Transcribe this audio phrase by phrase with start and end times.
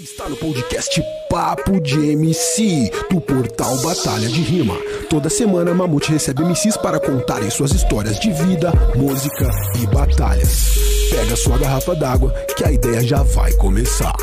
[0.00, 4.76] Está no podcast Papo de MC, do portal Batalha de Rima.
[5.10, 9.50] Toda semana, Mamute recebe MCs para contarem suas histórias de vida, música
[9.82, 10.76] e batalhas.
[11.10, 14.14] Pega sua garrafa d'água, que a ideia já vai começar.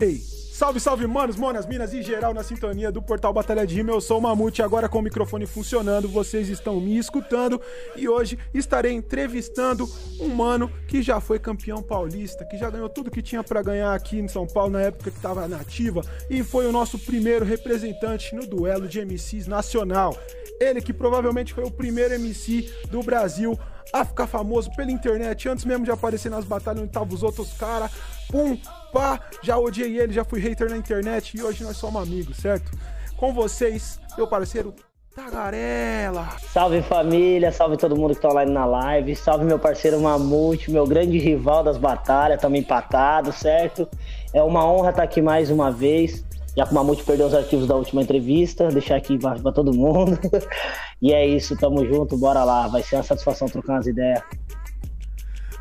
[0.00, 0.20] Ei,
[0.56, 3.90] salve, salve, manos, monas, minas e geral na sintonia do portal Batalha de Rima.
[3.90, 7.60] Eu sou o Mamute, agora com o microfone funcionando, vocês estão me escutando
[7.94, 9.86] e hoje estarei entrevistando
[10.18, 13.92] um mano que já foi campeão paulista, que já ganhou tudo que tinha para ganhar
[13.92, 18.34] aqui em São Paulo na época que estava nativa e foi o nosso primeiro representante
[18.34, 20.16] no duelo de MCs nacional.
[20.58, 23.58] Ele que provavelmente foi o primeiro MC do Brasil
[23.92, 27.52] a ficar famoso pela internet, antes mesmo de aparecer nas batalhas onde estavam os outros
[27.52, 27.90] caras.
[28.30, 28.58] Pum,
[28.96, 32.70] pá, já odiei ele, já fui hater na internet e hoje nós somos amigos, certo?
[33.16, 34.74] Com vocês, meu parceiro
[35.14, 36.28] Tagarela.
[36.52, 40.86] Salve família, salve todo mundo que tá online na live, salve meu parceiro Mamute, meu
[40.86, 43.88] grande rival das batalhas, também empatado, certo?
[44.32, 46.24] É uma honra estar aqui mais uma vez.
[46.56, 49.74] Já que o Mamute perdeu os arquivos da última entrevista, deixar aqui embaixo pra todo
[49.74, 50.18] mundo.
[51.00, 52.66] e é isso, tamo junto, bora lá.
[52.66, 54.22] Vai ser uma satisfação trocar umas ideias.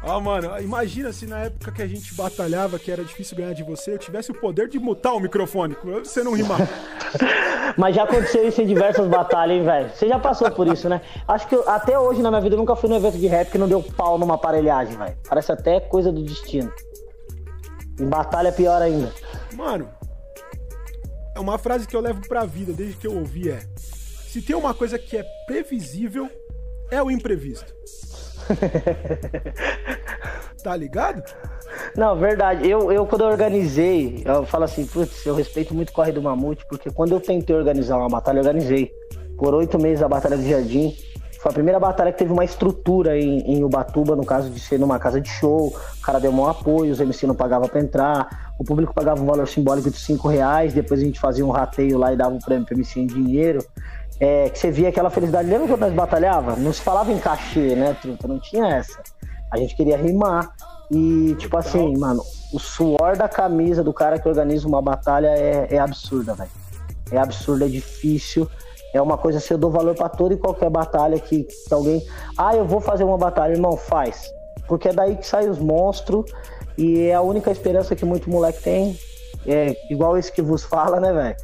[0.07, 3.63] Ah, mano, imagina se na época que a gente batalhava, que era difícil ganhar de
[3.63, 6.59] você, eu tivesse o poder de mutar o microfone, você não rimar.
[7.75, 9.89] Mas já aconteceu isso em diversas batalhas, hein, velho?
[9.89, 11.01] Você já passou por isso, né?
[11.27, 13.49] Acho que eu, até hoje na minha vida eu nunca fui num evento de rap
[13.49, 15.17] que não deu pau numa aparelhagem, velho.
[15.27, 16.71] Parece até coisa do destino.
[17.99, 19.11] Em batalha é pior ainda.
[19.55, 19.89] Mano,
[21.33, 23.59] é uma frase que eu levo pra vida desde que eu ouvi é:
[24.27, 26.29] se tem uma coisa que é previsível,
[26.91, 27.73] é o imprevisto.
[30.63, 31.23] tá ligado?
[31.95, 32.69] Não, verdade.
[32.69, 36.21] Eu, eu quando eu organizei, eu falo assim, putz, eu respeito muito o Corre do
[36.21, 38.91] Mamute, porque quando eu tentei organizar uma batalha, eu organizei.
[39.38, 40.95] Por oito meses a Batalha do Jardim.
[41.45, 44.79] Foi a primeira batalha que teve uma estrutura em, em Ubatuba, no caso de ser
[44.79, 45.67] numa casa de show.
[45.67, 48.55] O cara deu um apoio, os MC não pagavam pra entrar.
[48.57, 50.73] O público pagava um valor simbólico de cinco reais.
[50.73, 53.63] Depois a gente fazia um rateio lá e dava um prêmio pro MC em dinheiro.
[54.19, 55.49] É, que você via aquela felicidade.
[55.49, 56.55] Lembra quando nós batalhava?
[56.55, 58.28] Não se falava em cachê, né, truta?
[58.28, 59.01] Não tinha essa.
[59.51, 60.53] A gente queria rimar.
[60.91, 62.23] E, tipo assim, mano,
[62.53, 66.51] o suor da camisa do cara que organiza uma batalha é, é absurda, velho.
[67.12, 68.47] É absurdo, é difícil.
[68.94, 72.06] É uma coisa assim, eu dou valor para toda e qualquer batalha que, que alguém.
[72.38, 74.31] Ah, eu vou fazer uma batalha, irmão, faz.
[74.68, 76.31] Porque é daí que saem os monstros.
[76.78, 78.97] E é a única esperança que muito moleque tem.
[79.45, 81.35] É igual esse que vos fala, né, velho?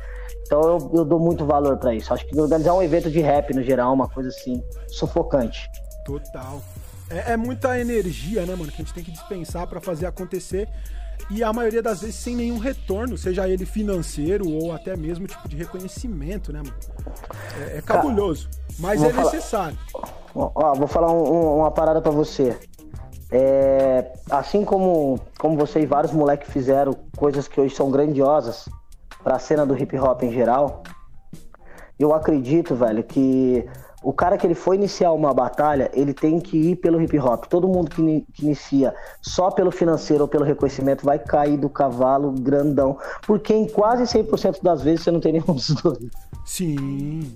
[0.52, 2.14] Então eu, eu, dou muito valor para isso.
[2.14, 5.72] Acho que organizar um evento de rap no geral é uma coisa assim, sufocante.
[6.04, 6.62] Total.
[7.10, 10.68] É, é muita energia, né, mano, que a gente tem que dispensar para fazer acontecer
[11.30, 15.48] e a maioria das vezes sem nenhum retorno, seja ele financeiro ou até mesmo tipo
[15.48, 16.76] de reconhecimento, né, mano?
[17.58, 19.32] É, é cabuloso, mas é falar...
[19.32, 19.78] necessário.
[20.36, 22.60] Ó, vou falar um, uma parada para você.
[23.32, 28.68] É, assim como, como você e vários moleques fizeram coisas que hoje são grandiosas
[29.24, 30.84] para a cena do hip hop em geral,
[32.00, 33.68] eu acredito, velho, que
[34.04, 37.46] o cara que ele foi iniciar uma batalha, ele tem que ir pelo hip hop.
[37.46, 42.32] Todo mundo que, que, inicia só pelo financeiro ou pelo reconhecimento vai cair do cavalo
[42.32, 46.10] grandão, porque em quase 100% das vezes você não tem nenhum dos dois.
[46.46, 47.32] Sim.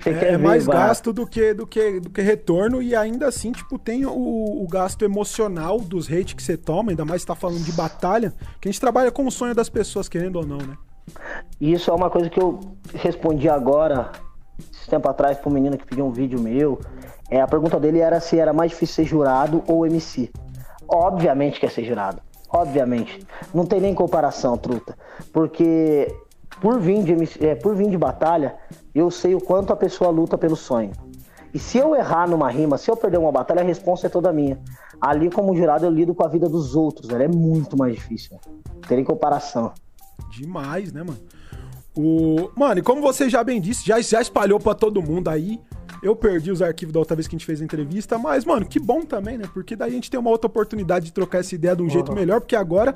[0.00, 3.52] Você é, é mais gasto do que, do, que, do que retorno e ainda assim,
[3.52, 7.62] tipo, tem o, o gasto emocional dos hate que você toma, ainda mais está falando
[7.62, 10.76] de batalha, que a gente trabalha com o sonho das pessoas, querendo ou não, né?
[11.60, 12.60] Isso é uma coisa que eu
[12.94, 14.12] respondi agora
[14.72, 16.80] esse tempo atrás para um menino que pediu um vídeo meu.
[17.30, 20.30] É, a pergunta dele era se era mais difícil ser jurado ou MC.
[20.88, 22.20] Obviamente que é ser jurado.
[22.48, 23.26] Obviamente.
[23.54, 24.96] Não tem nem comparação, truta.
[25.32, 26.14] Porque
[26.60, 28.54] por vir de, MC, é, por vir de batalha,
[28.94, 30.92] eu sei o quanto a pessoa luta pelo sonho.
[31.54, 34.32] E se eu errar numa rima, se eu perder uma batalha, a resposta é toda
[34.32, 34.58] minha.
[35.00, 37.24] Ali, como jurado, eu lido com a vida dos outros, velho.
[37.24, 38.38] É muito mais difícil.
[38.74, 39.72] Não tem comparação.
[40.30, 41.18] Demais, né, mano?
[41.94, 42.50] O...
[42.56, 45.60] Mano, e como você já bem disse, já, já espalhou para todo mundo aí.
[46.02, 48.66] Eu perdi os arquivos da outra vez que a gente fez a entrevista, mas, mano,
[48.66, 49.44] que bom também, né?
[49.52, 51.90] Porque daí a gente tem uma outra oportunidade de trocar essa ideia de um uhum.
[51.90, 52.92] jeito melhor, porque agora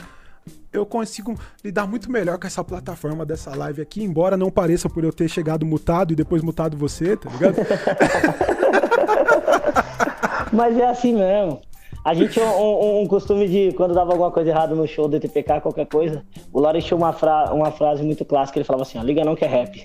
[0.73, 5.05] eu consigo lidar muito melhor com essa plataforma dessa live aqui, embora não pareça por
[5.05, 7.57] eu ter chegado mutado e depois mutado você, tá ligado?
[10.53, 11.61] mas é assim mesmo.
[12.05, 15.17] A gente tinha um, um, costume de, quando dava alguma coisa errada no show do
[15.17, 16.23] ETPK, qualquer coisa,
[16.53, 19.35] o Lore tinha uma, fra uma frase muito clássica, ele falava assim, ó, liga não
[19.35, 19.85] que é rap.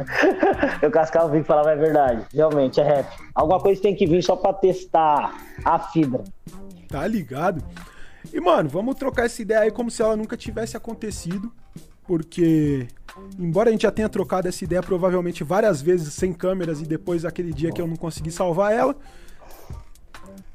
[0.80, 3.06] eu cascava o bico e falava, é verdade, realmente, é rap.
[3.34, 6.24] Alguma coisa tem que vir só pra testar a fibra.
[6.88, 7.62] Tá ligado?
[8.32, 11.52] E, mano, vamos trocar essa ideia aí como se ela nunca tivesse acontecido.
[12.06, 12.88] Porque,
[13.38, 17.24] embora a gente já tenha trocado essa ideia provavelmente várias vezes sem câmeras e depois
[17.24, 18.96] aquele dia que eu não consegui salvar ela,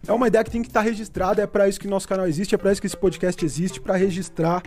[0.08, 2.54] é uma ideia que tem que estar registrada, é para isso que nosso canal existe,
[2.54, 4.62] é para isso que esse podcast existe, para registrar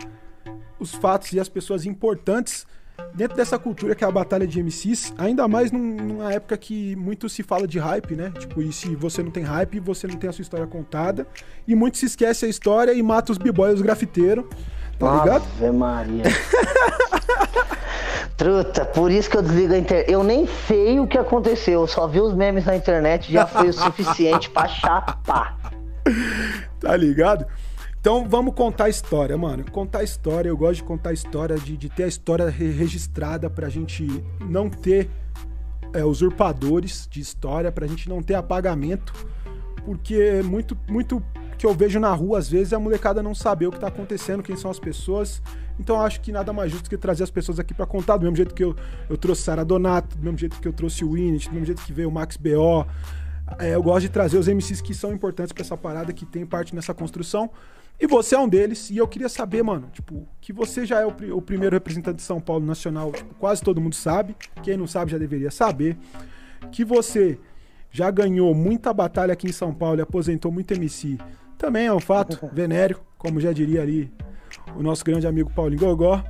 [0.79, 2.65] os fatos e as pessoas importantes
[3.13, 6.95] dentro dessa cultura que é a batalha de MCs, ainda mais num, numa época que
[6.95, 8.31] muito se fala de hype, né?
[8.37, 11.27] Tipo, e se você não tem hype, você não tem a sua história contada.
[11.67, 14.45] E muito se esquece a história e mata os b-boys, os grafiteiros.
[14.97, 15.43] Tá ligado?
[15.57, 16.23] Ave Maria.
[18.35, 20.11] Truta, por isso que eu desligo a internet.
[20.11, 23.67] Eu nem sei o que aconteceu, eu só vi os memes na internet, já foi
[23.67, 25.57] o suficiente pra chapar.
[26.79, 27.45] Tá ligado?
[27.99, 29.69] Então vamos contar a história, mano.
[29.69, 33.49] Contar a história, eu gosto de contar a história, de, de ter a história registrada
[33.49, 34.07] pra gente
[34.39, 35.09] não ter
[35.93, 39.13] é, usurpadores de história, pra gente não ter apagamento.
[39.83, 41.21] Porque é muito, muito
[41.57, 43.87] que eu vejo na rua, às vezes, é a molecada não saber o que tá
[43.87, 45.41] acontecendo, quem são as pessoas.
[45.77, 48.37] Então acho que nada mais justo que trazer as pessoas aqui para contar, do mesmo
[48.37, 48.73] jeito que eu,
[49.09, 51.81] eu trouxe Sara Donato, do mesmo jeito que eu trouxe o Winnet, do mesmo jeito
[51.83, 52.85] que veio o Max B.O.
[53.57, 56.45] É, eu gosto de trazer os MCs que são importantes para essa parada, que tem
[56.45, 57.49] parte nessa construção.
[57.99, 61.05] E você é um deles, e eu queria saber, mano, tipo, que você já é
[61.05, 64.37] o, o primeiro representante de São Paulo nacional, tipo, quase todo mundo sabe.
[64.63, 65.97] Quem não sabe já deveria saber.
[66.71, 67.37] Que você
[67.91, 71.17] já ganhou muita batalha aqui em São Paulo e aposentou muito MC.
[71.57, 74.09] Também é um fato venéreo, como já diria ali
[74.77, 76.23] o nosso grande amigo Paulinho Gogó.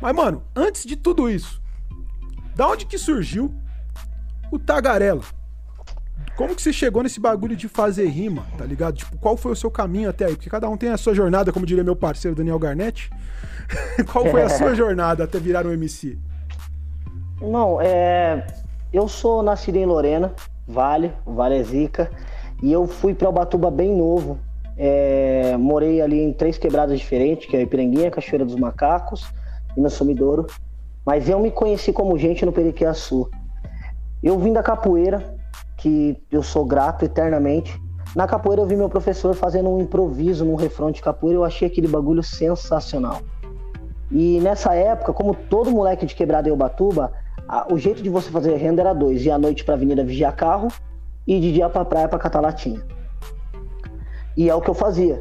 [0.00, 1.60] Mas, mano, antes de tudo isso,
[2.56, 3.54] da onde que surgiu
[4.50, 5.22] o Tagarela?
[6.42, 8.96] Como que você chegou nesse bagulho de fazer rima, tá ligado?
[8.96, 10.34] Tipo, qual foi o seu caminho até aí?
[10.34, 13.08] Porque cada um tem a sua jornada, como diria meu parceiro Daniel Garnett.
[14.10, 16.18] qual foi a sua jornada até virar um MC?
[17.40, 18.44] Não, é...
[18.92, 20.34] Eu sou nascido em Lorena,
[20.66, 22.10] Vale, Vale é Zica,
[22.60, 24.36] e eu fui para Ubatuba bem novo.
[24.76, 25.56] É...
[25.56, 29.32] Morei ali em três quebradas diferentes, que é Ipiranguinha, Cachoeira dos Macacos
[29.76, 30.48] e no Sumidouro.
[31.06, 33.30] Mas eu me conheci como gente no Periquiaçu.
[34.20, 35.40] Eu vim da capoeira,
[35.82, 37.82] que eu sou grato eternamente.
[38.14, 41.66] Na capoeira eu vi meu professor fazendo um improviso num refrão de capoeira, eu achei
[41.66, 43.20] aquele bagulho sensacional.
[44.08, 47.12] E nessa época, como todo moleque de quebrada em Ubatuba,
[47.48, 50.36] a, o jeito de você fazer renda era dois: ir à noite pra avenida vigiar
[50.36, 50.68] carro
[51.26, 52.80] e de dia pra praia pra catar latinha.
[54.36, 55.20] E é o que eu fazia.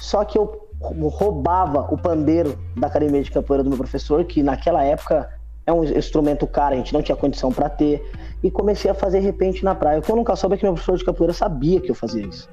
[0.00, 4.82] Só que eu roubava o pandeiro da academia de capoeira do meu professor, que naquela
[4.82, 5.28] época
[5.66, 8.02] é um instrumento caro, a gente não tinha condição para ter
[8.42, 9.98] e comecei a fazer repente na praia.
[9.98, 12.26] O que eu nunca soube é que meu professor de capoeira sabia que eu fazia
[12.26, 12.48] isso.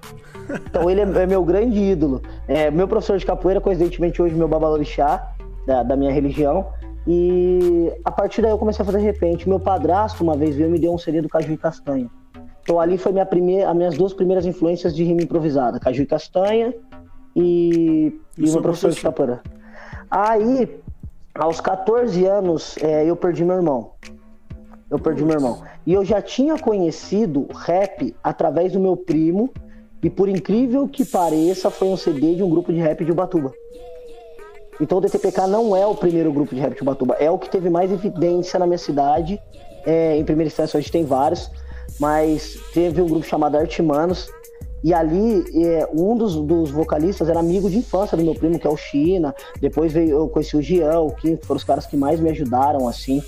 [0.70, 2.22] Então ele é, é meu grande ídolo.
[2.48, 5.34] É, meu professor de capoeira, coincidentemente, hoje meu babalorixá,
[5.66, 6.68] da, da minha religião.
[7.06, 9.48] E a partir daí eu comecei a fazer repente.
[9.48, 12.10] Meu padrasto, uma vez, veio e me deu um CD do Caju e Castanha.
[12.62, 16.06] Então ali foi minha primeira, as minhas duas primeiras influências de rima improvisada, Caju e
[16.06, 16.74] Castanha
[17.34, 19.42] e, e, e meu professor de capoeira.
[20.12, 20.82] Aí,
[21.34, 23.92] aos 14 anos, é, eu perdi meu irmão.
[24.90, 25.62] Eu perdi meu irmão.
[25.86, 29.52] E eu já tinha conhecido rap através do meu primo,
[30.02, 33.52] e por incrível que pareça, foi um CD de um grupo de rap de Ubatuba.
[34.80, 37.50] Então o DTPK não é o primeiro grupo de rap de Ubatuba, é o que
[37.50, 39.42] teve mais evidência na minha cidade.
[39.86, 41.50] É, em primeira instância, hoje tem vários,
[42.00, 44.30] mas teve um grupo chamado Artimanos,
[44.84, 48.68] e ali, é, um dos, dos, vocalistas era amigo de infância do meu primo, que
[48.68, 49.34] é o China.
[49.60, 52.30] Depois veio, eu conheci o Gian, o Kim, que foram os caras que mais me
[52.30, 53.22] ajudaram, assim.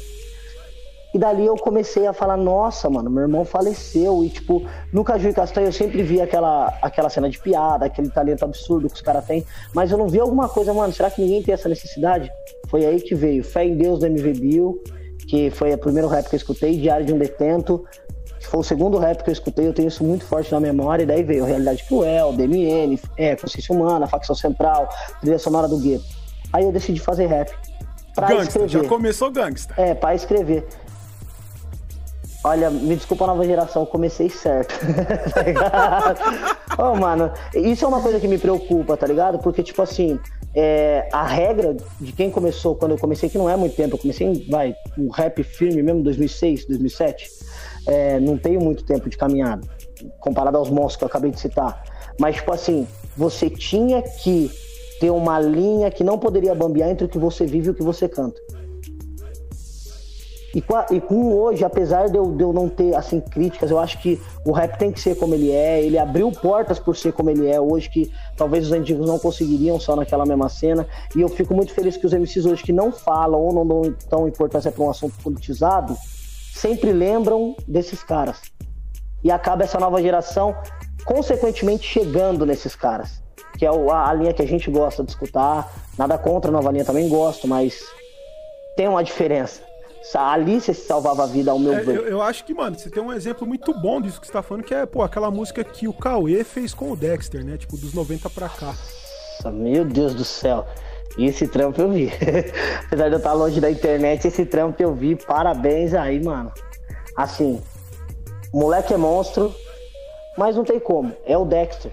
[1.14, 4.24] E dali eu comecei a falar, nossa, mano, meu irmão faleceu.
[4.24, 8.10] E, tipo, no Caju e Castanho eu sempre vi aquela, aquela cena de piada, aquele
[8.10, 9.44] talento absurdo que os caras têm.
[9.74, 12.32] Mas eu não vi alguma coisa, mano, será que ninguém tem essa necessidade?
[12.68, 14.84] Foi aí que veio Fé em Deus do MV Bill,
[15.28, 17.84] que foi o primeiro rap que eu escutei, Diário de um Detento,
[18.40, 21.04] que foi o segundo rap que eu escutei, eu tenho isso muito forte na memória.
[21.04, 24.88] E daí veio Realidade Cruel, DMN, é, Consciência Humana, Facção Central,
[25.20, 26.06] Trilha Sonora do Gueto.
[26.54, 27.52] Aí eu decidi fazer rap.
[28.16, 28.70] Pra gangsta, escrever.
[28.70, 29.74] já começou gangsta.
[29.78, 30.68] É, pra escrever.
[32.44, 34.74] Olha, me desculpa a nova geração, comecei certo.
[35.34, 36.20] tá ligado?
[36.78, 39.40] oh, mano, isso é uma coisa que me preocupa, tá ligado?
[39.40, 40.18] Porque, tipo assim,
[40.56, 44.00] é, a regra de quem começou, quando eu comecei, que não é muito tempo, eu
[44.00, 47.30] comecei, vai, um rap firme mesmo, 2006, 2007,
[47.88, 49.68] é, não tenho muito tempo de caminhada,
[50.22, 51.84] comparado aos monstros que eu acabei de citar.
[52.18, 54.50] Mas, tipo assim, você tinha que
[55.02, 57.84] ter uma linha que não poderia bambear entre o que você vive e o que
[57.84, 58.40] você canta.
[60.54, 64.00] E e com, hoje, apesar de eu, de eu não ter assim críticas, eu acho
[64.00, 65.82] que o rap tem que ser como ele é.
[65.84, 69.80] Ele abriu portas por ser como ele é hoje, que talvez os antigos não conseguiriam
[69.80, 70.88] só naquela mesma cena.
[71.16, 73.96] E eu fico muito feliz que os MCs hoje que não falam ou não dão
[74.10, 75.96] tão importância para um assunto politizado,
[76.56, 78.42] sempre lembram desses caras.
[79.24, 80.56] E acaba essa nova geração,
[81.06, 83.22] consequentemente, chegando nesses caras.
[83.56, 85.72] Que é a, a linha que a gente gosta de escutar.
[85.96, 87.84] Nada contra a nova linha, também gosto, mas
[88.76, 89.69] tem uma diferença
[90.16, 91.98] Ali você salvava a vida, ao meu é, ver.
[91.98, 94.42] Eu, eu, acho que, mano, você tem um exemplo muito bom disso que você tá
[94.42, 97.58] falando, que é, pô, aquela música que o Cauê fez com o Dexter, né?
[97.58, 98.74] Tipo, dos 90 pra cá.
[99.40, 100.66] Nossa, meu Deus do céu.
[101.18, 102.12] E esse trampo eu vi.
[102.88, 105.16] Apesar de eu estar longe da internet, esse trampo eu vi.
[105.16, 106.52] Parabéns aí, mano.
[107.16, 107.62] Assim,
[108.54, 109.54] moleque é monstro,
[110.38, 111.14] mas não tem como.
[111.26, 111.92] É o Dexter.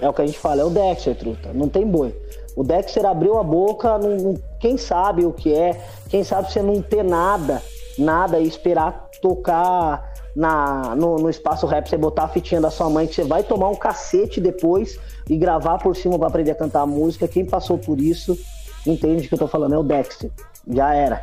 [0.00, 1.52] É o que a gente fala, é o Dexter, truta.
[1.52, 2.14] Não tem boi.
[2.56, 6.62] O Dexter abriu a boca, não, não, quem sabe o que é, quem sabe você
[6.62, 7.62] não ter nada,
[7.98, 12.88] nada e esperar tocar na, no, no, espaço rap, você botar a fitinha da sua
[12.88, 14.98] mãe, que você vai tomar um cacete depois
[15.28, 17.28] e gravar por cima para aprender a cantar a música.
[17.28, 18.38] Quem passou por isso
[18.86, 20.30] entende o que eu tô falando, é o Dexter.
[20.68, 21.22] Já era.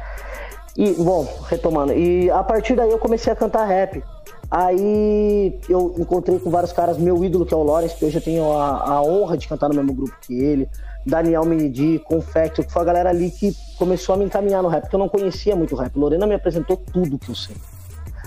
[0.78, 1.94] E, bom, retomando.
[1.94, 4.04] E a partir daí eu comecei a cantar rap.
[4.50, 8.22] Aí eu encontrei com vários caras, meu ídolo que é o Lawrence, que hoje eu
[8.22, 10.70] tenho a, a honra de cantar no mesmo grupo que ele.
[11.06, 14.82] Daniel Minidi, Confecto, que foi a galera ali que começou a me encaminhar no rap,
[14.84, 15.96] porque eu não conhecia muito rap.
[15.96, 17.56] Lorena me apresentou tudo que eu sei.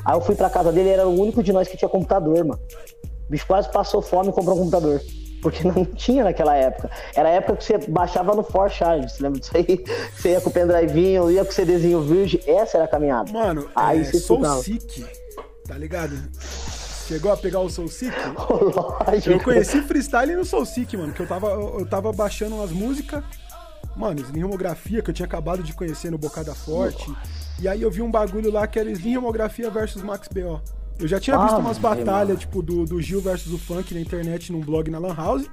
[0.04, 2.44] Aí eu fui pra casa dele, ele era o único de nós que tinha computador,
[2.44, 2.60] mano.
[3.26, 5.00] O bicho quase passou fome e comprou um computador.
[5.42, 6.90] Porque não tinha naquela época.
[7.14, 9.84] Era a época que você baixava no Forcharge, você lembra disso aí?
[10.16, 13.32] Você ia com o pendrivinho, ia com o CDzinho virgem, essa era a caminhada.
[13.32, 15.04] Mano, aí é, você Soul Sick,
[15.66, 16.16] tá ligado?
[17.06, 18.12] Chegou a pegar o Soul Seek?
[18.34, 19.30] Lógico.
[19.30, 23.22] Eu conheci freestyle no Soul Seek, mano, que eu tava, eu tava baixando umas músicas,
[23.94, 27.12] mano, Slim Homografia, que eu tinha acabado de conhecer no Bocada Forte.
[27.60, 30.60] E aí eu vi um bagulho lá que era Slim Homografia versus Max B.O.
[30.98, 34.00] Eu já tinha ah, visto umas batalhas, tipo, do, do Gil versus o Funk na
[34.00, 35.48] internet, num blog na Lan House.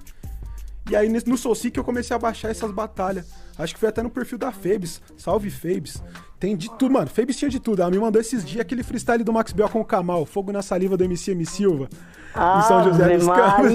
[0.89, 3.31] E aí no Soul Seek eu comecei a baixar essas batalhas.
[3.57, 5.01] Acho que foi até no perfil da Febes.
[5.15, 6.03] Salve Febes.
[6.39, 7.07] Tem de tudo, mano.
[7.07, 7.81] Febes tinha de tudo.
[7.81, 10.61] Ela me mandou esses dias aquele freestyle do Max Bell com o Kamal, Fogo na
[10.61, 11.87] Saliva do MC M Silva.
[12.35, 13.71] Ah, em São José dos Campos.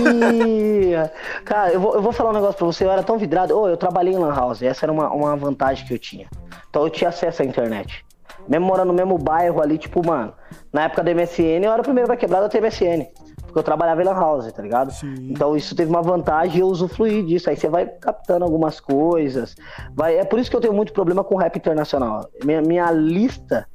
[1.45, 2.85] Cara, eu vou, eu vou falar um negócio pra você.
[2.85, 3.59] Eu era tão vidrado.
[3.59, 4.63] Oh, eu trabalhei em Lan House.
[4.63, 6.29] Essa era uma, uma vantagem que eu tinha.
[6.69, 8.05] Então eu tinha acesso à internet.
[8.49, 10.33] Mesmo morando no mesmo bairro ali, tipo, mano,
[10.73, 13.07] na época da MSN, eu era o primeiro vai quebrar da MSN.
[13.43, 14.93] Porque eu trabalhava em Lan House, tá ligado?
[14.93, 15.31] Sim.
[15.31, 17.49] Então isso teve uma vantagem e eu usufruí disso.
[17.49, 19.55] Aí você vai captando algumas coisas.
[19.95, 20.19] Vai...
[20.19, 22.29] É por isso que eu tenho muito problema com rap internacional.
[22.45, 23.67] Minha, minha lista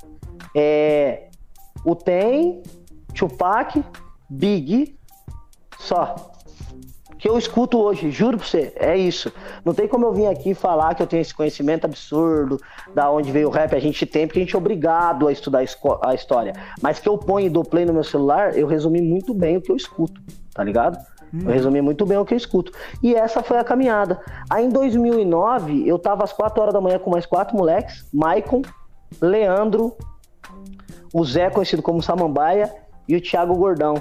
[0.56, 1.30] é
[1.84, 2.62] o Tem,
[3.14, 3.84] Tupac,
[4.30, 4.98] Big,
[5.80, 6.33] só
[7.24, 9.32] que eu escuto hoje, juro pra você, é isso.
[9.64, 12.60] Não tem como eu vir aqui falar que eu tenho esse conhecimento absurdo,
[12.94, 15.64] da onde veio o rap, a gente tem, porque a gente é obrigado a estudar
[16.02, 16.52] a história.
[16.82, 19.62] Mas que eu ponho e dou play no meu celular, eu resumi muito bem o
[19.62, 20.20] que eu escuto,
[20.54, 20.98] tá ligado?
[21.34, 21.44] Hum.
[21.46, 22.74] Eu resumi muito bem o que eu escuto.
[23.02, 24.20] E essa foi a caminhada.
[24.50, 28.64] Aí em 2009, eu tava às 4 horas da manhã com mais quatro moleques, Maicon,
[29.22, 29.96] Leandro,
[31.14, 32.70] o Zé, conhecido como Samambaia,
[33.08, 33.96] e o Thiago Gordão.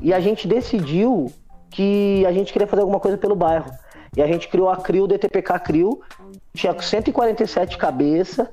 [0.00, 1.30] E a gente decidiu
[1.72, 3.70] que a gente queria fazer alguma coisa pelo bairro.
[4.14, 6.00] E a gente criou a CRIO, DTPK CRIO,
[6.52, 8.46] tinha 147 cabeças,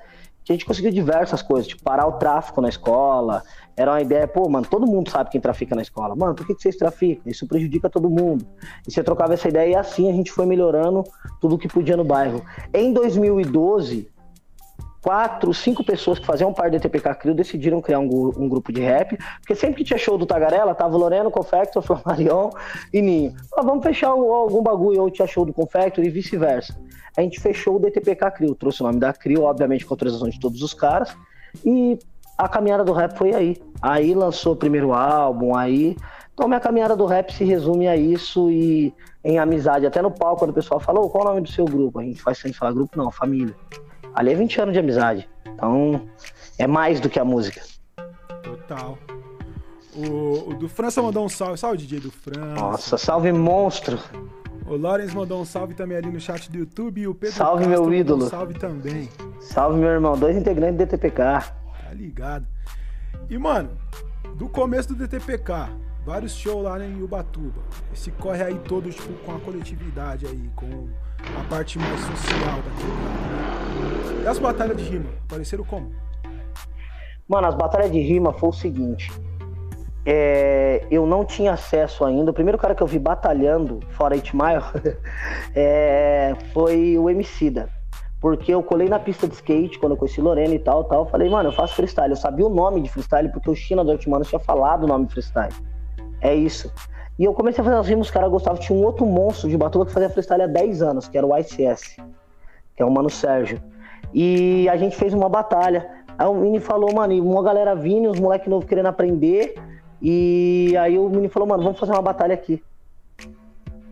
[0.43, 3.43] que a gente conseguiu diversas coisas, tipo parar o tráfico na escola.
[3.75, 6.15] Era uma ideia, pô, mano, todo mundo sabe quem trafica na escola.
[6.15, 7.23] Mano, por que, que vocês traficam?
[7.29, 8.45] Isso prejudica todo mundo.
[8.87, 11.03] E você trocava essa ideia e assim a gente foi melhorando
[11.41, 12.41] tudo que podia no bairro.
[12.73, 14.09] Em 2012,
[15.01, 18.81] quatro, cinco pessoas que faziam parte do TPK Crio decidiram criar um, um, grupo de
[18.81, 22.49] rap, porque sempre que tinha show do Tagarela, tava o Loreno, Confector, Flamarion
[22.93, 23.33] e Ninho.
[23.55, 26.75] Ah, vamos fechar algum bagulho, ou tinha show do Confector e vice-versa.
[27.17, 30.39] A gente fechou o DTPK Crio, trouxe o nome da Crio, obviamente com autorização de
[30.39, 31.15] todos os caras,
[31.65, 31.97] e
[32.37, 33.57] a caminhada do rap foi aí.
[33.81, 35.95] Aí lançou o primeiro álbum, aí...
[36.33, 38.93] Então minha caminhada do rap se resume a isso e
[39.25, 41.65] em amizade, até no palco, quando o pessoal fala, oh, qual o nome do seu
[41.65, 41.99] grupo?
[41.99, 43.53] A gente faz sem falar grupo, não, família.
[44.19, 45.29] Ali é 20 anos de amizade.
[45.45, 46.05] Então,
[46.57, 47.61] é mais do que a música.
[48.43, 48.97] Total.
[49.95, 51.57] O, o do França mandou um salve.
[51.57, 52.61] Salve, DJ do França.
[52.61, 53.97] Nossa, salve monstro.
[54.67, 56.99] O Lawrence mandou um salve também ali no chat do YouTube.
[56.99, 58.25] E o Pedro salve, Castro meu ídolo.
[58.25, 59.09] Um salve também.
[59.39, 60.19] Salve, meu irmão.
[60.19, 61.15] Dois integrantes do DTPK.
[61.15, 62.45] Tá ligado.
[63.29, 63.69] E, mano,
[64.35, 65.69] do começo do DTPK,
[66.05, 67.61] vários shows lá em Ubatuba.
[67.93, 70.89] Esse corre aí todo, tipo, com a coletividade aí, com
[71.39, 74.23] a parte mais social daquilo.
[74.23, 75.91] E as batalhas de rima, apareceram como?
[77.27, 79.11] Mano, as batalhas de rima foi o seguinte.
[80.05, 82.31] É, eu não tinha acesso ainda.
[82.31, 84.97] O primeiro cara que eu vi batalhando, fora 8 Mile,
[85.55, 87.69] é, foi o Emicida.
[88.19, 91.05] Porque eu colei na pista de skate quando eu conheci Lorena e tal, tal.
[91.07, 92.09] Falei, mano, eu faço freestyle.
[92.09, 95.07] Eu sabia o nome de freestyle porque o China do Ultimano tinha falado o nome
[95.07, 95.53] freestyle.
[96.21, 96.73] É isso.
[97.19, 98.57] E eu comecei a fazer as rimas, os caras gostavam.
[98.57, 101.37] Tinha um outro monstro de Batuba que fazia freestyle há 10 anos, que era o
[101.37, 101.97] ICS,
[102.77, 103.61] que é o Mano Sérgio.
[104.13, 105.85] E a gente fez uma batalha.
[106.17, 109.53] Aí o Mini falou, mano, e uma galera vindo, os moleques novos querendo aprender.
[110.01, 112.63] E aí o Mini falou, mano, vamos fazer uma batalha aqui.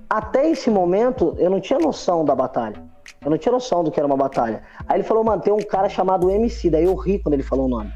[0.09, 2.81] Até esse momento, eu não tinha noção da batalha.
[3.21, 4.63] Eu não tinha noção do que era uma batalha.
[4.87, 6.69] Aí ele falou, mano, tem um cara chamado MC.
[6.69, 7.91] Daí eu ri quando ele falou o nome.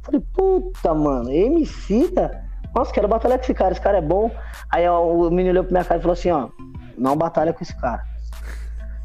[0.00, 2.10] Falei, puta, mano, MC?
[2.74, 4.30] Nossa, quero batalhar com esse cara, esse cara é bom.
[4.70, 6.48] Aí ó, o menino olhou pra minha cara e falou assim, ó,
[6.98, 8.02] não batalha com esse cara.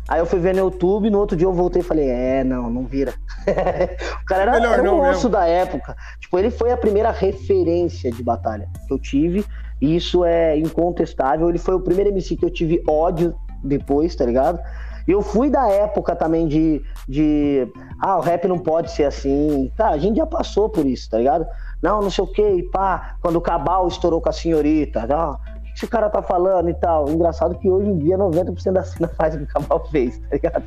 [0.09, 2.67] Aí eu fui ver no YouTube, no outro dia eu voltei e falei, é, não,
[2.67, 3.13] não vira.
[4.23, 5.95] o cara era, Melhor era um osso da época.
[6.19, 9.45] Tipo, ele foi a primeira referência de batalha que eu tive,
[9.79, 11.47] e isso é incontestável.
[11.47, 14.59] Ele foi o primeiro MC que eu tive ódio depois, tá ligado?
[15.07, 17.67] Eu fui da época também de, de.
[18.01, 19.71] Ah, o rap não pode ser assim.
[19.75, 21.45] Tá, a gente já passou por isso, tá ligado?
[21.81, 23.15] Não, não sei o que, pá.
[23.21, 26.73] Quando o Cabal estourou com a senhorita, não, o que esse cara tá falando e
[26.73, 27.09] tal?
[27.09, 30.27] Engraçado que hoje em dia 90% da cena faz o que o Cabal fez, tá
[30.31, 30.63] ligado?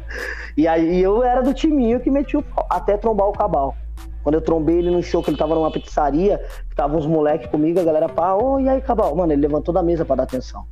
[0.57, 3.75] E aí eu era do timinho que metia o pau, até trombar o Cabal.
[4.23, 6.38] Quando eu trombei ele no show, que ele tava numa pizzaria,
[6.71, 9.14] que tava uns moleques comigo, a galera pá, ô, oh, e aí, Cabal?
[9.16, 10.64] Mano, ele levantou da mesa para dar atenção.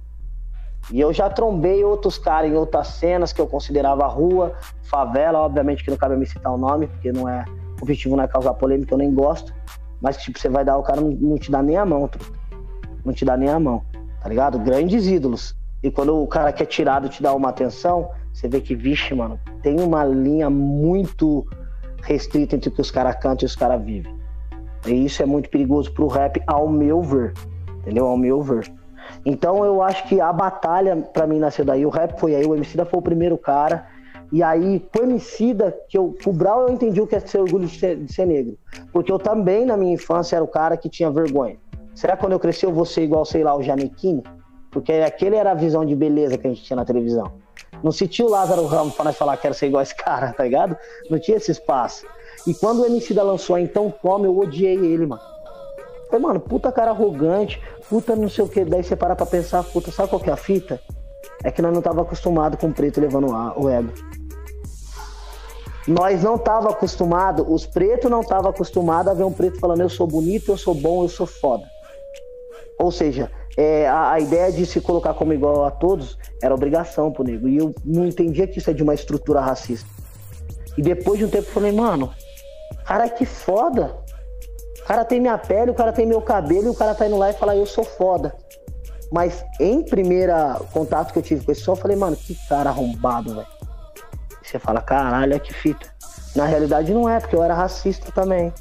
[0.90, 4.54] E eu já trombei outros caras em outras cenas que eu considerava rua,
[4.84, 7.44] favela, obviamente que não cabe me citar o nome, porque não é.
[7.80, 9.52] O objetivo não é causar polêmica, eu nem gosto.
[10.00, 12.38] Mas tipo, você vai dar, o cara não, não te dá nem a mão, truta.
[13.04, 13.82] Não te dá nem a mão,
[14.22, 14.58] tá ligado?
[14.58, 15.54] Grandes ídolos.
[15.82, 19.14] E quando o cara que é tirado te dá uma atenção, você vê que, vixe,
[19.14, 21.46] mano, tem uma linha muito
[22.02, 24.14] restrita entre o que os caras cantam e os caras vivem.
[24.86, 27.32] E isso é muito perigoso pro rap, ao meu ver.
[27.80, 28.06] Entendeu?
[28.06, 28.70] Ao meu ver.
[29.24, 31.84] Então eu acho que a batalha para mim nasceu daí.
[31.84, 33.86] O rap foi aí, o Emicida foi o primeiro cara.
[34.32, 37.66] E aí, com Emicida, que eu, o Brau eu entendi o que é ser orgulho
[37.66, 38.56] de ser, de ser, negro.
[38.92, 41.56] Porque eu também, na minha infância, era o cara que tinha vergonha.
[41.94, 44.22] Será que quando eu crescer eu vou ser igual, sei lá, o Janequine?
[44.70, 47.32] Porque aquele era a visão de beleza que a gente tinha na televisão.
[47.82, 50.32] Não se tinha o Lázaro Ramos pra nós falar que era ser igual esse cara,
[50.32, 50.76] tá ligado?
[51.10, 52.06] Não tinha esse espaço.
[52.46, 55.22] E quando o Emicida lançou a Então Tome, eu odiei ele, mano.
[56.06, 58.64] Falei, mano, puta cara arrogante, puta não sei o que.
[58.64, 60.80] Daí você para pra pensar, puta, sabe qual que é a fita?
[61.44, 63.92] É que nós não tava acostumado com o preto levando o ego.
[65.86, 69.88] Nós não tava acostumado, os pretos não tava acostumado a ver um preto falando eu
[69.88, 71.64] sou bonito, eu sou bom, eu sou foda.
[72.78, 77.10] Ou seja, é, a, a, ideia de se colocar como igual a todos era obrigação
[77.10, 77.48] pro nego.
[77.48, 79.88] E eu não entendia que isso é de uma estrutura racista.
[80.76, 82.12] E depois de um tempo eu falei, mano,
[82.86, 84.00] cara, que foda
[84.90, 87.30] cara tem minha pele, o cara tem meu cabelo e o cara tá indo lá
[87.30, 88.34] e fala, eu sou foda.
[89.12, 92.70] Mas em primeira contato que eu tive com esse som, eu falei, mano, que cara
[92.70, 93.46] arrombado, velho.
[94.50, 95.86] Você fala, caralho, que fita.
[96.34, 98.52] Na realidade não é, porque eu era racista também.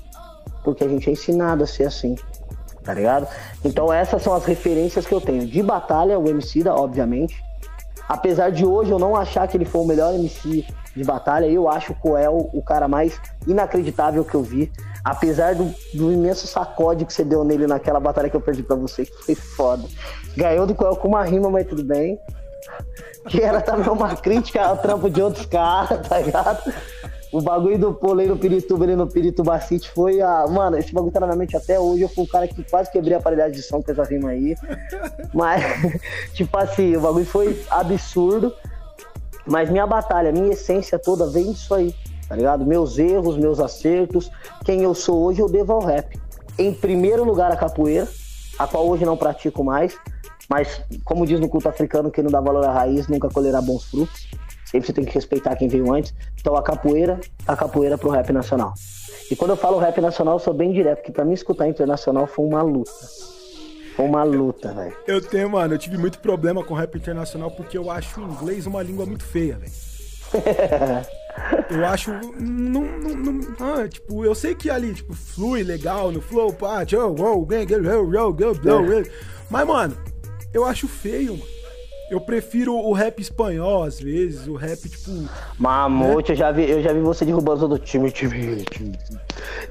[0.63, 2.15] Porque a gente é ensinado a ser assim.
[2.83, 3.27] Tá ligado?
[3.65, 5.47] Então essas são as referências que eu tenho.
[5.47, 7.43] De batalha, o MC da, obviamente.
[8.07, 11.67] Apesar de hoje eu não achar que ele foi o melhor MC de batalha, eu
[11.67, 14.71] acho o Coel o cara mais inacreditável que eu vi.
[15.03, 18.75] Apesar do, do, imenso sacode que você deu nele naquela batalha que eu perdi pra
[18.75, 19.87] você, que foi foda.
[20.35, 22.19] Ganhou do Coel com uma rima, mas tudo bem.
[23.27, 26.73] Que era também uma crítica ao trampo de outros caras, tá ligado?
[27.31, 30.47] O bagulho do polei no Pirituba ali no Pirituba City foi a.
[30.47, 32.01] Mano, esse bagulho tá na minha mente até hoje.
[32.01, 34.55] Eu fui o cara que quase quebrei a aparelhagem de som com essa rima aí.
[35.33, 35.63] Mas,
[36.33, 38.53] tipo assim, o bagulho foi absurdo.
[39.45, 41.93] Mas minha batalha, minha essência toda vem disso aí
[42.29, 42.63] tá ligado?
[42.63, 44.31] Meus erros, meus acertos,
[44.63, 46.17] quem eu sou hoje eu devo ao rap.
[46.59, 48.07] Em primeiro lugar a capoeira,
[48.57, 49.97] a qual hoje não pratico mais,
[50.49, 53.85] mas como diz no culto africano, quem não dá valor à raiz nunca colherá bons
[53.85, 54.27] frutos.
[54.65, 56.13] Sempre você tem que respeitar quem veio antes.
[56.39, 58.73] Então a capoeira, a capoeira pro rap nacional.
[59.29, 62.25] E quando eu falo rap nacional, eu sou bem direto, porque pra mim escutar internacional
[62.25, 62.91] foi uma luta.
[63.95, 64.95] Foi uma luta, velho.
[65.05, 68.65] Eu tenho, mano, eu tive muito problema com rap internacional porque eu acho o inglês
[68.65, 69.71] uma língua muito feia, velho.
[71.69, 72.11] Eu acho.
[72.37, 76.83] Não, não, não, ah, tipo, eu sei que ali, tipo, flui legal no flow, pá,
[79.49, 79.97] mas, mano,
[80.53, 81.59] eu acho feio, mano.
[82.09, 85.11] Eu prefiro o rap espanhol, às vezes, o rap, tipo.
[85.59, 86.33] Mamute, né?
[86.33, 88.97] eu, já vi, eu já vi você derrubando todo time, time, time.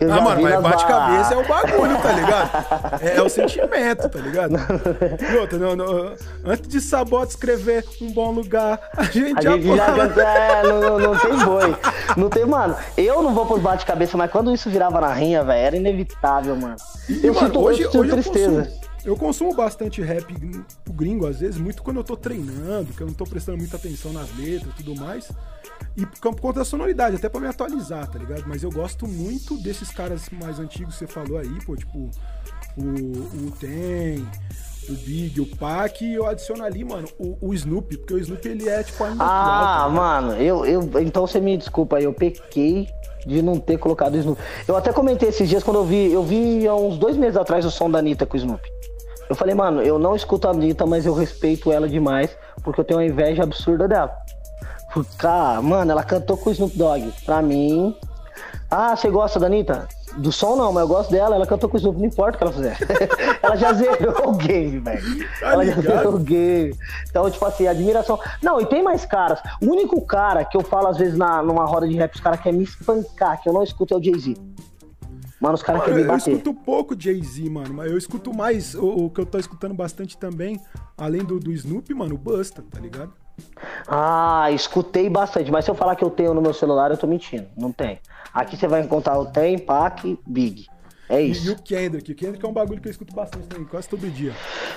[0.00, 3.02] Eu ah, mano, mas bate-cabeça é o bagulho, tá ligado?
[3.02, 4.54] É, é, o sentimento, tá ligado?
[4.54, 6.14] E outra, não, não,
[6.44, 10.98] antes de Sabota escrever um bom lugar, a gente, a já, já canta, é, não,
[11.00, 11.76] não, tem boi.
[12.16, 15.58] Não tem, mano, eu não vou pros bate-cabeça, mas quando isso virava na rinha, velho,
[15.58, 16.76] era inevitável, mano.
[17.08, 18.70] E, eu mano, sinto, hoje, eu sinto hoje tristeza.
[18.72, 20.32] Eu eu consumo bastante rap
[20.84, 23.76] pro gringo, às vezes, muito quando eu tô treinando, que eu não tô prestando muita
[23.76, 25.30] atenção nas letras e tudo mais.
[25.96, 28.44] E por conta da sonoridade, até pra me atualizar, tá ligado?
[28.46, 32.10] Mas eu gosto muito desses caras mais antigos que você falou aí, pô, tipo,
[32.76, 34.26] o, o Tem,
[34.88, 38.48] o Big, o Pac, e eu adiciono ali, mano, o, o Snoopy, porque o Snoopy
[38.48, 39.24] ele é tipo ainda.
[39.24, 40.90] Ah, tá mano, eu, eu.
[41.00, 42.88] Então você me desculpa aí, eu pequei
[43.26, 44.42] de não ter colocado o Snoopy.
[44.66, 47.64] Eu até comentei esses dias quando eu vi, eu vi há uns dois meses atrás
[47.64, 48.77] o som da Anitta com o Snoopy.
[49.28, 52.84] Eu falei, mano, eu não escuto a Anitta, mas eu respeito ela demais, porque eu
[52.84, 54.16] tenho uma inveja absurda dela.
[55.18, 57.12] Cara, mano, ela cantou com o Snoop Dogg.
[57.24, 57.94] Pra mim.
[58.70, 59.86] Ah, você gosta da Anitta?
[60.16, 62.38] Do som não, mas eu gosto dela, ela cantou com o Snoop, não importa o
[62.38, 62.78] que ela fizer.
[63.42, 65.28] ela já zerou o game, velho.
[65.40, 65.82] Tá ela ligado?
[65.82, 66.74] já zerou o game.
[67.08, 68.18] Então, tipo assim, admiração.
[68.42, 69.40] Não, e tem mais caras.
[69.60, 72.40] O único cara que eu falo, às vezes, na, numa roda de rap, os caras
[72.40, 74.36] querem me espancar, que eu não escuto é o Jay-Z.
[75.40, 76.30] Mano, os caras querem me bater.
[76.30, 79.74] Eu escuto pouco Jay-Z, mano, mas eu escuto mais, o, o, que eu tô escutando
[79.74, 80.60] bastante também,
[80.96, 83.12] além do, do Snoop, mano, o Busta, tá ligado?
[83.86, 87.06] Ah, escutei bastante, mas se eu falar que eu tenho no meu celular, eu tô
[87.06, 87.46] mentindo.
[87.56, 88.00] Não tem.
[88.34, 90.66] Aqui você vai encontrar o Tem, Pac, Big.
[91.08, 91.46] É isso.
[91.46, 92.12] E, e, o Kendrick.
[92.12, 94.34] O Kendrick é um bagulho que eu escuto bastante também, quase todo dia.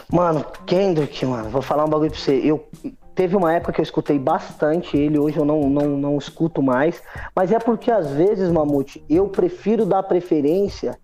[0.09, 2.39] Mano, Kendrick, mano, vou falar um bagulho pra você.
[2.43, 2.69] Eu
[3.15, 7.01] teve uma época que eu escutei bastante ele, hoje eu não, não, não escuto mais.
[7.35, 10.97] Mas é porque às vezes, Mamute, eu prefiro dar preferência.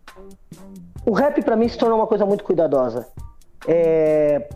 [1.05, 3.07] O rap para mim se tornou uma coisa muito cuidadosa.
[3.67, 4.47] É,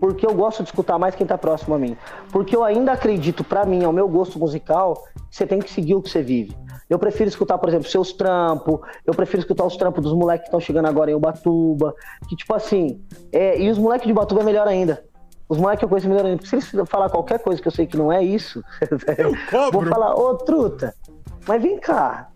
[0.00, 1.96] porque eu gosto de escutar mais quem tá próximo a mim.
[2.32, 5.94] Porque eu ainda acredito, para mim, ao meu gosto musical, que você tem que seguir
[5.94, 6.56] o que você vive.
[6.88, 10.48] Eu prefiro escutar, por exemplo, seus trampos, eu prefiro escutar os trampos dos moleques que
[10.48, 11.94] estão chegando agora em Ubatuba,
[12.28, 15.04] que tipo assim, é, e os moleques de Ubatuba é melhor ainda.
[15.50, 16.46] Os moleques que eu conheço melhor ainda.
[16.46, 18.62] Se eles falar qualquer coisa que eu sei que não é isso,
[19.18, 20.94] eu vou falar, ô truta,
[21.44, 22.30] mas vem cá,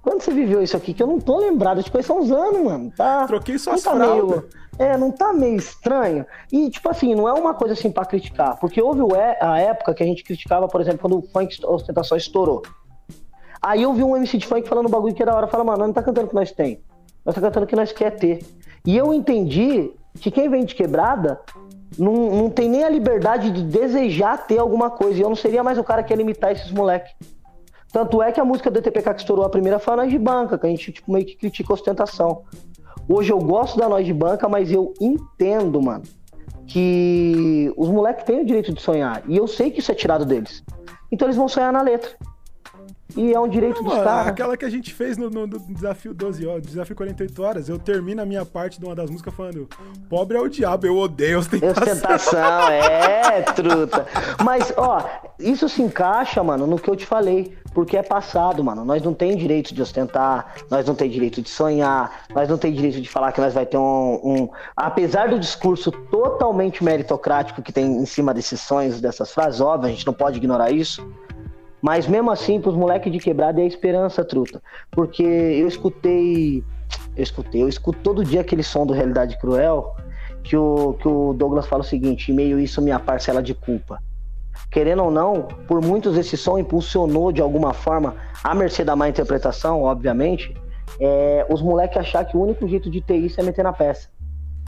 [0.00, 2.92] quando você viveu isso aqui, que eu não tô lembrado, tipo, são uns anos, mano.
[2.96, 6.24] Tá, Troquei suas tá meio, É, não tá meio estranho.
[6.50, 8.56] E, tipo assim, não é uma coisa assim pra criticar.
[8.58, 9.02] Porque houve
[9.40, 12.62] a época que a gente criticava, por exemplo, quando o funk ostentação estourou.
[13.60, 15.46] Aí eu vi um MC de funk falando um bagulho que era hora.
[15.46, 16.80] Fala, mano, não tá cantando o que nós tem.
[17.22, 18.46] Nós tá cantando o que nós quer ter.
[18.86, 21.40] E eu entendi que quem vem de quebrada
[21.98, 25.18] não, não tem nem a liberdade de desejar ter alguma coisa.
[25.18, 27.14] E eu não seria mais o cara que ia limitar esses moleques.
[27.92, 30.18] Tanto é que a música do ETPK que estourou a primeira foi a Nós de
[30.18, 32.42] Banca, que a gente tipo, meio que critica a ostentação.
[33.08, 36.02] Hoje eu gosto da Nós de Banca, mas eu entendo, mano,
[36.66, 39.22] que os moleques têm o direito de sonhar.
[39.26, 40.62] E eu sei que isso é tirado deles.
[41.10, 42.10] Então eles vão sonhar na letra.
[43.16, 44.28] E é um direito não, dos caras.
[44.28, 47.78] Aquela que a gente fez no, no, no, desafio 12 horas, desafio 48 horas, eu
[47.78, 49.68] termino a minha parte de uma das músicas falando:
[50.08, 51.82] Pobre é o diabo, eu odeio ostentação.
[51.82, 54.06] Ostentação, é, truta.
[54.44, 55.02] Mas, ó,
[55.38, 57.56] isso se encaixa, mano, no que eu te falei.
[57.72, 58.86] Porque é passado, mano.
[58.86, 62.72] Nós não tem direito de ostentar, nós não tem direito de sonhar, nós não tem
[62.72, 64.48] direito de falar que nós vai ter um, um.
[64.74, 69.92] Apesar do discurso totalmente meritocrático que tem em cima desses sonhos, dessas frases, óbvio, a
[69.92, 71.06] gente não pode ignorar isso
[71.80, 74.62] mas mesmo assim, pros moleques de quebrada é a esperança, truta.
[74.90, 76.64] Porque eu escutei.
[77.16, 79.96] Eu escutei, eu escuto todo dia aquele som do Realidade Cruel,
[80.42, 83.98] que o, que o Douglas fala o seguinte: meio isso, minha parcela de culpa.
[84.70, 89.08] Querendo ou não, por muitos esse som impulsionou de alguma forma, a mercê da má
[89.08, 90.54] interpretação, obviamente,
[91.00, 94.08] é, os moleques achar que o único jeito de ter isso é meter na peça.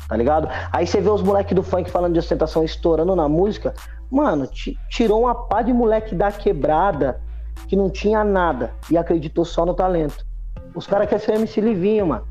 [0.08, 0.48] Tá ligado?
[0.72, 3.74] Aí você vê os moleques do funk falando de ostentação estourando na música,
[4.10, 4.48] Mano,
[4.88, 7.20] tirou uma pá de moleque da quebrada
[7.66, 10.26] que não tinha nada e acreditou só no talento.
[10.74, 12.26] Os caras querem ser MC Livinho, mano.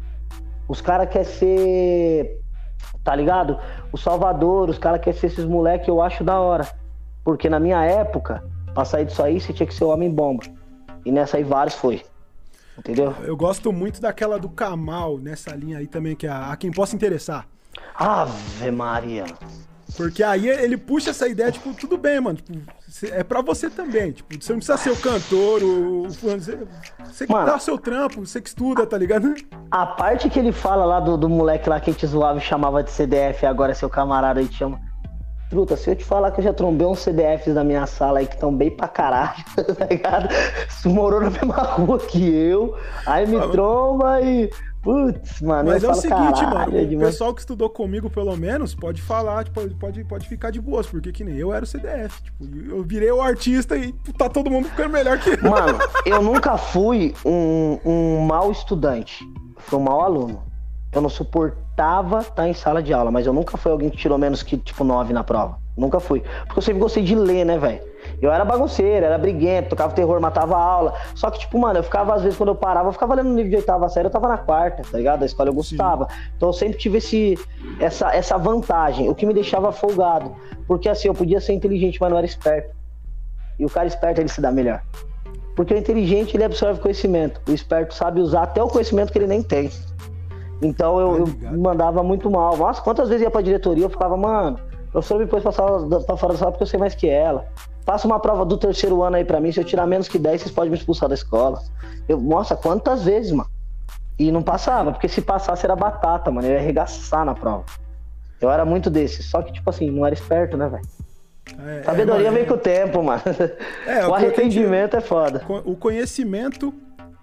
[0.68, 2.42] Os caras querem ser.
[3.04, 3.60] Tá ligado?
[3.92, 6.68] O Salvador, os caras querem ser esses moleques, eu acho da hora.
[7.24, 10.44] Porque na minha época, pra sair disso aí, você tinha que ser o homem bomba.
[11.06, 12.04] E nessa aí vários foi.
[12.78, 13.16] Entendeu?
[13.24, 16.72] Eu gosto muito daquela do Kamal, nessa linha aí também, que é a, a quem
[16.72, 17.48] possa interessar.
[17.96, 19.26] Ave Maria.
[19.96, 22.38] Porque aí ele puxa essa ideia, tipo, tudo bem, mano.
[22.38, 22.74] Tipo,
[23.14, 24.12] é pra você também.
[24.12, 26.04] Tipo, você não precisa ser o cantor, o.
[26.10, 26.58] Você,
[27.06, 29.34] você que dá o seu trampo, você que estuda, tá ligado?
[29.72, 32.42] A parte que ele fala lá do, do moleque lá que a gente zoava e
[32.42, 34.80] chamava de CDF, agora é seu camarada aí te chama.
[35.50, 38.28] Truta, se eu te falar que eu já trombei uns CDFs na minha sala aí
[38.28, 39.42] que estão bem pra caralho,
[39.78, 40.28] tá ligado?
[40.86, 44.50] Morou na mesma rua que eu, aí me ah, tromba e
[44.88, 45.70] Putz, mano.
[45.70, 46.96] Mas é o seguinte, mano.
[46.96, 50.88] O pessoal que estudou comigo, pelo menos, pode falar, tipo, pode, pode ficar de boas,
[50.88, 52.24] porque que nem eu era o CDF.
[52.24, 55.52] Tipo, eu virei o artista e tá todo mundo ficando melhor que eu.
[55.52, 59.30] Mano, eu nunca fui um, um mau estudante.
[59.58, 60.42] Fui um mau aluno.
[60.94, 64.18] Eu não suportava estar em sala de aula, mas eu nunca fui alguém que tirou
[64.18, 65.60] menos que, tipo, nove na prova.
[65.76, 66.24] Nunca fui.
[66.46, 67.82] Porque eu sempre gostei de ler, né, velho?
[68.20, 70.94] Eu era bagunceiro, era briguento, tocava terror, matava a aula.
[71.14, 73.36] Só que, tipo, mano, eu ficava, às vezes, quando eu parava, eu ficava lendo no
[73.36, 75.22] livro de oitava série, eu tava na quarta, tá ligado?
[75.22, 76.06] A escola eu gostava.
[76.10, 76.20] Sim.
[76.36, 77.38] Então eu sempre tive esse,
[77.80, 80.36] essa, essa vantagem, o que me deixava folgado.
[80.68, 82.76] Porque assim, eu podia ser inteligente, mas não era esperto.
[83.60, 84.82] E o cara esperto, ele se dá melhor.
[85.56, 87.42] Porque o inteligente, ele absorve conhecimento.
[87.48, 89.70] O esperto sabe usar até o conhecimento que ele nem tem.
[90.62, 92.58] Então eu, tá eu mandava muito mal.
[92.58, 94.60] Nossa, quantas vezes ia pra diretoria, eu ficava, mano,
[94.98, 97.08] o professor me pôs pra, sala, pra fora da sala porque eu sei mais que
[97.08, 97.46] ela.
[97.86, 99.52] Faça uma prova do terceiro ano aí para mim.
[99.52, 101.62] Se eu tirar menos que 10, vocês podem me expulsar da escola.
[102.10, 103.50] Eu, nossa, quantas vezes, mano?
[104.18, 106.48] E não passava, porque se passasse era batata, mano.
[106.48, 107.64] Eu ia arregaçar na prova.
[108.42, 109.22] Eu era muito desse.
[109.22, 110.88] Só que, tipo assim, não era esperto, né, velho?
[111.60, 113.22] É, Sabedoria é, vem com o tempo, mano.
[113.86, 115.44] É, o arrependimento é foda.
[115.64, 116.74] O conhecimento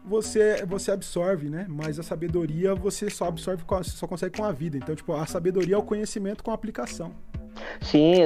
[0.05, 1.67] você, você absorve, né?
[1.69, 4.77] Mas a sabedoria você só absorve, com a, só consegue com a vida.
[4.77, 7.12] Então, tipo, a sabedoria é o conhecimento com a aplicação.
[7.81, 8.17] Sim,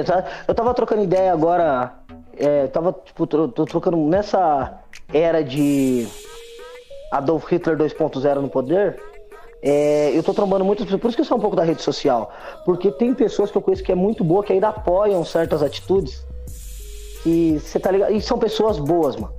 [0.47, 1.93] eu tava trocando ideia agora.
[2.35, 4.79] É, tava, tipo, tô trocando nessa
[5.13, 6.07] era de
[7.11, 9.01] Adolf Hitler 2.0 no poder.
[9.61, 12.31] É, eu tô trombando pessoas, por isso que eu sou um pouco da rede social.
[12.65, 16.25] Porque tem pessoas que eu conheço que é muito boa, que ainda apoiam certas atitudes.
[17.25, 18.13] E você tá ligado?
[18.13, 19.33] E são pessoas boas, mano.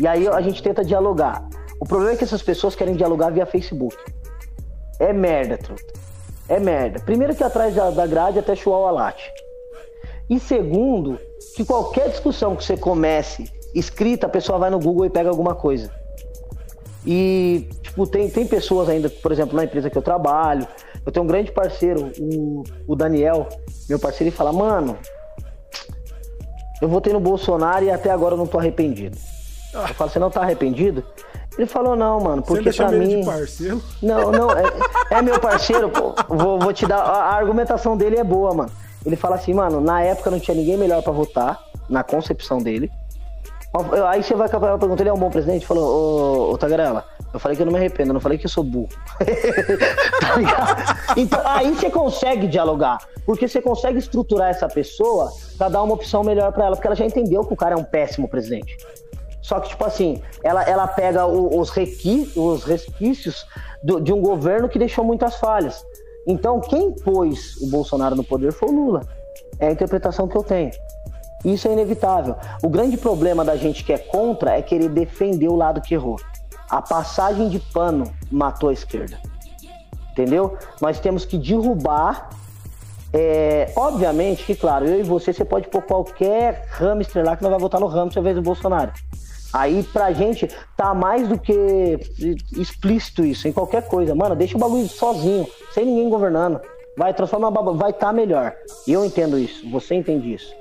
[0.00, 1.46] E aí a gente tenta dialogar.
[1.82, 3.96] O problema é que essas pessoas querem dialogar via Facebook.
[5.00, 5.92] É merda, truta.
[6.48, 7.00] É merda.
[7.00, 9.28] Primeiro que atrás da grade até chuar o alate.
[10.30, 11.18] E segundo,
[11.56, 15.56] que qualquer discussão que você comece escrita, a pessoa vai no Google e pega alguma
[15.56, 15.92] coisa.
[17.04, 20.68] E, tipo, tem, tem pessoas ainda, por exemplo, na empresa que eu trabalho,
[21.04, 23.48] eu tenho um grande parceiro, o, o Daniel,
[23.88, 24.96] meu parceiro, ele fala, mano,
[26.80, 29.18] eu votei no Bolsonaro e até agora eu não tô arrependido.
[29.74, 31.02] Eu falo, você não tá arrependido?
[31.56, 33.20] Ele falou, não, mano, porque você pra mim.
[33.20, 33.82] De parceiro?
[34.02, 34.64] Não, não, é,
[35.10, 36.14] é meu parceiro, pô.
[36.28, 36.98] Vou, vou te dar.
[36.98, 38.70] A, argumentação dele é boa, mano.
[39.04, 42.90] Ele fala assim, mano, na época não tinha ninguém melhor para votar, na concepção dele.
[44.08, 45.66] Aí você vai acabar perguntando, ele é um bom presidente?
[45.66, 48.44] Falou, ô, ô Tagarela, eu falei que eu não me arrependo, eu não falei que
[48.44, 48.88] eu sou burro.
[50.20, 50.98] tá ligado?
[51.16, 56.22] Então, aí você consegue dialogar, porque você consegue estruturar essa pessoa para dar uma opção
[56.22, 58.76] melhor para ela, porque ela já entendeu que o cara é um péssimo presidente.
[59.42, 63.44] Só que, tipo assim, ela, ela pega o, os, requi, os resquícios
[63.82, 65.84] do, de um governo que deixou muitas falhas.
[66.26, 69.02] Então, quem pôs o Bolsonaro no poder foi o Lula.
[69.58, 70.70] É a interpretação que eu tenho.
[71.44, 72.36] Isso é inevitável.
[72.62, 76.16] O grande problema da gente que é contra é querer defender o lado que errou.
[76.70, 79.18] A passagem de pano matou a esquerda.
[80.12, 80.56] Entendeu?
[80.80, 82.30] Nós temos que derrubar.
[83.12, 87.50] É, obviamente que, claro, eu e você, você pode pôr qualquer hamster lá que não
[87.50, 88.92] vai votar no hamster ao invés do Bolsonaro.
[89.52, 91.98] Aí pra gente tá mais do que
[92.56, 94.14] explícito isso, em qualquer coisa.
[94.14, 96.60] Mano, deixa o bagulho sozinho, sem ninguém governando.
[96.96, 98.54] Vai transformar, vai estar tá melhor.
[98.86, 100.54] Eu entendo isso, você entende isso.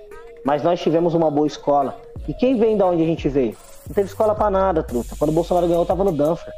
[0.43, 1.99] Mas nós tivemos uma boa escola.
[2.27, 3.56] E quem vem da onde a gente veio?
[3.88, 5.15] Não teve escola para nada, truta.
[5.17, 6.51] Quando o Bolsonaro ganhou, eu tava no Danfer.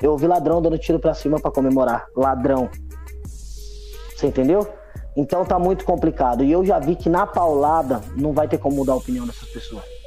[0.00, 2.06] Eu ouvi ladrão dando tiro para cima para comemorar.
[2.16, 2.68] Ladrão.
[4.14, 4.68] Você entendeu?
[5.16, 6.44] Então tá muito complicado.
[6.44, 9.48] E eu já vi que na paulada não vai ter como mudar a opinião dessas
[9.48, 10.01] pessoas.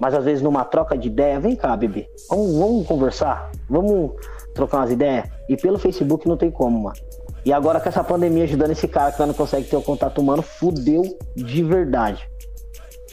[0.00, 2.08] Mas às vezes numa troca de ideia, vem cá, bebê.
[2.28, 3.50] Vamos, vamos conversar?
[3.68, 4.12] Vamos
[4.54, 5.28] trocar umas ideias?
[5.48, 6.96] E pelo Facebook não tem como, mano.
[7.44, 10.42] E agora com essa pandemia ajudando esse cara que não consegue ter o contato humano,
[10.42, 11.02] fudeu
[11.36, 12.28] de verdade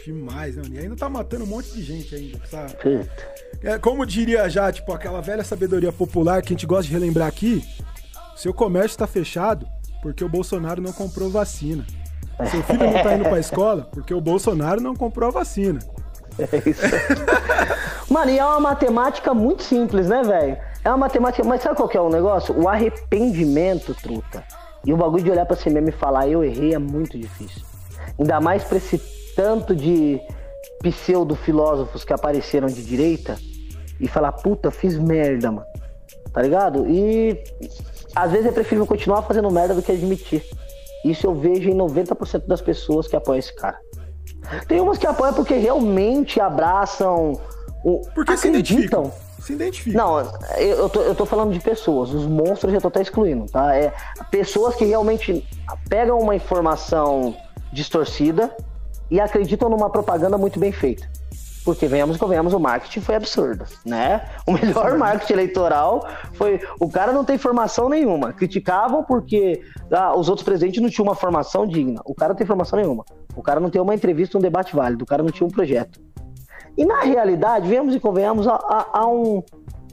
[0.07, 0.73] demais, mano.
[0.73, 2.73] E ainda tá matando um monte de gente ainda, sabe?
[3.61, 7.27] É, como diria já, tipo, aquela velha sabedoria popular que a gente gosta de relembrar
[7.27, 7.63] aqui,
[8.35, 9.67] seu comércio está fechado
[10.01, 11.85] porque o Bolsonaro não comprou vacina.
[12.51, 15.79] Seu filho não tá indo pra escola porque o Bolsonaro não comprou a vacina.
[16.39, 16.81] É isso.
[18.09, 20.57] Mano, e é uma matemática muito simples, né, velho?
[20.83, 22.57] É uma matemática, mas sabe qual que é o negócio?
[22.57, 24.43] O arrependimento, truta.
[24.85, 27.61] E o bagulho de olhar pra si mesmo e falar, eu errei, é muito difícil.
[28.17, 28.97] Ainda mais pra esse
[29.35, 30.19] tanto de
[30.81, 33.37] pseudo-filósofos que apareceram de direita
[33.99, 35.67] e falar, puta, fiz merda, mano.
[36.31, 36.87] Tá ligado?
[36.87, 37.43] E
[38.15, 40.43] às vezes é preferível continuar fazendo merda do que admitir.
[41.03, 43.79] Isso eu vejo em 90% das pessoas que apoiam esse cara.
[44.67, 47.39] Tem umas que apoiam porque realmente abraçam.
[47.83, 49.11] O, porque acreditam.
[49.39, 50.05] Se identificam.
[50.05, 50.19] Não,
[50.59, 52.13] eu tô, eu tô falando de pessoas.
[52.13, 53.75] Os monstros eu tô até excluindo, tá?
[53.75, 53.93] É,
[54.29, 55.47] pessoas que realmente
[55.87, 57.35] pegam uma informação
[57.71, 58.53] distorcida
[59.09, 61.07] e acreditam numa propaganda muito bem feita.
[61.63, 64.25] Porque venhamos e convenhamos, o marketing foi absurdo, né?
[64.45, 66.61] O melhor marketing eleitoral foi.
[66.79, 68.31] O cara não tem formação nenhuma.
[68.31, 69.61] Criticavam porque
[69.91, 72.01] ah, os outros presidentes não tinham uma formação digna.
[72.05, 73.03] O cara não tem formação nenhuma.
[73.37, 75.03] O cara não tem uma entrevista, um debate válido.
[75.03, 76.01] O cara não tinha um projeto.
[76.75, 79.43] E na realidade, venhamos e convenhamos, há, um,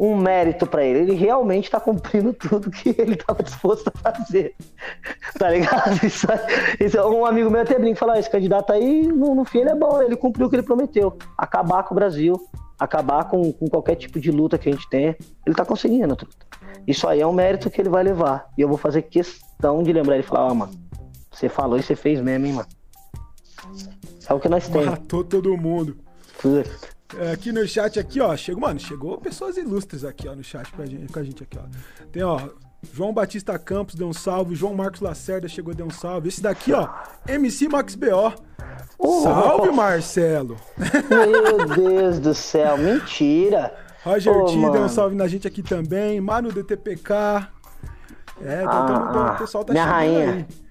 [0.01, 1.01] um mérito para ele.
[1.01, 4.55] Ele realmente está cumprindo tudo que ele estava disposto a fazer.
[5.39, 5.95] Tá ligado?
[6.07, 6.29] Isso,
[6.79, 9.75] isso, um amigo meu até brinca fala: esse candidato aí, no, no fim, ele é
[9.75, 11.19] bom, ele cumpriu o que ele prometeu.
[11.37, 12.41] Acabar com o Brasil,
[12.79, 15.17] acabar com, com qualquer tipo de luta que a gente tenha.
[15.45, 16.31] Ele está conseguindo, tudo.
[16.87, 18.47] Isso aí é um mérito que ele vai levar.
[18.57, 20.73] E eu vou fazer questão de lembrar ele e falar: ó, mano,
[21.33, 22.69] você falou e você fez mesmo, hein, mano.
[24.29, 24.87] É o que nós temos.
[24.87, 25.97] Matou todo mundo.
[26.41, 26.71] Puta.
[27.19, 30.71] É, aqui no chat, aqui, ó, chegou, mano, chegou pessoas ilustres aqui, ó, no chat
[30.73, 32.07] pra gente, com a gente aqui, ó.
[32.11, 32.41] Tem, ó,
[32.93, 36.29] João Batista Campos deu um salve, João Marcos Lacerda chegou deu um salve.
[36.29, 36.89] Esse daqui, ó,
[37.29, 38.33] MC Max BO.
[38.99, 39.23] Oh.
[39.23, 40.57] Salve, Marcelo!
[41.09, 43.73] Meu Deus do céu, mentira!
[44.05, 47.49] Roger oh, T deu um salve na gente aqui também, Mano DTPK.
[48.43, 50.33] É, então ah, tamo, o pessoal tá minha rainha.
[50.33, 50.64] aí.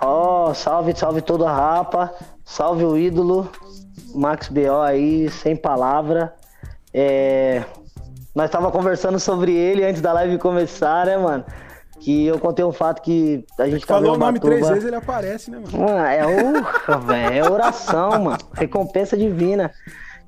[0.00, 2.12] Ó, oh, salve, salve todo a rapa,
[2.44, 3.50] salve o ídolo.
[4.14, 6.34] Max BO aí, sem palavra.
[6.92, 7.64] É...
[8.34, 11.44] Nós tava conversando sobre ele antes da live começar, né, mano?
[12.00, 14.96] Que eu contei um fato que a gente tava Falou o nome três vezes, ele
[14.96, 15.78] aparece, né, mano?
[15.78, 18.38] mano é, urra, véio, é oração, mano.
[18.52, 19.72] Recompensa divina.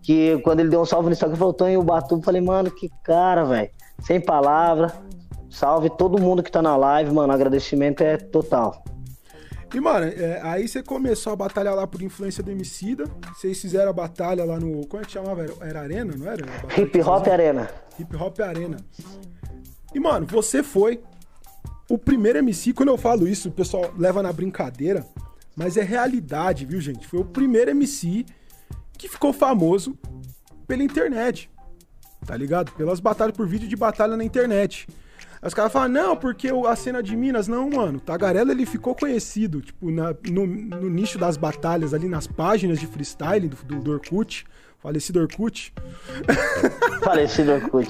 [0.02, 3.44] Que quando ele deu um salve no Instagram, voltou em Ubatuba, falei, mano, que cara,
[3.44, 3.70] velho.
[4.00, 4.92] Sem palavra.
[5.50, 7.32] Salve todo mundo que tá na live, mano.
[7.32, 8.84] Agradecimento é total.
[9.74, 13.04] E, mano, é, aí você começou a batalhar lá por influência do Emicida.
[13.34, 14.86] Vocês fizeram a batalha lá no.
[14.86, 15.44] Como é que chamava?
[15.60, 16.44] Era Arena, não era?
[16.80, 17.70] Hip Hop Arena.
[17.98, 18.76] Hip Hop Arena.
[19.94, 21.02] E, mano, você foi
[21.88, 22.72] o primeiro MC.
[22.72, 25.04] Quando eu falo isso, o pessoal leva na brincadeira.
[25.54, 27.06] Mas é realidade, viu, gente?
[27.06, 28.26] Foi o primeiro MC
[28.96, 29.98] que ficou famoso
[30.66, 31.50] pela internet.
[32.24, 32.72] Tá ligado?
[32.72, 34.86] Pelas batalhas por vídeo de batalha na internet.
[35.46, 38.00] Aí os caras falam, não, porque a cena de Minas, não, mano.
[38.00, 42.86] Tagarela ele ficou conhecido, tipo, na, no, no, nicho das batalhas, ali nas páginas de
[42.88, 44.44] freestyle do, do, do Orkut.
[44.82, 45.72] Falecido Orkut.
[47.00, 47.88] Falecido Orkut.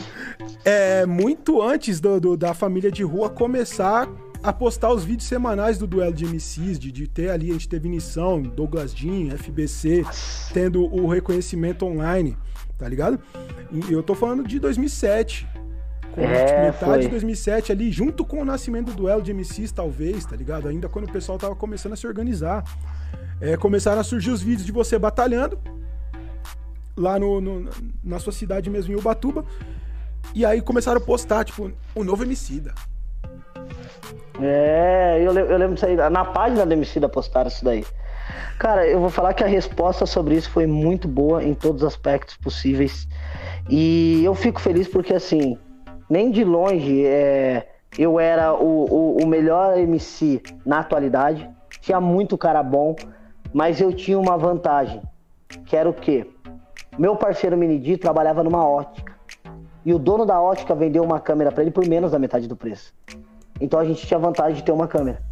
[0.66, 4.06] É, muito antes do, do, da família de rua começar
[4.42, 7.70] a postar os vídeos semanais do duelo de MCs, de, de ter ali, a gente
[7.70, 10.04] teve Vinição, Douglas Jean, FBC,
[10.52, 12.36] tendo o reconhecimento online,
[12.76, 13.18] tá ligado?
[13.72, 15.48] E eu tô falando de 2007,
[16.16, 16.98] é, metade foi.
[17.00, 20.68] de 2007 ali, junto com o nascimento do duelo de MCs, talvez, tá ligado?
[20.68, 22.64] Ainda quando o pessoal tava começando a se organizar.
[23.40, 25.58] É, começaram a surgir os vídeos de você batalhando
[26.96, 27.70] lá no, no,
[28.02, 29.44] na sua cidade mesmo, em Ubatuba.
[30.34, 32.74] E aí começaram a postar, tipo, o novo Emicida.
[34.40, 35.96] É, eu, eu lembro disso aí.
[35.96, 37.84] Na página do Emicida postaram isso daí.
[38.58, 41.88] Cara, eu vou falar que a resposta sobre isso foi muito boa em todos os
[41.88, 43.06] aspectos possíveis.
[43.68, 45.58] E eu fico feliz porque, assim,
[46.08, 51.48] nem de longe é, eu era o, o, o, melhor MC na atualidade.
[51.80, 52.94] Tinha muito cara bom,
[53.52, 55.02] mas eu tinha uma vantagem,
[55.64, 56.26] que era o quê?
[56.98, 59.14] Meu parceiro Minidi trabalhava numa ótica.
[59.84, 62.56] E o dono da ótica vendeu uma câmera para ele por menos da metade do
[62.56, 62.92] preço.
[63.60, 65.22] Então a gente tinha vantagem de ter uma câmera.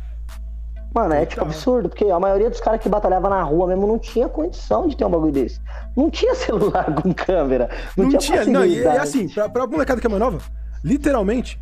[0.94, 3.98] Mano, é tipo absurdo, porque a maioria dos caras que batalhava na rua mesmo não
[3.98, 5.60] tinha condição de ter um bagulho desse.
[5.96, 7.68] Não tinha celular com câmera.
[7.96, 10.38] Não, não tinha, tinha não, e é assim, pra, pra molecada que é mais nova,
[10.84, 11.58] literalmente,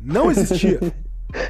[0.00, 0.80] não existia.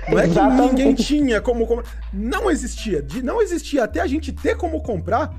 [0.08, 1.90] Não é que ninguém tinha como comprar.
[2.12, 3.02] Não existia.
[3.02, 5.34] De não existia até a gente ter como comprar,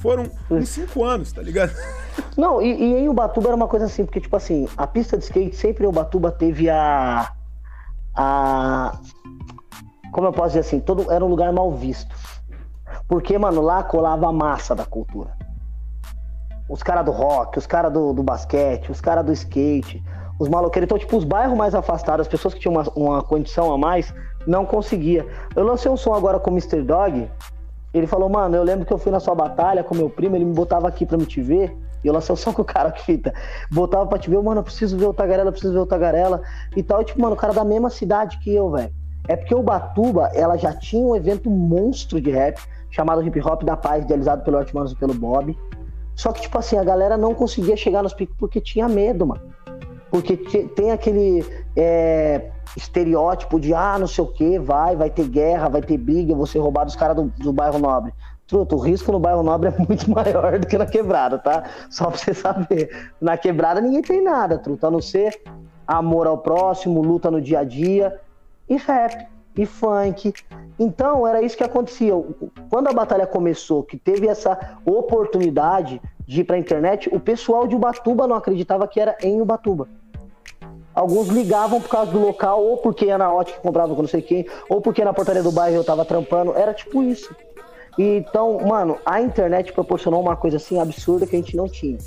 [0.00, 1.72] foram uns 5 anos, tá ligado?
[2.36, 5.24] Não, e, e, em Ubatuba era uma coisa assim, porque, tipo assim, a pista de
[5.24, 7.32] skate sempre em Ubatuba teve a.
[8.14, 8.98] A.
[10.12, 10.80] Como eu posso dizer assim?
[10.80, 12.14] Todo, era um lugar mal visto.
[13.08, 15.30] Porque, mano, lá colava a massa da cultura.
[16.68, 20.02] Os caras do rock, os caras do, do basquete, os caras do skate,
[20.38, 20.86] os maloqueiros.
[20.86, 24.12] Então, tipo, os bairros mais afastados, as pessoas que tinham uma, uma condição a mais,
[24.46, 25.26] não conseguia.
[25.54, 26.82] Eu lancei um som agora com o Mr.
[26.82, 27.30] Dog.
[27.94, 30.44] Ele falou, mano, eu lembro que eu fui na sua batalha com meu primo, ele
[30.44, 31.76] me botava aqui pra me te ver.
[32.02, 33.32] E eu lancei o som com o cara que fita.
[33.70, 36.42] Botava pra te ver, mano, eu preciso ver o Tagarela, eu preciso ver o Tagarela.
[36.76, 37.02] E tal.
[37.02, 38.92] E, tipo, mano, o cara da mesma cidade que eu, velho.
[39.28, 43.62] É porque o Batuba, ela já tinha um evento monstro de rap, chamado Hip Hop
[43.62, 45.56] da Paz, idealizado pelo Artmanos e pelo Bob.
[46.16, 49.42] Só que, tipo assim, a galera não conseguia chegar nos picos porque tinha medo, mano.
[50.12, 51.42] Porque tem aquele
[51.74, 56.34] é, estereótipo de, ah, não sei o que, vai, vai ter guerra, vai ter briga,
[56.34, 58.12] você roubar dos caras do, do bairro nobre.
[58.46, 61.64] Truto, o risco no bairro nobre é muito maior do que na quebrada, tá?
[61.88, 63.10] Só pra você saber.
[63.18, 65.40] Na quebrada ninguém tem nada, truto, a não ser
[65.86, 68.20] amor ao próximo, luta no dia a dia
[68.68, 70.34] e rap e funk.
[70.78, 72.12] Então era isso que acontecia.
[72.68, 77.74] Quando a batalha começou, que teve essa oportunidade de ir pra internet, o pessoal de
[77.74, 79.88] Ubatuba não acreditava que era em Ubatuba.
[80.94, 84.08] Alguns ligavam por causa do local, ou porque ia na ótica que comprava com não
[84.08, 86.54] sei quem, ou porque na portaria do bairro eu tava trampando.
[86.54, 87.34] Era tipo isso.
[87.98, 91.98] Então, mano, a internet proporcionou uma coisa assim absurda que a gente não tinha.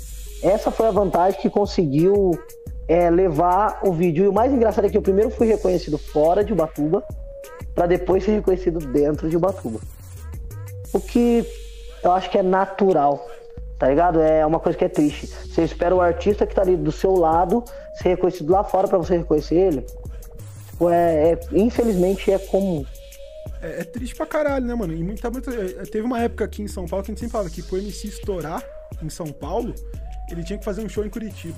[0.42, 2.32] Essa foi a vantagem que conseguiu
[2.88, 4.24] é, levar o vídeo.
[4.24, 7.02] E o mais engraçado é que eu primeiro fui reconhecido fora de Ubatuba,
[7.74, 9.80] para depois ser reconhecido dentro de Ubatuba.
[10.92, 11.44] O que
[12.02, 13.26] eu acho que é natural,
[13.78, 14.20] tá ligado?
[14.20, 15.26] É uma coisa que é triste.
[15.26, 18.98] Você espera o artista que tá ali do seu lado ser reconhecido lá fora para
[18.98, 19.86] você reconhecer ele.
[20.70, 22.84] Tipo, é, é, infelizmente é comum.
[23.62, 24.92] É, é, triste pra caralho, né, mano?
[24.92, 27.32] E muita, muita, é, teve uma época aqui em São Paulo que a gente sempre
[27.32, 28.62] falava que pro MC estourar
[29.02, 29.74] em São Paulo,
[30.30, 31.56] ele tinha que fazer um show em Curitiba.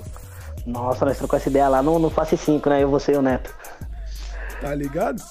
[0.67, 2.83] Nossa, nós trocamos essa ideia lá no, no Face 5, né?
[2.83, 3.55] Eu, você e o Neto.
[4.61, 5.23] Tá ligado?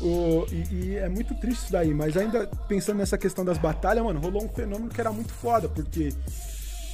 [0.00, 4.04] O, e, e, é muito triste isso daí, mas ainda pensando nessa questão das batalhas,
[4.04, 6.12] mano, rolou um fenômeno que era muito foda, porque,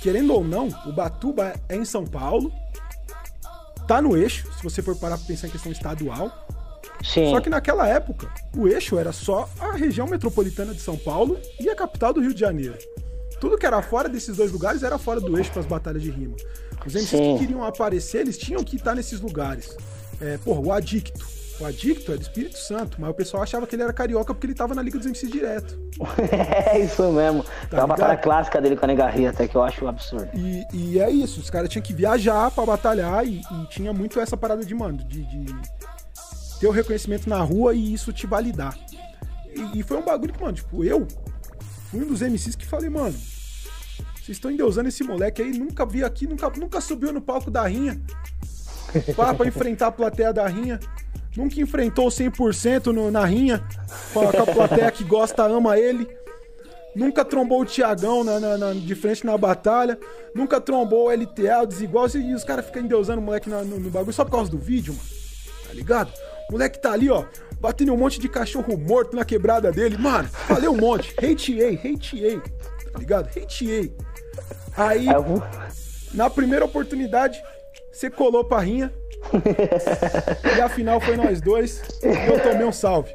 [0.01, 2.53] querendo ou não, o Batuba é em São Paulo,
[3.89, 6.31] tá no eixo, se você for parar pra pensar em questão estadual.
[7.03, 7.31] Sim.
[7.31, 11.69] Só que naquela época, o eixo era só a região metropolitana de São Paulo e
[11.69, 12.79] a capital do Rio de Janeiro.
[13.41, 16.11] tudo que era fora desses dois lugares era fora do eixo para as batalhas de
[16.11, 16.37] rima.
[16.87, 17.35] Os MCs Sim.
[17.35, 19.77] que queriam aparecer, eles tinham que estar nesses lugares.
[20.21, 21.27] É, porra, o Adicto.
[21.63, 24.49] O Adicto é do Espírito Santo, mas o pessoal achava que ele era carioca porque
[24.49, 25.79] ele tava na Liga dos MCs direto.
[26.67, 27.45] é isso mesmo.
[27.45, 30.29] Tá Tem uma batalha clássica dele com a Negarria até que eu acho absurdo.
[30.35, 34.19] E, e é isso, os caras tinham que viajar para batalhar e, e, tinha muito
[34.19, 35.55] essa parada de, mano, de, de
[36.59, 38.77] ter o reconhecimento na rua e isso te validar.
[39.55, 41.07] E, e, foi um bagulho que, mano, tipo, eu
[41.93, 43.15] fui um dos MCs que falei, mano,
[44.17, 47.65] vocês estão endeusando esse moleque aí, nunca vi aqui, nunca, nunca subiu no palco da
[47.69, 48.03] rinha.
[49.15, 50.81] Para pra enfrentar a plateia da rinha.
[51.37, 53.64] Nunca enfrentou 100% no, na rinha
[54.12, 56.07] com a, plateia que gosta, ama ele.
[56.95, 59.99] Nunca trombou o Tiagão na, na, na, de frente na batalha.
[60.35, 62.07] Nunca trombou o LTA, o Desigual.
[62.14, 64.93] E os caras ficam endeusando o moleque no, no, bagulho só por causa do vídeo,
[64.93, 65.09] mano.
[65.66, 66.12] Tá ligado?
[66.51, 67.24] O moleque tá ali, ó,
[67.59, 69.97] batendo um monte de cachorro morto na quebrada dele.
[69.97, 71.14] Mano, falei um monte.
[71.16, 72.41] Hateei, hateei.
[72.93, 73.28] Tá ligado?
[73.28, 73.97] Hateei.
[74.76, 75.07] Aí,
[76.12, 77.43] na primeira oportunidade,
[77.91, 78.93] você colou pra rinha.
[80.57, 81.83] E afinal foi nós dois.
[82.03, 83.12] Eu tomei um salve.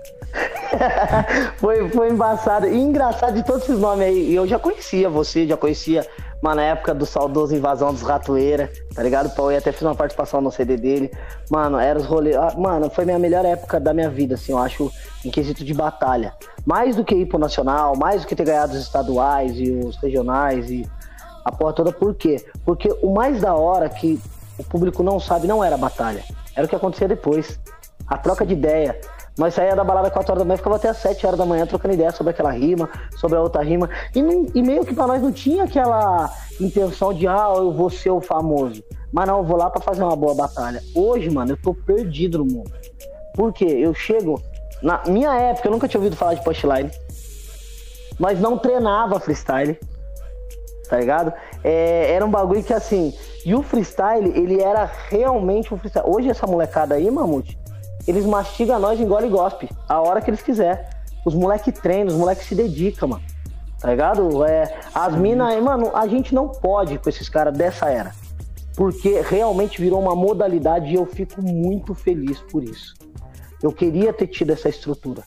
[1.58, 2.68] foi, foi embaçado.
[2.68, 4.34] E engraçado de todos esses nomes aí.
[4.34, 6.06] Eu já conhecia você, já conhecia,
[6.42, 9.28] mano, na época do saudoso Invasão dos Ratoeira, tá ligado?
[9.28, 11.12] O Paulo até fez uma participação no CD dele.
[11.50, 12.36] Mano, era os rolês.
[12.36, 14.92] Ah, mano, foi minha melhor época da minha vida, assim, eu acho,
[15.24, 16.34] em quesito de batalha.
[16.66, 19.96] Mais do que ir pro Nacional, mais do que ter ganhado os estaduais e os
[19.98, 20.88] regionais e
[21.46, 21.92] a porra toda.
[21.92, 22.44] Por quê?
[22.66, 24.20] Porque o mais da hora que
[24.58, 26.24] o público não sabe não era a batalha.
[26.56, 27.60] Era o que acontecia depois.
[28.08, 29.00] A troca de ideia.
[29.38, 31.66] Nós saía da balada 4 horas da manhã, ficava até as 7 horas da manhã
[31.68, 33.88] trocando ideia sobre aquela rima, sobre a outra rima.
[34.16, 37.90] E, não, e meio que pra nós não tinha aquela intenção de, ah, eu vou
[37.90, 38.84] ser o famoso.
[39.14, 40.82] Mas não, eu vou lá pra fazer uma boa batalha.
[40.96, 42.72] Hoje, mano, eu tô perdido no mundo.
[43.36, 43.66] Por quê?
[43.66, 44.42] Eu chego.
[44.82, 46.90] Na minha época, eu nunca tinha ouvido falar de punchline.
[48.20, 49.80] Nós não treinava freestyle
[50.88, 51.34] tá ligado?
[51.64, 53.14] É, era um bagulho que assim.
[53.46, 56.10] E o freestyle, ele era realmente um freestyle.
[56.10, 57.58] Hoje essa molecada aí, Mamute,
[58.08, 59.70] eles mastigam nós, engole e gospe.
[59.88, 60.90] A hora que eles quiser.
[61.26, 63.24] Os moleques treinam, os moleques se dedicam, mano.
[63.80, 64.46] Tá ligado?
[64.46, 68.14] É, as minas, mano, a gente não pode com esses caras dessa era.
[68.76, 72.96] Porque realmente virou uma modalidade e eu fico muito feliz por isso.
[73.62, 75.24] Eu queria ter tido essa estrutura.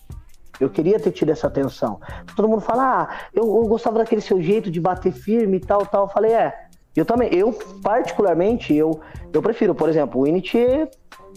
[0.60, 1.98] Eu queria ter tido essa atenção.
[2.36, 5.86] Todo mundo fala, ah, eu, eu gostava daquele seu jeito de bater firme e tal,
[5.86, 6.04] tal.
[6.04, 6.66] Eu falei, é.
[6.94, 7.52] Eu também, eu
[7.82, 9.00] particularmente, eu,
[9.32, 10.58] eu prefiro, por exemplo, o Init,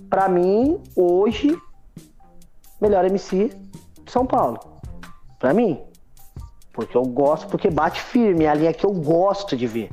[0.10, 1.58] pra mim, hoje,
[2.82, 3.50] melhor MC
[4.04, 4.60] de São Paulo.
[5.40, 5.80] Pra mim.
[6.74, 9.90] Porque eu gosto, porque bate firme, é a linha que eu gosto de ver.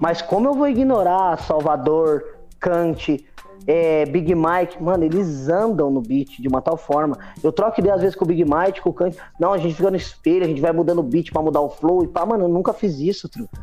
[0.00, 3.24] Mas como eu vou ignorar Salvador, Kant,
[3.66, 7.18] é, Big Mike, mano, eles andam no beat de uma tal forma.
[7.42, 9.16] Eu troco ideia às vezes com o Big Mike, com o Kant.
[9.38, 11.68] Não, a gente fica no espelho, a gente vai mudando o beat pra mudar o
[11.68, 13.60] flow e pá, mano, eu nunca fiz isso, truta.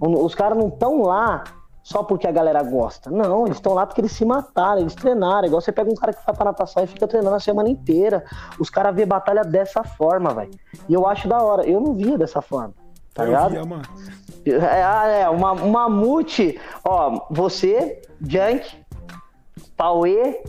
[0.00, 1.44] Os caras não estão lá
[1.82, 3.10] só porque a galera gosta.
[3.10, 5.46] Não, eles estão lá porque eles se mataram, eles treinaram.
[5.46, 8.24] Igual você pega um cara que vai pra natação e fica treinando a semana inteira.
[8.58, 10.50] Os caras vê batalha dessa forma, velho.
[10.88, 11.66] E eu acho da hora.
[11.66, 12.74] Eu não via dessa forma.
[13.14, 13.50] Tá eu ligado?
[13.52, 13.82] Via, mano.
[14.44, 16.60] É, ah, é, uma, uma mamute.
[16.84, 18.70] Ó, você, Junk,
[19.78, 20.42] Pauê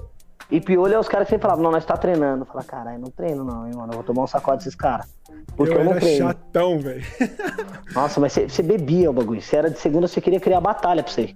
[0.49, 2.43] e Piolho é os caras que sempre falavam, não, nós tá treinando.
[2.43, 3.93] Fala, caralho, não treino não, hein, mano.
[3.93, 5.07] Eu vou tomar um sacode desses caras.
[5.55, 6.27] Porque eu, eu não era treino.
[6.27, 7.05] chatão, velho.
[7.93, 9.39] Nossa, mas você, bebia o bagulho.
[9.39, 11.35] Você era de segunda, você queria criar batalha pra você.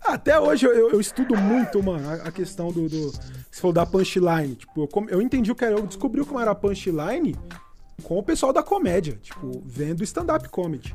[0.00, 3.10] Até hoje eu, eu, eu estudo muito, mano, a, a, questão do, do.
[3.10, 4.54] Você falou da punchline.
[4.54, 5.74] Tipo, eu, eu entendi o que era.
[5.74, 7.36] Eu descobri como era a punchline
[8.04, 9.18] com o pessoal da comédia.
[9.20, 10.94] Tipo, vendo stand-up comedy.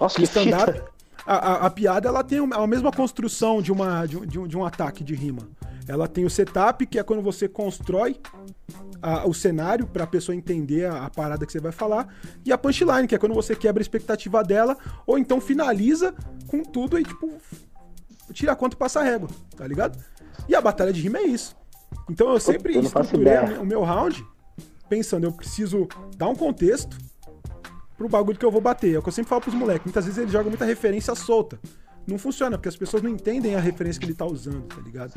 [0.00, 0.82] Nossa, que stand-up
[1.26, 4.64] a, a, a, piada ela tem a mesma construção de, uma, de, um, de um
[4.64, 5.48] ataque de rima.
[5.86, 8.16] Ela tem o setup, que é quando você constrói
[9.00, 12.08] a, o cenário para a pessoa entender a, a, parada que você vai falar,
[12.44, 16.14] e a punchline, que é quando você quebra a expectativa dela, ou então finaliza
[16.46, 17.32] com tudo e, tipo,
[18.32, 19.98] tira a conta e passa a régua, tá ligado?
[20.48, 21.56] E a batalha de rima é isso.
[22.08, 24.24] Então eu sempre eu estruturei o meu round
[24.88, 26.96] pensando, eu preciso dar um contexto,
[27.98, 28.94] pro bagulho que eu vou bater.
[28.94, 29.84] É o que eu sempre falo pros moleques.
[29.84, 31.58] Muitas vezes ele joga muita referência solta.
[32.06, 35.12] Não funciona, porque as pessoas não entendem a referência que ele tá usando, tá ligado?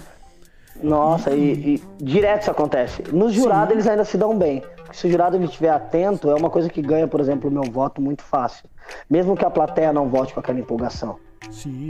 [0.81, 3.03] Nossa, e, e direto isso acontece.
[3.13, 4.63] Nos jurados eles ainda se dão bem.
[4.91, 7.63] Se o jurado ele estiver atento, é uma coisa que ganha, por exemplo, o meu
[7.63, 8.67] voto muito fácil.
[9.09, 11.17] Mesmo que a plateia não vote com aquela empolgação.
[11.49, 11.89] Sim.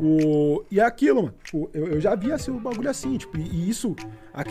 [0.00, 0.64] O...
[0.70, 1.34] E é aquilo, mano.
[1.44, 3.94] Tipo, eu, já vi assim, o bagulho assim, tipo, e isso,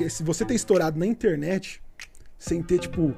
[0.09, 1.81] se você ter estourado na internet,
[2.41, 3.13] sem ter, tipo,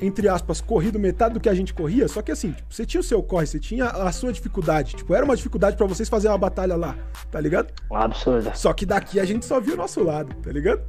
[0.00, 2.08] entre aspas, corrido metade do que a gente corria.
[2.08, 4.96] Só que assim, tipo, você tinha o seu corre, você tinha a sua dificuldade.
[4.96, 6.96] Tipo, era uma dificuldade para vocês fazerem uma batalha lá,
[7.30, 7.70] tá ligado?
[7.92, 8.50] Absurdo.
[8.54, 10.80] Só que daqui a gente só viu o nosso lado, tá ligado?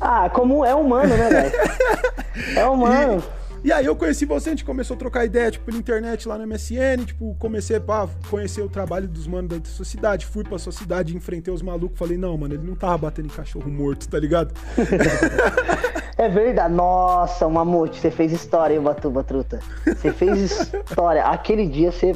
[0.00, 1.52] Ah, como é humano, né, velho?
[2.56, 3.20] é humano.
[3.20, 6.38] E aí eu conheci você, a gente começou a trocar ideia, tipo, pela internet lá
[6.38, 10.58] no MSN, tipo, comecei a conhecer o trabalho dos manos da sua cidade, fui pra
[10.58, 14.08] sua cidade, enfrentei os malucos, falei, não, mano, ele não tava batendo em cachorro morto,
[14.08, 14.54] tá ligado?
[16.16, 16.74] é verdade.
[16.74, 19.60] Nossa, Mamute, você fez história, hein, Batuba Truta?
[19.84, 21.24] Você fez história.
[21.24, 22.14] Aquele dia você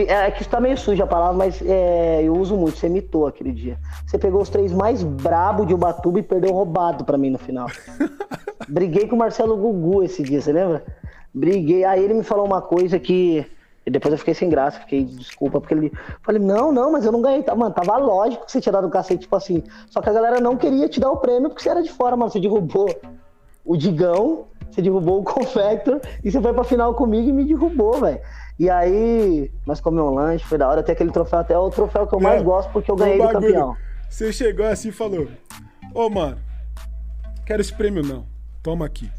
[0.00, 2.78] é que está meio suja a palavra, mas é, eu uso muito.
[2.78, 3.78] Você mitou aquele dia.
[4.06, 7.68] Você pegou os três mais brabo de Ubatuba e perdeu roubado para mim no final.
[8.68, 10.82] Briguei com o Marcelo Gugu esse dia, você lembra?
[11.34, 11.84] Briguei.
[11.84, 13.46] Aí ele me falou uma coisa que.
[13.84, 15.92] E depois eu fiquei sem graça, fiquei desculpa, porque ele.
[16.22, 17.42] Falei, não, não, mas eu não ganhei.
[17.42, 19.62] Tá, mano, tava lógico que você tinha dado um cacete, tipo assim.
[19.90, 22.16] Só que a galera não queria te dar o prêmio porque você era de fora,
[22.16, 22.30] mano.
[22.30, 22.88] Você derrubou
[23.64, 28.00] o Digão, você derrubou o Confector e você foi pra final comigo e me derrubou,
[28.00, 28.20] velho.
[28.62, 30.82] E aí, nós comemos um lanche, foi da hora.
[30.82, 33.76] Até aquele troféu, até o troféu que eu mais gosto, porque eu ganhei do campeão.
[34.08, 35.26] Você chegou assim e falou:
[35.92, 36.38] Ô, oh, mano,
[37.44, 38.24] quero esse prêmio não.
[38.62, 39.10] Toma aqui.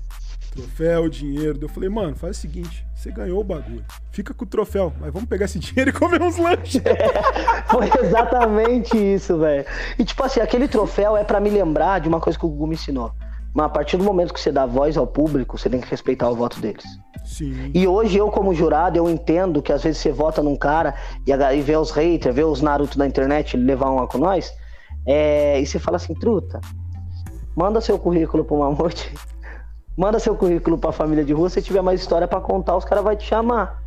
[0.50, 1.60] Troféu, dinheiro.
[1.62, 3.84] Eu falei, mano, faz o seguinte: você ganhou o bagulho.
[4.14, 6.82] Fica com o troféu, mas vamos pegar esse dinheiro e comer uns lanches.
[6.86, 9.66] É, foi exatamente isso, velho.
[10.00, 12.66] E tipo assim, aquele troféu é para me lembrar de uma coisa que o Gugu
[12.66, 13.12] me ensinou.
[13.54, 16.30] Mas a partir do momento que você dá voz ao público, você tem que respeitar
[16.30, 16.84] o voto deles.
[17.24, 17.72] Sim.
[17.74, 20.96] E hoje eu, como jurado, eu entendo que às vezes você vota num cara
[21.26, 24.54] e, vê os haters, vê os Naruto da internet levar uma com nós,
[25.06, 26.60] é, e você fala assim, truta,
[27.56, 29.14] manda seu currículo pro Mamute,
[29.96, 33.04] manda seu currículo pra família de rua, se tiver mais história para contar, os caras
[33.04, 33.84] vão te chamar.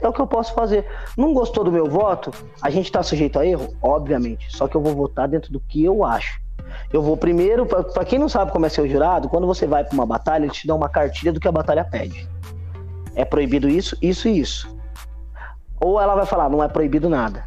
[0.00, 0.84] É o que eu posso fazer.
[1.16, 2.32] Não gostou do meu voto?
[2.60, 3.68] A gente tá sujeito a erro?
[3.80, 4.50] Obviamente.
[4.50, 6.41] Só que eu vou votar dentro do que eu acho.
[6.92, 9.94] Eu vou primeiro, para quem não sabe como é ser jurado, quando você vai para
[9.94, 12.28] uma batalha, eles te dão uma cartilha do que a batalha pede.
[13.14, 14.74] É proibido isso, isso e isso.
[15.80, 17.44] Ou ela vai falar, não é proibido nada.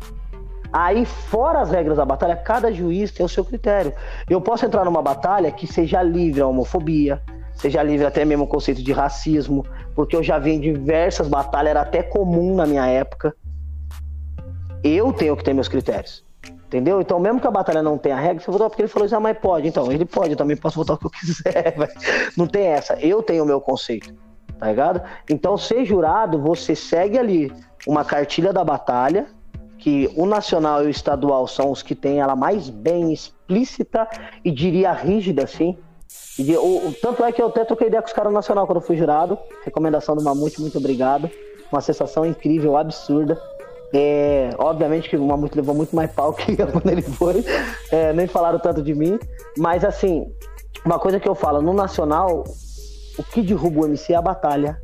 [0.72, 3.94] Aí, fora as regras da batalha, cada juiz tem o seu critério.
[4.30, 7.22] Eu posso entrar numa batalha que seja livre a homofobia,
[7.54, 9.66] seja livre até mesmo o conceito de racismo,
[9.96, 13.34] porque eu já vi em diversas batalhas, era até comum na minha época.
[14.84, 16.25] Eu tenho que ter meus critérios.
[16.76, 17.00] Entendeu?
[17.00, 19.20] Então, mesmo que a batalha não tenha regra, você votou porque ele falou isso, ah,
[19.22, 19.66] mas pode.
[19.66, 21.74] Então, ele pode, eu também posso votar o que eu quiser.
[22.36, 22.96] Não tem essa.
[23.00, 24.14] Eu tenho o meu conceito,
[24.60, 25.02] tá ligado?
[25.30, 27.54] Então, ser jurado, você segue ali
[27.88, 29.28] uma cartilha da batalha,
[29.78, 34.06] que o nacional e o estadual são os que têm ela mais bem explícita
[34.44, 35.78] e diria rígida, assim.
[36.38, 38.86] E, o, tanto é que eu até troquei ideia com os caras nacional quando eu
[38.86, 39.38] fui jurado.
[39.64, 41.32] Recomendação do Mamute, muito obrigado.
[41.72, 43.42] Uma sensação incrível, absurda.
[43.98, 47.46] É, obviamente que o Mamute levou muito mais pau que eu quando ele foi.
[47.90, 49.18] É, nem falaram tanto de mim.
[49.58, 50.30] Mas assim,
[50.86, 52.44] uma coisa que eu falo, no Nacional,
[53.18, 54.80] o que derruba o MC é a batalha,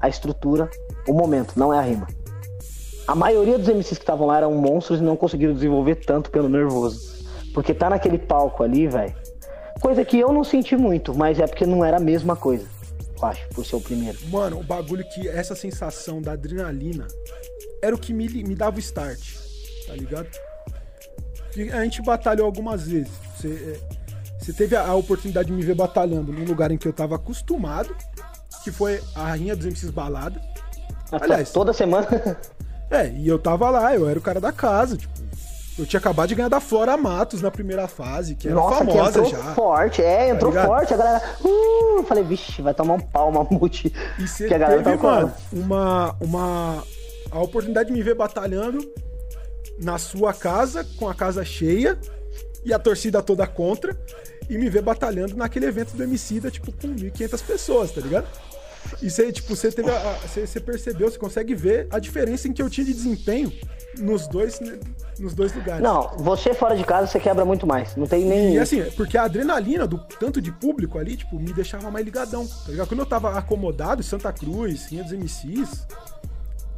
[0.00, 0.70] a estrutura,
[1.06, 2.06] o momento, não é a rima.
[3.06, 6.48] A maioria dos MCs que estavam lá eram monstros e não conseguiram desenvolver tanto pelo
[6.48, 7.22] nervoso.
[7.52, 9.14] Porque tá naquele palco ali, velho.
[9.82, 12.66] Coisa que eu não senti muito, mas é porque não era a mesma coisa.
[13.20, 14.18] Eu acho, por ser o primeiro.
[14.30, 17.06] Mano, o bagulho que essa sensação da adrenalina
[17.84, 19.20] era o que me, me dava o start,
[19.86, 20.28] tá ligado?
[21.54, 23.12] E a gente batalhou algumas vezes.
[23.36, 23.96] Você, é,
[24.38, 27.16] você teve a, a, oportunidade de me ver batalhando num lugar em que eu tava
[27.16, 27.94] acostumado,
[28.62, 30.40] que foi a Rainha dos MCs Balada.
[31.12, 32.08] Aliás, toda semana.
[32.90, 35.12] É, e eu tava lá, eu era o cara da casa, tipo,
[35.76, 39.22] eu tinha acabado de ganhar da Flora Matos na primeira fase, que era Nossa, famosa
[39.22, 39.54] que entrou já.
[39.54, 40.94] forte, é, entrou tá forte.
[40.94, 43.92] A galera, uh, eu falei, vixe, vai tomar um pau, mamute.
[44.18, 46.84] E você que a galera teve, mano, uma, uma,
[47.34, 48.78] a oportunidade de me ver batalhando
[49.78, 51.98] na sua casa, com a casa cheia
[52.64, 53.98] e a torcida toda contra,
[54.48, 58.28] e me ver batalhando naquele evento do Emicida, tipo, com 1.500 pessoas, tá ligado?
[59.02, 62.52] E você, tipo, você teve a, você, você percebeu, você consegue ver a diferença em
[62.52, 63.52] que eu tinha de desempenho
[63.98, 64.60] nos dois,
[65.18, 65.82] nos dois lugares.
[65.82, 67.96] Não, você fora de casa você quebra muito mais.
[67.96, 68.54] Não tem nem.
[68.54, 72.46] E assim, porque a adrenalina do tanto de público ali, tipo, me deixava mais ligadão.
[72.46, 72.88] Tá ligado?
[72.88, 75.86] Quando eu tava acomodado em Santa Cruz, Rinha dos MCs,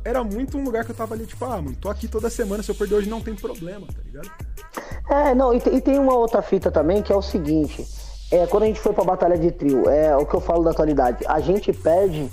[0.06, 2.62] era muito um lugar que eu tava ali, tipo, ah, mano, tô aqui toda semana,
[2.62, 4.30] se eu perder hoje não tem problema, tá ligado?
[5.10, 7.84] É, não, e, e tem uma outra fita também que é o seguinte.
[8.30, 10.70] É, quando a gente foi pra batalha de trio, é o que eu falo da
[10.70, 12.30] atualidade, a gente perde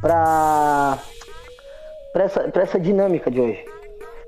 [0.00, 0.98] pra,
[2.12, 3.64] pra, essa, pra essa dinâmica de hoje.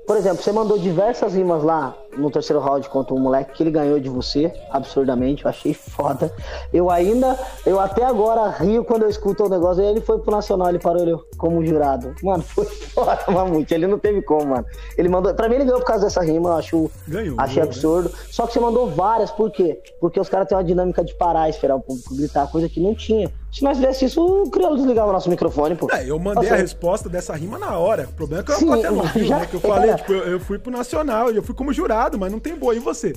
[0.07, 3.71] Por exemplo, você mandou diversas rimas lá no terceiro round contra um moleque que ele
[3.71, 6.33] ganhou de você, absurdamente, eu achei foda.
[6.73, 9.83] Eu ainda, eu até agora rio quando eu escuto o negócio.
[9.83, 12.13] E ele foi pro Nacional, ele parou ele como jurado.
[12.23, 13.73] Mano, foi foda, Mamute.
[13.73, 14.65] Ele não teve como, mano.
[14.97, 15.33] Ele mandou.
[15.33, 16.91] Pra mim, ele ganhou por causa dessa rima, eu acho.
[17.07, 18.09] Ganhou, achei ganhou, absurdo.
[18.09, 18.15] Né?
[18.29, 19.79] Só que você mandou várias, por quê?
[19.99, 22.95] Porque os caras têm uma dinâmica de parar, esperar o público gritar, coisa que não
[22.95, 23.31] tinha.
[23.55, 25.87] Se nós fizesse isso, o Crioulo desligava o nosso microfone, pô.
[25.89, 28.03] É, eu mandei Nossa, a resposta dessa rima na hora.
[28.03, 29.45] O problema é que eu Sim, até não viu, né?
[29.45, 32.39] Que eu falei, tipo, eu, eu fui pro Nacional, eu fui como jurado, mas não
[32.39, 32.75] tem boa.
[32.75, 33.13] E você?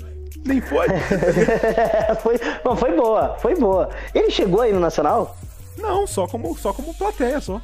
[0.46, 0.86] Nem foi?
[2.22, 3.88] foi, bom, foi boa, foi boa.
[4.14, 5.36] Ele chegou aí no Nacional?
[5.76, 7.60] Não, só como, só como plateia, só.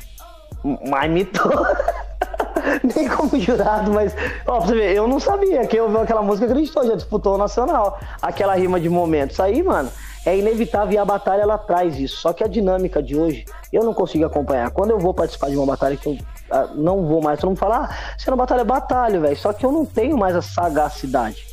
[0.88, 1.52] Mas mitou.
[2.96, 4.16] Nem como jurado, mas.
[4.46, 5.64] Ó, pra você ver, eu não sabia.
[5.66, 8.00] Quem ouviu aquela música acreditou, já disputou o Nacional.
[8.20, 9.90] Aquela rima de momentos aí, mano,
[10.24, 12.16] é inevitável e a batalha ela traz isso.
[12.16, 14.70] Só que a dinâmica de hoje, eu não consigo acompanhar.
[14.70, 16.16] Quando eu vou participar de uma batalha que eu
[16.50, 19.36] ah, não vou mais, todo mundo fala, ah, se não batalha é batalha, velho.
[19.36, 21.46] Só que eu não tenho mais a sagacidade.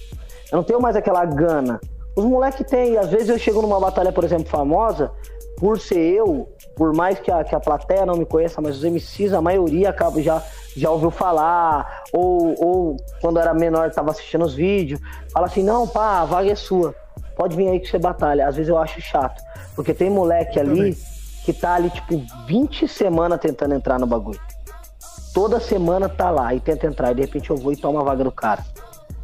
[0.51, 1.80] Eu não tenho mais aquela gana.
[2.15, 5.11] Os moleques têm, às vezes eu chego numa batalha, por exemplo, famosa,
[5.57, 8.84] por ser eu, por mais que a, que a plateia não me conheça, mas os
[8.84, 10.43] MCs, a maioria acaba já,
[10.76, 14.99] já ouviu falar, ou, ou quando era menor estava assistindo os vídeos,
[15.32, 16.93] fala assim, não, pá, a vaga é sua,
[17.42, 18.48] pode vir aí que você batalha.
[18.48, 19.42] Às vezes eu acho chato,
[19.76, 20.96] porque tem moleque ali
[21.44, 24.39] que tá ali, tipo, 20 semanas tentando entrar no bagulho.
[25.34, 28.04] Toda semana tá lá e tenta entrar, e de repente eu vou e tomo a
[28.04, 28.64] vaga do cara.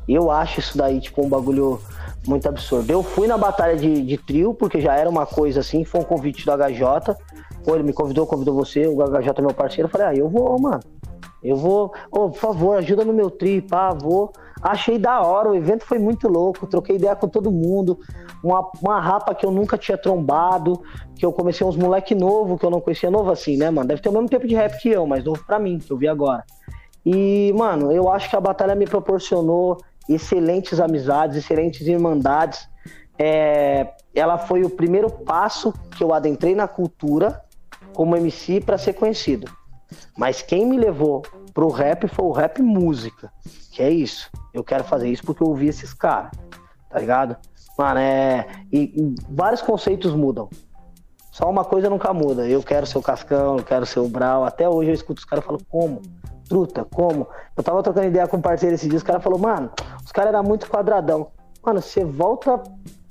[0.10, 1.80] Eu acho isso daí, tipo, um bagulho
[2.26, 2.90] muito absurdo.
[2.90, 6.04] Eu fui na batalha de, de trio, porque já era uma coisa assim, foi um
[6.04, 7.16] convite do HJ.
[7.64, 9.88] Pô, ele me convidou, convidou você, o HJ é meu parceiro.
[9.88, 10.80] Eu falei, ah, eu vou, mano.
[11.44, 14.34] Eu vou, oh, por favor, ajuda no meu trio, pá, vou.
[14.62, 18.00] Achei da hora, o evento foi muito louco, troquei ideia com todo mundo.
[18.44, 20.82] Uma, uma rapa que eu nunca tinha trombado,
[21.16, 23.88] que eu comecei uns moleque novo, que eu não conhecia novo assim, né, mano?
[23.88, 25.98] Deve ter o mesmo tempo de rap que eu, mas novo pra mim, que eu
[25.98, 26.44] vi agora.
[27.06, 29.78] E, mano, eu acho que a batalha me proporcionou
[30.10, 32.68] excelentes amizades, excelentes irmandades.
[33.18, 37.42] É, ela foi o primeiro passo que eu adentrei na cultura
[37.94, 39.50] como MC para ser conhecido.
[40.18, 43.32] Mas quem me levou pro rap foi o rap música,
[43.78, 44.32] que é isso.
[44.52, 46.32] Eu quero fazer isso porque eu ouvi esses caras,
[46.90, 47.38] tá ligado?
[47.78, 48.48] Mano, é.
[48.72, 50.50] E, e, vários conceitos mudam.
[51.32, 52.48] Só uma coisa nunca muda.
[52.48, 54.44] Eu quero ser o Cascão, eu quero ser o Brau.
[54.44, 56.02] Até hoje eu escuto os caras falando como?
[56.50, 57.28] truta, como?
[57.58, 59.70] Eu tava trocando ideia com um parceiro esse dia, os caras falou, mano,
[60.04, 61.28] os caras eram muito quadradão.
[61.62, 62.64] Mano, você volta,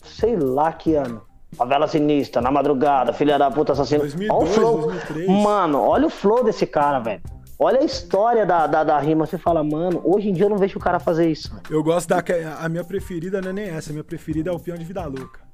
[0.03, 1.21] sei lá que ano.
[1.53, 4.01] Favela Sinistra, na madrugada, filha da puta assassino.
[4.01, 4.83] 2002, olha o flow.
[4.87, 5.29] 2003.
[5.29, 7.21] Mano, olha o flow desse cara, velho.
[7.59, 9.27] Olha a história da, da, da, rima.
[9.27, 11.51] Você fala, mano, hoje em dia eu não vejo o cara fazer isso.
[11.71, 12.23] Eu gosto da.
[12.61, 13.91] A minha preferida não é nem essa.
[13.91, 15.47] A minha preferida é o Peão de Vida Louca.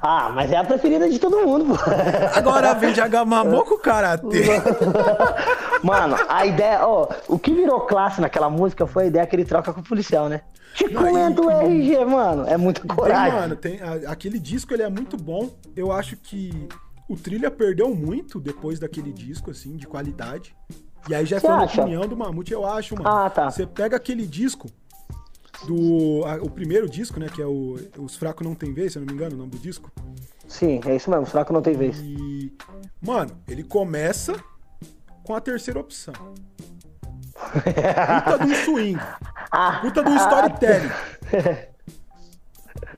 [0.00, 1.74] Ah, mas é a preferida de todo mundo, pô.
[2.34, 4.44] Agora vem de Agamamoco Karatê.
[5.82, 9.44] Mano, a ideia, ó, o que virou classe naquela música foi a ideia que ele
[9.44, 10.40] troca com o policial, né?
[10.74, 12.46] Te comendo o RG, mano.
[12.48, 13.30] É muito coragem.
[13.30, 15.50] Tem, mano, tem, a, aquele disco ele é muito bom.
[15.76, 16.68] Eu acho que
[17.08, 20.56] o Trilha perdeu muito depois daquele disco, assim, de qualidade.
[21.08, 23.08] E aí já foi uma opinião do Mamute, eu acho, mano.
[23.08, 23.50] Ah, tá.
[23.50, 24.68] Você pega aquele disco,
[25.66, 27.28] do a, o primeiro disco, né?
[27.28, 29.50] Que é o Os Fracos Não Tem Vez, se eu não me engano, o nome
[29.50, 29.90] do disco.
[30.48, 31.98] Sim, é isso mesmo, Os Fracos Não Tem Vez.
[31.98, 32.52] E,
[33.00, 34.34] mano, ele começa
[35.22, 36.14] com a terceira opção.
[37.34, 39.00] Puta do swing.
[39.80, 40.90] Puta do storytelling.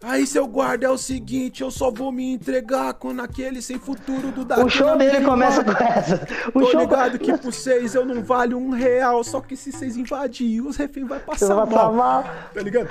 [0.03, 4.30] Aí, seu guarda, é o seguinte, eu só vou me entregar com aquele sem futuro
[4.30, 4.62] do Davi.
[4.62, 6.26] O show dele começa com essa.
[6.49, 9.72] O Tô show ligado que por vocês eu não valho um real, só que se
[9.72, 11.94] vocês invadirem, os reféns vai passar vai mal.
[11.94, 12.24] mal.
[12.53, 12.88] Tá ligado?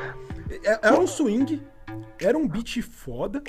[0.64, 1.62] É, era um swing,
[2.20, 3.42] era um beat foda,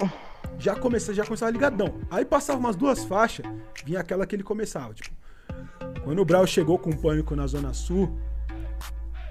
[0.58, 1.94] já começava, já começava ligadão.
[2.10, 3.46] Aí passava umas duas faixas,
[3.84, 5.14] vinha aquela que ele começava, tipo...
[6.04, 8.16] Quando o Brau chegou com pânico na Zona Sul,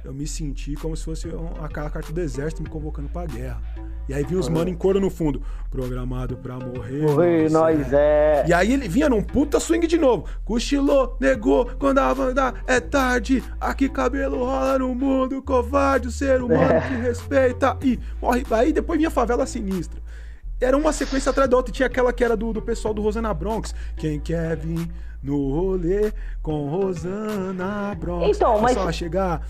[0.05, 1.27] eu me senti como se fosse
[1.61, 3.59] aquela carta do exército me convocando pra guerra.
[4.07, 5.41] E aí vinha os mano em coro no fundo.
[5.71, 7.01] Programado pra morrer.
[7.01, 8.43] Morrer, nós é.
[8.45, 8.45] é.
[8.47, 10.25] E aí ele vinha num puta swing de novo.
[10.45, 13.43] Cochilou, negou, quando a banda é tarde.
[13.59, 16.81] Aqui cabelo rola no mundo, covarde, o ser humano é.
[16.81, 17.75] que respeita.
[17.81, 18.45] E morre.
[18.51, 19.99] Aí depois vinha favela sinistra.
[20.61, 21.73] Era uma sequência atrás da outra.
[21.73, 23.73] Tinha aquela que era do, do pessoal do Rosana Bronx.
[23.97, 24.87] Quem quer vir
[25.25, 28.37] no rolê com Rosana Bronx.
[28.37, 28.75] Então, mas.
[28.75, 29.41] Só chegar.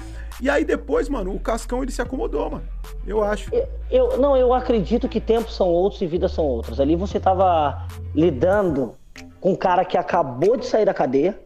[0.42, 2.64] E aí depois, mano, o Cascão ele se acomodou, mano.
[3.06, 3.54] Eu acho.
[3.54, 6.80] Eu, eu, não, eu acredito que tempos são outros e vidas são outras.
[6.80, 8.94] Ali você tava lidando
[9.40, 11.40] com um cara que acabou de sair da cadeia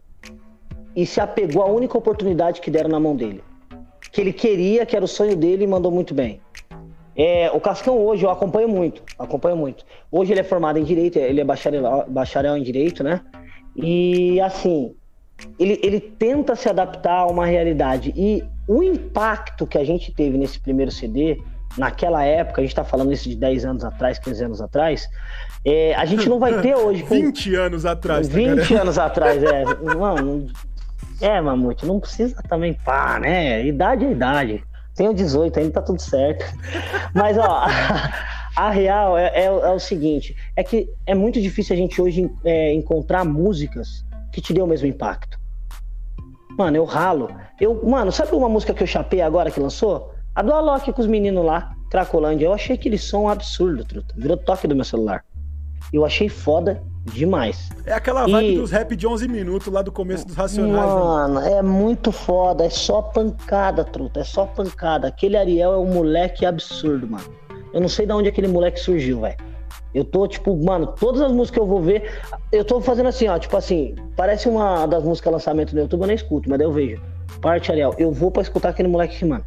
[0.94, 3.44] e se apegou à única oportunidade que deram na mão dele.
[4.10, 6.40] Que ele queria, que era o sonho dele e mandou muito bem.
[7.14, 9.84] É, o Cascão hoje eu acompanho muito, acompanho muito.
[10.10, 13.20] Hoje ele é formado em Direito, ele é bacharel, bacharel em Direito, né?
[13.76, 14.94] E assim,
[15.58, 18.12] ele, ele tenta se adaptar a uma realidade.
[18.16, 21.40] E o impacto que a gente teve nesse primeiro CD,
[21.76, 25.08] naquela época, a gente está falando isso de 10 anos atrás, 15 anos atrás,
[25.64, 27.02] é, a gente não vai ter hoje.
[27.02, 27.14] Com...
[27.14, 29.64] 20 anos atrás, 20 tá anos atrás, é.
[29.96, 30.46] Mano,
[31.20, 33.64] é, Mamute, não precisa também pá, né?
[33.66, 34.64] Idade é idade.
[34.94, 36.44] Tenho 18, ainda tá tudo certo.
[37.14, 37.66] Mas, ó,
[38.56, 42.30] a, real é, é, é, o seguinte: é que é muito difícil a gente hoje
[42.44, 45.38] é, encontrar músicas que te dê o mesmo impacto.
[46.58, 47.28] Mano, eu ralo.
[47.60, 50.12] Eu, mano, sabe uma música que eu chapei agora que lançou?
[50.34, 52.46] A do Alok com os meninos lá, Cracolândia.
[52.46, 54.14] Eu achei aquele som absurdo, truta.
[54.16, 55.24] Virou toque do meu celular.
[55.92, 57.70] Eu achei foda Demais.
[57.86, 58.58] É aquela vibe e...
[58.58, 60.74] dos rap de 11 minutos lá do começo dos Racionais.
[60.74, 61.00] Né?
[61.00, 61.52] Mano, né?
[61.54, 62.64] é muito foda.
[62.64, 64.20] É só pancada, truta.
[64.20, 65.08] É só pancada.
[65.08, 67.24] Aquele Ariel é um moleque absurdo, mano.
[67.72, 69.36] Eu não sei de onde aquele moleque surgiu, velho.
[69.94, 72.20] Eu tô, tipo, mano, todas as músicas que eu vou ver,
[72.52, 76.06] eu tô fazendo assim, ó, tipo assim, parece uma das músicas lançamento no YouTube, eu
[76.06, 77.02] nem escuto, mas daí eu vejo.
[77.40, 79.44] Parte Ariel, eu vou pra escutar aquele moleque aqui, mano.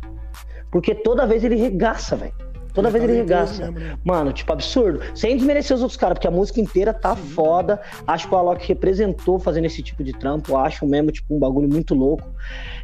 [0.72, 2.34] Porque toda vez ele regaça, velho.
[2.74, 3.70] Toda vez ele regaça.
[3.70, 3.96] Né?
[4.04, 5.00] Mano, tipo, absurdo.
[5.14, 7.22] Sem desmerecer os outros caras, porque a música inteira tá Sim.
[7.22, 7.80] foda.
[8.08, 10.58] Acho que o Alok representou fazendo esse tipo de trampo.
[10.58, 12.28] Acho mesmo, tipo, um bagulho muito louco.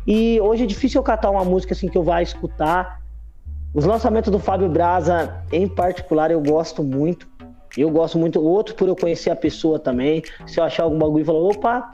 [0.06, 3.02] E hoje é difícil eu catar uma música assim que eu vá escutar.
[3.74, 7.28] Os lançamentos do Fábio Braza, em particular, eu gosto muito.
[7.80, 8.42] Eu gosto muito.
[8.42, 10.24] Outro por eu conhecer a pessoa também.
[10.46, 11.92] Se eu achar algum bagulho e falar, opa,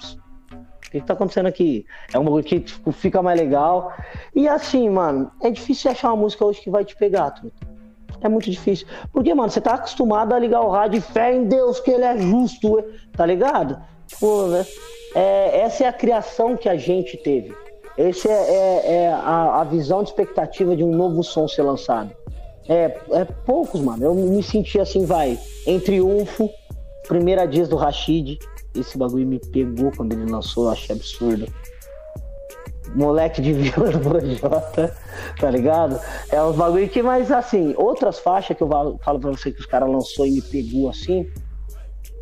[0.52, 1.86] o que, que tá acontecendo aqui?
[2.14, 3.94] É um bagulho que tipo, fica mais legal.
[4.34, 7.34] E assim, mano, é difícil achar uma música hoje que vai te pegar.
[8.22, 8.88] É muito difícil.
[9.12, 12.04] Porque, mano, você tá acostumado a ligar o rádio e fé em Deus que ele
[12.06, 12.84] é justo,
[13.14, 13.78] tá ligado?
[14.08, 14.66] Tipo, né?
[15.16, 17.56] É, essa é a criação que a gente teve.
[17.98, 22.12] Essa é, é, é a, a, visão de expectativa de um novo som ser lançado.
[22.68, 24.04] É, é poucos, mano.
[24.04, 26.50] Eu me senti assim, vai, em triunfo,
[27.08, 28.40] primeira dias do Rashid.
[28.76, 31.48] Esse bagulho me pegou quando ele lançou, eu achei absurdo.
[32.94, 34.96] Moleque de Vila do Projota,
[35.40, 36.00] tá ligado?
[36.32, 39.66] É uns bagulho que, mas assim, outras faixas que eu falo pra você que os
[39.66, 41.30] caras lançou e me pegou assim,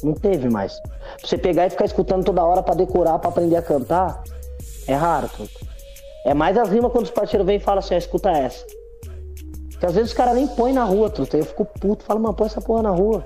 [0.03, 0.79] não teve mais.
[0.81, 4.23] Pra você pegar e ficar escutando toda hora para decorar, para aprender a cantar,
[4.87, 5.49] é raro, tudo.
[6.25, 8.65] É mais as rimas quando os parceiros vêm e falam assim, escuta essa.
[9.83, 11.35] Que às vezes os caras nem põem na rua, truta.
[11.35, 13.21] Eu fico puto, falo, mano, põe essa porra na rua.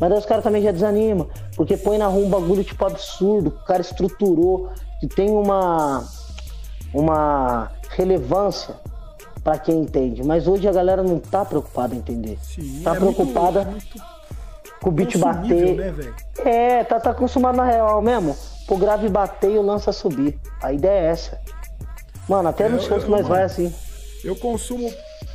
[0.00, 3.50] Mas daí os caras também já desanimam, porque põe na rua um bagulho tipo absurdo,
[3.50, 6.04] o cara estruturou, que tem uma,
[6.92, 8.74] uma relevância
[9.44, 10.24] para quem entende.
[10.24, 12.36] Mas hoje a galera não tá preocupada em entender.
[12.42, 14.02] Sim, tá é preocupada muito, muito
[14.80, 15.76] com o beat bater.
[15.76, 18.36] Né, é, tá, tá acostumado na real mesmo.
[18.66, 20.36] Pro grave bater e o lança subir.
[20.60, 21.38] A ideia é essa.
[22.28, 23.72] Mano, até é, nos shows que nós vai assim.
[24.24, 24.90] Eu consumo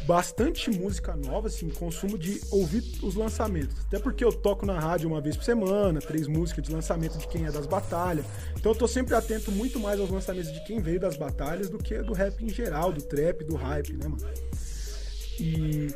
[0.07, 3.75] bastante música nova, assim, consumo de ouvir os lançamentos.
[3.87, 7.27] Até porque eu toco na rádio uma vez por semana, três músicas de lançamento de
[7.27, 8.25] quem é das batalhas.
[8.57, 11.77] Então eu tô sempre atento muito mais aos lançamentos de quem veio das batalhas do
[11.77, 14.25] que do rap em geral, do trap, do hype, né, mano?
[15.39, 15.93] E.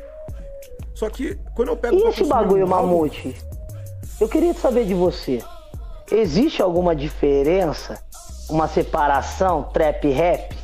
[0.94, 1.96] Só que quando eu pego.
[1.96, 3.34] E esse bagulho, Mamute?
[4.20, 5.42] Eu queria saber de você.
[6.10, 7.98] Existe alguma diferença?
[8.50, 10.54] Uma separação trap rap?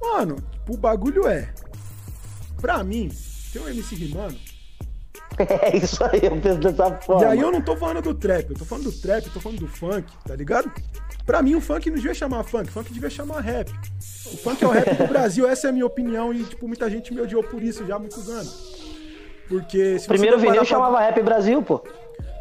[0.00, 0.36] Mano,
[0.68, 1.48] o bagulho é
[2.60, 3.10] Pra mim,
[3.52, 4.36] tem um MC rimando.
[5.38, 7.22] É isso aí, eu penso dessa forma.
[7.22, 9.40] E aí eu não tô falando do trap, eu tô falando do trap, eu tô
[9.40, 10.70] falando do funk, tá ligado?
[11.24, 13.70] Pra mim o funk não devia chamar funk, funk devia chamar rap.
[14.32, 16.90] O funk é o rap do Brasil, essa é a minha opinião e, tipo, muita
[16.90, 18.78] gente me odiou por isso já há muitos anos.
[19.48, 20.64] Porque se Primeiro vinil pra...
[20.64, 21.82] chamava Rap Brasil, pô.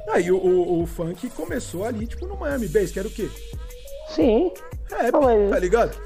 [0.10, 3.30] Aí o, o, o, funk começou ali, tipo, no Miami Bass, que era o quê?
[4.10, 4.52] Sim.
[4.90, 5.50] Rap, mas...
[5.50, 5.98] tá ligado?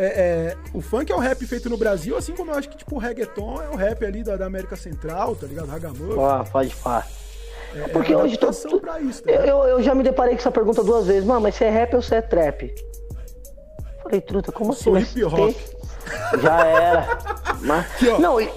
[0.00, 2.76] É, é, o funk é o rap feito no Brasil, assim como eu acho que
[2.76, 5.66] tipo, o reggaeton é o rap ali da, da América Central, tá ligado?
[5.66, 6.20] Ragamuffin.
[6.20, 7.04] Ah, pode falar.
[7.74, 10.40] É, é Porque é hoje tô, pra isso, tá eu, eu já me deparei com
[10.40, 12.72] essa pergunta duas vezes, mano, mas você é rap ou você é trap?
[14.04, 14.84] Falei, truta, como assim?
[14.84, 15.56] Sou hip hop.
[16.40, 17.18] Já era.
[17.60, 17.84] Mas...
[17.86, 18.48] Aqui, não, e,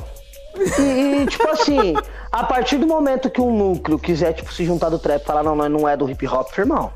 [0.80, 1.96] e, tipo assim,
[2.32, 5.42] a partir do momento que um núcleo quiser tipo, se juntar do trap e falar,
[5.42, 6.94] não, não é do hip hop, irmão.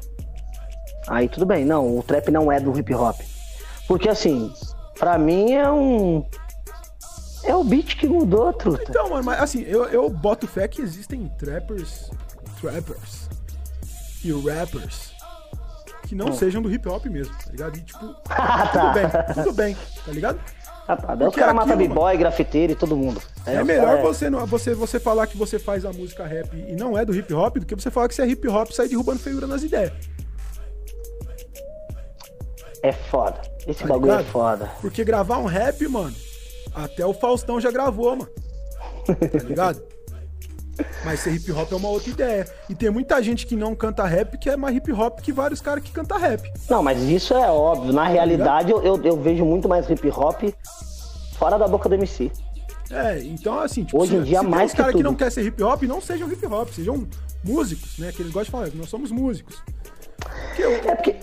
[1.07, 3.19] Aí tudo bem, não, o trap não é do hip hop.
[3.87, 4.53] Porque assim,
[4.97, 6.25] pra mim é um.
[7.43, 8.83] É o beat que mudou, truta.
[8.89, 12.09] Então, mano, mas assim, eu, eu boto fé que existem trappers,
[12.59, 13.29] trappers
[14.23, 15.15] e rappers
[16.05, 16.33] que não hum.
[16.33, 17.77] sejam do hip hop mesmo, tá ligado?
[17.77, 18.73] E tipo, ah, tá.
[18.73, 20.39] tudo bem, tudo bem, tá ligado?
[20.87, 21.15] Ah, tá.
[21.15, 23.21] Daí os caras matam b-boy, grafiteiro e todo mundo.
[23.45, 26.75] É, é melhor você, não, você, você falar que você faz a música rap e
[26.75, 28.75] não é do hip hop do que você falar que você é hip hop e
[28.75, 29.93] sair derrubando feiura nas ideias.
[32.85, 33.41] É foda.
[33.65, 34.27] Esse tá bagulho é ligado?
[34.27, 34.71] é foda.
[34.79, 36.15] Porque gravar um rap, mano,
[36.71, 38.29] até o Faustão já gravou, mano.
[39.07, 39.81] Tá ligado?
[41.03, 42.47] Mas ser hip hop é uma outra ideia.
[42.69, 45.61] E tem muita gente que não canta rap que é mais hip hop que vários
[45.61, 46.47] caras que cantam rap.
[46.69, 47.91] Não, mas isso é óbvio.
[47.91, 50.43] Na tá realidade, eu, eu, eu, vejo muito mais hip hop
[51.39, 52.31] fora da boca do MC.
[52.91, 55.43] É, então assim, tipo, hoje em dia se mais que caras que não querem ser
[55.43, 57.07] hip hop, não sejam hip hop, sejam
[57.43, 58.11] músicos, né?
[58.11, 59.63] Que eles gostam de falar, nós somos músicos.
[60.59, 60.71] eu...
[60.71, 61.15] É porque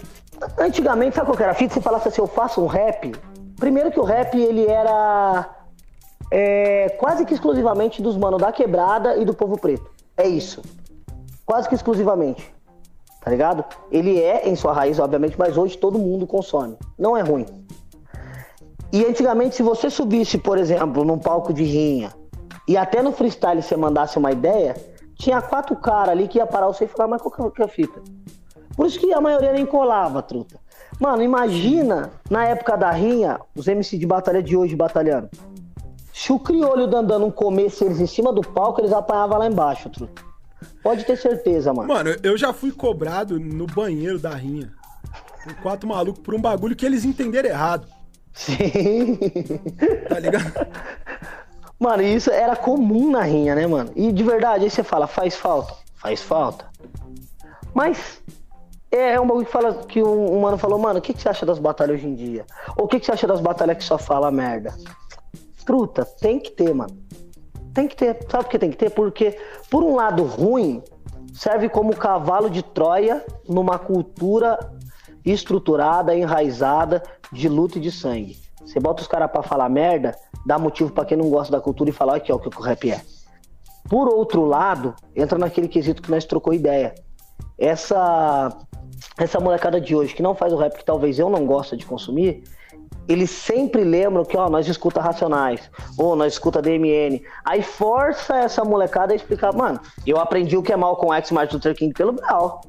[0.59, 1.75] Antigamente, sabe qual era a fita?
[1.75, 3.13] Se você falasse assim, eu faço um rap.
[3.57, 5.49] Primeiro que o rap, ele era
[6.31, 9.91] é, quase que exclusivamente dos manos da quebrada e do povo preto.
[10.17, 10.63] É isso.
[11.45, 12.55] Quase que exclusivamente.
[13.21, 13.65] Tá ligado?
[13.91, 16.77] Ele é em sua raiz, obviamente, mas hoje todo mundo consome.
[16.99, 17.47] Não é ruim.
[18.93, 22.13] E antigamente, se você subisse, por exemplo, num palco de rinha
[22.67, 24.75] e até no freestyle você mandasse uma ideia,
[25.15, 27.69] tinha quatro caras ali que ia parar você e falar, mas qual que é a
[27.69, 28.03] fita?
[28.77, 30.59] Por isso que a maioria nem colava, truta.
[30.99, 35.29] Mano, imagina na época da rinha, os MC de batalha de hoje batalhando.
[36.13, 39.89] Se o criolho dando um começo eles em cima do palco, eles apanhavam lá embaixo,
[39.91, 40.23] truta.
[40.83, 41.89] Pode ter certeza, mano.
[41.89, 44.73] Mano, eu já fui cobrado no banheiro da rinha.
[45.43, 47.89] Por quatro malucos por um bagulho que eles entenderam errado.
[48.33, 49.19] Sim.
[50.09, 50.53] Tá ligado?
[51.79, 53.91] Mano, isso era comum na rinha, né, mano?
[53.97, 55.75] E de verdade, aí você fala, faz falta?
[55.97, 56.67] Faz falta.
[57.75, 58.23] Mas
[58.93, 61.29] é um bagulho que fala que um, um mano falou, mano, o que, que você
[61.29, 62.45] acha das batalhas hoje em dia?
[62.77, 64.75] Ou o que, que você acha das batalhas que só fala merda?
[65.65, 66.95] Truta, tem que ter, mano.
[67.73, 68.19] Tem que ter.
[68.29, 68.91] Sabe por que tem que ter?
[68.91, 69.39] Porque,
[69.71, 70.83] por um lado ruim,
[71.33, 74.59] serve como cavalo de Troia numa cultura
[75.25, 78.37] estruturada, enraizada de luta e de sangue.
[78.61, 80.15] Você bota os caras pra falar merda,
[80.45, 82.63] dá motivo para quem não gosta da cultura e falar aqui, ó, o que o
[82.63, 83.01] rap é.
[83.89, 86.95] Por outro lado, entra naquele quesito que nós trocou ideia.
[87.59, 88.57] Essa
[89.19, 91.87] essa molecada de hoje que não faz o rap que talvez eu não gosta de
[91.87, 92.43] consumir,
[93.09, 97.23] eles sempre lembram que, ó, nós escuta Racionais, ou nós escuta DMN.
[97.45, 101.31] Aí força essa molecada a explicar, mano, eu aprendi o que é mal com X
[101.31, 102.61] Martin Luther King pelo Brau.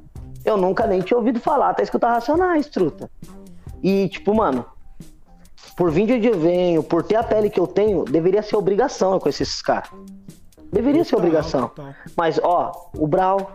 [0.43, 3.09] Eu nunca nem tinha ouvido falar, até escutar Racionais, truta.
[3.81, 4.65] E, tipo, mano,
[5.77, 8.55] por vir de onde eu venho, por ter a pele que eu tenho, deveria ser
[8.55, 9.89] obrigação conhecer esses caras.
[10.71, 11.71] Deveria ser obrigação.
[12.17, 13.51] Mas, ó, o Brau,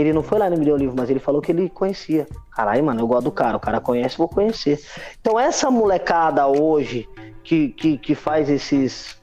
[0.00, 2.26] ele não foi lá e me deu o livro, mas ele falou que ele conhecia.
[2.52, 3.56] Caralho, mano, eu gosto do cara.
[3.56, 4.80] O cara conhece, vou conhecer.
[5.20, 7.08] Então, essa molecada hoje
[7.42, 9.18] que, que, que faz esses.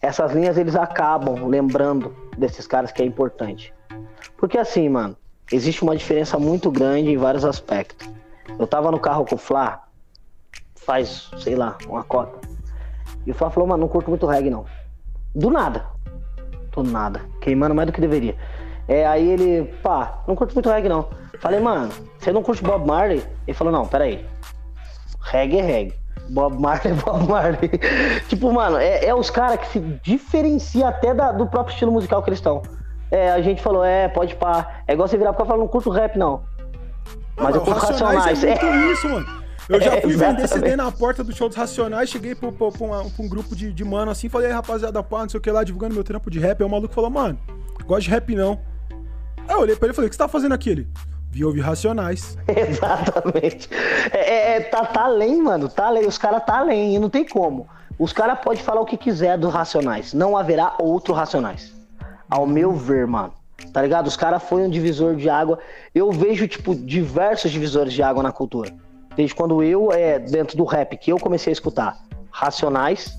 [0.00, 3.74] Essas linhas, eles acabam lembrando desses caras que é importante.
[4.36, 5.16] Porque assim, mano,
[5.52, 8.08] existe uma diferença muito grande em vários aspectos.
[8.58, 9.88] Eu tava no carro com o Flá,
[10.76, 12.38] faz, sei lá, uma cota.
[13.26, 14.64] E o Flá falou, mano, não curto muito reggae, não.
[15.34, 15.86] Do nada.
[16.70, 17.20] Do nada.
[17.40, 18.36] Queimando mais do que deveria.
[18.88, 21.08] É, aí ele, pá, não curto muito reggae não.
[21.40, 23.22] Falei, mano, você não curte Bob Marley?
[23.46, 24.24] Ele falou, não, peraí.
[25.20, 25.94] Reggae é reggae.
[26.30, 27.70] Bob Marley é Bob Marley.
[28.28, 32.22] tipo, mano, é, é os caras que se diferencia até da, do próprio estilo musical
[32.22, 32.62] que eles estão.
[33.10, 34.82] É, a gente falou, é, pode pá.
[34.86, 36.42] É igual você virar pra falar, não curto rap, não.
[37.36, 38.42] Mas eu curto Racionais.
[38.42, 38.92] É muito é.
[38.92, 39.38] isso, mano.
[39.68, 42.70] Eu já fui é, vender CD na porta do show dos Racionais, cheguei pra, pra,
[42.70, 45.42] pra, um, pra um grupo de, de mano assim, falei, rapaziada, pá, não sei o
[45.42, 46.62] que lá, divulgando meu trampo de rap.
[46.62, 47.38] Aí o maluco falou, mano,
[47.86, 48.58] gosto de rap não.
[49.48, 50.68] Aí eu olhei pra ele e falei, o que você tá fazendo aqui?
[50.68, 50.88] Ele,
[51.30, 52.36] vi ouvir Racionais.
[52.46, 53.70] Exatamente.
[54.12, 56.06] É, é, é, tá, tá além, mano, tá além.
[56.06, 57.66] Os caras tá além e não tem como.
[57.98, 60.12] Os caras podem falar o que quiser dos Racionais.
[60.12, 61.74] Não haverá outro Racionais.
[62.28, 63.32] Ao meu ver, mano.
[63.72, 64.06] Tá ligado?
[64.06, 65.58] Os caras foram um divisor de água.
[65.94, 68.70] Eu vejo, tipo, diversos divisores de água na cultura.
[69.16, 71.96] Desde quando eu, é, dentro do rap, que eu comecei a escutar
[72.30, 73.18] Racionais,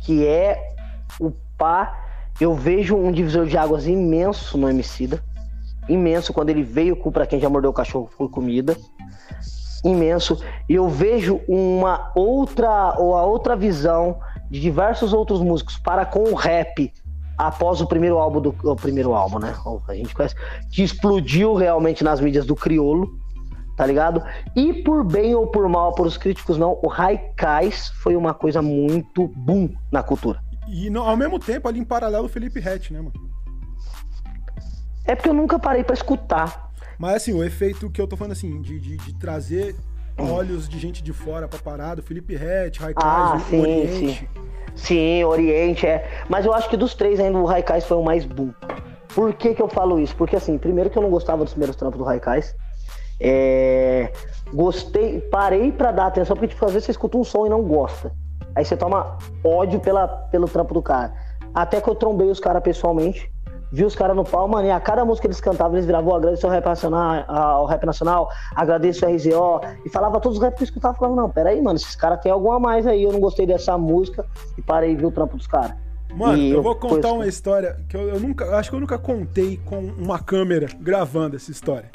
[0.00, 0.74] que é
[1.20, 2.00] o pá.
[2.40, 5.22] Eu vejo um divisor de águas imenso no Emicida
[5.88, 6.32] imenso.
[6.32, 8.76] Quando ele veio com para quem já mordeu o cachorro por comida.
[9.84, 10.42] Imenso.
[10.68, 14.18] E eu vejo uma outra ou a outra visão
[14.50, 16.92] de diversos outros músicos para com o rap
[17.38, 19.54] após o primeiro álbum do o primeiro álbum né?
[19.88, 20.34] A gente conhece
[20.70, 23.18] que explodiu realmente nas mídias do criolo
[23.76, 24.22] tá ligado?
[24.54, 28.60] E por bem ou por mal por os críticos não o Raikais foi uma coisa
[28.60, 30.40] muito boom na cultura.
[30.68, 33.32] E ao mesmo tempo ali em paralelo o Felipe Rett né mano
[35.04, 36.70] é porque eu nunca parei para escutar.
[36.98, 39.74] Mas assim, o efeito que eu tô falando assim, de, de, de trazer
[40.18, 44.18] olhos de gente de fora pra parada, Felipe Rett, Raikais, ah, sim, Oriente.
[44.18, 44.28] Sim.
[44.74, 46.08] sim, Oriente, é.
[46.28, 48.52] Mas eu acho que dos três ainda o Raikais foi o mais boom.
[49.14, 50.14] Por que, que eu falo isso?
[50.16, 52.54] Porque assim, primeiro que eu não gostava dos primeiros trampos do Raikais.
[53.20, 54.12] É...
[54.52, 57.62] Gostei, parei para dar atenção, porque tipo, às vezes você escuta um som e não
[57.62, 58.12] gosta.
[58.54, 61.12] Aí você toma ódio pela, pelo trampo do cara.
[61.54, 63.30] Até que eu trombei os caras pessoalmente
[63.72, 66.14] vi os caras no pau, mano, e a cada música que eles cantavam, eles viravam,
[66.14, 70.54] agradeço ao rap nacional, ao rap nacional, agradeço ao RZO, e falava todos os rap
[70.54, 73.10] que eu escutava, falava, não, peraí, mano, esses caras têm alguma a mais aí, eu
[73.10, 74.26] não gostei dessa música,
[74.58, 75.74] e parei e vi o trampo dos caras.
[76.14, 78.98] Mano, e eu vou contar uma história que eu, eu, nunca, acho que eu nunca
[78.98, 81.90] contei com uma câmera gravando essa história.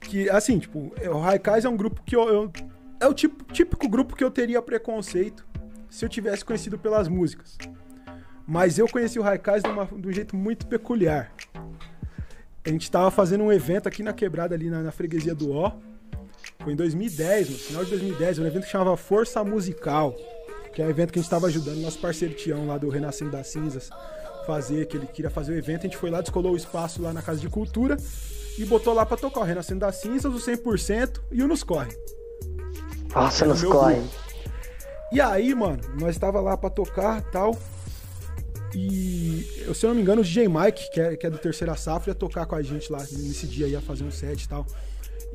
[0.00, 2.52] Que, assim, tipo, o Raikais é um grupo que eu, eu
[3.00, 5.44] é o tipo, típico grupo que eu teria preconceito
[5.90, 7.58] se eu tivesse conhecido pelas músicas.
[8.46, 11.32] Mas eu conheci o Raikais de, uma, de um jeito muito peculiar.
[12.64, 15.72] A gente estava fazendo um evento aqui na quebrada, ali na, na freguesia do Ó.
[16.60, 20.14] Foi em 2010, no final de 2010, um evento que chamava Força Musical,
[20.72, 23.30] que é um evento que a gente estava ajudando nosso parceiro Tião lá do Renascendo
[23.30, 23.90] das Cinzas
[24.46, 25.80] fazer, que ele queria fazer o evento.
[25.80, 27.96] A gente foi lá, descolou o espaço lá na Casa de Cultura
[28.58, 31.96] e botou lá para tocar o Renascendo das Cinzas, o 100% e o Nos Corre.
[33.14, 34.02] Nossa, Nos Corre.
[35.12, 37.56] E aí, mano, nós estava lá para tocar tal.
[38.74, 41.76] E, se eu não me engano, o DJ Mike, que é, que é do Terceira
[41.76, 44.66] Safra, ia tocar com a gente lá nesse dia, ia fazer um set e tal.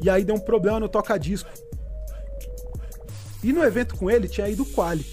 [0.01, 1.49] E aí deu um problema no toca-disco.
[3.43, 5.05] E no evento com ele tinha ido o Quali.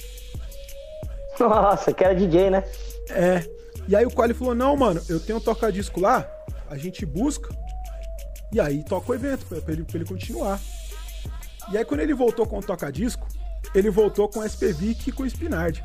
[1.39, 2.64] Nossa, que era DJ, né?
[3.11, 3.45] É.
[3.87, 6.29] E aí o Quali falou: Não, mano, eu tenho um toca-disco lá,
[6.68, 7.55] a gente busca.
[8.53, 10.61] E aí toca o evento pra ele, pra ele continuar.
[11.70, 13.27] E aí quando ele voltou com o toca-disco,
[13.74, 15.85] ele voltou com o SPVIC e com o Spinard.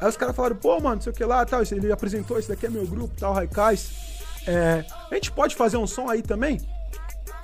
[0.00, 1.62] Aí os caras falaram, pô, mano, não sei o que lá, tal.
[1.62, 3.90] Ele apresentou, esse daqui é meu grupo, tal, Raikais.
[4.46, 6.60] É, a gente pode fazer um som aí também?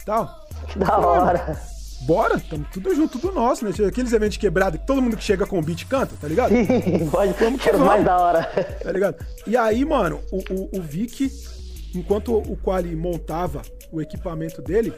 [0.05, 0.47] Tal.
[0.77, 1.61] Da hora.
[2.03, 3.73] Bora, tamo tudo junto, tudo nosso, né?
[3.87, 6.51] Aqueles eventos quebrados que todo mundo que chega com o beat canta, tá ligado?
[6.51, 8.43] Sim, pode, vamos que vamos, mais da hora.
[8.83, 9.17] Tá ligado?
[9.47, 11.31] E aí, mano, o, o, o Vic,
[11.95, 13.61] enquanto o Quali montava
[13.93, 14.95] o equipamento dele,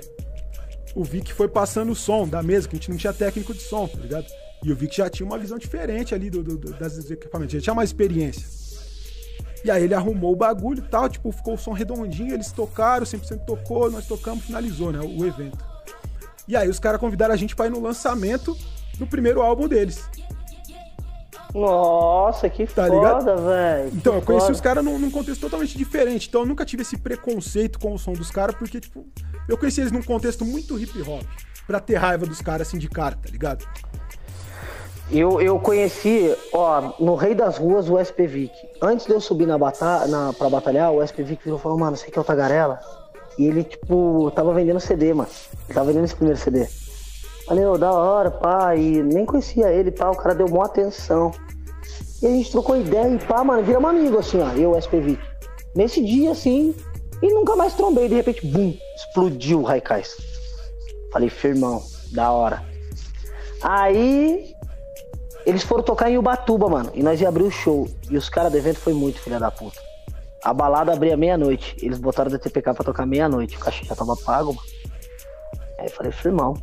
[0.94, 3.62] o Vic foi passando o som da mesa, que a gente não tinha técnico de
[3.62, 4.26] som, tá ligado?
[4.62, 7.54] E eu vi que já tinha uma visão diferente ali do, do, do das equipamentos,
[7.54, 8.46] já tinha mais experiência.
[9.64, 13.04] E aí ele arrumou o bagulho e tal, tipo, ficou o som redondinho, eles tocaram,
[13.04, 15.58] 100% tocou, nós tocamos, finalizou, né, o evento.
[16.48, 18.56] E aí os caras convidaram a gente para ir no lançamento
[18.98, 20.08] do primeiro álbum deles.
[21.54, 23.90] Nossa, que tá foda, velho.
[23.94, 24.54] Então, eu conheci foda.
[24.54, 26.28] os caras num, num, contexto totalmente diferente.
[26.28, 29.06] Então, eu nunca tive esse preconceito com o som dos caras, porque, tipo,
[29.46, 31.22] eu conheci eles num contexto muito hip hop.
[31.66, 33.66] Pra ter raiva dos caras assim de cara, tá ligado?
[35.10, 38.52] Eu, eu conheci, ó, no Rei das Ruas, o SPVIC.
[38.80, 41.96] Antes de eu subir na batalha, na, pra batalhar, o SPVIC virou e falou, mano,
[41.96, 42.80] você que é o Tagarela?
[43.36, 45.28] E ele, tipo, tava vendendo CD, mano.
[45.68, 46.66] Ele tava vendendo esse primeiro CD.
[47.46, 51.32] Falei, ô, da hora, pá, e nem conhecia ele, pá, o cara deu boa atenção.
[52.22, 55.20] E a gente trocou ideia e pá, mano, viramos amigo, assim, ó, eu, SPVIC.
[55.74, 56.74] Nesse dia, assim,
[57.20, 60.16] e nunca mais trombei, de repente, bum, explodiu o Raikais.
[61.12, 61.82] Falei, firmão,
[62.12, 62.62] da hora.
[63.60, 64.51] Aí
[65.44, 66.90] eles foram tocar em Ubatuba, mano.
[66.94, 67.88] E nós ia abrir o show.
[68.10, 69.80] E os caras do evento foi muito filha da puta.
[70.42, 71.76] A balada abria meia-noite.
[71.80, 73.56] Eles botaram o DTPK pra tocar meia-noite.
[73.56, 74.68] O cachê já tava pago, mano.
[75.78, 76.54] Aí eu falei, firmão.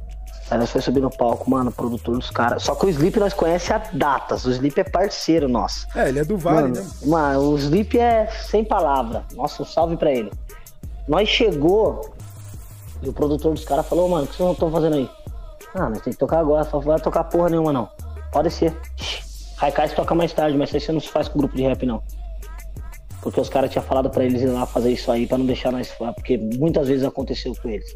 [0.49, 2.63] Aí nós foi subir no palco, mano, produtor dos caras.
[2.63, 4.45] Só que o Sleep nós conhece a datas.
[4.45, 5.85] O Sleep é parceiro nosso.
[5.95, 6.87] É, ele é do Vale, mano, né?
[7.05, 9.23] Mano, o Sleep é sem palavra.
[9.33, 10.31] Nossa, um salve pra ele.
[11.07, 12.13] Nós chegou
[13.01, 15.09] e o produtor dos caras falou, mano, o que vocês não estão fazendo aí?
[15.75, 17.87] Ah, nós tem que tocar agora, só vai tocar porra nenhuma não.
[18.31, 18.75] Pode ser.
[19.57, 21.85] Raikais toca mais tarde, mas isso aí você não se faz com grupo de rap,
[21.85, 22.01] não.
[23.21, 25.71] Porque os caras tinham falado para eles ir lá fazer isso aí, para não deixar
[25.71, 27.93] nós fora, porque muitas vezes aconteceu com eles.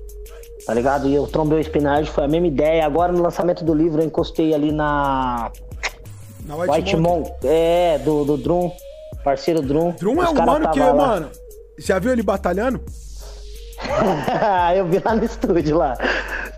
[0.65, 1.07] Tá ligado?
[1.07, 2.85] E eu trombei o Spinard, foi a mesma ideia.
[2.85, 5.51] Agora no lançamento do livro eu encostei ali na.
[6.45, 7.23] Na White, White Mon.
[7.43, 8.71] É, do, do Drum.
[9.23, 9.91] Parceiro Drum.
[9.91, 10.93] Drum é um mano que, lá.
[10.93, 11.29] mano.
[11.77, 12.81] Já viu ele batalhando?
[14.75, 15.97] eu vi lá no estúdio lá.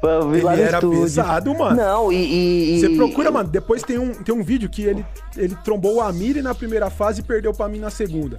[0.01, 1.01] Eu vi ele lá no era estúdio.
[1.01, 1.76] pesado, mano.
[1.76, 2.76] Não, e.
[2.76, 3.49] e Você procura, mano.
[3.49, 5.05] Depois tem um, tem um vídeo que ele,
[5.36, 8.38] ele trombou o Amiri na primeira fase e perdeu pra mim na segunda.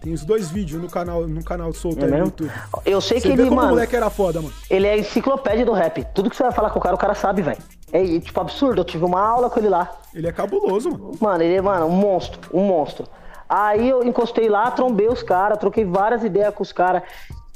[0.00, 2.52] Tem os dois vídeos no canal, no canal solto é aí no YouTube.
[2.86, 3.68] Eu sei você que ele, como mano.
[3.68, 4.54] o moleque era foda, mano.
[4.70, 6.06] Ele é enciclopédia do rap.
[6.14, 7.58] Tudo que você vai falar com o cara, o cara sabe, velho.
[7.92, 8.80] É tipo absurdo.
[8.80, 9.90] Eu tive uma aula com ele lá.
[10.14, 11.12] Ele é cabuloso, mano.
[11.20, 12.40] Mano, ele é, mano, um monstro.
[12.52, 13.06] Um monstro.
[13.48, 17.02] Aí eu encostei lá, trombei os caras, troquei várias ideias com os caras.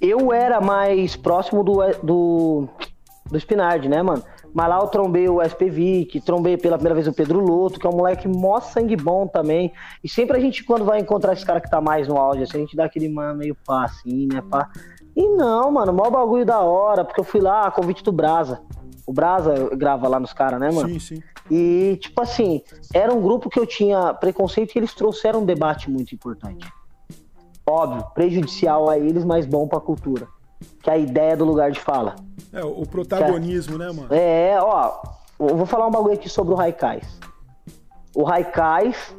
[0.03, 2.69] Eu era mais próximo do, do,
[3.31, 4.21] do Spinard, né, mano?
[4.53, 7.89] Mas lá eu trombei o SPV, trombei pela primeira vez o Pedro Loto, que é
[7.89, 9.73] um moleque mó sangue bom também.
[10.03, 12.57] E sempre a gente, quando vai encontrar esse cara que tá mais no áudio, assim,
[12.57, 14.69] a gente dá aquele mano meio pá, assim, né, pá.
[15.15, 18.61] E não, mano, mó bagulho da hora, porque eu fui lá a convite do Brasa.
[19.07, 20.89] O Brasa grava lá nos caras, né, mano?
[20.89, 21.23] Sim, sim.
[21.49, 22.61] E, tipo assim,
[22.93, 26.67] era um grupo que eu tinha preconceito e eles trouxeram um debate muito importante
[27.67, 30.27] óbvio, prejudicial a eles, mas bom pra cultura.
[30.83, 32.17] Que é a ideia do lugar de fala.
[32.53, 34.09] É, o protagonismo, é, né, mano?
[34.11, 35.03] É, ó,
[35.39, 37.19] eu vou falar um bagulho aqui sobre o Raikais.
[38.15, 39.15] O Raikais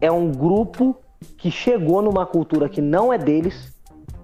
[0.00, 0.96] é um grupo
[1.36, 3.72] que chegou numa cultura que não é deles,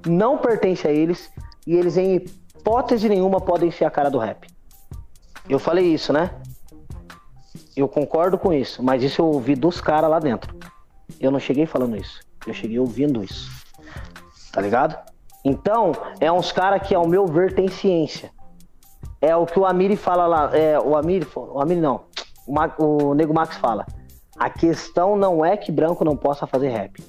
[0.06, 1.30] não pertence a eles,
[1.66, 4.46] e eles, em hipótese nenhuma, podem ser a cara do rap.
[5.48, 6.30] Eu falei isso, né?
[7.76, 10.54] Eu concordo com isso, mas isso eu ouvi dos caras lá dentro.
[11.18, 12.20] Eu não cheguei falando isso.
[12.50, 13.50] Eu cheguei ouvindo isso.
[14.52, 14.96] Tá ligado?
[15.44, 18.30] Então, é uns caras que, ao meu ver, tem ciência.
[19.20, 20.56] É o que o Amiri fala lá.
[20.56, 22.02] É, o Amiri, o Amiri não.
[22.46, 23.86] O, Ma, o Nego Max fala.
[24.38, 27.02] A questão não é que branco não possa fazer rap.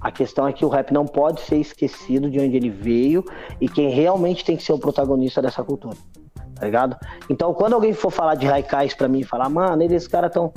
[0.00, 3.24] A questão é que o rap não pode ser esquecido de onde ele veio
[3.60, 5.96] e quem realmente tem que ser o protagonista dessa cultura.
[6.54, 6.96] Tá ligado?
[7.28, 10.52] Então, quando alguém for falar de Raikais pra mim e falar, mano, eles caras tão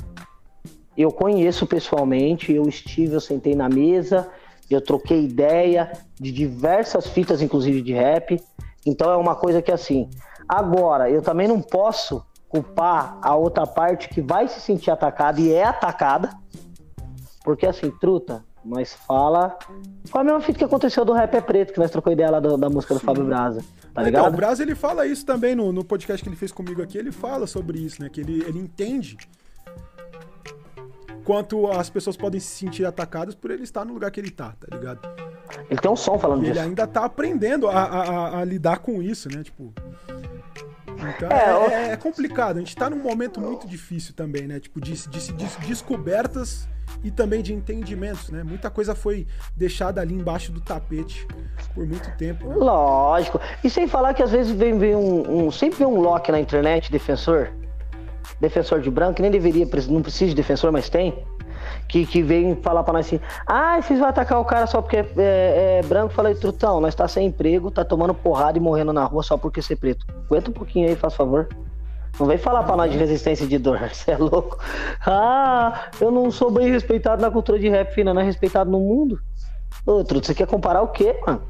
[1.00, 4.28] eu conheço pessoalmente, eu estive, eu sentei na mesa,
[4.68, 8.40] eu troquei ideia de diversas fitas, inclusive de rap.
[8.84, 10.08] Então é uma coisa que assim.
[10.48, 15.52] Agora, eu também não posso culpar a outra parte que vai se sentir atacada e
[15.52, 16.30] é atacada
[17.44, 19.56] Porque assim, truta, nós fala.
[20.10, 22.40] Qual a mesma fita que aconteceu do Rap é Preto, que nós trocou ideia lá
[22.40, 23.64] do, da música do Fábio Braza.
[23.94, 24.22] Tá ligado?
[24.22, 26.98] Então, o Braza ele fala isso também no, no podcast que ele fez comigo aqui,
[26.98, 28.08] ele fala sobre isso, né?
[28.08, 29.16] Que ele, ele entende
[31.30, 34.52] quanto as pessoas podem se sentir atacadas por ele estar no lugar que ele tá,
[34.58, 34.98] tá ligado?
[35.70, 36.58] Ele tem um som falando e disso.
[36.58, 39.44] Ele ainda tá aprendendo a, a, a, lidar com isso, né?
[39.44, 39.72] Tipo.
[40.88, 42.56] Então é, é, é, complicado.
[42.56, 44.58] A gente tá num momento muito difícil também, né?
[44.58, 46.68] Tipo, de, de, de descobertas
[47.04, 48.42] e também de entendimentos, né?
[48.42, 49.24] Muita coisa foi
[49.56, 51.28] deixada ali embaixo do tapete
[51.72, 52.48] por muito tempo.
[52.48, 52.56] Né?
[52.56, 53.40] Lógico.
[53.62, 56.40] E sem falar que às vezes vem, vem um, um, sempre vem um lock na
[56.40, 57.52] internet, defensor,
[58.40, 61.24] defensor de branco, que nem deveria, não precisa de defensor, mas tem.
[61.88, 64.96] Que, que vem falar pra nós assim: ah, vocês vão atacar o cara só porque
[64.96, 66.14] é, é, é branco.
[66.14, 69.60] Falei, Trutão, nós tá sem emprego, tá tomando porrada e morrendo na rua só porque
[69.60, 70.06] ser preto.
[70.26, 71.48] Aguenta um pouquinho aí, faz favor.
[72.18, 74.58] Não vem falar pra nós de resistência de dor, você é louco.
[75.06, 78.78] Ah, eu não sou bem respeitado na cultura de rap, fina, não é respeitado no
[78.78, 79.20] mundo.
[79.86, 81.42] Outro, você quer comparar o quê, mano?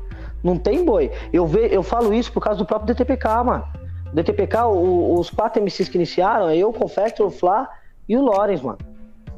[0.43, 1.11] Não tem boi.
[1.33, 3.64] Eu, ve, eu falo isso por causa do próprio DTPK, mano.
[4.13, 7.69] O DTPK, o, os quatro MCs que iniciaram, é eu, Confector, o Flá
[8.09, 8.79] e o Lorenz, mano.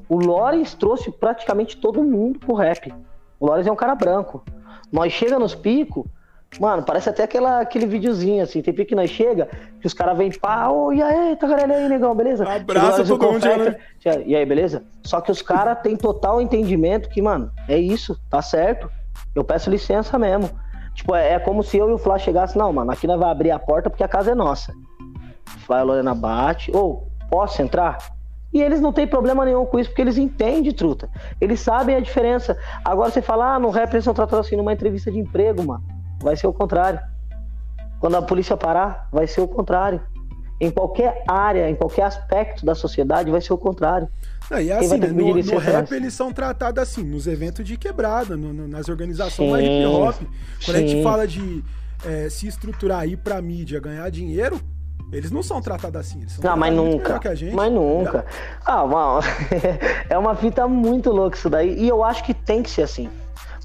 [0.09, 2.93] O Lorenz trouxe praticamente todo mundo pro rap.
[3.39, 4.43] O Lorenz é um cara branco.
[4.91, 6.05] Nós chega nos picos,
[6.61, 8.61] Mano, parece até aquela, aquele videozinho, assim.
[8.61, 9.49] Tem que nós chega,
[9.81, 12.47] que os caras vêm pá, ô, e aí, tá galera aí, negão, beleza?
[12.47, 13.77] Abraça todo mundo, né?
[14.27, 14.85] E aí, beleza?
[15.03, 18.91] Só que os caras têm total entendimento que, mano, é isso, tá certo.
[19.35, 20.51] Eu peço licença mesmo.
[20.95, 23.33] Tipo, é, é como se eu e o Flá chegasse, não, mano, aqui nós vamos
[23.33, 24.73] abrir a porta porque a casa é nossa.
[25.67, 27.99] Flá a Lorena bate, ou, posso entrar?
[28.53, 31.09] E eles não têm problema nenhum com isso, porque eles entendem, truta.
[31.41, 32.59] Eles sabem a diferença.
[32.85, 36.03] Agora você fala, ah, no rap eles são tratados assim numa entrevista de emprego, mano
[36.23, 37.01] vai ser o contrário.
[38.01, 40.01] Quando a polícia parar, vai ser o contrário.
[40.61, 44.09] Em qualquer área, em qualquer aspecto da sociedade, vai ser o contrário.
[44.53, 48.37] Não, e assim, né, no, no rap eles são tratados assim, nos eventos de quebrada,
[48.37, 50.15] no, no, nas organizações mais hip hop.
[50.63, 50.85] Quando sim.
[50.85, 51.65] a gente fala de
[52.05, 54.61] é, se estruturar aí pra mídia, ganhar dinheiro,
[55.11, 56.21] eles não são tratados assim.
[56.21, 57.35] Eles são não, mas nunca.
[57.35, 58.27] Gente, mas nunca.
[58.63, 59.21] Ah, mano,
[60.11, 61.79] é uma fita muito louca isso daí.
[61.83, 63.09] E eu acho que tem que ser assim.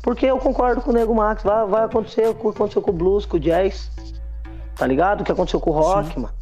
[0.02, 1.44] Porque eu concordo com o Nego Max.
[1.44, 3.92] Vai, vai acontecer o que aconteceu com o blues, com o jazz.
[4.74, 5.20] Tá ligado?
[5.20, 6.22] O que aconteceu com o rock, Sim.
[6.22, 6.34] mano.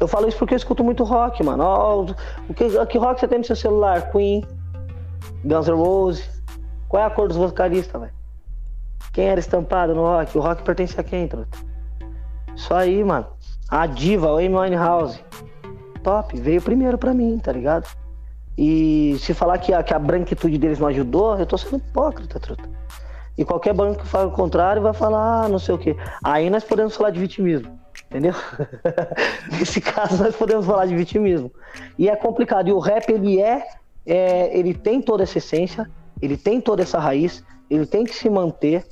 [0.00, 2.14] Eu falo isso porque eu escuto muito rock, mano.
[2.48, 4.10] O que, que rock você tem no seu celular?
[4.10, 4.44] Queen,
[5.44, 6.42] Guns N' Roses.
[6.88, 8.12] Qual é a cor dos vocalistas, velho?
[9.12, 10.36] Quem era estampado no rock?
[10.36, 11.58] O rock pertence a quem, truta?
[12.54, 13.26] Isso aí, mano.
[13.68, 15.24] A diva, o Amy Winehouse.
[16.02, 17.88] Top, veio primeiro pra mim, tá ligado?
[18.56, 22.38] E se falar que a, que a branquitude deles não ajudou, eu tô sendo hipócrita,
[22.38, 22.68] truta.
[23.36, 25.96] E qualquer banco que fale o contrário vai falar, ah, não sei o quê.
[26.22, 27.76] Aí nós podemos falar de vitimismo,
[28.08, 28.34] entendeu?
[29.50, 31.50] Nesse caso nós podemos falar de vitimismo.
[31.98, 32.68] E é complicado.
[32.68, 33.66] E o rap, ele é,
[34.06, 35.90] é, ele tem toda essa essência,
[36.20, 38.84] ele tem toda essa raiz, ele tem que se manter.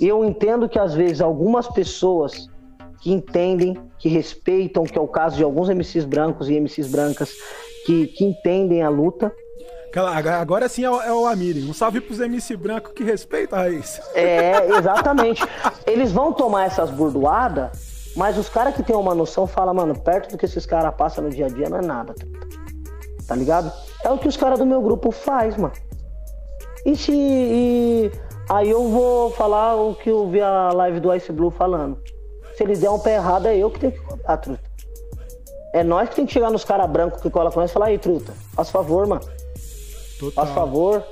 [0.00, 2.48] Eu entendo que às vezes algumas pessoas
[3.00, 7.32] que entendem, que respeitam, que é o caso de alguns MCs brancos e MCs brancas,
[7.84, 9.32] que, que entendem a luta,
[10.40, 11.64] Agora sim é o, é o Amiri.
[11.64, 14.00] Um salve pros MC branco que respeita a raiz.
[14.14, 15.42] É, exatamente.
[15.86, 20.32] Eles vão tomar essas burdoadas, mas os caras que têm uma noção falam, mano, perto
[20.32, 22.14] do que esses caras passam no dia a dia não é nada.
[23.26, 23.72] Tá ligado?
[24.04, 25.74] É o que os caras do meu grupo faz, mano.
[26.84, 27.12] E se.
[27.12, 28.10] E...
[28.50, 31.98] Aí eu vou falar o que eu vi a live do Ice Blue falando.
[32.56, 34.60] Se eles der um pé errado, é eu que tenho que cobrar, truta.
[35.72, 37.86] É nós que tem que chegar nos caras brancos que cola com nós e falar,
[37.86, 39.22] aí, truta, faz favor, mano.
[40.18, 40.44] Total.
[40.44, 41.02] Faz favor.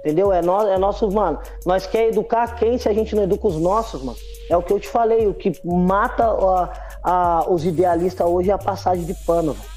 [0.00, 0.32] Entendeu?
[0.32, 1.38] É, no, é nosso, mano.
[1.64, 4.18] Nós quer educar quem se a gente não educa os nossos, mano?
[4.48, 5.26] É o que eu te falei.
[5.26, 6.72] O que mata a,
[7.02, 9.70] a, os idealistas hoje é a passagem de pano, velho.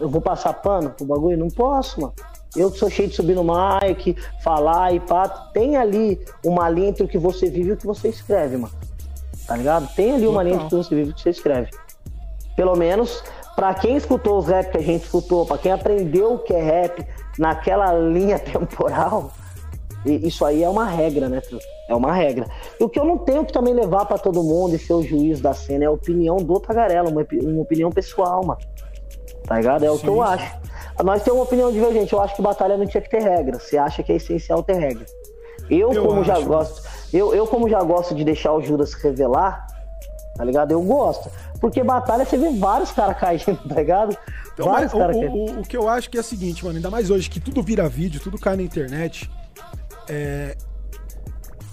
[0.00, 1.36] Eu vou passar pano pro bagulho?
[1.36, 2.14] Não posso, mano.
[2.56, 5.28] Eu que sou cheio de subir no mic, falar e pá.
[5.52, 8.74] Tem ali uma linha entre o que você vive e o que você escreve, mano.
[9.46, 9.88] Tá ligado?
[9.94, 11.70] Tem ali uma linha entre o que você vive e o que você escreve.
[12.54, 13.22] Pelo menos,
[13.58, 16.62] para quem escutou os rap que a gente escutou, para quem aprendeu o que é
[16.62, 17.04] rap,
[17.36, 19.32] naquela linha temporal,
[20.06, 21.42] isso aí é uma regra, né,
[21.88, 22.46] É uma regra.
[22.78, 25.02] E o que eu não tenho que também levar para todo mundo e ser o
[25.02, 28.60] juiz da cena é a opinião do Tagarela, uma, uma opinião pessoal, mano.
[29.44, 29.84] Tá ligado?
[29.84, 30.56] É o sim, que eu acho.
[31.02, 32.12] Nós temos uma opinião divergente.
[32.12, 33.58] Eu acho que batalha não tinha que ter regra.
[33.58, 35.04] Você acha que é essencial ter regra.
[35.68, 36.24] Eu, eu como acho.
[36.24, 39.66] já gosto, eu, eu como já gosto de deixar o Judas revelar,
[40.38, 40.70] tá ligado?
[40.70, 41.28] Eu gosto.
[41.60, 44.16] Porque batalha você vê vários caras caindo, tá ligado?
[44.54, 46.90] Então, vários mas, o, o, o, que eu acho que é o seguinte, mano, ainda
[46.90, 49.28] mais hoje que tudo vira vídeo, tudo cai na internet.
[50.08, 50.56] É...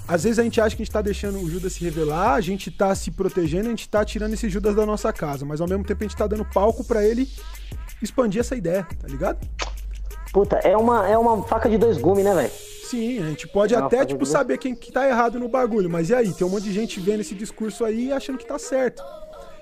[0.07, 2.41] Às vezes a gente acha que a gente tá deixando o Judas se revelar, a
[2.41, 5.67] gente tá se protegendo, a gente tá tirando esse Judas da nossa casa, mas ao
[5.67, 7.27] mesmo tempo a gente tá dando palco para ele
[8.01, 9.39] expandir essa ideia, tá ligado?
[10.31, 12.51] Puta, é uma, é uma faca de dois gumes, né, velho?
[12.95, 16.09] Sim, a gente pode é até, tipo, saber quem que tá errado no bagulho, mas
[16.09, 16.33] e aí?
[16.33, 19.03] Tem um monte de gente vendo esse discurso aí e achando que tá certo.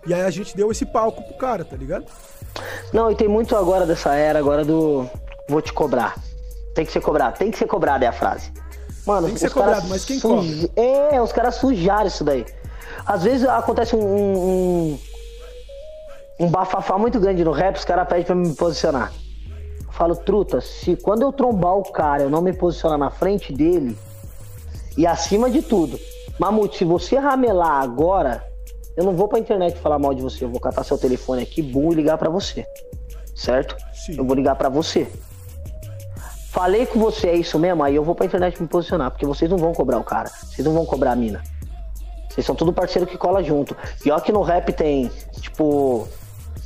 [0.05, 2.05] E aí a gente deu esse palco pro cara, tá ligado?
[2.93, 5.09] Não, e tem muito agora dessa era agora do
[5.49, 6.15] vou te cobrar.
[6.75, 8.51] Tem que ser cobrado, tem que ser cobrado é a frase.
[9.05, 10.69] Mano, tem que ser cobrado, mas quem suj...
[10.75, 12.45] É, os caras sujaram isso daí.
[13.03, 14.99] Às vezes acontece um, um,
[16.39, 19.11] um bafafá muito grande no rap, os caras pedem pra me posicionar.
[19.93, 23.97] Falo, truta, se quando eu trombar o cara, eu não me posicionar na frente dele,
[24.97, 25.99] e acima de tudo,
[26.39, 28.43] Mamute, se você ramelar agora,
[28.97, 31.61] eu não vou pra internet falar mal de você, eu vou catar seu telefone aqui,
[31.61, 32.65] bum, e ligar para você.
[33.35, 33.75] Certo?
[33.93, 34.17] Sim.
[34.17, 35.07] Eu vou ligar para você.
[36.49, 37.83] Falei com você, é isso mesmo?
[37.83, 40.65] Aí eu vou pra internet me posicionar, porque vocês não vão cobrar o cara, vocês
[40.65, 41.43] não vão cobrar a mina.
[42.29, 43.75] Vocês são tudo parceiro que cola junto.
[44.01, 46.07] Pior que no rap tem, tipo.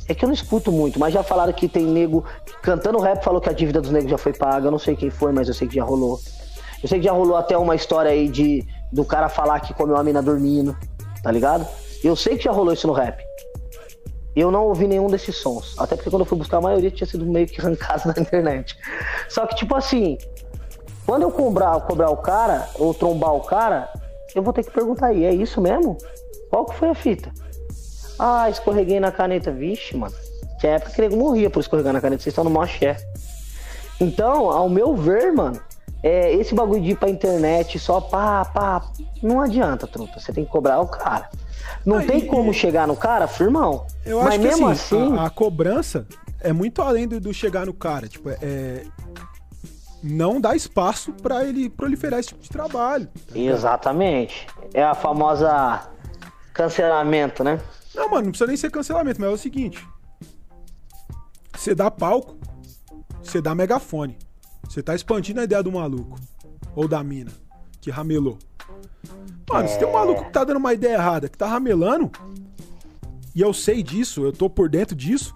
[0.08, 2.24] É que eu não escuto muito, mas já falaram que tem nego
[2.62, 4.66] cantando rap falou que a dívida dos negros já foi paga.
[4.66, 6.18] Eu não sei quem foi, mas eu sei que já rolou.
[6.82, 9.96] Eu sei que já rolou até uma história aí de do cara falar que comeu
[9.96, 10.74] a mina dormindo,
[11.22, 11.66] tá ligado?
[12.02, 13.22] Eu sei que já rolou isso no rap.
[14.34, 15.74] Eu não ouvi nenhum desses sons.
[15.78, 18.78] Até porque quando eu fui buscar a maioria tinha sido meio que arrancado na internet.
[19.28, 20.16] Só que, tipo assim,
[21.04, 23.90] quando eu cobrar, cobrar o cara, ou trombar o cara,
[24.34, 25.98] eu vou ter que perguntar aí, é isso mesmo?
[26.50, 27.32] Qual que foi a fita?
[28.18, 29.50] Ah, escorreguei na caneta.
[29.50, 30.14] Vixe, mano.
[30.58, 32.66] Tinha época que ele morria por escorregar na caneta, vocês estão no mó
[34.00, 35.60] Então, ao meu ver, mano,
[36.02, 38.90] é, esse bagulho de ir pra internet só pá, pá,
[39.22, 40.18] não adianta, truta.
[40.18, 41.28] Você tem que cobrar o cara.
[41.84, 43.86] Não tem como chegar no cara, firmão.
[44.04, 45.16] Eu Mas acho mesmo que assim, assim...
[45.16, 46.06] A, a, cobrança
[46.40, 48.08] é muito além do, do chegar no cara.
[48.08, 48.84] Tipo, é,
[50.02, 53.06] não dá espaço para ele proliferar esse tipo de trabalho.
[53.06, 54.46] Tá Exatamente.
[54.74, 55.88] É a famosa
[56.52, 57.60] cancelamento, né?
[57.94, 59.86] Não, mano, não precisa nem ser cancelamento, mas é o seguinte.
[61.56, 62.36] Você dá palco,
[63.22, 64.18] você dá megafone.
[64.68, 66.18] Você tá expandindo a ideia do maluco.
[66.74, 67.32] Ou da mina,
[67.80, 68.38] que ramelou.
[69.50, 72.10] Mano, se tem um maluco que tá dando uma ideia errada, que tá ramelando,
[73.34, 75.34] e eu sei disso, eu tô por dentro disso,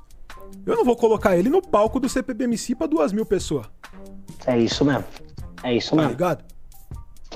[0.67, 3.67] eu não vou colocar ele no palco do CPBMC pra duas mil pessoas.
[4.47, 5.05] É isso mesmo.
[5.63, 6.11] É isso tá mesmo.
[6.11, 6.45] ligado?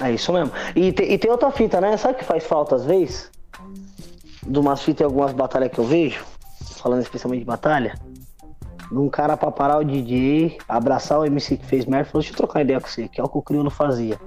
[0.00, 0.52] É isso mesmo.
[0.74, 1.96] E, te, e tem outra fita, né?
[1.96, 3.30] Sabe o que faz falta às vezes?
[4.46, 6.24] De umas fitas e algumas batalhas que eu vejo,
[6.76, 7.94] falando especialmente de batalha,
[8.90, 12.22] de um cara pra parar o DJ, abraçar o MC que fez merda e falou,
[12.22, 14.18] deixa eu trocar ideia com você, que é o que o Criolo fazia.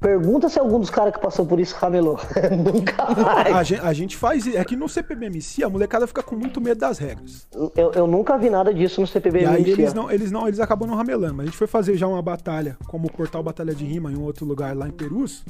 [0.00, 2.20] Pergunta se algum dos caras que passou por isso ramelou.
[2.56, 3.52] Nunca mais.
[3.52, 4.46] A gente, a gente, faz.
[4.46, 7.48] É que no CPBMC a molecada fica com muito medo das regras.
[7.74, 9.52] Eu, eu nunca vi nada disso no CPBMC.
[9.52, 11.34] E aí eles não, eles não, eles acabam não ramelando.
[11.34, 14.16] Mas a gente foi fazer já uma batalha, como o Portal Batalha de Rima, em
[14.16, 15.44] um outro lugar lá em Perus.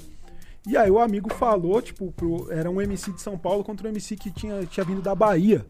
[0.68, 3.90] E aí o amigo falou, tipo, pro, era um MC de São Paulo contra um
[3.90, 5.64] MC que tinha, tinha vindo da Bahia.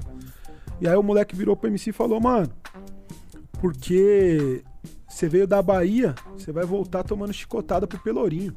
[0.81, 2.51] E aí o moleque virou pro MC e falou, mano,
[3.61, 4.65] porque
[5.09, 8.57] você veio da Bahia, você vai voltar tomando chicotada pro Pelourinho.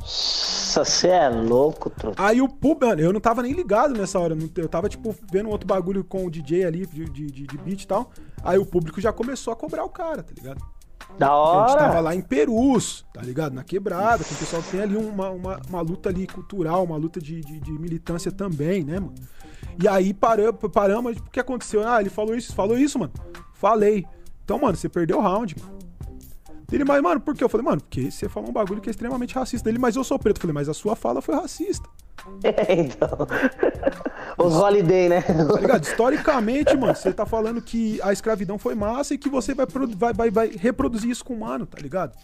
[0.00, 2.20] Nossa, você é louco, truta.
[2.20, 4.36] Aí o público, mano, eu não tava nem ligado nessa hora.
[4.56, 7.86] Eu tava, tipo, vendo outro bagulho com o DJ ali, de, de, de beat e
[7.86, 8.10] tal.
[8.42, 10.60] Aí o público já começou a cobrar o cara, tá ligado?
[11.18, 11.64] Da hora.
[11.64, 13.52] A gente tava lá em Perus, tá ligado?
[13.52, 16.96] Na quebrada, com o pessoal que tem ali uma, uma, uma luta ali cultural, uma
[16.96, 19.14] luta de, de, de, militância também, né, mano?
[19.82, 21.86] E aí paramos, paramos, o que aconteceu?
[21.86, 23.12] Ah, ele falou isso, falou isso, mano.
[23.54, 24.06] Falei.
[24.44, 25.79] Então, mano, você perdeu o round, mano.
[26.72, 27.42] Ele, mas, mano, por quê?
[27.42, 29.68] Eu falei, mano, porque você falou um bagulho que é extremamente racista.
[29.68, 30.36] Ele, mas eu sou preto.
[30.36, 31.88] Eu falei, mas a sua fala foi racista.
[32.44, 33.08] É, então.
[34.36, 35.22] Os holiday, né?
[35.22, 35.82] Tá ligado?
[35.82, 39.66] Historicamente, mano, você tá falando que a escravidão foi massa e que você vai,
[39.96, 42.16] vai, vai, vai reproduzir isso com o mano, tá ligado?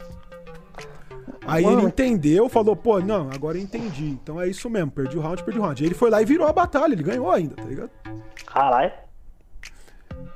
[1.46, 1.80] Aí mano.
[1.80, 4.08] ele entendeu, falou, pô, não, agora eu entendi.
[4.08, 5.82] Então é isso mesmo, perdi o round, perdi o round.
[5.82, 7.90] Aí ele foi lá e virou a batalha, ele ganhou ainda, tá ligado?
[8.46, 8.92] Caralho.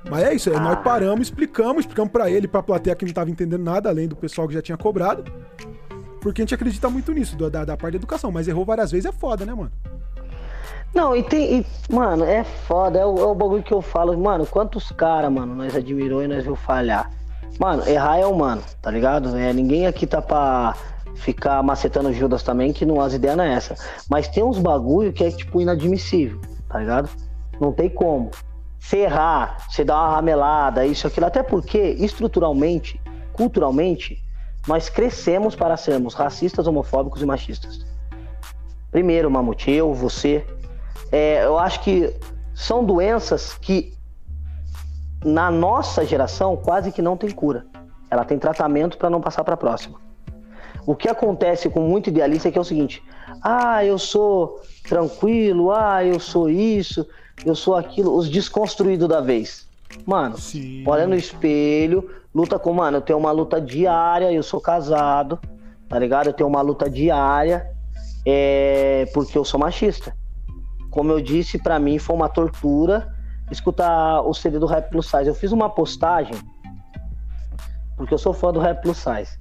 [0.08, 0.60] Mas é isso, ah.
[0.60, 4.16] nós paramos, explicamos, explicamos para ele, pra plateia que não tava entendendo nada, além do
[4.16, 5.24] pessoal que já tinha cobrado.
[6.20, 9.06] Porque a gente acredita muito nisso, da, da parte da educação, mas errou várias vezes
[9.06, 9.72] é foda, né, mano?
[10.94, 11.60] Não, e tem.
[11.60, 15.32] E, mano, é foda, é o, é o bagulho que eu falo, mano, quantos caras,
[15.32, 17.10] mano, nós admirou e nós viu falhar.
[17.58, 19.36] Mano, errar é humano, tá ligado?
[19.36, 20.74] É, ninguém aqui tá pra
[21.14, 23.74] ficar macetando Judas também, que não as ideias não é essa.
[24.08, 27.08] Mas tem uns bagulho que é, tipo, inadmissível, tá ligado?
[27.60, 28.30] Não tem como.
[28.80, 31.26] Você errar, você dar uma ramelada, isso, aquilo.
[31.26, 33.00] Até porque, estruturalmente,
[33.32, 34.20] culturalmente,
[34.66, 37.84] nós crescemos para sermos racistas, homofóbicos e machistas.
[38.90, 40.44] Primeiro, Mamute, eu, você.
[41.12, 42.12] É, eu acho que
[42.54, 43.94] são doenças que,
[45.24, 47.66] na nossa geração, quase que não tem cura.
[48.10, 50.00] Ela tem tratamento para não passar para a próxima.
[50.86, 53.02] O que acontece com muito idealista é que é o seguinte:
[53.42, 57.06] ah, eu sou tranquilo, ah, eu sou isso,
[57.44, 59.68] eu sou aquilo, os desconstruídos da vez.
[60.06, 60.84] Mano, Sim.
[60.86, 65.40] olha no espelho, Luta com, mano, eu tenho uma luta diária, eu sou casado,
[65.88, 66.28] tá ligado?
[66.28, 67.68] Eu tenho uma luta diária,
[68.24, 70.14] é, porque eu sou machista.
[70.90, 73.12] Como eu disse, para mim foi uma tortura
[73.50, 75.26] escutar o CD do Rap Plus Size.
[75.26, 76.36] Eu fiz uma postagem,
[77.96, 79.40] porque eu sou fã do Rap Plus Size.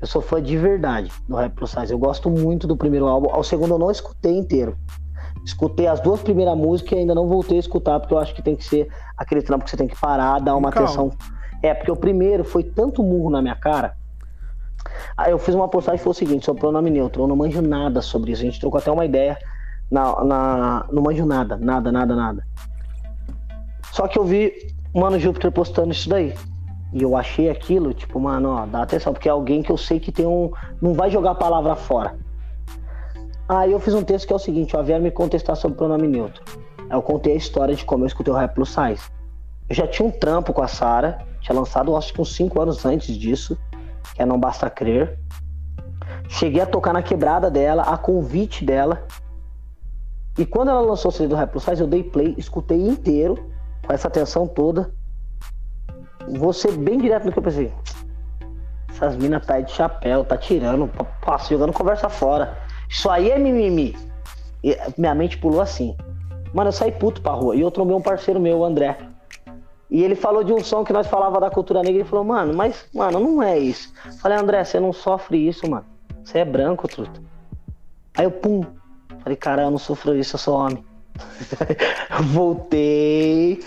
[0.00, 1.92] Eu sou fã de verdade do Rap Plus Size.
[1.92, 3.30] Eu gosto muito do primeiro álbum.
[3.30, 4.76] Ao segundo eu não escutei inteiro.
[5.44, 8.42] Escutei as duas primeiras músicas e ainda não voltei a escutar, porque eu acho que
[8.42, 10.88] tem que ser aquele trampo que você tem que parar, dar uma Calma.
[10.88, 11.12] atenção.
[11.62, 13.96] É, porque o primeiro foi tanto murro na minha cara.
[15.16, 17.22] Aí eu fiz uma postagem que foi o seguinte, sobre pronome neutro.
[17.22, 18.42] Eu não manjo nada sobre isso.
[18.42, 19.38] A gente trocou até uma ideia.
[19.90, 22.46] Na, na, não manjo nada, nada, nada, nada.
[23.92, 24.52] Só que eu vi
[24.94, 26.34] Mano Júpiter postando isso daí.
[26.92, 29.98] E eu achei aquilo, tipo, mano, ó, dá atenção, porque é alguém que eu sei
[29.98, 30.50] que tem um.
[30.80, 32.14] Não vai jogar a palavra fora.
[33.54, 36.08] Aí eu fiz um texto que é o seguinte: ó, vieram me contestar sobre pronome
[36.08, 36.42] neutro.
[36.88, 39.02] Aí eu contei a história de como eu escutei o rap plus size.
[39.68, 42.86] Eu já tinha um trampo com a Sara, tinha lançado acho que uns 5 anos
[42.86, 43.58] antes disso,
[44.14, 45.18] que é Não Basta Crer.
[46.30, 49.06] Cheguei a tocar na quebrada dela, a convite dela.
[50.38, 53.50] E quando ela lançou o CD do Rap Plus Size, eu dei play, escutei inteiro,
[53.86, 54.94] com essa atenção toda.
[56.38, 57.70] Vou ser bem direto no que eu pensei.
[58.88, 60.88] Essas minas tá aí de chapéu, tá tirando,
[61.20, 62.61] passa jogando conversa fora.
[62.92, 63.96] Isso aí é mimimi.
[64.62, 65.96] E minha mente pulou assim.
[66.52, 67.56] Mano, eu saí puto pra rua.
[67.56, 68.98] E eu trombei um parceiro meu, o André.
[69.90, 72.00] E ele falou de um som que nós falava da cultura negra.
[72.00, 73.92] Ele falou, mano, mas, mano, não é isso.
[74.20, 75.86] Falei, André, você não sofre isso, mano.
[76.22, 77.18] Você é branco, truta.
[78.16, 78.62] Aí eu, pum.
[79.20, 80.84] Falei, cara, eu não sofro isso, eu sou homem.
[82.32, 83.60] Voltei.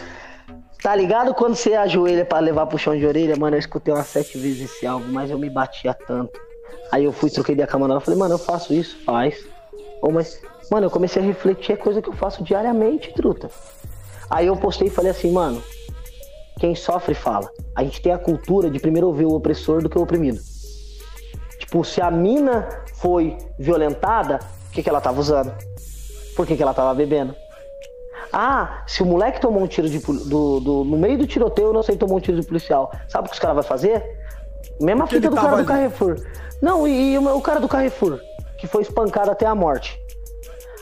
[0.84, 3.36] Tá ligado quando você ajoelha para levar pro chão de orelha?
[3.36, 6.40] Mano, eu escutei umas sete vezes esse álbum, mas eu me batia tanto.
[6.92, 9.46] Aí eu fui, troquei ideia com a Manuela, falei, mano, eu faço isso, faz.
[10.02, 13.50] Oh, mas, mano, eu comecei a refletir, é coisa que eu faço diariamente, truta.
[14.30, 15.62] Aí eu postei e falei assim, mano,
[16.60, 17.50] quem sofre fala.
[17.76, 20.40] A gente tem a cultura de primeiro ouvir o opressor do que o oprimido.
[21.60, 24.40] Tipo, se a mina foi violentada,
[24.70, 25.54] o que, que ela tava usando?
[26.36, 27.36] Por que, que ela tava bebendo?
[28.32, 31.82] Ah, se o moleque tomou um tiro de, do, do, no meio do tiroteio, não
[31.82, 32.92] sei tomou um tiro de policial.
[33.08, 34.04] Sabe o que os caras vão fazer?
[34.80, 35.64] Mesma fita do cara ali.
[35.64, 36.18] do Carrefour.
[36.62, 38.20] Não, e, e o, cara do Carrefour,
[38.58, 40.00] que foi espancado até a morte.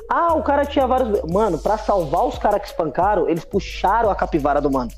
[0.10, 1.22] Ah, o cara tinha vários.
[1.24, 4.92] Mano, para salvar os caras que espancaram, eles puxaram a capivara do mano.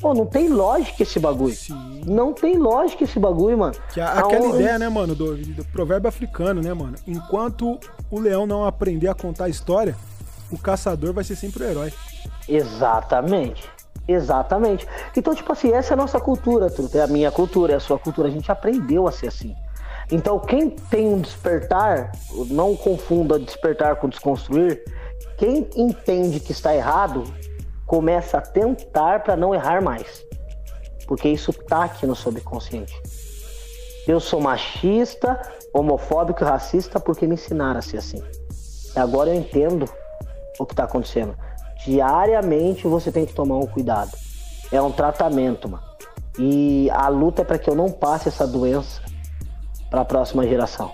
[0.00, 1.54] Pô, não tem lógica esse bagulho.
[1.54, 2.02] Sim.
[2.06, 3.74] Não tem lógica esse bagulho, mano.
[3.92, 4.62] Que a, aquela Aonde...
[4.62, 6.94] ideia, né, mano, do, do, provérbio africano, né, mano?
[7.06, 7.78] Enquanto
[8.10, 9.96] o leão não aprender a contar a história,
[10.52, 11.92] o caçador vai ser sempre o herói.
[12.48, 13.68] Exatamente.
[14.08, 14.88] Exatamente.
[15.14, 16.72] Então, tipo assim, essa é a nossa cultura.
[16.94, 18.28] É a minha cultura, é a sua cultura.
[18.28, 19.54] A gente aprendeu a ser assim.
[20.10, 22.10] Então, quem tem um despertar,
[22.46, 24.82] não confunda despertar com desconstruir.
[25.36, 27.24] Quem entende que está errado,
[27.84, 30.24] começa a tentar para não errar mais.
[31.06, 32.98] Porque isso tá aqui no subconsciente.
[34.06, 35.38] Eu sou machista,
[35.74, 38.22] homofóbico e racista porque me ensinaram a ser assim.
[38.96, 39.84] Agora eu entendo
[40.58, 41.36] o que está acontecendo
[41.88, 44.10] diariamente você tem que tomar um cuidado.
[44.70, 45.82] É um tratamento, mano.
[46.38, 49.00] E a luta é para que eu não passe essa doença
[49.90, 50.90] para a próxima geração.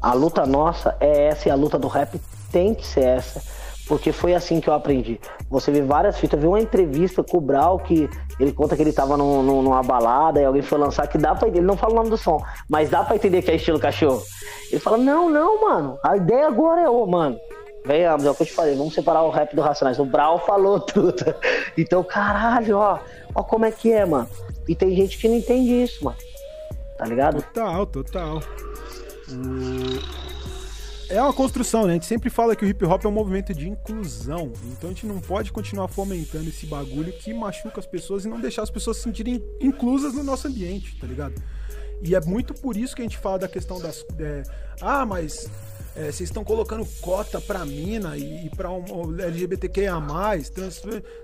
[0.00, 2.20] A luta nossa é essa e a luta do rap
[2.52, 3.42] tem que ser essa,
[3.88, 5.18] porque foi assim que eu aprendi.
[5.48, 8.82] Você vê várias fitas, eu vi uma entrevista com o Brau que ele conta que
[8.82, 11.92] ele tava num, numa balada e alguém foi lançar que dá para ele não fala
[11.92, 14.22] o nome do som, mas dá para entender que é estilo cachorro.
[14.70, 15.98] Ele fala: "Não, não, mano.
[16.04, 17.36] A ideia agora é, ô, mano,
[17.84, 19.98] Venhamos, é o que eu te falei, vamos separar o rap do Racionais.
[19.98, 21.34] O Brau falou tudo.
[21.76, 22.98] Então, caralho, ó,
[23.34, 24.28] ó como é que é, mano.
[24.68, 26.18] E tem gente que não entende isso, mano.
[26.98, 27.42] Tá ligado?
[27.42, 28.42] Total, total.
[31.08, 31.92] É uma construção, né?
[31.92, 34.52] A gente sempre fala que o hip hop é um movimento de inclusão.
[34.66, 38.38] Então a gente não pode continuar fomentando esse bagulho que machuca as pessoas e não
[38.38, 41.34] deixar as pessoas se sentirem inclusas no nosso ambiente, tá ligado?
[42.02, 44.04] E é muito por isso que a gente fala da questão das.
[44.18, 44.42] É,
[44.80, 45.50] ah, mas
[45.96, 49.94] é, vocês estão colocando cota pra mina e, e pra um, LGBTQIA,
[50.54, 50.82] trans,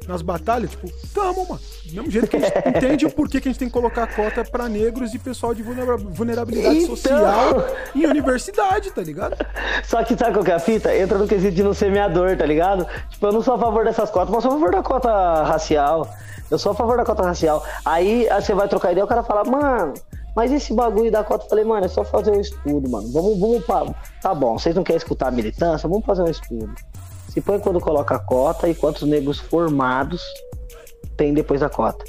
[0.09, 1.61] nas batalhas, tipo, tamo, mano.
[1.85, 4.07] Do mesmo jeito que a gente entende o porquê que a gente tem que colocar
[4.15, 6.97] cota pra negros e pessoal de vulnerabilidade então...
[6.97, 9.37] social em universidade, tá ligado?
[9.85, 10.97] Só que sabe qual que é a fita?
[10.97, 12.87] Entra no quesito de não semeador, tá ligado?
[13.11, 16.13] Tipo, eu não sou a favor dessas cotas, mas sou a favor da cota racial.
[16.51, 17.65] Eu sou a favor da cota racial.
[17.85, 19.95] Aí, aí você vai trocar ideia, o cara fala, mano,
[20.37, 23.11] mas esse bagulho da cota, eu falei, mano, é só fazer um estudo, mano.
[23.11, 23.87] Vamos, vamos pra...
[24.21, 25.89] Tá bom, vocês não querem escutar a militância?
[25.89, 26.75] Vamos fazer um estudo.
[27.31, 30.23] Se põe quando coloca a cota e quantos negros formados
[31.17, 32.05] tem depois da cota.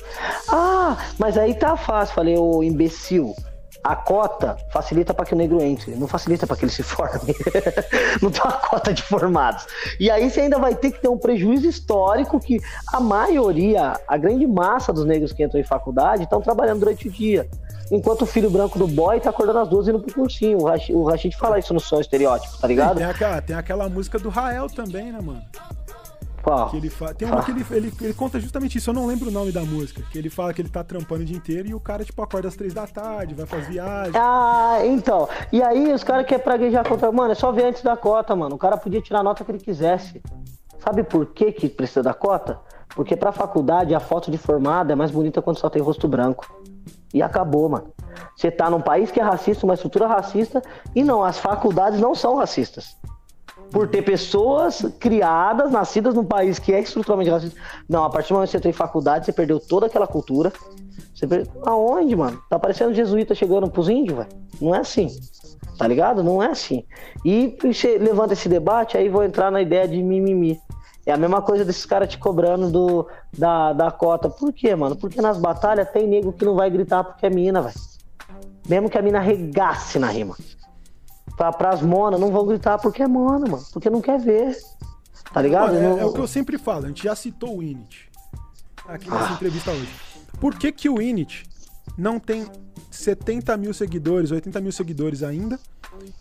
[0.50, 2.16] Ah, mas aí tá fácil.
[2.16, 3.34] Falei, ô imbecil.
[3.82, 7.34] A cota facilita para que o negro entre, não facilita para que ele se forme.
[8.22, 9.66] não tem uma cota de formados.
[9.98, 12.60] E aí você ainda vai ter que ter um prejuízo histórico que
[12.92, 17.12] a maioria, a grande massa dos negros que entram em faculdade estão trabalhando durante o
[17.12, 17.48] dia.
[17.92, 20.60] Enquanto o filho branco do boy tá acordando às duas indo pro cursinho.
[20.60, 22.98] O Rashid, fala isso no som estereótipo, tá ligado?
[22.98, 25.42] Tem aquela, tem aquela música do Rael também, né, mano?
[26.44, 26.70] Qual?
[26.70, 27.14] Que ele fa...
[27.14, 29.62] Tem uma que ele, ele, ele, conta justamente isso, eu não lembro o nome da
[29.62, 30.02] música.
[30.12, 32.48] Que ele fala que ele tá trampando o dia inteiro e o cara, tipo, acorda
[32.48, 34.14] às três da tarde, vai fazer viagem.
[34.16, 35.28] Ah, então.
[35.52, 37.12] E aí os caras querem praguejar contra.
[37.12, 38.56] Mano, é só ver antes da cota, mano.
[38.56, 40.22] O cara podia tirar a nota que ele quisesse.
[40.80, 42.60] Sabe por que, que precisa da cota?
[42.96, 46.48] Porque pra faculdade a foto de formada é mais bonita quando só tem rosto branco.
[47.14, 47.94] E acabou, mano.
[48.36, 50.62] Você tá num país que é racista, uma estrutura racista,
[50.96, 52.96] e não, as faculdades não são racistas
[53.72, 57.60] por ter pessoas criadas, nascidas num país que é estruturalmente racista.
[57.88, 60.52] Não, a partir do momento que você tem faculdade, você perdeu toda aquela cultura.
[61.14, 61.52] Você perdeu...
[61.66, 62.42] Aonde, mano?
[62.50, 64.30] Tá parecendo jesuíta chegando pros índios, velho.
[64.62, 65.10] Não é assim.
[65.78, 66.24] Tá ligado?
[66.24, 66.86] Não é assim.
[67.26, 70.60] E você levanta esse debate, aí vou entrar na ideia de mimimi.
[71.08, 74.30] É a mesma coisa desses caras te cobrando do, da, da cota.
[74.30, 74.94] Por quê, mano?
[74.94, 77.80] Porque nas batalhas tem nego que não vai gritar porque é mina, velho.
[78.68, 80.36] Mesmo que a mina regasse na rima
[81.38, 83.64] pra, pras monas, não vão gritar porque é mona, mano.
[83.72, 84.58] Porque não quer ver.
[85.32, 85.78] Tá ligado?
[85.78, 85.98] é, não...
[85.98, 88.12] é, o que eu sempre falo, a gente já citou o Init
[88.86, 89.34] aqui nessa ah.
[89.34, 89.94] entrevista hoje.
[90.42, 91.46] Por que, que o Init
[91.98, 92.46] não tem
[92.98, 95.60] 70 mil seguidores, 80 mil seguidores ainda,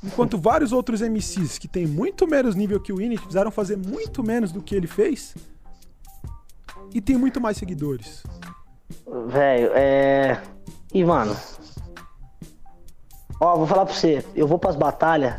[0.02, 4.22] enquanto vários outros MCs que tem muito menos nível que o Init precisaram fazer muito
[4.22, 5.34] menos do que ele fez
[6.94, 8.22] e tem muito mais seguidores?
[9.28, 10.40] Velho, é.
[10.94, 11.36] E, mano,
[13.40, 15.34] Ó, vou falar pra você, eu vou pras batalhas,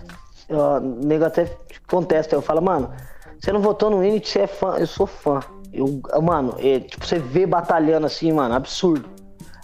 [0.50, 1.52] o nego até
[1.88, 2.92] contesta, eu falo, mano,
[3.40, 5.40] você não votou no Init, você é fã, eu sou fã.
[5.74, 9.10] Eu, mano, é, tipo, você vê batalhando assim, mano, absurdo.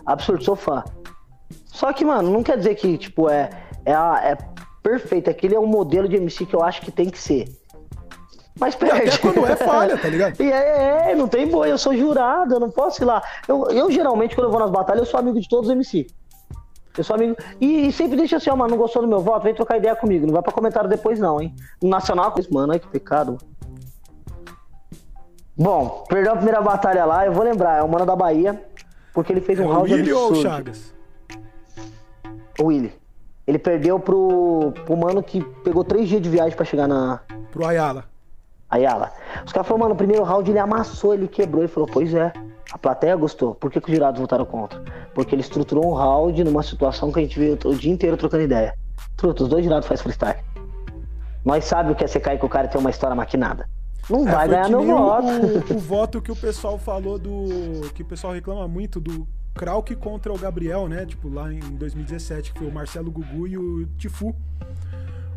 [0.06, 0.84] Absurdo, sou fã.
[1.74, 3.50] Só que, mano, não quer dizer que, tipo, é,
[3.84, 4.38] é, é
[4.84, 5.28] perfeito.
[5.28, 7.48] Aquele é um modelo de MC que eu acho que tem que ser.
[8.60, 9.10] Mas perde.
[9.10, 10.38] Até quando é falha, tá ligado?
[10.40, 13.24] e é, é, não tem boi, eu sou jurado, eu não posso ir lá.
[13.48, 16.06] Eu, eu geralmente, quando eu vou nas batalhas, eu sou amigo de todos os MC.
[16.96, 17.36] Eu sou amigo.
[17.60, 19.44] E, e, sempre deixa assim, ó, mano, não gostou do meu voto?
[19.44, 20.28] Vem trocar ideia comigo.
[20.28, 21.56] Não vai pra comentário depois, não, hein?
[21.82, 23.40] No Nacional, mano, ai que pecado.
[25.58, 28.64] Bom, perdeu a primeira batalha lá, eu vou lembrar, é o Mano da Bahia,
[29.12, 30.36] porque ele fez um é round absurdo.
[30.36, 30.94] ou Chagas?
[32.60, 32.94] O Willy.
[33.46, 37.20] Ele perdeu pro, pro mano que pegou três dias de viagem para chegar na.
[37.52, 38.06] Pro Ayala.
[38.70, 39.12] Ayala.
[39.46, 41.62] Os caras falaram, mano, o primeiro round ele amassou, ele quebrou.
[41.62, 42.32] Ele falou, pois é.
[42.72, 43.54] A plateia gostou.
[43.54, 44.82] Por que, que os jurados votaram contra?
[45.14, 48.44] Porque ele estruturou um round numa situação que a gente viu o dia inteiro trocando
[48.44, 48.74] ideia.
[49.16, 50.44] Truto, os dois jurados fazem freestyle.
[51.46, 53.70] Nós sabemos o que é você cair com o cara e ter uma história maquinada.
[54.10, 55.28] Não é, vai ganhar meu voto.
[55.28, 57.92] O, o, voto que o pessoal falou do.
[57.94, 61.06] Que o pessoal reclama muito do Krauk contra o Gabriel, né?
[61.06, 64.36] Tipo, lá em 2017, que foi o Marcelo Gugu e o Tifu.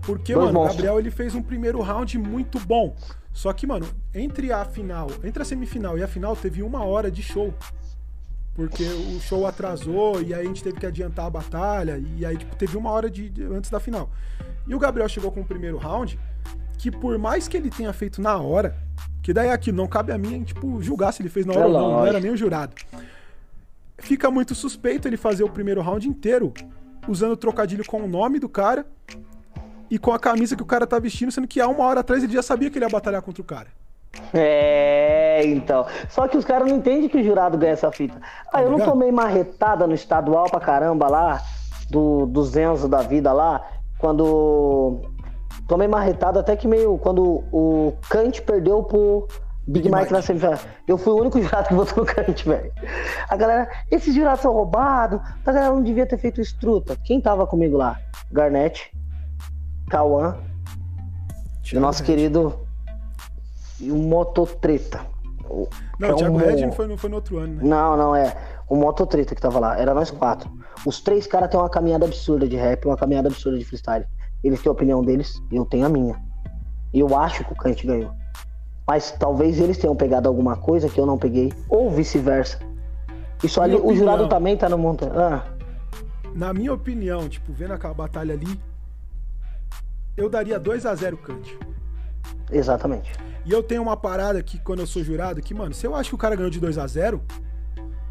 [0.02, 2.94] Porque, Dois mano, o Gabriel ele fez um primeiro round muito bom.
[3.32, 7.10] Só que, mano, entre a final, entre a semifinal e a final, teve uma hora
[7.10, 7.52] de show.
[8.54, 12.02] Porque o show atrasou e aí a gente teve que adiantar a batalha.
[12.16, 14.08] E aí, tipo, teve uma hora de, antes da final.
[14.66, 16.18] E o Gabriel chegou com o primeiro round,
[16.78, 18.74] que por mais que ele tenha feito na hora,
[19.22, 21.66] que daí aqui não cabe a mim, tipo, julgar se ele fez na hora é
[21.66, 22.74] ou não, não era nem o jurado.
[23.98, 26.52] Fica muito suspeito ele fazer o primeiro round inteiro
[27.08, 28.86] usando trocadilho com o nome do cara
[29.90, 32.22] e com a camisa que o cara tá vestindo, sendo que há uma hora atrás
[32.22, 33.68] ele já sabia que ele ia batalhar contra o cara.
[34.32, 35.86] É, então.
[36.08, 38.20] Só que os caras não entendem que o jurado ganha essa fita.
[38.52, 41.42] Ah, eu não tomei marretada no estadual pra caramba lá,
[41.90, 43.64] do, do Zenzo da vida lá,
[43.98, 45.02] quando.
[45.68, 46.98] Tomei marretada até que meio.
[46.98, 49.26] Quando o Kant perdeu pro
[49.68, 50.58] Big, Big Mike, Mike na semifinal.
[50.86, 52.72] Eu fui o único jurado que votou no Kant, velho.
[53.28, 56.96] A galera, esses jurados são roubados, a galera não devia ter feito estruta.
[57.04, 57.98] Quem tava comigo lá?
[58.30, 58.92] Garnett,
[59.88, 60.36] Cauã
[61.72, 62.66] e o nosso querido
[63.80, 65.00] o Mototreta.
[65.98, 66.38] Não, é o Thiago um...
[66.38, 67.62] Red não foi, não foi no outro ano, né?
[67.62, 68.36] Não, não, é.
[68.68, 69.78] O Mototreta que tava lá.
[69.78, 70.50] Era nós quatro.
[70.84, 74.04] Os três caras têm uma caminhada absurda de rap, uma caminhada absurda de freestyle.
[74.42, 76.20] Eles têm a opinião deles, eu tenho a minha.
[76.92, 78.12] E eu acho que o Kant ganhou.
[78.86, 82.60] Mas talvez eles tenham pegado alguma coisa que eu não peguei, ou vice-versa.
[83.42, 85.04] Isso ali, opinião, o jurado também tá no monte.
[85.04, 85.44] Ah.
[86.34, 88.60] Na minha opinião, tipo, vendo aquela batalha ali,
[90.16, 91.58] eu daria 2 a 0 Kant.
[92.50, 93.12] Exatamente.
[93.44, 96.10] E eu tenho uma parada que quando eu sou jurado, que, mano, se eu acho
[96.10, 97.20] que o cara ganhou de 2 a 0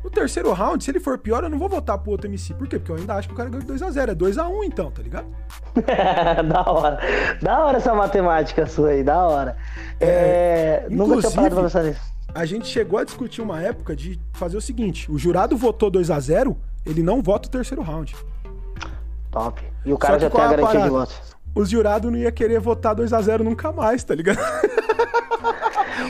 [0.05, 2.53] no terceiro round, se ele for pior, eu não vou votar pro outro MC.
[2.53, 2.77] Por quê?
[2.77, 4.47] Porque eu ainda acho que o cara ganhou de 2 a 0 É 2 a
[4.47, 5.25] 1 então, tá ligado?
[6.47, 6.99] da hora.
[7.41, 9.57] Da hora essa matemática sua aí, da hora.
[9.99, 12.01] É, é, nunca tinha parado pra pensar nisso.
[12.35, 16.11] A gente chegou a discutir uma época de fazer o seguinte: o jurado votou 2
[16.11, 16.55] a 0
[16.85, 18.15] ele não vota o terceiro round.
[19.31, 19.59] Top.
[19.83, 21.15] E o cara já tem a garantia de voto.
[21.55, 24.37] Os jurados não ia querer votar 2x0 nunca mais, tá ligado?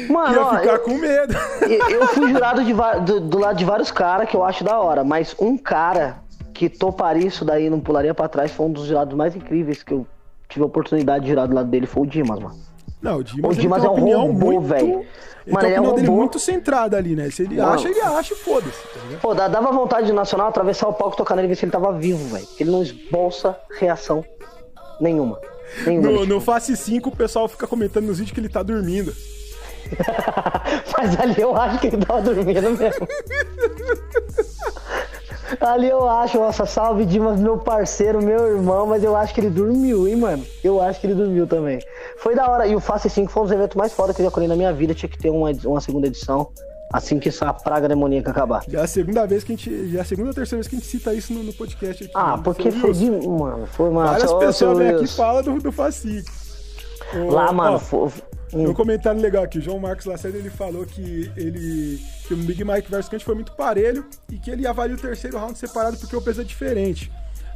[0.09, 1.33] Mano, ia ficar eu, com medo.
[1.89, 5.03] Eu fui jurado de, do, do lado de vários caras que eu acho da hora,
[5.03, 6.17] mas um cara
[6.53, 9.93] que toparia isso daí não pularia para trás foi um dos jurados mais incríveis que
[9.93, 10.07] eu
[10.47, 12.55] tive a oportunidade de jurar do lado dele, foi o Dimas, mano.
[13.01, 15.05] Não, o Dimas, o Dimas é um robô, velho.
[15.47, 17.29] Mano, ele é um dele muito centrada ali, né?
[17.29, 17.73] Se ele Mano.
[17.73, 18.81] acha, ele acha e foda-se.
[18.81, 21.71] Tá Pô, dava vontade de Nacional atravessar o palco, tocar nele e ver se ele
[21.71, 22.47] tava vivo, velho.
[22.59, 24.25] Ele não esbolsa reação
[24.99, 25.39] nenhuma.
[25.85, 29.13] nenhuma no, no Face 5, o pessoal fica comentando nos vídeos que ele tá dormindo.
[30.97, 33.07] Mas ali eu acho que ele tava dormindo mesmo.
[35.61, 39.49] Ali eu acho, nossa, salve Dimas, meu parceiro, meu irmão, mas eu acho que ele
[39.49, 40.43] dormiu, hein, mano?
[40.63, 41.79] Eu acho que ele dormiu também.
[42.17, 42.67] Foi da hora.
[42.67, 44.55] E o Face 5 foi um dos eventos mais foda que eu já colhei na
[44.55, 44.95] minha vida.
[44.95, 46.49] Tinha que ter uma, uma segunda edição.
[46.91, 48.63] Assim que essa praga demoníaca acabar.
[48.67, 49.91] Já é a segunda vez que a gente.
[49.91, 52.03] Já é a segunda ou terceira vez que a gente cita isso no, no podcast
[52.03, 52.13] aqui.
[52.15, 53.09] Ah, porque foi de.
[53.09, 54.05] Mano, foi uma.
[54.05, 55.71] Várias pessoas vêm aqui e falam do, do
[57.11, 57.29] 5.
[57.29, 58.09] Lá, mano, ó, foi,
[58.53, 62.63] um comentário legal aqui, o João Marcos Lacerda ele falou que ele que o Big
[62.63, 66.15] Mike versus Kant foi muito parelho e que ele avalia o terceiro round separado porque
[66.15, 67.11] o peso é diferente.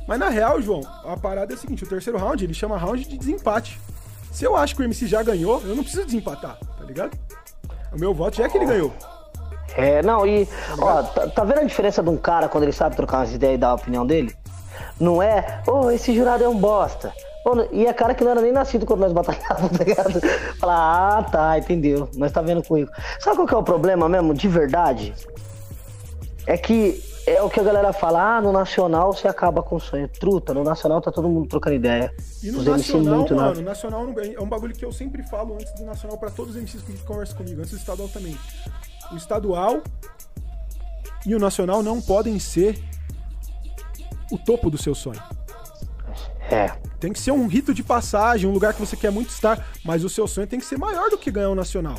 [0.08, 3.08] Mas na real, João, a parada é a seguinte, o terceiro round ele chama round
[3.08, 3.80] de desempate.
[4.32, 7.18] Se eu acho que o MC já ganhou, eu não preciso desempatar, tá ligado?
[7.92, 8.94] O meu voto já é que ele ganhou.
[9.76, 12.74] É, não, e tá ó, tá, tá, vendo a diferença de um cara quando ele
[12.74, 14.36] sabe trocar umas ideias e dar a opinião dele?
[15.00, 17.14] Não é, ô, oh, esse jurado é um bosta.
[17.72, 20.22] E é cara que não era nem nascido quando nós batalhávamos, tá ligado?
[20.60, 22.10] Falar, ah, tá, entendeu.
[22.16, 22.92] Nós tá vendo comigo.
[23.20, 25.14] Sabe qual que é o problema mesmo, de verdade?
[26.46, 29.80] É que é o que a galera fala, ah, no Nacional você acaba com o
[29.80, 30.08] sonho.
[30.08, 32.14] Truta, no Nacional tá todo mundo trocando ideia.
[32.44, 33.62] E no Nacional, muito, mano, né?
[33.62, 36.82] Nacional é um bagulho que eu sempre falo antes do Nacional para todos os MCs
[36.82, 38.38] que conversam comigo, antes do Estadual também.
[39.12, 39.82] O Estadual
[41.26, 42.82] e o Nacional não podem ser
[44.32, 45.22] o topo do seu sonho.
[46.52, 46.68] É.
[47.00, 50.04] Tem que ser um rito de passagem, um lugar que você quer muito estar, mas
[50.04, 51.96] o seu sonho tem que ser maior do que ganhar o nacional.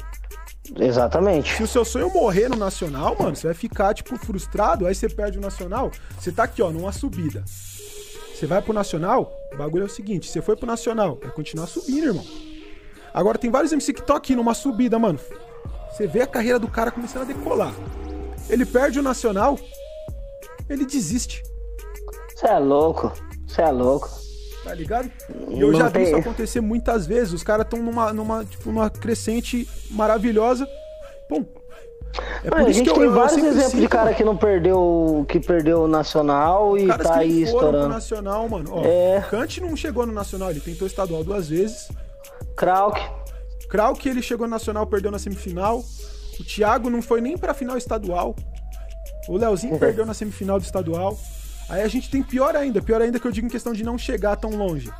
[0.78, 1.56] Exatamente.
[1.56, 5.09] Se o seu sonho morrer no nacional, mano, você vai ficar, tipo, frustrado, aí você
[5.09, 7.44] perde o nacional, você tá aqui, ó, numa subida.
[7.47, 11.66] Você vai pro nacional, o bagulho é o seguinte, você foi pro nacional, vai continuar
[11.66, 12.24] subindo, irmão.
[13.12, 15.18] Agora tem vários MC que estão aqui numa subida, mano.
[15.90, 17.74] Você vê a carreira do cara começando a decolar.
[18.48, 19.59] Ele perde o nacional,
[20.68, 21.43] ele desiste.
[22.35, 23.12] Você é louco,
[23.47, 24.09] você é louco.
[24.65, 25.11] Tá ligado?
[25.49, 27.32] E eu já vi isso acontecer muitas vezes.
[27.32, 30.69] Os caras estão numa, numa, tipo, numa crescente maravilhosa.
[31.28, 31.45] Pum.
[32.45, 34.16] É Mano, a gente tem eu, vários eu exemplos de cara mano.
[34.16, 37.89] que não perdeu, que perdeu o Nacional e Caras tá aí estourando.
[37.89, 38.70] Nacional, mano.
[38.73, 39.24] Ó, é.
[39.31, 41.89] Kant não chegou no Nacional, ele tentou estadual duas vezes.
[42.57, 43.01] Krauk.
[43.69, 45.85] Krauk, ele chegou no Nacional, perdeu na semifinal.
[46.39, 48.35] O Thiago não foi nem pra final estadual.
[49.28, 49.78] O Leozinho uhum.
[49.78, 51.16] perdeu na semifinal do estadual.
[51.71, 53.97] Aí a gente tem pior ainda, pior ainda que eu digo em questão de não
[53.97, 54.93] chegar tão longe.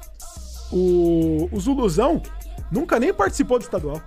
[0.73, 2.23] O, o Zuluzão
[2.71, 4.01] nunca nem participou do estadual,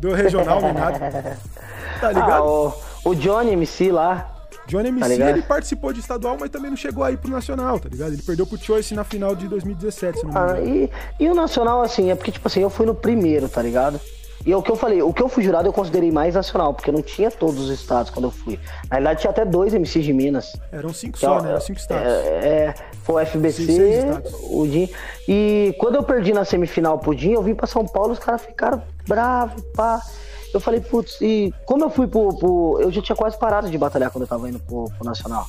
[0.00, 1.38] do regional nem nada.
[2.00, 2.30] Tá ligado?
[2.30, 2.74] Ah, o,
[3.06, 4.30] o Johnny MC lá.
[4.66, 7.88] Johnny MC, tá ele participou de estadual, mas também não chegou aí pro Nacional, tá
[7.88, 8.12] ligado?
[8.12, 10.60] Ele perdeu pro Choice na final de 2017, se não me ah, engano.
[10.60, 13.62] Ah, e, e o Nacional, assim, é porque, tipo assim, eu fui no primeiro, tá
[13.62, 13.98] ligado?
[14.46, 16.72] E é o que eu falei, o que eu fui jurado eu considerei mais nacional,
[16.72, 18.60] porque não tinha todos os estados quando eu fui.
[18.88, 20.52] Na verdade tinha até dois MCs de Minas.
[20.70, 21.48] Eram cinco só, é, né?
[21.50, 22.06] Eram cinco estados.
[22.06, 24.04] É, é foi o FBC,
[24.50, 24.88] o DIN.
[25.26, 28.42] E quando eu perdi na semifinal pro DIN, eu vim pra São Paulo, os caras
[28.42, 30.00] ficaram bravos, pá.
[30.54, 33.76] Eu falei, putz, e como eu fui pro, pro, Eu já tinha quase parado de
[33.76, 35.44] batalhar quando eu tava indo pro, pro Nacional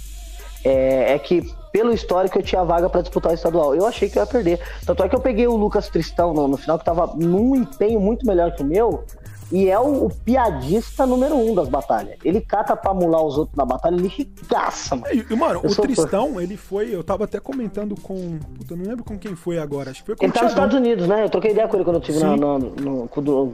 [0.68, 3.76] é, é, que pelo histórico eu tinha vaga para disputar o estadual.
[3.76, 4.60] Eu achei que eu ia perder.
[4.86, 8.00] Tanto é que eu peguei o Lucas Tristão no, no final, que tava num empenho
[8.00, 9.04] muito melhor que o meu.
[9.50, 12.18] E é o, o, piadista número um das batalhas.
[12.24, 15.08] Ele cata pra mular os outros na batalha, ele ricaça, mano.
[15.14, 16.44] E, mano, eu o Tristão, por...
[16.44, 16.94] ele foi.
[16.94, 18.40] Eu tava até comentando com.
[18.58, 19.92] Puta, não lembro com quem foi agora.
[19.92, 21.24] Acho que foi com Ele tá nos Estados Unidos, né?
[21.24, 22.20] Eu troquei ideia com ele quando eu estive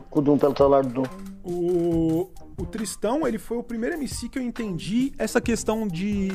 [0.10, 1.03] com o Dum pelo celular do Dum.
[1.44, 6.31] O, o Tristão, ele foi o primeiro MC que eu entendi essa questão de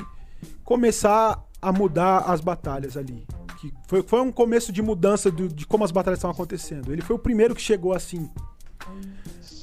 [0.69, 3.27] começar a mudar as batalhas ali.
[3.59, 6.93] Que foi, foi um começo de mudança do, de como as batalhas estavam acontecendo.
[6.93, 8.28] Ele foi o primeiro que chegou assim.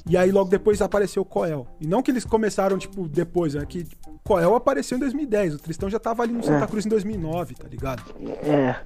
[0.09, 1.67] E aí logo depois apareceu o Coel.
[1.79, 3.87] E não que eles começaram, tipo, depois, é que
[4.23, 5.53] Coel apareceu em 2010.
[5.53, 6.67] O Tristão já tava ali no Santa é.
[6.67, 8.03] Cruz em 2009, tá ligado?
[8.41, 8.81] É.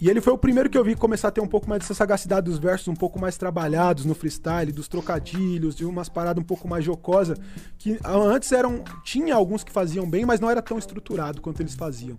[0.00, 1.94] E ele foi o primeiro que eu vi começar a ter um pouco mais dessa
[1.94, 6.46] sagacidade dos versos, um pouco mais trabalhados no freestyle, dos trocadilhos, de umas paradas um
[6.46, 7.34] pouco mais jocosa,
[7.78, 11.74] que antes eram tinha alguns que faziam bem, mas não era tão estruturado quanto eles
[11.74, 12.18] faziam.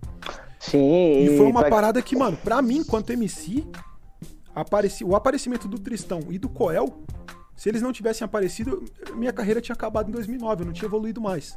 [0.58, 1.24] Sim.
[1.24, 1.70] E foi uma pra...
[1.70, 3.64] parada que, mano, pra mim, quanto MC,
[4.52, 5.04] apareci...
[5.04, 7.04] o aparecimento do Tristão e do Coel,
[7.54, 8.84] se eles não tivessem aparecido,
[9.14, 11.56] minha carreira tinha acabado em 2009, eu não tinha evoluído mais.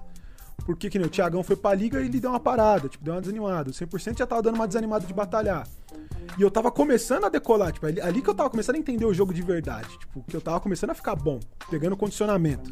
[0.66, 3.14] Porque que nem o Thiagão foi pra liga e ele deu uma parada, tipo, deu
[3.14, 3.70] uma desanimada.
[3.70, 5.68] O 100% já tava dando uma desanimada de batalhar.
[6.38, 9.06] E eu tava começando a decolar, tipo, ali, ali, que eu tava começando a entender
[9.06, 9.90] o jogo de verdade.
[9.98, 12.70] Tipo, que eu tava começando a ficar bom, pegando condicionamento.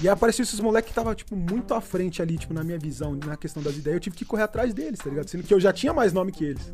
[0.00, 2.78] E aí apareceu esses moleques que tava, tipo, muito à frente ali, tipo, na minha
[2.78, 3.96] visão, na questão das ideias.
[3.96, 5.28] Eu tive que correr atrás deles, tá ligado?
[5.28, 6.70] Sendo que eu já tinha mais nome que eles.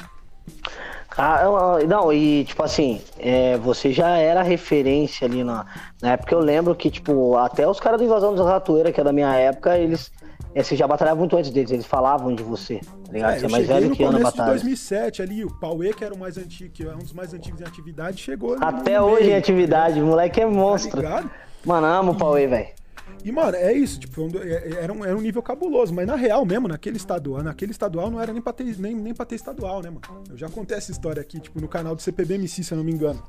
[1.17, 5.67] Ah, não, e tipo assim, é, você já era referência ali na,
[6.01, 6.35] na época.
[6.35, 9.35] Eu lembro que, tipo, até os caras do Invasão dos Ratoeira, que é da minha
[9.35, 10.11] época, eles
[10.55, 13.35] é, você já batalhava muito antes deles, eles falavam de você, tá ligado?
[13.35, 14.47] É, você é mais velho que ano batalha.
[14.47, 17.33] de 2007 ali, o Pauê, que era o mais antigo, que é um dos mais
[17.33, 21.03] antigos em atividade, chegou Até hoje meio, em atividade, o moleque é monstro.
[21.03, 21.25] Tá
[21.65, 22.80] Mano, amo o Pauê, velho.
[23.25, 26.45] E, mano, é isso, tipo, é, era um, era um nível cabuloso, mas na real
[26.45, 29.83] mesmo, naquele estadual, naquele estadual não era nem pra ter, nem, nem pra ter estadual,
[29.83, 30.25] né, mano?
[30.29, 32.93] Eu já contei essa história aqui, tipo, no canal do CPBMC, se eu não me
[32.93, 33.23] engano.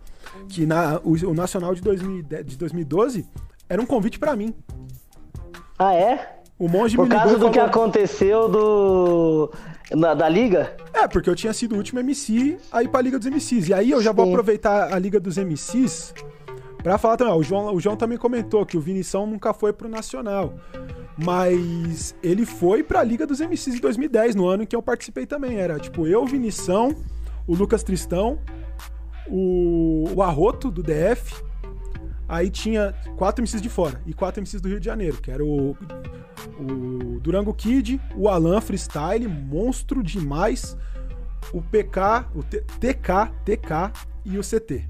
[0.47, 3.27] Que na, o, o Nacional de, 2010, de 2012
[3.67, 4.53] era um convite para mim.
[5.77, 6.41] Ah, é?
[6.59, 7.51] O monge Por causa do falou...
[7.51, 9.51] que aconteceu do.
[9.91, 10.75] Na, da liga?
[10.93, 13.69] É, porque eu tinha sido o último MC aí pra Liga dos MCs.
[13.69, 14.17] E aí eu já Sim.
[14.17, 16.13] vou aproveitar a Liga dos MCs
[16.81, 17.33] pra falar também.
[17.33, 20.53] Ó, o, João, o João também comentou que o Vinição nunca foi pro Nacional.
[21.17, 25.25] Mas ele foi pra Liga dos MCs em 2010, no ano em que eu participei
[25.25, 25.57] também.
[25.57, 26.95] Era tipo eu, Vinição,
[27.45, 28.39] o Lucas Tristão,
[29.27, 31.43] o, o Arroto do DF.
[32.27, 35.43] Aí tinha quatro MCs de fora e quatro MCs do Rio de Janeiro, que era
[35.43, 35.75] o
[36.59, 40.77] o Durango Kid, o Alan Freestyle, monstro demais,
[41.53, 43.91] o PK, o T TK, TK
[44.25, 44.87] e o CT,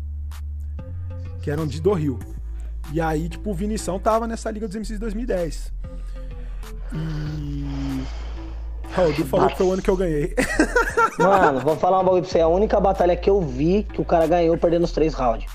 [1.42, 2.20] que eram de do Rio.
[2.94, 5.74] E aí, tipo, o Vinição tava nessa Liga dos MCs 2010.
[6.94, 8.04] E.
[8.98, 10.36] Oh, o Du falou que foi o ano que eu ganhei.
[11.18, 12.42] Mano, vou falar um bagulho pra você.
[12.42, 15.50] A única batalha que eu vi que o cara ganhou perdendo os três rounds.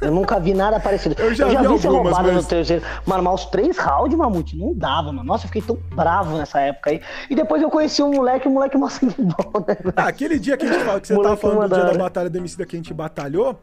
[0.00, 1.14] Eu nunca vi nada parecido.
[1.18, 2.36] Eu já, eu já vi, vi ser roubado mas...
[2.36, 2.84] no terceiro.
[3.06, 5.24] Mano, mas os três rounds, Mamute, não dava, mano.
[5.24, 7.00] Nossa, eu fiquei tão bravo nessa época aí.
[7.28, 8.88] E depois eu conheci um moleque, um moleque mó
[9.18, 9.76] bom, né?
[9.96, 11.98] Ah, aquele dia que a gente fala, que você moleque tava falando do dia da
[11.98, 13.58] batalha do MC que a gente batalhou.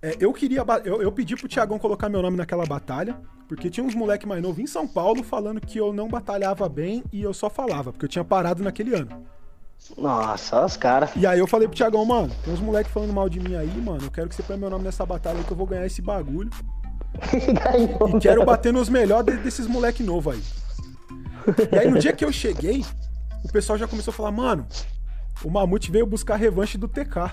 [0.00, 0.64] É, eu queria.
[0.84, 4.42] Eu, eu pedi pro Tiagão colocar meu nome naquela batalha, porque tinha uns moleque mais
[4.42, 8.04] novo em São Paulo falando que eu não batalhava bem e eu só falava, porque
[8.04, 9.26] eu tinha parado naquele ano.
[9.96, 11.10] Nossa, os caras.
[11.16, 13.80] E aí eu falei pro Tiagão, mano, tem uns moleques falando mal de mim aí,
[13.80, 14.04] mano.
[14.04, 16.02] Eu quero que você ponha meu nome nessa batalha aí que eu vou ganhar esse
[16.02, 16.50] bagulho.
[17.32, 20.42] Ganhou, e quero bater nos melhores desses moleque novo aí.
[21.72, 22.84] E aí no dia que eu cheguei,
[23.44, 24.66] o pessoal já começou a falar, mano,
[25.42, 27.32] o Mamute veio buscar revanche do TK.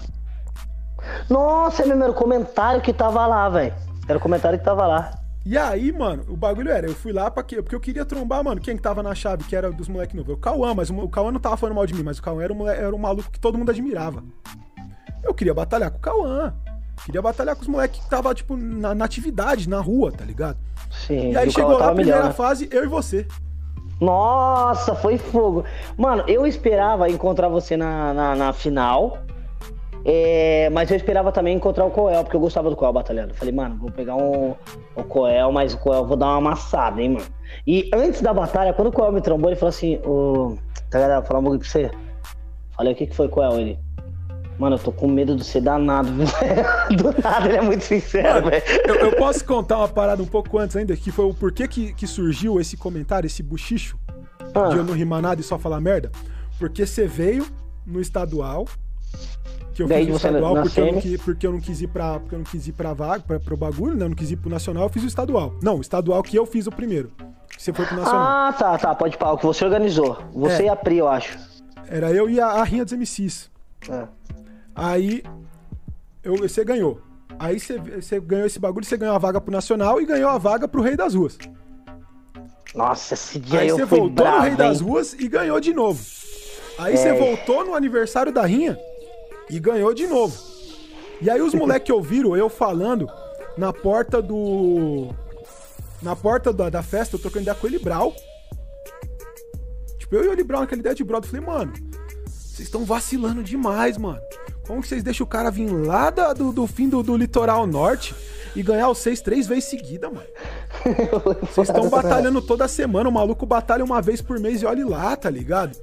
[1.29, 3.73] Nossa, é mesmo, era o comentário que tava lá, velho.
[4.07, 5.11] Era o comentário que tava lá.
[5.45, 7.61] E aí, mano, o bagulho era, eu fui lá pra quê?
[7.61, 10.33] Porque eu queria trombar, mano, quem que tava na chave, que era dos moleques novos.
[10.33, 12.51] O Cauã, mas o, Cauã não tava falando mal de mim, mas o Cauã era
[12.51, 14.23] um, era um maluco que todo mundo admirava.
[15.23, 16.53] Eu queria batalhar com o Cauã.
[17.05, 20.57] Queria batalhar com os moleques que tava, tipo, na, na, atividade, na rua, tá ligado?
[20.89, 21.31] Sim.
[21.33, 22.33] E aí chegou lá a primeira melhor, né?
[22.33, 23.27] fase, eu e você.
[24.01, 25.63] Nossa, foi fogo.
[25.95, 29.19] Mano, eu esperava encontrar você na, na, na final.
[30.07, 33.33] É, mas eu esperava também encontrar o Coel, porque eu gostava do Coel batalhando.
[33.33, 34.53] Falei, mano, vou pegar um,
[34.95, 37.25] o Coel, mas o Coel vou dar uma amassada, hein, mano.
[37.65, 40.55] E antes da batalha, quando o Coel me trombou, ele falou assim: Ô,
[40.91, 41.21] tá ligado?
[41.21, 41.91] Vou falar um bagulho pra você.
[42.77, 43.59] Falei, o que que foi, Coel?
[43.59, 43.79] Ele.
[44.59, 46.09] Mano, eu tô com medo de ser danado,
[46.95, 48.63] Do nada, ele é muito sincero, velho.
[48.87, 51.93] Eu, eu, posso contar uma parada um pouco antes ainda, que foi o porquê que,
[51.93, 53.99] que surgiu esse comentário, esse buchicho,
[54.53, 54.69] ah.
[54.69, 56.09] de eu não rimar nada e só falar merda?
[56.57, 57.45] Porque você veio
[57.85, 58.65] no estadual,
[59.75, 61.87] que eu Daí fiz o estadual porque eu, não quis, porque eu não quis ir
[61.87, 64.05] pra, porque eu não quis ir pra vaga, pra, pro bagulho, né?
[64.05, 65.53] Eu não quis ir pro nacional, eu fiz o estadual.
[65.61, 67.11] Não, o estadual que eu fiz o primeiro.
[67.57, 68.21] Você foi pro nacional.
[68.21, 70.17] Ah, tá, tá, pode falar, o que você organizou.
[70.33, 70.65] Você é.
[70.67, 71.37] e a Pri, eu acho.
[71.89, 73.51] Era eu e a, a Rinha dos MCs.
[73.89, 74.07] É.
[74.73, 75.21] Aí
[76.23, 77.01] eu, você ganhou.
[77.37, 80.37] Aí você, você ganhou esse bagulho, você ganhou a vaga pro Nacional e ganhou a
[80.37, 81.37] vaga pro Rei das Ruas.
[82.73, 84.57] Nossa, esse dia Aí eu você voltou bravo, no Rei hein?
[84.57, 86.01] das Ruas e ganhou de novo.
[86.79, 86.97] Aí é.
[86.97, 88.77] você voltou no aniversário da Rinha
[89.49, 90.35] e ganhou de novo.
[91.21, 93.09] E aí os moleques ouviram eu falando
[93.57, 95.13] na porta do.
[96.01, 98.13] Na porta da, da festa, eu trocando ideia com ele Brau.
[99.97, 101.73] Tipo, eu e o Libral naquela ideia de brother, falei, mano,
[102.27, 104.21] vocês estão vacilando demais, mano.
[104.67, 107.65] Como que vocês deixam o cara vir lá da, do, do fim do, do litoral
[107.65, 108.15] norte
[108.55, 110.27] e ganhar os seis três vezes seguida, mano?
[111.51, 115.15] Vocês estão batalhando toda semana, o maluco batalha uma vez por mês e olhe lá,
[115.15, 115.77] tá ligado?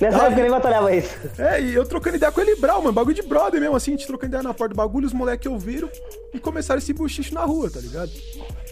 [0.00, 1.16] Nessa época nem batalhava isso.
[1.38, 3.96] É, e eu trocando ideia com ele, Brau, mano, bagulho de brother mesmo, assim, a
[3.96, 5.88] gente trocando ideia na porta do bagulho, os moleques ouviram
[6.32, 8.10] e começaram esse buchicho na rua, tá ligado?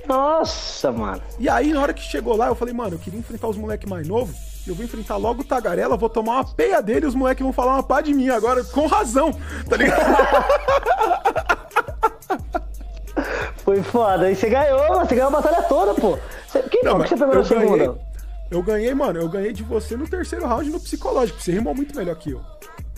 [0.06, 1.22] Nossa, mano.
[1.38, 3.88] E aí, na hora que chegou lá, eu falei, mano, eu queria enfrentar os moleques
[3.88, 4.36] mais novos,
[4.66, 7.52] eu vou enfrentar logo o Tagarela, vou tomar uma peia dele e os moleques vão
[7.52, 9.32] falar uma pá de mim agora, com razão,
[9.68, 10.02] tá ligado?
[13.64, 14.30] Foi foda.
[14.30, 16.18] E você ganhou, você ganhou a batalha toda, pô.
[16.48, 18.11] Você, quem não, que você pegou na segunda?
[18.52, 21.40] Eu ganhei, mano, eu ganhei de você no terceiro round no psicológico.
[21.40, 22.40] Você rimou muito melhor que eu.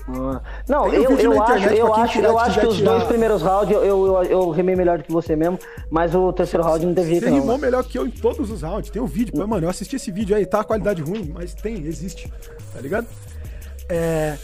[0.09, 0.41] Ah.
[0.69, 2.91] Não, eu, eu, eu acho, eu acho, eu acho que os tirar...
[2.91, 5.59] dois primeiros rounds eu, eu, eu, rimei melhor do que você mesmo,
[5.89, 8.91] mas o terceiro round não teve Você rimou melhor que eu em todos os rounds.
[8.91, 11.87] Tem um vídeo, mano, eu assisti esse vídeo aí, tá a qualidade ruim, mas tem,
[11.87, 12.31] existe,
[12.75, 13.07] tá ligado?
[13.89, 14.37] É,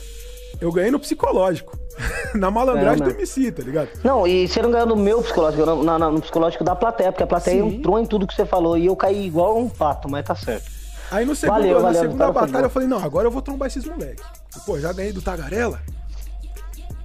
[0.61, 1.77] eu ganhei no psicológico.
[2.35, 3.89] na malandragem é, do MC, tá ligado?
[4.03, 7.25] Não, e você não ganhou no meu psicológico, no, no, no psicológico da plateia, porque
[7.25, 7.77] a plateia Sim.
[7.77, 10.80] entrou em tudo que você falou e eu caí igual um pato, mas tá certo.
[11.11, 13.67] Aí no segundo, valeu, na valeu, segunda batalha eu falei, não, agora eu vou trombar
[13.67, 14.25] esses moleques.
[14.65, 15.81] Pô, já ganhei do Tagarela,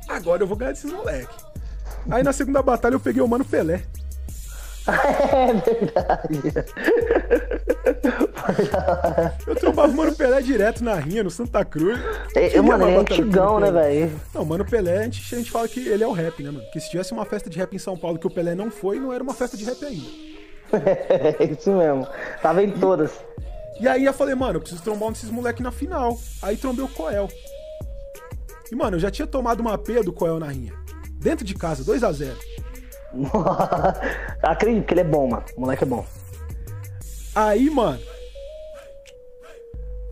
[0.08, 1.36] agora eu vou ganhar desses moleques.
[2.10, 3.84] Aí na segunda batalha eu peguei o Mano Pelé.
[4.88, 6.42] É verdade.
[9.48, 12.00] eu trombava o Mano Pelé direto na rinha, no Santa Cruz.
[12.36, 14.12] É, mano, ele é antigão, né, velho?
[14.34, 16.66] Não, Mano Pelé, a gente, a gente fala que ele é o rap, né, mano?
[16.72, 19.00] Que se tivesse uma festa de rap em São Paulo que o Pelé não foi,
[19.00, 20.06] não era uma festa de rap ainda.
[20.76, 22.06] É, isso mesmo.
[22.42, 23.24] Tava em todas.
[23.80, 26.18] E aí eu falei, mano, eu preciso trombar um desses moleques na final.
[26.42, 27.28] Aí trombei o Coel.
[28.72, 30.74] E, mano, eu já tinha tomado uma P do Coel na rinha.
[31.20, 32.38] Dentro de casa, 2 a 0
[34.42, 35.46] Acredito que ele é bom, mano.
[35.56, 36.06] O moleque é bom.
[37.34, 38.00] Aí, mano,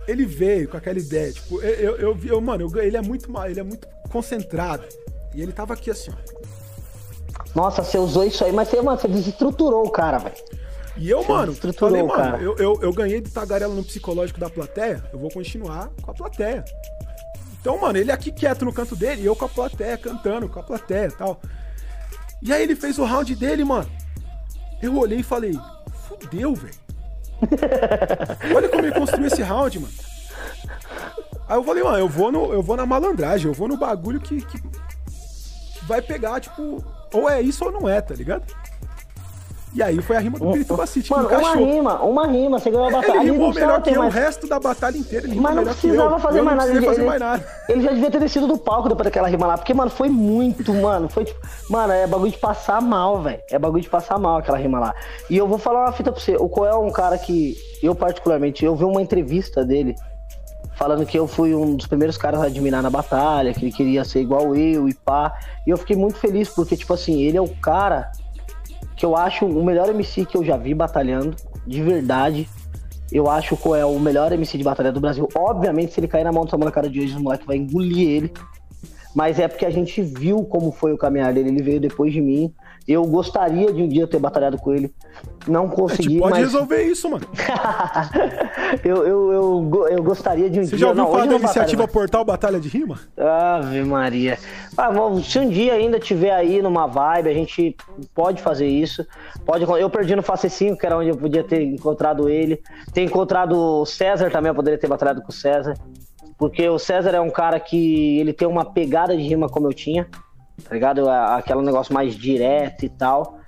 [0.07, 3.59] ele veio com aquela ideia, tipo, eu, eu, eu, mano, eu, ele é muito ele
[3.59, 4.83] é muito concentrado.
[5.33, 6.43] E ele tava aqui assim, ó.
[7.55, 10.35] Nossa, você usou isso aí, mas você, mano, você desestruturou o cara, velho.
[10.95, 15.03] E eu, mano, falei, mano, eu, eu, eu, ganhei do tagarela no psicológico da plateia,
[15.11, 16.63] eu vou continuar com a plateia.
[17.59, 20.59] Então, mano, ele aqui quieto no canto dele e eu com a plateia, cantando com
[20.59, 21.41] a plateia e tal.
[22.41, 23.89] E aí ele fez o round dele, mano.
[24.81, 25.57] Eu olhei e falei,
[26.07, 26.73] fudeu, velho.
[28.55, 29.93] Olha como ele construiu esse round, mano.
[31.47, 34.19] Aí eu falei, mano, eu vou, no, eu vou na malandragem, eu vou no bagulho
[34.19, 34.61] que, que
[35.83, 36.83] vai pegar, tipo,
[37.13, 38.43] ou é isso ou não é, tá ligado?
[39.75, 42.69] E aí foi a rima do Pirituba City Mano, que uma rima, uma rima, você
[42.69, 43.21] ganhou a batalha.
[43.21, 46.41] Ele rimou melhor que eu, o resto da batalha inteira ele Mas não precisava fazer
[46.43, 46.69] mais nada.
[46.69, 47.43] Ele, fazer ele, mais nada.
[47.67, 50.71] Ele já devia ter descido do palco depois daquela rima lá, porque, mano, foi muito,
[50.75, 51.39] mano, foi tipo,
[51.69, 53.41] mano, é bagulho de passar mal, velho.
[53.49, 54.93] É bagulho de passar mal aquela rima lá.
[55.27, 57.95] E eu vou falar uma fita pra você, o Coel é um cara que, eu
[57.95, 59.95] particularmente, eu vi uma entrevista dele,
[60.75, 64.05] falando que eu fui um dos primeiros caras a admirar na batalha, que ele queria
[64.05, 65.35] ser igual eu e pá.
[65.65, 68.11] E eu fiquei muito feliz, porque, tipo assim, ele é o cara
[68.95, 72.47] que eu acho o melhor MC que eu já vi batalhando, de verdade.
[73.11, 75.27] Eu acho que é o melhor MC de batalha do Brasil.
[75.35, 78.09] Obviamente, se ele cair na mão do Samuel cara de hoje, o moleque vai engolir
[78.09, 78.33] ele.
[79.15, 81.49] Mas é porque a gente viu como foi o caminhar dele.
[81.49, 82.51] Ele veio depois de mim.
[82.87, 84.93] Eu gostaria de um dia ter batalhado com ele.
[85.47, 86.43] Não consegui, pode mas...
[86.43, 87.25] resolver isso, mano.
[88.83, 90.77] eu, eu, eu, eu, gostaria de um Você dia...
[90.77, 92.99] Você já ouviu falar da iniciativa batalha, Portal Batalha de Rima?
[93.17, 94.37] Ave Maria.
[94.77, 94.89] Ah,
[95.23, 97.75] se um dia ainda tiver aí numa vibe, a gente
[98.13, 99.05] pode fazer isso.
[99.45, 102.61] Pode, eu perdi no Face 5, que era onde eu podia ter encontrado ele.
[102.93, 105.73] Ter encontrado o César também, eu poderia ter batalhado com o César.
[106.37, 109.73] Porque o César é um cara que ele tem uma pegada de rima como eu
[109.73, 110.07] tinha
[110.67, 111.09] tá ligado?
[111.09, 113.39] Aquele negócio mais direto e tal.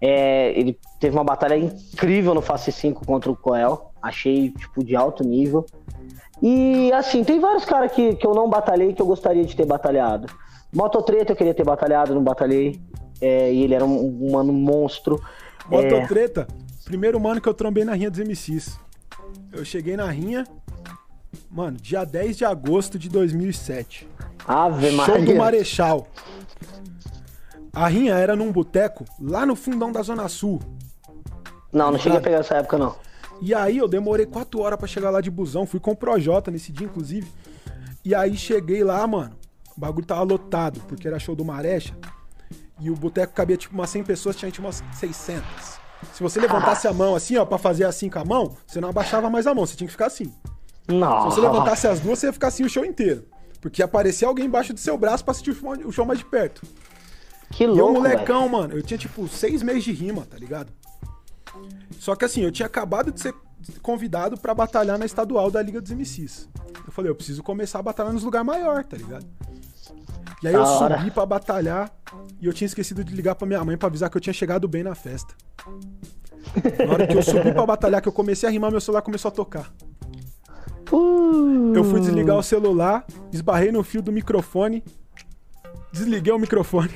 [0.00, 3.92] É, ele teve uma batalha incrível no Face 5 contra o Coel.
[4.02, 5.64] Achei, tipo, de alto nível.
[6.42, 9.64] E, assim, tem vários caras que, que eu não batalhei que eu gostaria de ter
[9.64, 10.28] batalhado.
[10.72, 12.80] Mototreta eu queria ter batalhado, não batalhei.
[13.20, 15.20] É, e ele era um, um mano monstro.
[15.68, 16.84] Mototreta, é...
[16.84, 18.78] primeiro mano que eu trombei na rinha dos MCs.
[19.52, 20.46] Eu cheguei na rinha,
[21.50, 24.06] mano, dia 10 de agosto de 2007.
[24.46, 25.14] Ave Maria.
[25.14, 26.06] Show do Marechal.
[27.76, 30.62] A rinha era num boteco lá no fundão da Zona Sul.
[31.70, 32.96] Não, não cheguei a pegar essa época, não.
[33.42, 35.66] E aí eu demorei quatro horas para chegar lá de busão.
[35.66, 37.30] Fui com o Projota nesse dia, inclusive.
[38.02, 39.36] E aí cheguei lá, mano.
[39.76, 41.94] O bagulho tava lotado, porque era show do Marecha.
[42.80, 45.44] E o boteco cabia tipo umas 100 pessoas, tinha tipo umas 600.
[46.14, 48.88] Se você levantasse a mão assim, ó, pra fazer assim com a mão, você não
[48.88, 50.32] abaixava mais a mão, você tinha que ficar assim.
[50.88, 51.28] Nossa.
[51.28, 53.26] Se você levantasse as duas, você ia ficar assim o show inteiro.
[53.60, 56.62] Porque aparecia alguém embaixo do seu braço pra assistir o show mais de perto.
[57.50, 58.52] Que louco, E eu, molecão, véio.
[58.52, 60.72] mano, eu tinha tipo seis meses de rima, tá ligado?
[61.98, 63.34] Só que assim, eu tinha acabado de ser
[63.82, 66.48] convidado para batalhar na estadual da Liga dos MCs.
[66.86, 69.26] Eu falei, eu preciso começar a batalhar nos lugares maior, tá ligado?
[70.42, 71.90] E aí eu subi para batalhar
[72.40, 74.68] e eu tinha esquecido de ligar para minha mãe para avisar que eu tinha chegado
[74.68, 75.34] bem na festa.
[76.86, 79.30] Na hora que eu subi para batalhar, que eu comecei a rimar, meu celular começou
[79.30, 79.72] a tocar.
[80.92, 81.72] Uh.
[81.74, 84.84] Eu fui desligar o celular, esbarrei no fio do microfone,
[85.92, 86.92] desliguei o microfone.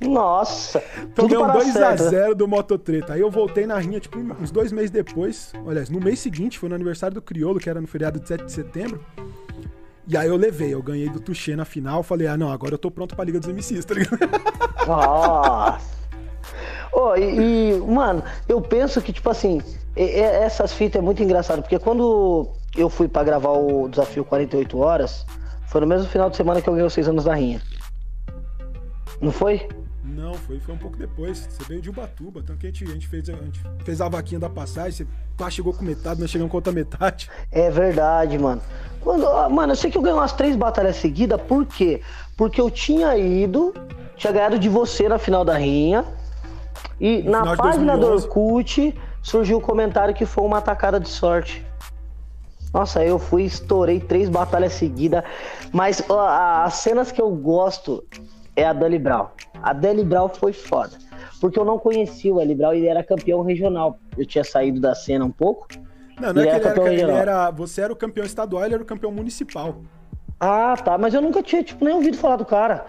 [0.00, 0.82] Nossa!
[1.14, 3.14] Tomei um 2x0 do Mototreta.
[3.14, 5.52] Aí eu voltei na rinha, tipo, uns dois meses depois.
[5.66, 8.44] Olha, no mês seguinte, foi no aniversário do Criolo, que era no feriado de 7
[8.44, 9.04] de setembro.
[10.06, 12.02] E aí eu levei, eu ganhei do Tuxê na final.
[12.02, 14.18] Falei, ah, não, agora eu tô pronto pra Liga dos MCs, tá ligado?
[14.86, 15.98] Nossa!
[16.92, 19.60] Oh, e, e, mano, eu penso que, tipo assim,
[19.94, 25.26] essas fitas é muito engraçado, porque quando eu fui para gravar o desafio 48 horas,
[25.66, 27.60] foi no mesmo final de semana que eu ganhei os seis anos da Rinha.
[29.20, 29.68] Não foi?
[30.08, 31.38] Não, foi, foi um pouco depois.
[31.38, 34.08] Você veio de Ubatuba, então que a gente, a gente, fez, a gente fez a
[34.08, 35.06] vaquinha da passagem, você
[35.36, 37.30] quase chegou com metade, nós chegamos com outra metade.
[37.52, 38.62] É verdade, mano.
[39.00, 42.00] Quando, mano, eu sei que eu ganhei umas três batalhas seguidas, por quê?
[42.36, 43.74] Porque eu tinha ido,
[44.16, 46.04] tinha ganhado de você na final da rinha,
[47.00, 51.08] e no na página do Orkut surgiu o um comentário que foi uma atacada de
[51.08, 51.64] sorte.
[52.72, 55.22] Nossa, eu fui, estourei três batalhas seguidas,
[55.72, 56.28] mas ó,
[56.64, 58.04] as cenas que eu gosto
[58.58, 59.28] é a Dani Brown.
[59.62, 60.98] A Dani Brown foi foda.
[61.40, 63.98] Porque eu não conhecia o Eli Brown e ele era campeão regional.
[64.16, 65.68] Eu tinha saído da cena um pouco.
[66.20, 68.82] Não, não é que ele era, ele era, Você era o campeão estadual, ele era
[68.82, 69.76] o campeão municipal.
[70.40, 70.98] Ah, tá.
[70.98, 72.86] Mas eu nunca tinha, tipo, nem ouvido falar do cara.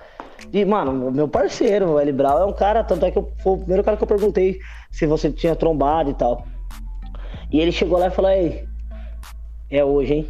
[0.51, 3.53] E, mano, meu parceiro, o Eli Brown, é um cara, tanto é que eu, foi
[3.53, 4.59] o primeiro cara que eu perguntei
[4.89, 6.47] se você tinha trombado e tal.
[7.51, 8.65] E ele chegou lá e falou, ei,
[9.69, 10.29] é hoje, hein?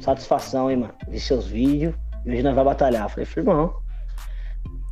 [0.00, 0.94] Satisfação, hein, mano.
[1.08, 1.94] Vi seus vídeos
[2.24, 3.04] e hoje nós vamos batalhar.
[3.04, 3.81] Eu falei, firmão,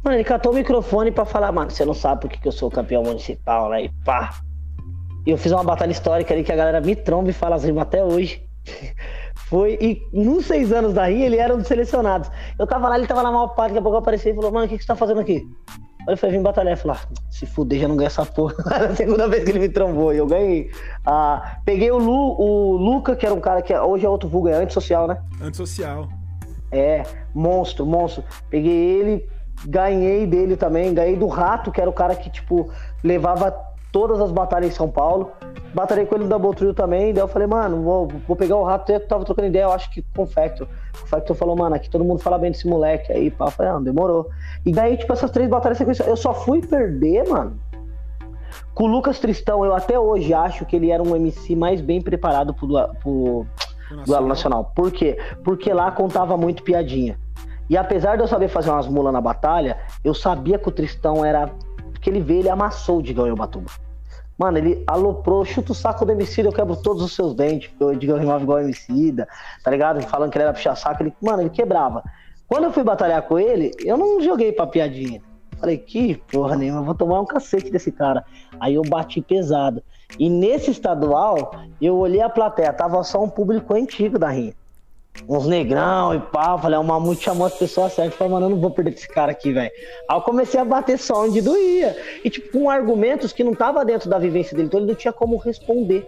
[0.03, 2.53] Mano, ele catou o microfone pra falar, mano, você não sabe por que, que eu
[2.53, 3.85] sou campeão municipal, né?
[3.85, 4.41] E pá.
[5.27, 7.65] E eu fiz uma batalha histórica ali que a galera me tromba e fala as
[7.65, 8.43] rimas até hoje.
[9.35, 12.31] Foi, e nos seis anos da Ria, ele era um dos selecionados.
[12.59, 14.53] Eu tava lá, ele tava na maior parte, daqui a pouco eu apareci e falou,
[14.53, 15.45] mano, o que, que você tá fazendo aqui?
[16.07, 16.73] Aí eu falei, vim batalhar.
[16.73, 18.55] Ele falou, ah, se fuder, já não ganha essa porra.
[18.73, 20.71] Era a segunda vez que ele me trombou e eu ganhei.
[21.05, 24.49] Ah, peguei o, Lu, o Luca, que era um cara que hoje é outro vulgo,
[24.49, 25.21] é antissocial, né?
[25.43, 26.09] Antissocial.
[26.73, 27.03] É,
[27.35, 28.25] monstro, monstro.
[28.49, 29.29] Peguei ele,
[29.65, 32.71] ganhei dele também, ganhei do Rato, que era o cara que, tipo,
[33.03, 33.51] levava
[33.93, 35.33] todas as batalhas em São Paulo.
[35.75, 38.65] Batalhei com ele no Double Trio também, daí eu falei, mano, vou, vou pegar o
[38.65, 40.67] Rato, eu tava trocando ideia, eu acho que com o Factor.
[41.03, 43.73] O Factor falou, mano, aqui todo mundo fala bem desse moleque aí, pá, eu falei,
[43.73, 44.29] não, demorou.
[44.65, 47.59] E daí, tipo, essas três batalhas sequenciais, eu só fui perder, mano,
[48.75, 52.01] com o Lucas Tristão, eu até hoje acho que ele era um MC mais bem
[52.01, 52.69] preparado pro,
[53.01, 53.47] pro
[54.07, 54.73] duelo nacional.
[54.75, 55.19] Por quê?
[55.45, 57.19] Porque lá contava muito piadinha.
[57.71, 61.25] E apesar de eu saber fazer umas mulas na batalha, eu sabia que o Tristão
[61.25, 61.49] era.
[61.93, 63.71] Porque ele veio, ele amassou o Digão Batuba.
[64.37, 67.85] Mano, ele aloprou, chuta o saco do Emicida, eu quebro todos os seus dentes, porque
[67.85, 69.29] o Digão rimava igual o Emicida,
[69.63, 70.01] tá ligado?
[70.03, 72.03] Falando que ele era puxa-saco, ele, mano, ele quebrava.
[72.49, 75.23] Quando eu fui batalhar com ele, eu não joguei pra piadinha.
[75.59, 78.25] Falei, que porra nenhuma, eu vou tomar um cacete desse cara.
[78.59, 79.81] Aí eu bati pesado.
[80.19, 84.55] E nesse estadual, eu olhei a plateia, tava só um público antigo da rinha
[85.29, 86.59] uns negrão e pá.
[86.59, 88.15] Falei, o Mamute chamou as pessoas certas.
[88.15, 89.71] Falei, mano, eu não vou perder esse cara aqui, velho.
[90.09, 91.97] Aí eu comecei a bater só onde doía.
[92.25, 95.13] E, tipo, com argumentos que não tava dentro da vivência dele, então ele não tinha
[95.13, 96.07] como responder,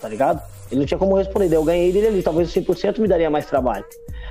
[0.00, 0.42] tá ligado?
[0.70, 1.56] Ele não tinha como responder.
[1.56, 2.22] Eu ganhei dele ali.
[2.22, 3.84] Talvez o 100% me daria mais trabalho.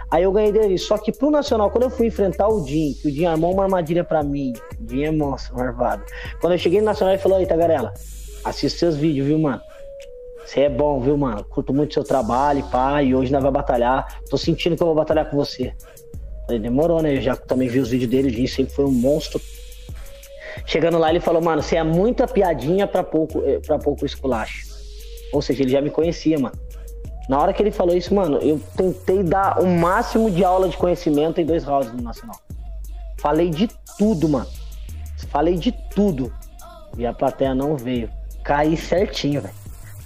[0.09, 0.79] Aí eu ganhei dele ali.
[0.79, 3.63] Só que pro Nacional, quando eu fui enfrentar o Jim, que o Jim armou uma
[3.63, 4.53] armadilha pra mim.
[4.79, 6.03] O Jim é monstro, marvado.
[6.39, 7.93] Quando eu cheguei no Nacional, ele falou: Aí, Tagarela,
[8.43, 9.61] assiste seus vídeos, viu, mano?
[10.49, 11.43] Você é bom, viu, mano?
[11.43, 14.19] Curto muito seu trabalho, pá, e hoje nós vamos batalhar.
[14.31, 15.75] Tô sentindo que eu vou batalhar com você.
[16.47, 17.17] Falei, demorou, né?
[17.17, 19.39] Eu já também vi os vídeos dele, ele sempre foi um monstro.
[20.65, 24.65] Chegando lá, ele falou, mano, você é muita piadinha pra pouco, eh, pra pouco esculacho.
[25.31, 26.57] Ou seja, ele já me conhecia, mano.
[27.29, 30.77] Na hora que ele falou isso, mano, eu tentei dar o máximo de aula de
[30.77, 32.39] conhecimento em dois rounds no Nacional.
[33.19, 33.69] Falei de
[33.99, 34.47] tudo, mano.
[35.27, 36.33] Falei de tudo.
[36.97, 38.09] E a plateia não veio.
[38.43, 39.58] Caí certinho, velho.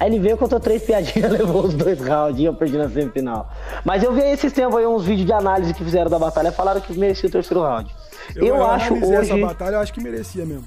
[0.04, 3.50] Aí ele veio, contou três piadinhas, levou os dois rounds e eu perdi na semifinal.
[3.86, 6.82] Mas eu vi esses tempos aí uns vídeos de análise que fizeram da batalha, falaram
[6.82, 7.90] que merecia o terceiro round.
[8.36, 9.14] Eu, eu, acho hoje...
[9.14, 10.66] essa batalha, eu acho que merecia mesmo.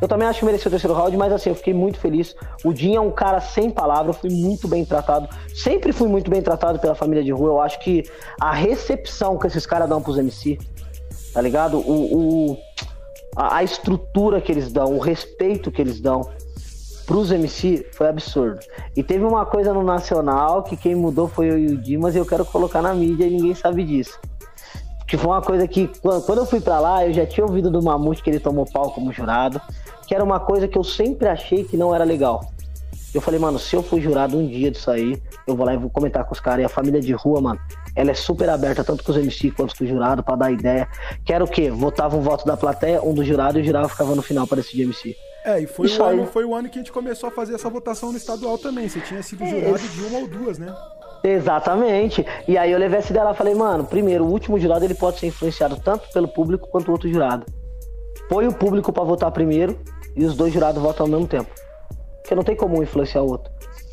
[0.00, 2.36] Eu também acho que merecia o terceiro round, mas assim, eu fiquei muito feliz.
[2.64, 5.28] O Dinho é um cara sem palavras, fui muito bem tratado.
[5.52, 7.48] Sempre fui muito bem tratado pela família de rua.
[7.48, 8.04] Eu acho que
[8.40, 10.56] a recepção que esses caras dão pros MC,
[11.34, 11.78] tá ligado?
[11.78, 12.58] O, o
[13.34, 16.30] a, a estrutura que eles dão, o respeito que eles dão
[17.10, 18.60] pros MC foi absurdo.
[18.96, 22.18] E teve uma coisa no Nacional que quem mudou foi eu e o Dimas e
[22.18, 24.16] eu quero colocar na mídia e ninguém sabe disso.
[25.08, 27.82] Que foi uma coisa que, quando eu fui para lá, eu já tinha ouvido do
[27.82, 29.60] Mamute que ele tomou pau como jurado,
[30.06, 32.48] que era uma coisa que eu sempre achei que não era legal.
[33.12, 35.76] Eu falei, mano, se eu for jurado um dia disso aí, eu vou lá e
[35.76, 36.62] vou comentar com os caras.
[36.62, 37.58] E a família de rua, mano,
[37.96, 40.86] ela é super aberta, tanto com os MC quanto com o jurado, para dar ideia.
[41.24, 41.72] Que era o quê?
[41.72, 44.58] Votava um voto da plateia, um do jurado e o jurado ficava no final para
[44.58, 45.16] decidir MC.
[45.44, 47.68] É, e foi o, ano, foi o ano que a gente começou a fazer essa
[47.70, 48.88] votação no estadual também.
[48.88, 50.74] Você tinha sido jurado de uma ou duas, né?
[51.22, 52.26] Exatamente.
[52.46, 54.94] E aí eu levei essa ideia lá e falei, mano, primeiro, o último jurado ele
[54.94, 57.46] pode ser influenciado tanto pelo público quanto o outro jurado.
[58.28, 59.78] Põe o público para votar primeiro
[60.14, 61.50] e os dois jurados votam ao mesmo tempo.
[62.20, 63.50] Porque não tem como influenciar o outro.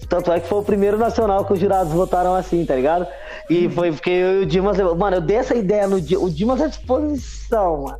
[0.09, 3.07] Tanto é que foi o primeiro nacional que os jurados votaram assim, tá ligado?
[3.49, 4.77] E foi porque eu e o Dimas.
[4.77, 6.19] Mano, eu dei essa ideia no dia.
[6.19, 7.99] O Dimas à disposição, mano.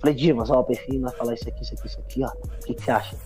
[0.00, 2.28] Falei, Dimas, ó, o perfil vai falar isso aqui, isso aqui, isso aqui, ó.
[2.28, 3.16] O que, que você acha?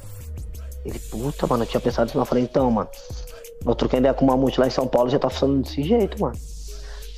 [0.84, 2.18] Ele, puta, mano, eu tinha pensado isso.
[2.18, 2.88] Eu falei, então, mano,
[3.64, 6.20] eu troquei ideia com o Mamute lá em São Paulo já tá funcionando desse jeito,
[6.20, 6.36] mano.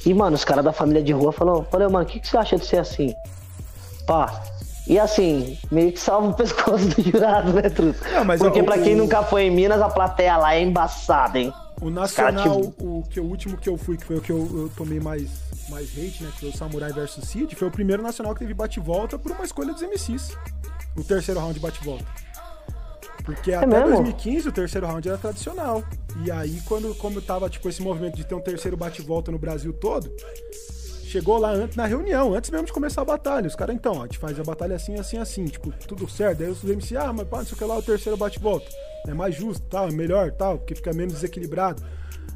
[0.04, 2.36] E, mano, os caras da família de rua falaram, falei, mano, o que, que você
[2.36, 3.14] acha de ser assim?
[4.06, 4.42] Pá.
[4.86, 7.98] E assim, meio que salva o pescoço do jurado, né, Truto?
[8.38, 8.98] Porque o, pra quem o...
[8.98, 11.52] nunca foi em Minas, a plateia lá é embaçada, hein?
[11.80, 14.70] O Nacional, o, que, o último que eu fui, que foi o que eu, eu
[14.76, 15.28] tomei mais,
[15.74, 16.30] mais hate, né?
[16.32, 19.44] Que foi o Samurai vs Cid, foi o primeiro Nacional que teve bate-volta por uma
[19.44, 20.36] escolha dos MCs.
[20.96, 22.05] O terceiro round de bate-volta.
[23.24, 23.88] Porque é até mesmo?
[23.88, 25.82] 2015 o terceiro round era tradicional.
[26.24, 29.72] E aí, quando como tava tipo, esse movimento de ter um terceiro bate-volta no Brasil
[29.72, 30.14] todo,
[31.05, 33.48] chegou lá antes, na reunião, antes mesmo de começar a batalha.
[33.48, 36.38] Os caras, então, ó, a gente faz a batalha assim, assim, assim, tipo, tudo certo.
[36.38, 38.66] Daí os MC, ah, mas pá, não sei o que lá, o terceiro bate-volta.
[39.09, 41.82] É mais justo, tal, é melhor, tal, porque fica menos desequilibrado.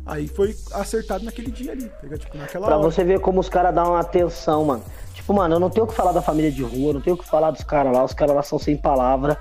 [0.09, 2.91] Aí foi acertado naquele dia ali, tá Tipo, naquela pra hora.
[2.91, 4.83] você ver como os caras dão atenção, mano.
[5.13, 7.19] Tipo, mano, eu não tenho o que falar da família de rua, não tenho o
[7.19, 9.37] que falar dos caras lá, os caras lá são sem palavra.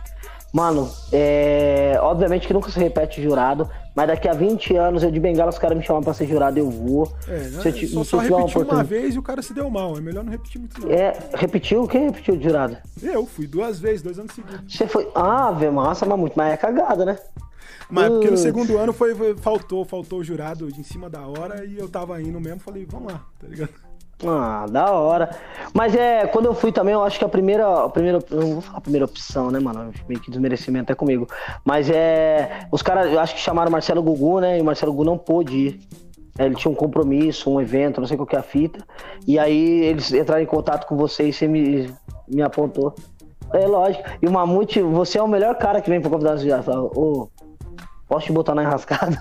[0.52, 1.98] Mano, é...
[2.02, 5.57] obviamente que nunca se repete jurado, mas daqui a 20 anos eu de bengala, os
[5.57, 7.11] caras me chamam pra ser jurado, eu vou.
[7.27, 7.61] É, né?
[7.61, 9.98] Se eu te, só, só repetiu uma, uma vez e o cara se deu mal.
[9.98, 10.91] É melhor não repetir muito não.
[10.91, 11.88] É, repetiu?
[11.88, 12.77] Quem repetiu de jurado?
[13.02, 14.76] Eu, fui duas vezes, dois anos seguidos.
[14.76, 15.10] Você foi.
[15.15, 17.18] Ah, vê massa, mas muito, mas é cagada, né?
[17.89, 21.65] Mas porque no segundo ano foi, foi, faltou, faltou o jurado em cima da hora
[21.65, 23.69] e eu tava indo mesmo, falei, vamos lá, tá ligado?
[24.26, 25.30] Ah, da hora.
[25.73, 27.85] Mas é, quando eu fui também, eu acho que a primeira.
[27.85, 29.93] A primeira não vou falar a primeira opção, né, mano?
[30.09, 31.27] Meio que desmerecimento é comigo.
[31.64, 32.68] Mas é.
[32.72, 34.57] Os caras, eu acho que chamaram Marcelo Gugu, né?
[34.57, 35.80] E o Marcelo Gugu não pôde ir.
[36.38, 38.84] É, ele tinha um compromisso, um evento, não sei qual que é a fita.
[39.27, 41.93] E aí eles entraram em contato com você e você me,
[42.27, 42.95] me apontou.
[43.53, 44.03] É lógico.
[44.22, 47.30] E o Mamute, você é o melhor cara que vem pro convidado de Ô,
[48.08, 49.18] posso te botar na enrascada?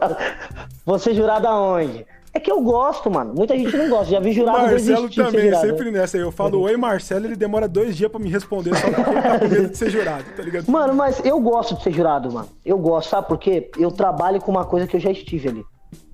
[0.84, 2.06] você jurado aonde?
[2.32, 3.34] É que eu gosto, mano.
[3.34, 4.12] Muita gente não gosta.
[4.12, 6.00] Já vi jurado Marcelo também, jurado, sempre né?
[6.00, 6.16] nessa.
[6.16, 9.38] Eu falo, oi, Marcelo, ele demora dois dias pra me responder só porque ele tá
[9.38, 10.70] com medo de ser jurado, tá ligado?
[10.70, 12.48] Mano, mas eu gosto de ser jurado, mano.
[12.64, 13.68] Eu gosto, sabe por quê?
[13.76, 15.64] Eu trabalho com uma coisa que eu já estive ali.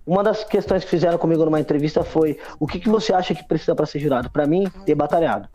[0.07, 3.45] Uma das questões que fizeram comigo numa entrevista foi: o que, que você acha que
[3.45, 4.31] precisa para ser jurado?
[4.31, 5.49] Para mim, ter batalhado.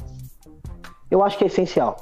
[1.09, 1.95] Eu acho que é essencial.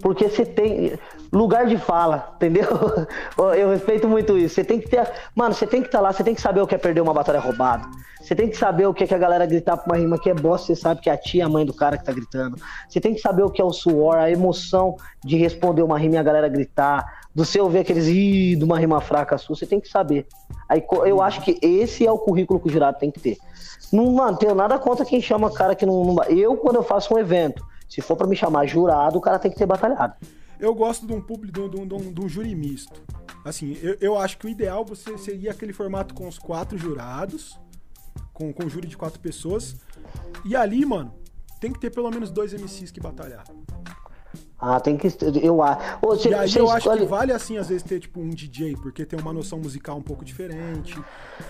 [0.00, 0.98] Porque você tem
[1.36, 2.66] lugar de fala, entendeu?
[3.56, 4.54] Eu respeito muito isso.
[4.54, 5.08] Você tem que ter.
[5.34, 7.00] Mano, você tem que estar tá lá, você tem que saber o que é perder
[7.00, 7.86] uma batalha roubada.
[8.20, 10.28] Você tem que saber o que é que a galera gritar pra uma rima que
[10.28, 12.56] é bosta, você sabe que é a tia, a mãe do cara que tá gritando.
[12.88, 16.16] Você tem que saber o que é o suor, a emoção de responder uma rima
[16.16, 17.20] e a galera gritar.
[17.34, 20.26] Do seu ouvir aqueles ih, de uma rima fraca sua, você tem que saber.
[20.68, 23.36] Aí eu acho que esse é o currículo que o jurado tem que ter.
[23.92, 26.24] Não, mano, tenho nada contra quem chama cara que não, não.
[26.24, 29.50] Eu, quando eu faço um evento, se for para me chamar jurado, o cara tem
[29.50, 30.14] que ter batalhado.
[30.58, 33.02] Eu gosto de um público, de um, de um, de um júri misto.
[33.44, 37.58] Assim, eu, eu acho que o ideal você seria aquele formato com os quatro jurados,
[38.32, 39.76] com, com um júri de quatro pessoas.
[40.44, 41.14] E ali, mano,
[41.60, 43.44] tem que ter pelo menos dois MCs que batalhar.
[44.58, 45.08] Ah, tem que.
[45.42, 46.28] Eu acho.
[46.28, 49.18] E aí eu acho que vale assim, às vezes, ter tipo um DJ, porque tem
[49.18, 50.98] uma noção musical um pouco diferente.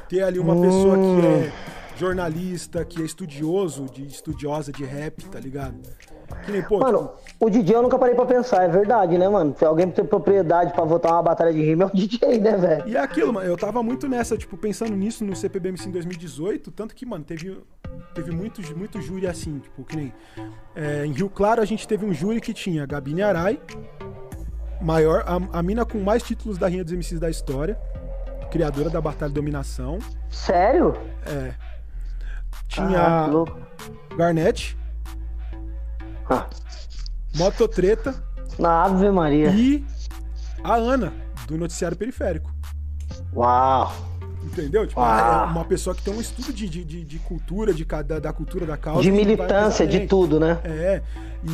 [0.08, 0.60] Ter ali uma hum.
[0.60, 1.52] pessoa que é
[1.96, 5.80] jornalista, que é estudioso, de estudiosa de rap, tá ligado?
[6.44, 7.25] Que nem, pô, mano, tipo...
[7.38, 9.54] o DJ eu nunca parei pra pensar, é verdade, né, mano?
[9.58, 12.88] Se alguém tem propriedade pra votar uma batalha de rima, é o DJ, né, velho?
[12.88, 16.70] E é aquilo, mano, eu tava muito nessa, tipo, pensando nisso no CPBMC em 2018,
[16.70, 17.60] tanto que, mano, teve,
[18.14, 20.12] teve muito, muito júri assim, tipo, que nem.
[20.74, 23.60] É, em Rio Claro a gente teve um júri que tinha Gabine Arai,
[24.80, 27.78] maior, a, a mina com mais títulos da Rinha dos MCs da história,
[28.50, 29.98] criadora da Batalha de Dominação.
[30.30, 30.94] Sério?
[31.26, 31.52] É.
[32.68, 33.44] Tinha ah,
[34.16, 34.76] Garnett.
[36.28, 36.48] Ah.
[37.36, 38.14] Mototreta.
[38.58, 39.50] Na Ave Maria.
[39.50, 39.84] E
[40.64, 41.12] a Ana,
[41.46, 42.50] do Noticiário Periférico.
[43.34, 43.92] Uau!
[44.46, 44.86] Entendeu?
[44.86, 45.46] Tipo, ah.
[45.48, 48.64] é uma pessoa que tem um estudo de, de, de cultura, de, da, da, cultura
[48.64, 49.02] da causa.
[49.02, 50.60] De militância, de tudo, né?
[50.64, 51.02] É.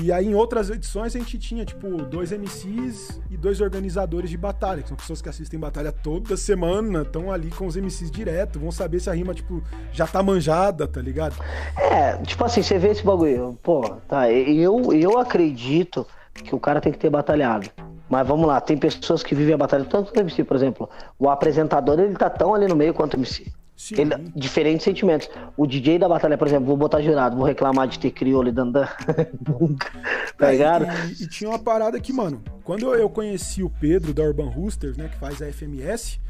[0.01, 4.36] E aí em outras edições a gente tinha, tipo, dois MCs e dois organizadores de
[4.36, 8.59] batalha, que são pessoas que assistem batalha toda semana, estão ali com os MCs direto,
[8.59, 9.62] vão saber se a rima, tipo,
[9.93, 11.36] já tá manjada, tá ligado?
[11.77, 16.81] É, tipo assim, você vê esse bagulho, pô, tá, eu, eu acredito que o cara
[16.81, 17.69] tem que ter batalhado.
[18.12, 20.86] Mas vamos lá, tem pessoas que vivem a batalha tanto no MC, por exemplo.
[21.18, 23.51] O apresentador, ele tá tão ali no meio quanto o MC.
[23.74, 23.94] Sim.
[23.97, 25.30] Ele, diferentes sentimentos.
[25.56, 28.52] O DJ da batalha, por exemplo, vou botar jurado, vou reclamar de ter crioulo e
[28.52, 28.86] dandan.
[30.36, 30.84] tá é, ligado?
[31.09, 34.51] E, e, tinha uma parada que, mano, quando eu, eu conheci o Pedro da Urban
[34.51, 36.20] Roosters, né, que faz a FMS,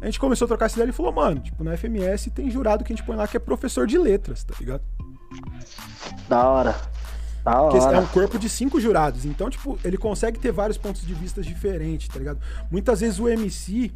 [0.00, 2.84] a gente começou a trocar essa ideia e falou, mano, tipo, na FMS tem jurado
[2.84, 4.84] que a gente põe lá que é professor de letras, tá ligado?
[6.28, 6.76] Da hora.
[7.42, 7.72] Da hora.
[7.72, 9.24] Porque é um corpo de cinco jurados.
[9.24, 12.40] Então, tipo, ele consegue ter vários pontos de vista diferentes, tá ligado?
[12.70, 13.92] Muitas vezes o MC,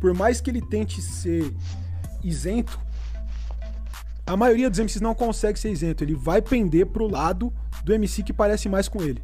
[0.00, 1.52] por mais que ele tente ser
[2.22, 2.78] isento,
[4.26, 6.04] a maioria dos MCs não consegue ser isento.
[6.04, 7.52] Ele vai pender pro lado
[7.84, 9.22] do MC que parece mais com ele.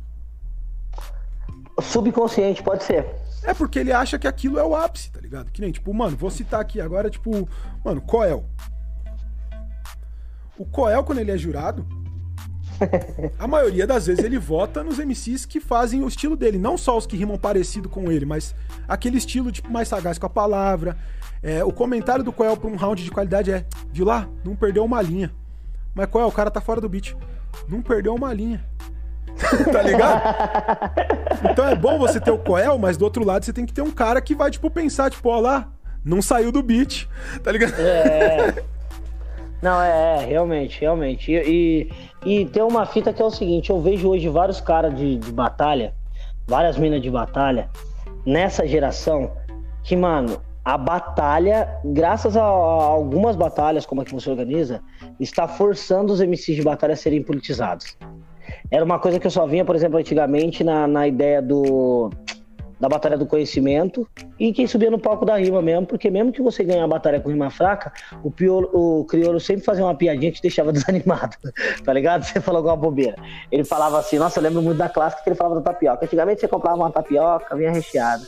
[1.81, 3.07] Subconsciente, pode ser.
[3.43, 5.51] É porque ele acha que aquilo é o ápice, tá ligado?
[5.51, 7.49] Que nem, tipo, mano, vou citar aqui agora, tipo,
[7.83, 8.45] mano, Coel.
[10.59, 11.87] O Coel, quando ele é jurado,
[13.39, 16.59] a maioria das vezes ele vota nos MCs que fazem o estilo dele.
[16.59, 18.55] Não só os que rimam parecido com ele, mas
[18.89, 20.97] aquele estilo, tipo, mais sagaz com a palavra.
[21.43, 24.28] É, o comentário do Coel pra um round de qualidade é: viu lá?
[24.44, 25.32] Não perdeu uma linha.
[25.94, 27.16] Mas Coel, o cara tá fora do beat.
[27.69, 28.65] Não perdeu uma linha.
[29.73, 30.23] tá ligado?
[31.51, 33.82] Então é bom você ter o Coel, mas do outro lado você tem que ter
[33.82, 35.69] um cara que vai, tipo, pensar, tipo, ó lá,
[36.05, 37.09] não saiu do beat,
[37.43, 37.74] tá ligado?
[37.78, 38.62] É.
[39.62, 41.32] Não, é, é realmente, realmente.
[41.32, 41.91] E,
[42.24, 45.16] e, e, tem uma fita que é o seguinte: eu vejo hoje vários caras de,
[45.16, 45.95] de batalha,
[46.47, 47.69] várias minas de batalha,
[48.24, 49.31] nessa geração,
[49.82, 54.81] que, mano, a batalha, graças a, algumas batalhas, como a que você organiza,
[55.19, 57.97] está forçando os MCs de batalha a serem politizados.
[58.70, 62.11] Era uma coisa que eu só vinha, por exemplo, antigamente na, na ideia do
[62.81, 64.09] da batalha do conhecimento
[64.39, 67.20] e quem subia no palco da rima mesmo, porque mesmo que você ganhe a batalha
[67.20, 67.93] com rima fraca,
[68.24, 71.36] o, piolo, o crioulo sempre fazia uma piadinha que te deixava desanimado,
[71.85, 72.24] tá ligado?
[72.24, 73.16] Você falou alguma bobeira.
[73.52, 76.05] Ele falava assim, nossa, eu lembro muito da clássica que ele falava da tapioca.
[76.05, 78.23] Antigamente você comprava uma tapioca, vinha recheada.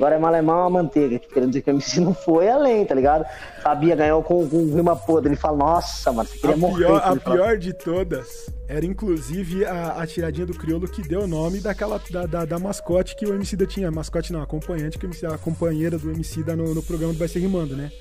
[0.00, 3.26] Agora é malemão a manteiga, querendo dizer que o MC não foi além, tá ligado?
[3.62, 5.28] Sabia, ganhou com, com rima podre.
[5.28, 6.86] Ele fala, nossa, mano, você queria a morrer.
[6.86, 11.26] Pior, a pior de todas era inclusive a, a, tiradinha do crioulo que deu o
[11.26, 13.90] nome daquela da, da, da, mascote que o MC da tinha.
[13.90, 17.18] Mascote não, acompanhante, que o MC, a companheira do MC da no, no programa do
[17.18, 17.92] Vai Ser Rimando, né?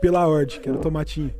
[0.00, 1.34] Pela Ord, que era o Tomatinho.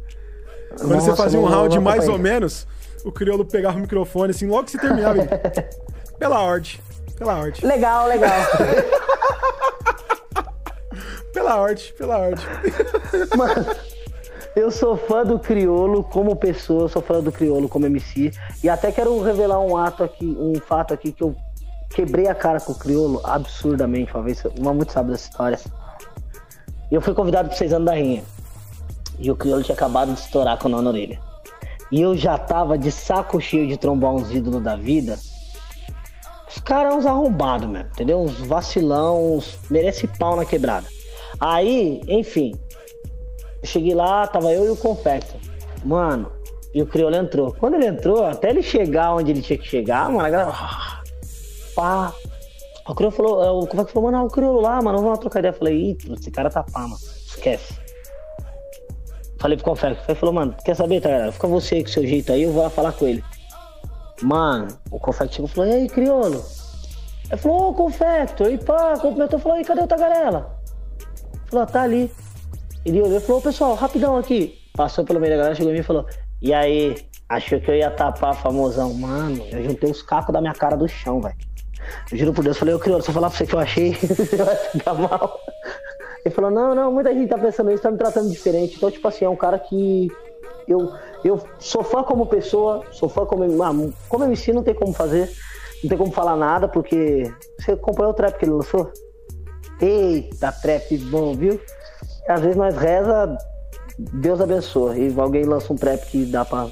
[0.80, 2.66] Quando você fazia um round mais ou menos,
[3.04, 5.28] o crioulo pegava o microfone assim, logo que você terminava, ele...
[6.18, 6.80] Pela Ord.
[7.22, 7.64] Pela Ord.
[7.64, 8.30] Legal, legal.
[11.32, 12.46] Pela arte, pela arte.
[13.36, 13.66] Mano,
[14.54, 18.32] eu sou fã do Criolo como pessoa, sou fã do Criolo como MC.
[18.62, 21.34] E até quero revelar um ato aqui, um fato aqui que eu
[21.90, 24.44] quebrei a cara com o Criolo absurdamente uma vez.
[24.58, 25.58] Uma muito sabe dessa história.
[26.90, 28.22] Eu fui convidado para seis anos da Rinha.
[29.18, 31.18] E o Criolo tinha acabado de estourar com a na orelha.
[31.90, 35.18] E eu já tava de saco cheio de trombar uns ídolos da vida.
[36.54, 38.20] Os caras uns arrombados mesmo, entendeu?
[38.20, 40.86] Uns vacilão, uns merece pau na quebrada.
[41.40, 42.54] Aí, enfim,
[43.62, 45.34] eu cheguei lá, tava eu e o Confecto.
[45.84, 46.30] Mano,
[46.74, 47.54] e o Criolo entrou.
[47.54, 50.52] Quando ele entrou, até ele chegar onde ele tinha que chegar, mano, a galera.
[51.74, 52.12] Pá.
[52.86, 55.38] O Criolo falou, é, o Confecto falou, mano, o Criolo lá, mano, vamos lá trocar
[55.38, 55.52] ideia.
[55.52, 56.98] Eu falei, ih, esse cara tá pá, mano.
[57.26, 57.74] Esquece.
[59.38, 60.04] Falei pro Confecto.
[60.06, 61.32] Ele falou, mano, quer saber, galera?
[61.32, 63.24] Fica você aí com seu jeito aí, eu vou lá falar com ele.
[64.22, 66.44] Mano, o Confecto chegou e falou, e aí, Criolo?
[67.30, 70.58] Ele falou, ô, Confecto, e pá, cumprimentou, falou, e cadê o Tagarela?
[71.46, 72.10] Falou, tá ali.
[72.84, 74.58] Ele olhou e falou, pessoal, rapidão aqui.
[74.74, 76.06] Passou pelo meio da galera, chegou em mim e falou,
[76.40, 76.96] e aí,
[77.28, 78.92] achou que eu ia tapar famosão.
[78.94, 81.36] Mano, eu juntei os cacos da minha cara do chão, velho.
[82.10, 83.92] Eu juro por Deus, falei, ô crioulo, se eu falar pra você que eu achei,
[83.96, 85.38] você vai ficar mal.
[86.24, 88.76] Ele falou, não, não, muita gente tá pensando isso, tá me tratando diferente.
[88.76, 90.08] Então, tipo assim, é um cara que
[90.66, 90.92] eu,
[91.24, 93.72] eu sou fã como pessoa, sou fã como, ah,
[94.08, 95.30] como MC, não tem como fazer,
[95.82, 98.92] não tem como falar nada, porque você acompanhou o trap que ele lançou?
[99.80, 101.60] Eita, trap bom, viu?
[102.28, 103.36] Às vezes nós reza,
[103.98, 104.96] Deus abençoa.
[104.96, 106.68] E alguém lança um trap que dá pra.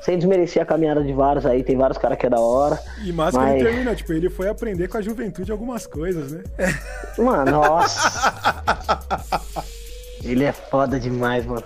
[0.00, 2.80] Sem desmerecer a caminhada de vários aí, tem vários caras que é da hora.
[3.04, 3.52] E mais mas...
[3.52, 6.42] que ele termina, tipo, ele foi aprender com a juventude algumas coisas, né?
[7.18, 8.42] Mano, nossa.
[10.24, 11.62] ele é foda demais, mano.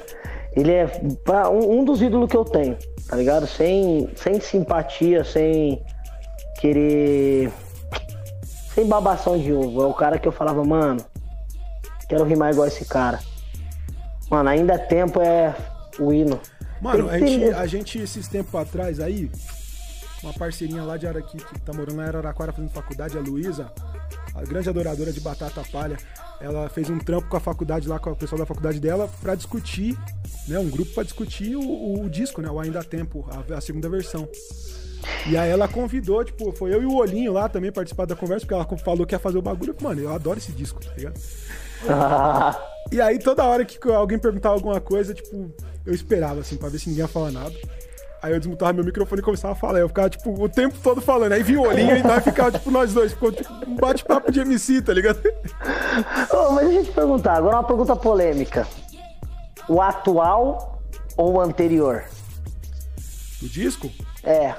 [0.57, 0.91] Ele é
[1.51, 3.47] um, um dos ídolos que eu tenho, tá ligado?
[3.47, 5.83] Sem, sem simpatia, sem
[6.59, 7.53] querer
[8.77, 9.83] sem babação de ovo.
[9.83, 11.03] É o cara que eu falava, mano,
[12.09, 13.19] quero rimar igual esse cara.
[14.31, 15.55] Mano, ainda é tempo é
[15.99, 16.39] o hino.
[16.81, 19.31] Mano, a gente, a gente, esses tempos atrás aí,
[20.23, 23.73] uma parceirinha lá de Araqui, que tá morando lá em Araraquara fazendo faculdade, a Luísa,
[24.37, 25.97] a grande adoradora de batata palha,
[26.41, 29.35] ela fez um trampo com a faculdade lá, com o pessoal da faculdade dela, para
[29.35, 29.99] discutir,
[30.47, 33.61] né, um grupo para discutir o, o, disco, né, o Ainda Há Tempo, a, a
[33.61, 34.29] segunda versão.
[35.29, 38.45] E aí ela convidou, tipo, foi eu e o Olhinho lá também participar da conversa,
[38.45, 39.71] porque ela falou que ia fazer o bagulho.
[39.71, 41.21] Eu falei, mano, eu adoro esse disco, tá ligado?
[42.93, 45.51] e aí toda hora que alguém perguntava alguma coisa, tipo,
[45.85, 47.55] eu esperava, assim, pra ver se ninguém ia falar nada.
[48.27, 49.79] Aí eu desmutava meu microfone e começava a falar.
[49.79, 51.31] Eu ficava, tipo, o tempo todo falando.
[51.31, 53.13] Aí vinha o olhinho e nós ficava, tipo, nós dois.
[53.13, 55.21] Ficou, tipo, um bate-papo de MC, tá ligado?
[56.33, 57.37] Oh, mas deixa eu te perguntar.
[57.37, 58.67] Agora uma pergunta polêmica.
[59.69, 60.83] O atual
[61.17, 62.03] ou o anterior?
[63.41, 63.89] O disco?
[64.25, 64.57] É.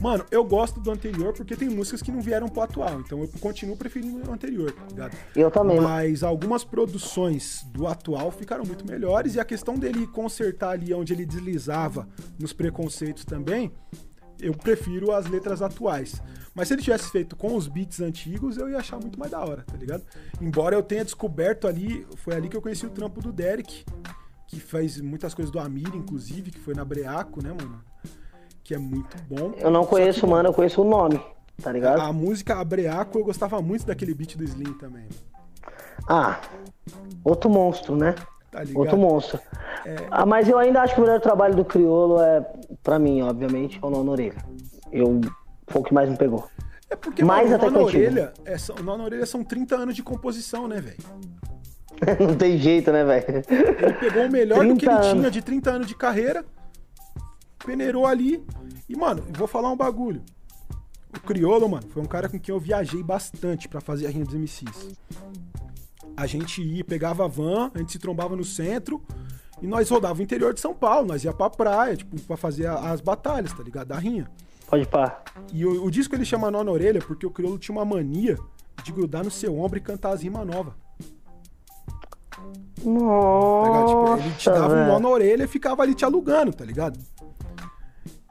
[0.00, 3.28] Mano, eu gosto do anterior porque tem músicas que não vieram pro atual, então eu
[3.40, 5.16] continuo preferindo o anterior, tá ligado?
[5.34, 5.80] Eu também.
[5.80, 11.12] Mas algumas produções do atual ficaram muito melhores e a questão dele consertar ali onde
[11.12, 12.06] ele deslizava
[12.38, 13.72] nos preconceitos também,
[14.38, 16.20] eu prefiro as letras atuais.
[16.54, 19.40] Mas se ele tivesse feito com os beats antigos, eu ia achar muito mais da
[19.40, 20.02] hora, tá ligado?
[20.40, 23.84] Embora eu tenha descoberto ali, foi ali que eu conheci o trampo do Derek,
[24.46, 27.82] que faz muitas coisas do Amir, inclusive, que foi na Breaco, né, mano?
[28.66, 29.52] Que é muito bom.
[29.58, 31.20] Eu não conheço, que, mano, eu conheço o nome,
[31.62, 32.00] tá ligado?
[32.00, 35.04] A, a música Breaco eu gostava muito daquele beat do Slim também.
[36.08, 36.40] Ah,
[37.22, 38.16] outro monstro, né?
[38.50, 39.38] Tá outro monstro.
[39.84, 39.94] É...
[40.10, 42.44] Ah, mas eu ainda acho que o melhor trabalho do Criolo é,
[42.82, 44.44] pra mim, obviamente, é o Nono Orelha.
[44.90, 45.20] Eu,
[45.68, 46.44] foi o que mais me pegou.
[46.90, 50.02] É porque mais mano, até Nono Orelha, é, são, Nono Orelha são 30 anos de
[50.02, 50.98] composição, né, velho?
[52.18, 53.44] Não tem jeito, né, velho?
[53.48, 55.06] Ele pegou o melhor do que ele anos.
[55.12, 56.44] tinha de 30 anos de carreira,
[57.66, 58.42] peneirou ali.
[58.88, 60.22] E, mano, vou falar um bagulho.
[61.14, 64.24] O Criolo, mano, foi um cara com quem eu viajei bastante para fazer a rima
[64.24, 64.96] dos MCs.
[66.16, 69.02] A gente ia, pegava a van, a gente se trombava no centro
[69.60, 72.68] e nós rodava o interior de São Paulo, nós ia pra praia, tipo, pra fazer
[72.68, 73.88] as batalhas, tá ligado?
[73.88, 74.30] Da rinha.
[74.66, 75.22] Pode pá.
[75.52, 78.38] E o, o disco ele chama Nó na Orelha porque o Criolo tinha uma mania
[78.82, 80.74] de grudar no seu ombro e cantar as rimas novas.
[82.84, 86.64] Nossa, tipo, ele te dava um nó na orelha e ficava ali te alugando, tá
[86.64, 86.98] ligado?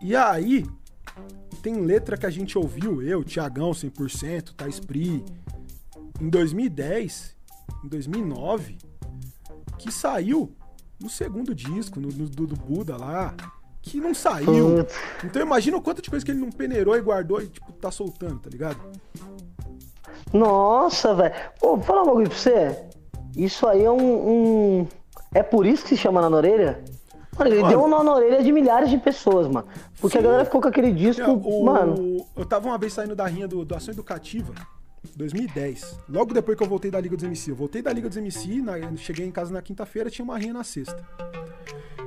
[0.07, 0.63] E aí,
[1.63, 5.25] tem letra que a gente ouviu, eu, Tiagão 100%, Thais Pri,
[6.21, 7.35] em 2010,
[7.83, 8.77] em 2009,
[9.79, 10.55] que saiu
[11.01, 13.33] no segundo disco, no, no do, do Buda lá,
[13.81, 14.85] que não saiu.
[15.23, 17.89] Então imagina o quanto de coisa que ele não peneirou e guardou e, tipo, tá
[17.89, 18.77] soltando, tá ligado?
[20.31, 21.33] Nossa, velho.
[21.59, 22.79] Pô, fala um bagulho pra você.
[23.35, 24.87] Isso aí é um, um,
[25.33, 26.85] É por isso que se chama na orelha?
[27.37, 29.67] Mano, ele mano, deu um nó na orelha de milhares de pessoas, mano.
[29.99, 30.23] Porque sim.
[30.23, 31.29] a galera ficou com aquele disco.
[31.29, 32.25] O, mano.
[32.35, 34.53] Eu tava uma vez saindo da rinha do, do Ação Educativa,
[35.15, 35.99] 2010.
[36.09, 37.51] Logo depois que eu voltei da Liga dos MC.
[37.51, 40.53] Eu voltei da Liga dos MC, na, cheguei em casa na quinta-feira, tinha uma rinha
[40.53, 41.03] na sexta.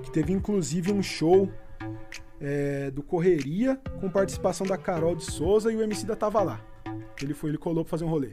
[0.03, 1.49] Que teve inclusive um show
[2.41, 6.61] é, do Correria, com participação da Carol de Souza e o MC da tava lá.
[7.21, 8.31] Ele foi, ele colou pra fazer um rolê.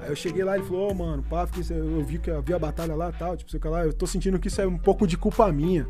[0.00, 2.94] Aí eu cheguei lá ele falou, oh, mano, pá, porque eu vi que havia batalha
[2.94, 5.16] lá e tal, tipo, sei lá, eu tô sentindo que isso é um pouco de
[5.16, 5.86] culpa minha.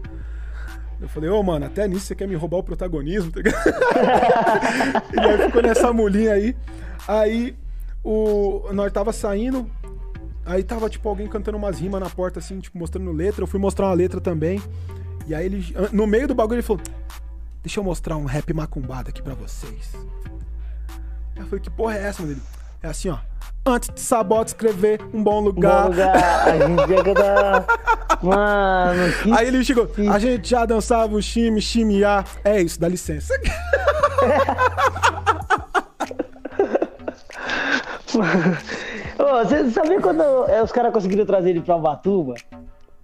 [1.01, 3.41] Eu falei, ô, oh, mano, até nisso você quer me roubar o protagonismo, tá
[5.13, 6.57] e aí ficou nessa mulinha aí.
[7.07, 7.57] Aí
[8.03, 9.69] o, nós tava saindo,
[10.47, 13.43] aí tava, tipo, alguém cantando umas rimas na porta, assim, tipo, mostrando letra.
[13.43, 14.63] Eu fui mostrar uma letra também.
[15.27, 16.83] E aí ele, no meio do bagulho, ele falou,
[17.63, 19.93] deixa eu mostrar um rap macumbado aqui pra vocês.
[21.35, 22.35] Eu falei, que porra é essa, mano?
[22.35, 22.43] Ele,
[22.85, 23.17] é assim, ó.
[23.67, 25.85] Antes de Sabota escrever um bom lugar.
[25.85, 26.49] Bom lugar.
[26.49, 27.65] A gente ia cantar.
[28.23, 29.89] Mano, que Aí ele chegou.
[30.13, 32.27] A gente já dançava o chime, chimear.
[32.45, 33.35] É isso, dá licença.
[39.47, 42.35] você sabia quando é, os caras conseguiram trazer ele pra Ubatuba?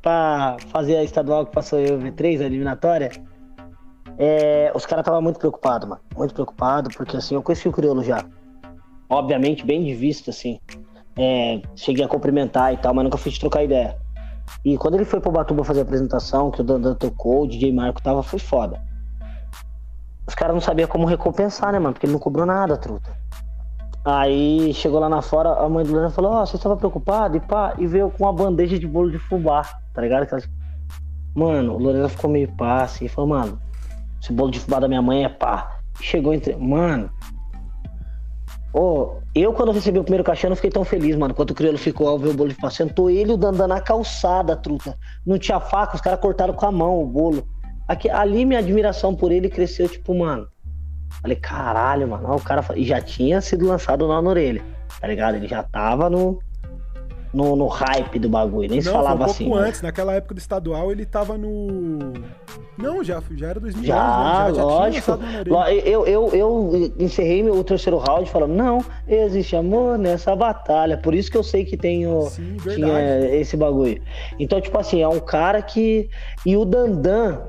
[0.02, 3.10] Pra fazer a estadual que passou eu V3, a eliminatória?
[4.18, 6.02] É, os caras estavam muito preocupados, mano.
[6.14, 8.22] Muito preocupados, porque assim, eu conheci o Criolo já
[9.10, 10.58] obviamente, bem de vista, assim.
[11.18, 13.96] É, cheguei a cumprimentar e tal, mas nunca fui te trocar ideia.
[14.64, 17.72] E quando ele foi pro Batuba fazer a apresentação, que o Dandan tocou, o DJ
[17.72, 18.80] Marco tava, foi foda.
[20.26, 21.92] Os caras não sabiam como recompensar, né, mano?
[21.92, 23.10] Porque ele não cobrou nada, truta.
[24.04, 27.36] Aí chegou lá na fora, a mãe do Lorena falou: Ó, oh, você estava preocupado?
[27.36, 29.62] E pá, e veio com uma bandeja de bolo de fubá,
[29.92, 30.26] tá ligado?
[31.34, 33.60] Mano, o Lorena ficou meio pá assim, e falou: Mano,
[34.22, 35.78] esse bolo de fubá da minha mãe é pá.
[36.00, 36.56] Chegou entre.
[36.56, 37.10] Mano,
[38.72, 41.34] Oh, eu, quando recebi o primeiro cachê, não fiquei tão feliz, mano.
[41.34, 42.88] Quanto o Criolo ficou ao ver o bolo de passando.
[42.88, 44.96] Sentou ele e o Dandan na calçada, truta.
[45.26, 47.46] Não tinha faca, os caras cortaram com a mão o bolo.
[47.88, 50.46] Aqui, ali minha admiração por ele cresceu, tipo, mano.
[51.20, 52.36] Falei, caralho, mano.
[52.36, 54.62] O cara e já tinha sido lançado na orelha,
[55.00, 55.34] tá ligado?
[55.34, 56.38] Ele já tava no,
[57.32, 59.44] no, no hype do bagulho, nem não, se falava um assim.
[59.44, 59.68] Pouco né?
[59.68, 62.12] antes, naquela época do estadual, ele tava no.
[62.76, 64.54] Não, já, já era 2011, já, né?
[64.54, 65.18] já, lógico.
[65.46, 70.98] Já eu, eu, eu encerrei meu terceiro round falando: não, existe amor nessa batalha.
[70.98, 74.02] Por isso que eu sei que tenho, Sim, tinha esse bagulho.
[74.38, 76.10] Então, tipo assim, é um cara que.
[76.44, 77.42] E o Dandan,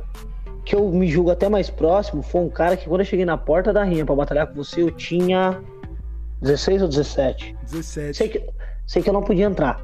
[0.64, 3.38] que eu me julgo até mais próximo, foi um cara que quando eu cheguei na
[3.38, 5.60] porta da rinha pra batalhar com você, eu tinha
[6.42, 7.56] 16 ou 17?
[7.64, 8.18] 17.
[8.18, 8.44] Sei que,
[8.92, 9.82] sei que eu não podia entrar.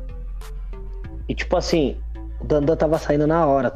[1.29, 1.95] E tipo assim,
[2.41, 3.73] o Dandan tava saindo na hora.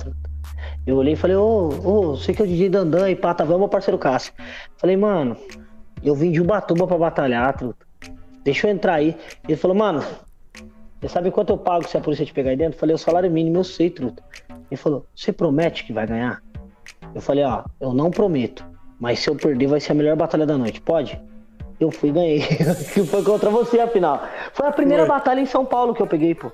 [0.86, 3.46] Eu olhei e falei, ô, ô, sei que é o DJ Dandan e pá, tá
[3.46, 4.34] vendo meu parceiro Cássio.
[4.76, 5.38] Falei, mano,
[6.04, 7.86] eu vim de Ubatuba pra batalhar, truta.
[8.44, 9.18] Deixa eu entrar aí.
[9.48, 10.04] Ele falou, mano,
[11.00, 12.76] você sabe quanto eu pago se a polícia te pegar aí dentro?
[12.76, 14.22] Eu falei, o salário mínimo eu sei, truta.
[14.70, 16.44] Ele falou, você promete que vai ganhar?
[17.16, 18.66] Eu falei, ó, eu não prometo,
[19.00, 20.82] mas se eu perder vai ser a melhor batalha da noite.
[20.82, 21.18] Pode?
[21.82, 22.42] Eu fui e ganhei.
[22.94, 24.22] que foi contra você a final.
[24.54, 25.16] Foi a primeira foi.
[25.16, 26.52] batalha em São Paulo que eu peguei, pô.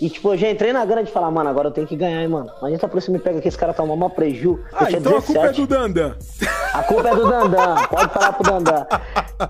[0.00, 2.22] E, tipo, eu já entrei na grana de falar, mano, agora eu tenho que ganhar,
[2.22, 2.50] hein, mano.
[2.60, 4.60] Imagina se a polícia me pega que esse cara tá uma preju.
[4.72, 5.20] Ah, então 17.
[5.20, 6.16] a culpa é do Dandan.
[6.72, 8.86] A culpa é do Dandan, pode falar pro Dandan.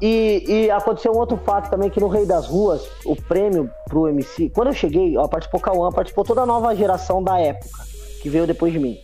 [0.01, 4.09] E, e aconteceu um outro fato também, que no Rei das Ruas, o prêmio pro
[4.09, 4.51] MC...
[4.51, 7.69] Quando eu cheguei, ó, participou Cauã, participou toda a nova geração da época,
[8.23, 8.97] que veio depois de mim.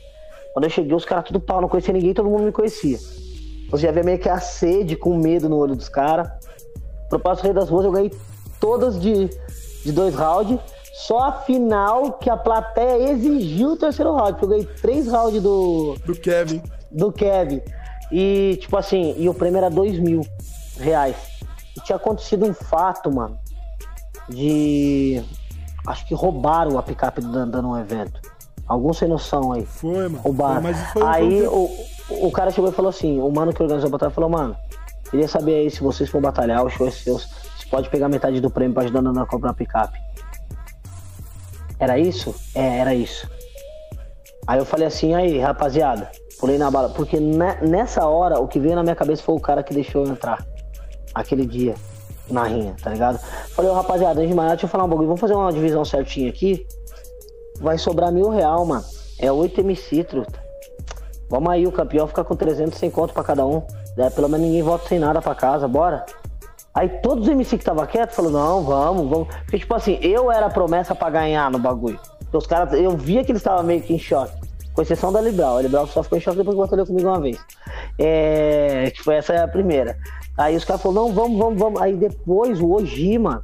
[0.55, 2.99] Quando eu cheguei, os caras tudo pau, não conhecia ninguém, todo mundo me conhecia.
[3.75, 6.31] Você já vê meio que a sede com medo no olho dos caras.
[7.09, 8.13] Pro próximo Rei das Ruas, eu ganhei
[8.61, 9.29] todas de,
[9.85, 10.61] de dois rounds.
[10.93, 14.41] Só a final que a plateia exigiu o terceiro round.
[14.41, 15.97] Eu ganhei três rounds do.
[16.07, 16.63] Do Kevin.
[16.89, 17.61] Do Kevin.
[18.13, 20.21] E, tipo assim, e o prêmio era dois mil
[20.79, 21.17] reais.
[21.77, 23.37] E tinha acontecido um fato, mano.
[24.29, 25.21] De.
[25.85, 28.21] Acho que roubaram a picape do Dandan num evento.
[28.69, 29.67] Alguns sem noção aí.
[29.67, 30.21] Foi, mano.
[30.21, 30.63] Roubaram.
[30.63, 31.69] Foi, mas foi, aí o,
[32.11, 34.57] o cara chegou e falou assim: o mano que organizou a batalha falou, mano,
[35.11, 37.19] queria saber aí se vocês for batalhar, o show é seu.
[37.19, 39.99] Você pode pegar metade do prêmio pra ajudar o Dandan a comprar a picape.
[41.79, 42.35] Era isso?
[42.55, 43.29] É, era isso.
[44.47, 46.91] Aí eu falei assim, aí, rapaziada, pulei na bala.
[46.91, 50.13] Porque nessa hora, o que veio na minha cabeça foi o cara que deixou eu
[50.13, 50.45] entrar.
[51.15, 51.75] Aquele dia,
[52.31, 53.19] na rinha, tá ligado?
[53.51, 55.07] Falei, ô rapaziada, antes de mais deixa eu falar um bagulho.
[55.07, 56.67] Vamos fazer uma divisão certinha aqui.
[57.61, 58.85] Vai sobrar mil real, mano.
[59.19, 60.44] É 8 MC, truta.
[61.35, 63.61] Vamos aí, o campeão fica com 300 sem conto pra cada um.
[63.97, 66.07] É, pelo menos ninguém volta sem nada pra casa, bora.
[66.73, 69.29] Aí todos os MC que tava quieto falou, não, vamos, vamos.
[69.39, 71.99] Porque, tipo assim, eu era promessa pra ganhar no bagulho.
[72.21, 74.33] Então os caras, eu via que eles estavam meio que em choque.
[74.73, 75.57] Com exceção da Libral.
[75.57, 77.37] A Libral só ficou em choque depois que batalhou comigo uma vez.
[77.99, 79.99] É, foi essa é a primeira.
[80.39, 81.83] Aí os caras falaram, não, vamos, vamos, vamos.
[81.83, 83.43] Aí depois o Oji, mano,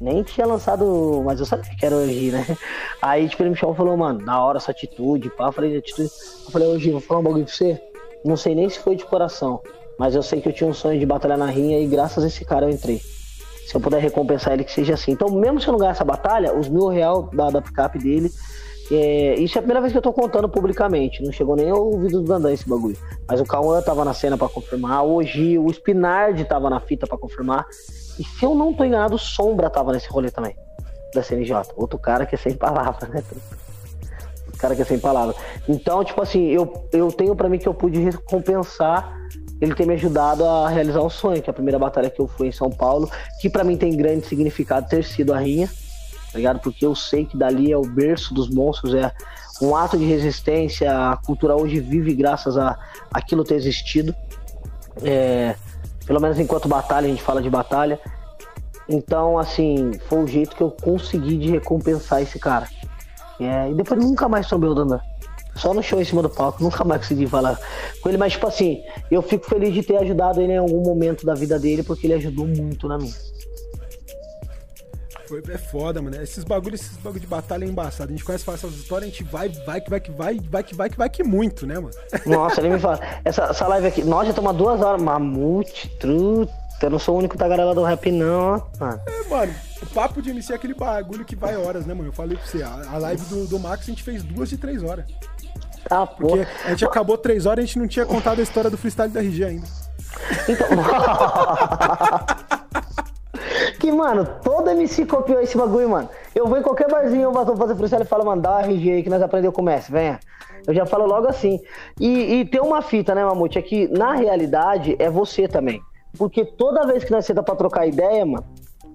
[0.00, 2.56] nem tinha lançado, mas eu sabia que era o Oji, né?
[3.02, 5.48] Aí, tipo, ele me chamou e falou, mano, na hora essa atitude, pá.
[5.48, 6.08] Eu falei, atitude.
[6.46, 7.80] Eu falei, Oji, vou falar um bagulho pra você.
[8.24, 9.60] Não sei nem se foi de coração.
[9.98, 12.26] Mas eu sei que eu tinha um sonho de batalhar na rinha e graças a
[12.26, 13.00] esse cara eu entrei.
[13.66, 15.12] Se eu puder recompensar ele, que seja assim.
[15.12, 18.30] Então, mesmo se eu não ganhar essa batalha, os mil real da, da picape dele.
[18.90, 21.22] É, isso é a primeira vez que eu tô contando publicamente.
[21.22, 22.96] Não chegou nem ao ouvido do Dandan esse bagulho.
[23.28, 25.04] Mas o Cauã tava na cena para confirmar.
[25.04, 27.66] Hoje o Spinard tava na fita para confirmar.
[28.18, 30.56] E se eu não tô enganado, o Sombra tava nesse rolê também.
[31.14, 31.72] Da CNJ.
[31.76, 33.22] Outro cara que é sem palavras, né?
[34.58, 35.36] Cara que é sem palavras.
[35.68, 39.20] Então, tipo assim, eu, eu tenho para mim que eu pude recompensar
[39.60, 42.26] ele ter me ajudado a realizar um sonho, que é a primeira batalha que eu
[42.26, 43.10] fui em São Paulo,
[43.40, 45.68] que para mim tem grande significado ter sido a rinha,
[46.32, 46.60] tá ligado?
[46.60, 49.12] Porque eu sei que dali é o berço dos monstros, é
[49.60, 52.78] um ato de resistência, a cultura hoje vive graças a
[53.12, 54.14] aquilo ter existido.
[55.02, 55.54] É,
[56.06, 58.00] pelo menos enquanto batalha, a gente fala de batalha.
[58.88, 62.68] Então, assim, foi o jeito que eu consegui de recompensar esse cara.
[63.38, 65.00] É, e depois nunca mais soube o.
[65.56, 67.58] Só no show em cima do palco, nunca mais consegui falar
[68.00, 68.80] com ele, mas tipo assim,
[69.10, 72.14] eu fico feliz de ter ajudado ele em algum momento da vida dele, porque ele
[72.14, 73.14] ajudou muito na minha.
[75.30, 76.20] Foi, é foda, mano.
[76.20, 78.10] Esses bagulhos, esses bagulho de batalha é embaçado.
[78.10, 80.74] A gente conhece essas histórias, a gente vai, vai, que vai, que vai, vai, que
[80.74, 81.92] vai, que vai, que muito, né, mano?
[82.26, 82.98] Nossa, ele me fala.
[83.24, 85.00] Essa, essa live aqui, nós já tomamos duas horas.
[85.00, 86.52] Mamute, truta.
[86.82, 88.84] Eu não sou o único tagarela do rap, não, ó.
[88.84, 89.54] É, mano.
[89.80, 92.08] O papo de MC é aquele bagulho que vai horas, né, mano?
[92.08, 94.58] Eu falei pra você, a, a live do, do Max a gente fez duas de
[94.58, 95.04] três horas.
[95.88, 98.68] Ah, Porque a gente acabou três horas e a gente não tinha contado a história
[98.68, 99.68] do freestyle da RG ainda.
[100.48, 100.66] Então.
[103.78, 106.08] que, mano, todo MC copiou esse bagulho, mano.
[106.34, 109.02] Eu vou em qualquer barzinho, eu vou fazer freestyle e falo, mano, dá RG aí
[109.02, 110.20] que nós aprendemos com o Messi, venha.
[110.66, 111.60] Eu já falo logo assim.
[111.98, 115.80] E, e tem uma fita, né, Mamute, é que na realidade é você também.
[116.18, 118.44] Porque toda vez que nós senta pra trocar ideia, mano,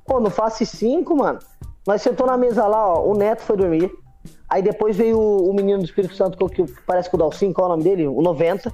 [0.05, 1.39] pô, no Face 5, mano,
[1.87, 3.91] nós sentou na mesa lá, ó, o Neto foi dormir.
[4.49, 7.53] Aí depois veio o, o menino do Espírito Santo, que, que parece com o Dalcin,
[7.53, 8.07] qual é o nome dele?
[8.07, 8.71] O 90.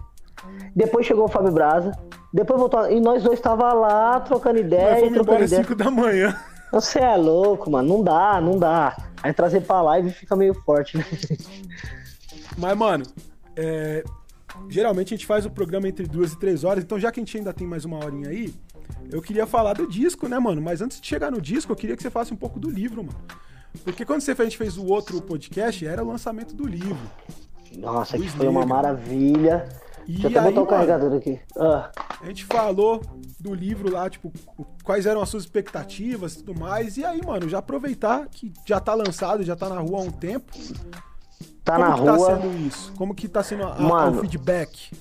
[0.75, 1.91] Depois chegou o Fábio Braza.
[2.33, 2.89] Depois voltou.
[2.89, 4.91] E nós dois tava lá trocando ideia.
[4.91, 6.35] Nós fomos embora às 5 da manhã.
[6.71, 7.89] Você é louco, mano.
[7.89, 8.95] Não dá, não dá.
[9.21, 11.05] Aí trazer pra live fica meio forte, né?
[12.57, 13.05] Mas, mano,
[13.55, 14.03] é...
[14.69, 16.83] geralmente a gente faz o programa entre duas e três horas.
[16.83, 18.53] Então, já que a gente ainda tem mais uma horinha aí,
[19.11, 20.61] eu queria falar do disco, né, mano?
[20.61, 23.03] Mas antes de chegar no disco, eu queria que você falasse um pouco do livro,
[23.03, 23.19] mano.
[23.83, 26.97] Porque quando você fez, a gente fez o outro podcast, era o lançamento do livro.
[27.77, 29.67] Nossa, que foi uma maravilha.
[30.07, 31.39] E Deixa eu até botar o carregador aqui.
[31.57, 31.91] Ah.
[32.21, 33.01] A gente falou
[33.39, 34.31] do livro lá, tipo,
[34.83, 36.97] quais eram as suas expectativas e tudo mais.
[36.97, 40.11] E aí, mano, já aproveitar que já tá lançado, já tá na rua há um
[40.11, 40.51] tempo.
[41.63, 42.17] Tá Como na que rua.
[42.17, 42.93] tá sendo isso?
[42.97, 44.91] Como que tá sendo a, mano, o feedback?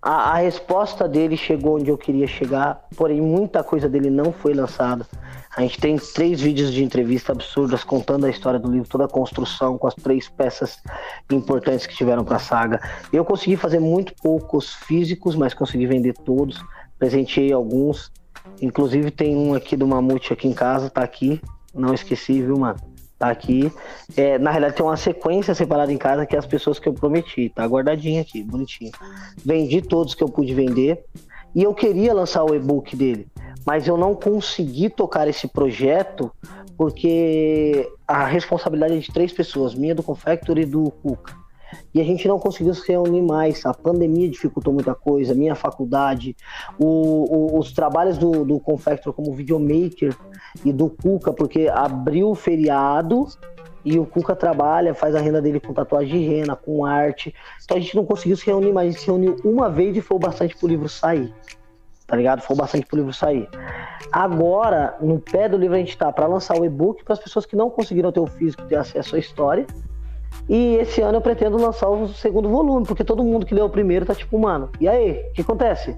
[0.00, 4.54] a, a, resposta dele chegou onde eu queria chegar, porém muita coisa dele não foi
[4.54, 5.04] lançada.
[5.56, 9.08] A gente tem três vídeos de entrevista absurdas contando a história do livro, toda a
[9.08, 10.78] construção com as três peças
[11.32, 12.78] importantes que tiveram para a saga.
[13.10, 16.62] Eu consegui fazer muito poucos físicos, mas consegui vender todos.
[16.98, 18.12] Presenteei alguns.
[18.60, 21.40] Inclusive tem um aqui do Mamute aqui em casa, tá aqui.
[21.74, 22.78] Não esqueci, viu, mano?
[23.18, 23.72] Tá aqui.
[24.14, 26.92] É, na realidade, tem uma sequência separada em casa que é as pessoas que eu
[26.92, 27.48] prometi.
[27.48, 28.92] Tá guardadinho aqui, bonitinho.
[29.42, 31.02] Vendi todos que eu pude vender.
[31.54, 33.26] E eu queria lançar o e-book dele
[33.64, 36.30] mas eu não consegui tocar esse projeto
[36.76, 41.34] porque a responsabilidade é de três pessoas, minha do Confector e do Cuca.
[41.92, 43.64] E a gente não conseguiu se reunir mais.
[43.64, 46.36] A pandemia dificultou muita coisa, minha faculdade,
[46.78, 50.14] o, o, os trabalhos do, do Confector como videomaker
[50.64, 53.26] e do Cuca, porque abriu o feriado
[53.84, 57.34] e o Cuca trabalha, faz a renda dele com tatuagem de rena, com arte.
[57.64, 58.88] Então a gente não conseguiu se reunir mais.
[58.88, 61.32] A gente se reuniu uma vez e foi bastante pro livro sair
[62.06, 62.40] tá ligado?
[62.40, 63.48] Foi bastante pro livro sair.
[64.12, 67.44] Agora, no pé do livro, a gente tá para lançar o e-book para as pessoas
[67.44, 69.66] que não conseguiram ter o físico ter acesso à história.
[70.48, 73.70] E esse ano eu pretendo lançar o segundo volume, porque todo mundo que leu o
[73.70, 75.24] primeiro tá tipo, mano, e aí?
[75.30, 75.96] O que acontece?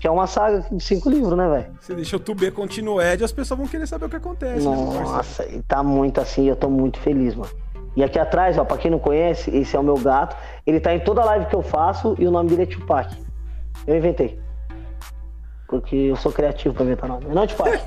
[0.00, 1.66] Que é uma saga de cinco livros, né, velho?
[1.80, 4.66] Você deixa o Tubê continuar, as pessoas vão querer saber o que acontece.
[4.66, 7.50] Né, Nossa, né, e tá muito assim, eu tô muito feliz, mano.
[7.96, 10.36] E aqui atrás, ó, pra quem não conhece, esse é o meu gato.
[10.64, 13.12] Ele tá em toda live que eu faço e o nome dele é Tupac.
[13.86, 14.38] Eu inventei
[15.68, 17.26] porque eu sou criativo pra inventar nome.
[17.26, 17.80] Não te faz.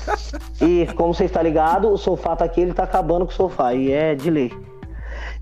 [0.60, 3.74] e como você está ligado, o sofá tá aqui, ele tá acabando com o sofá,
[3.74, 4.52] e é de lei.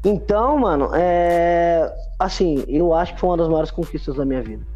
[0.05, 1.91] Então, mano, é.
[2.19, 4.67] Assim, eu acho que foi uma das maiores conquistas da minha vida.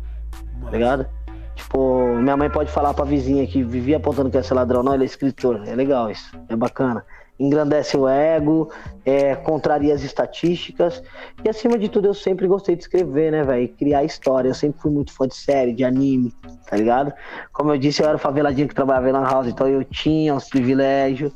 [0.63, 1.07] Tá ligado?
[1.55, 4.95] Tipo, minha mãe pode falar pra vizinha que vivia apontando que ia ser ladrão, não,
[4.95, 5.63] ele é escritor.
[5.67, 7.05] É legal isso, é bacana
[7.41, 8.71] engrandece o ego,
[9.05, 11.03] é, contraria as estatísticas.
[11.43, 13.69] E acima de tudo, eu sempre gostei de escrever, né, velho?
[13.71, 14.51] Criar história.
[14.51, 16.33] Eu sempre fui muito fã de série, de anime,
[16.69, 17.13] tá ligado?
[17.53, 20.49] Como eu disse, eu era o faveladinho que trabalhava Lan House, então eu tinha os
[20.49, 21.33] privilégios.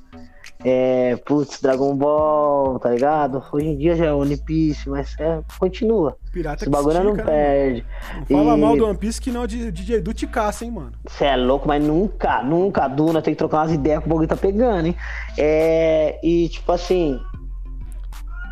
[0.67, 3.43] É, putz, Dragon Ball, tá ligado?
[3.53, 6.17] Hoje em dia já é One Piece, mas é, continua.
[6.33, 7.87] Pirata Esse bagulho estica, não né, perde.
[8.31, 8.61] Não fala e...
[8.61, 10.93] mal do One Piece que não, DJ Edu te caça, hein, mano.
[11.07, 14.27] Você é louco, mas nunca, nunca, Duna, tem que trocar umas ideias que o bagulho
[14.27, 14.97] tá pegando, hein?
[15.37, 17.21] É, e tipo assim,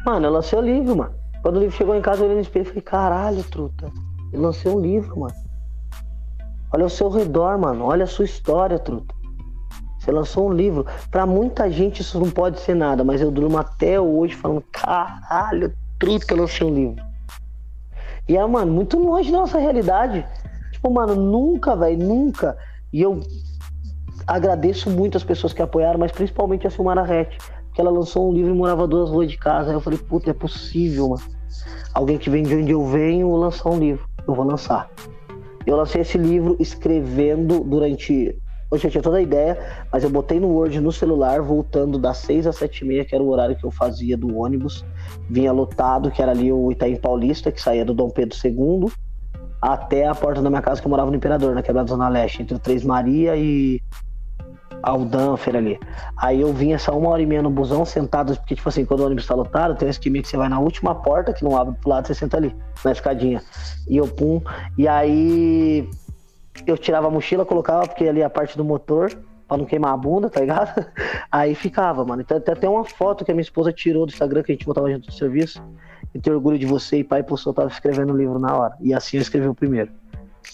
[0.04, 1.14] mano, eu lancei o livro, mano.
[1.40, 3.90] Quando o livro chegou em casa, eu olhei no espelho e falei, caralho, truta,
[4.34, 5.34] eu lancei um livro, mano.
[6.74, 9.21] Olha o seu redor, mano, olha a sua história, truta.
[10.02, 10.84] Você lançou um livro.
[11.12, 15.72] Para muita gente isso não pode ser nada, mas eu durmo até hoje falando, caralho,
[15.96, 17.04] truto que eu lancei um livro.
[18.28, 20.26] E é, mano, muito longe da nossa realidade.
[20.72, 22.58] Tipo, mano, nunca, velho, nunca.
[22.92, 23.20] E eu
[24.26, 27.38] agradeço muito as pessoas que apoiaram, mas principalmente a Silmara Rett,
[27.72, 29.70] que ela lançou um livro e morava duas ruas de casa.
[29.70, 31.22] Aí eu falei, puta, é possível, mano.
[31.94, 34.04] Alguém que vem de onde eu venho lançar um livro.
[34.26, 34.90] Eu vou lançar.
[35.64, 38.36] Eu lancei esse livro escrevendo durante
[38.72, 39.58] Eu tinha toda a ideia,
[39.92, 43.14] mas eu botei no Word no celular, voltando das 6 às 7 e meia, que
[43.14, 44.82] era o horário que eu fazia do ônibus.
[45.28, 48.90] Vinha lotado, que era ali o Itaim Paulista, que saía do Dom Pedro II,
[49.60, 52.40] até a porta da minha casa, que eu morava no Imperador, na quebrada Zona Leste,
[52.40, 53.78] entre o Três Maria e
[54.82, 55.78] Aldanfer ali.
[56.16, 59.00] Aí eu vinha essa uma hora e meia no busão, sentado, porque, tipo assim, quando
[59.00, 61.56] o ônibus tá lotado, tem um esquema que você vai na última porta, que não
[61.56, 63.42] abre pro lado, você senta ali, na escadinha.
[63.86, 64.40] E eu, pum.
[64.78, 65.88] E aí
[66.66, 69.10] eu tirava a mochila, colocava, porque ali é a parte do motor,
[69.48, 70.86] pra não queimar a bunda, tá ligado?
[71.30, 72.22] Aí ficava, mano.
[72.22, 74.66] Então tem até uma foto que a minha esposa tirou do Instagram, que a gente
[74.66, 75.62] botava junto do serviço.
[76.14, 78.76] E tenho orgulho de você e pai, postou, eu tava escrevendo o livro na hora.
[78.80, 79.90] E assim eu escrevi o primeiro.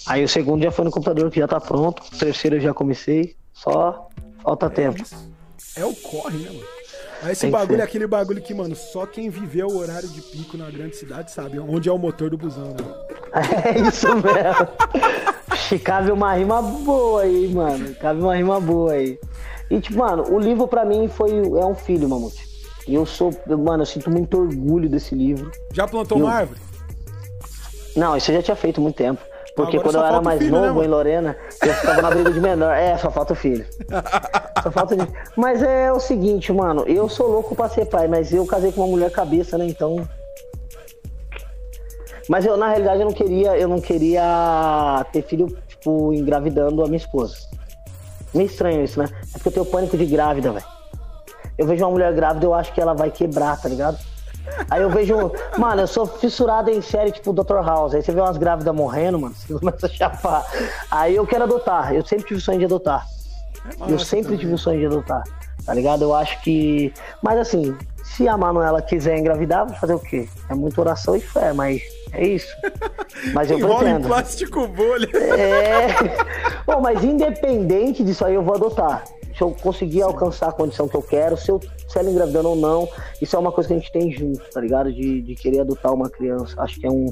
[0.07, 2.03] Aí o segundo já foi no computador, que já tá pronto.
[2.03, 3.37] O terceiro eu já comecei.
[3.53, 4.09] Só
[4.43, 5.03] falta é tempo.
[5.03, 5.33] Isso.
[5.77, 6.78] É o corre, né, mano?
[7.23, 10.21] Mas esse Tem bagulho é aquele bagulho que, mano, só quem viveu o horário de
[10.21, 12.85] pico na grande cidade sabe onde é o motor do busão, né?
[13.65, 15.79] É isso mesmo.
[15.85, 17.95] cabe uma rima boa aí, mano.
[17.97, 19.19] Cabe uma rima boa aí.
[19.71, 21.31] E, tipo, mano, o livro pra mim foi.
[21.31, 22.47] É um filho, Mamute.
[22.87, 23.31] E eu sou.
[23.47, 25.51] Mano, eu sinto muito orgulho desse livro.
[25.73, 26.25] Já plantou eu...
[26.25, 26.61] uma árvore?
[27.95, 29.21] Não, isso eu já tinha feito muito tempo.
[29.59, 32.11] Porque Agora quando eu era mais filho, né, novo né, em Lorena, eu ficava na
[32.11, 32.73] briga de menor.
[32.73, 33.67] É, só falta o filho.
[34.63, 35.07] Só falta de...
[35.37, 38.83] Mas é o seguinte, mano, eu sou louco pra ser pai, mas eu casei com
[38.83, 39.67] uma mulher cabeça, né?
[39.67, 40.07] Então
[42.29, 46.87] mas eu, na realidade, eu não queria, eu não queria ter filho, tipo, engravidando a
[46.87, 47.37] minha esposa.
[48.35, 49.09] Meio estranho isso, né?
[49.35, 50.67] É porque eu tenho pânico de grávida, velho.
[51.57, 53.99] Eu vejo uma mulher grávida, eu acho que ela vai quebrar, tá ligado?
[54.71, 55.33] Aí eu vejo.
[55.57, 57.57] Mano, eu sou fissurado em série tipo Dr.
[57.65, 57.95] House.
[57.95, 60.45] Aí você vê umas grávidas morrendo, mano, você começa a chapar.
[60.91, 61.95] Aí eu quero adotar.
[61.95, 63.07] Eu sempre tive o sonho de adotar.
[63.81, 64.39] É eu sempre também.
[64.39, 65.23] tive o sonho de adotar.
[65.65, 66.03] Tá ligado?
[66.03, 66.93] Eu acho que.
[67.23, 70.29] Mas assim, se a Manuela quiser engravidar, vou fazer o quê?
[70.49, 72.49] É muita oração e fé, mas É isso.
[73.35, 74.09] Mas eu Enrola pretendo.
[74.09, 75.09] plástico bolha.
[75.15, 75.87] É.
[76.65, 79.05] Bom, mas independente disso aí, eu vou adotar.
[79.39, 82.57] Se eu conseguir alcançar a condição que eu quero, se, eu, se ela engravidando ou
[82.57, 82.89] não,
[83.23, 84.93] isso é uma coisa que a gente tem junto, tá ligado?
[84.93, 86.61] De, de querer adotar uma criança.
[86.61, 87.07] Acho que é um.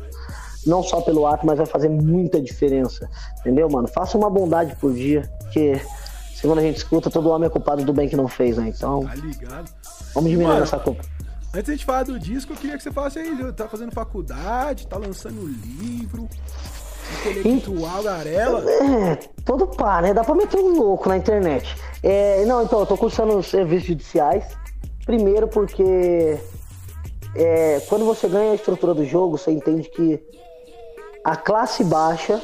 [0.67, 3.09] Não só pelo ato, mas vai fazer muita diferença.
[3.39, 3.87] Entendeu, mano?
[3.87, 5.81] Faça uma bondade por dia, porque
[6.35, 8.73] segundo a gente escuta, todo homem é culpado do bem que não fez, né?
[8.77, 9.05] Então.
[9.05, 9.71] Tá ligado?
[10.13, 11.05] Vamos diminuir mano, essa culpa.
[11.55, 13.93] Antes de a gente falar do disco, eu queria que você falasse aí, tá fazendo
[13.93, 16.29] faculdade, tá lançando livro,
[17.13, 18.65] intelectual, garela.
[18.71, 20.13] É, todo pá, né?
[20.13, 21.77] Dá pra meter um louco na internet.
[22.03, 24.45] É, não, então, eu tô cursando serviços judiciais.
[25.05, 26.39] Primeiro porque
[27.35, 30.21] é, quando você ganha a estrutura do jogo, você entende que
[31.25, 32.41] a classe baixa,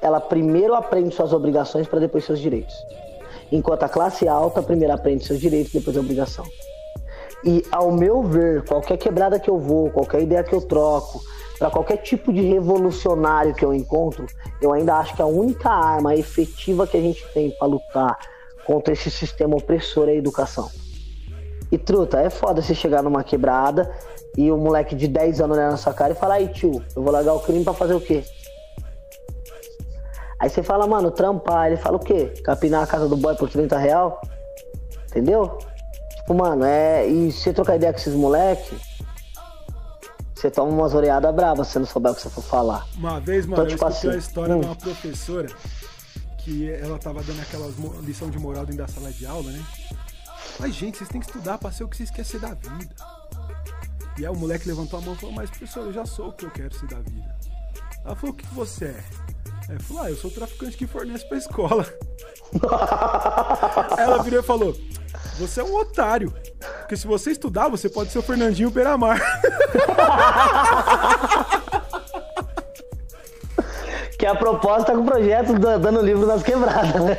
[0.00, 2.74] ela primeiro aprende suas obrigações para depois seus direitos.
[3.50, 6.44] Enquanto a classe alta primeiro aprende seus direitos, depois a obrigação.
[7.44, 11.20] E ao meu ver, qualquer quebrada que eu vou, qualquer ideia que eu troco,
[11.64, 14.26] para qualquer tipo de revolucionário que eu encontro,
[14.60, 18.18] eu ainda acho que a única arma efetiva que a gente tem para lutar
[18.66, 20.70] contra esse sistema opressor é a educação.
[21.72, 23.90] E truta, é foda você chegar numa quebrada
[24.36, 27.02] e o moleque de 10 anos olhar na sua cara e falar: aí tio, eu
[27.02, 28.22] vou largar o crime para fazer o quê?
[30.38, 31.68] Aí você fala, mano, trampar.
[31.68, 32.26] Ele fala o quê?
[32.44, 34.20] Capinar a casa do boy por 30 real?
[35.08, 35.56] Entendeu?
[36.16, 37.06] Tipo, mano, é.
[37.06, 38.76] E se trocar ideia com esses moleque,
[40.44, 42.86] você toma umas oreadas bravas se você não souber o que você for falar.
[42.96, 44.60] Uma vez, mano, então, tipo eu escutei assim, a história hum.
[44.60, 45.48] de uma professora
[46.38, 47.66] que ela tava dando aquela
[48.02, 49.64] lição de moral dentro da sala de aula, né?
[50.60, 52.94] Mas, gente, vocês têm que estudar pra ser o que vocês querem ser da vida.
[54.18, 56.32] E aí o moleque levantou a mão e falou, mas professor, eu já sou o
[56.32, 57.34] que eu quero ser da vida.
[58.04, 59.04] Ela falou, o que você é?
[59.70, 61.86] Aí falou, ah, eu sou o traficante que fornece pra escola.
[63.98, 64.76] ela virou e falou,
[65.38, 66.32] você é um otário.
[66.80, 69.20] Porque se você estudar, você pode ser o Fernandinho Beiramar.
[74.18, 77.16] que a proposta com o projeto dando livro nas quebradas, né?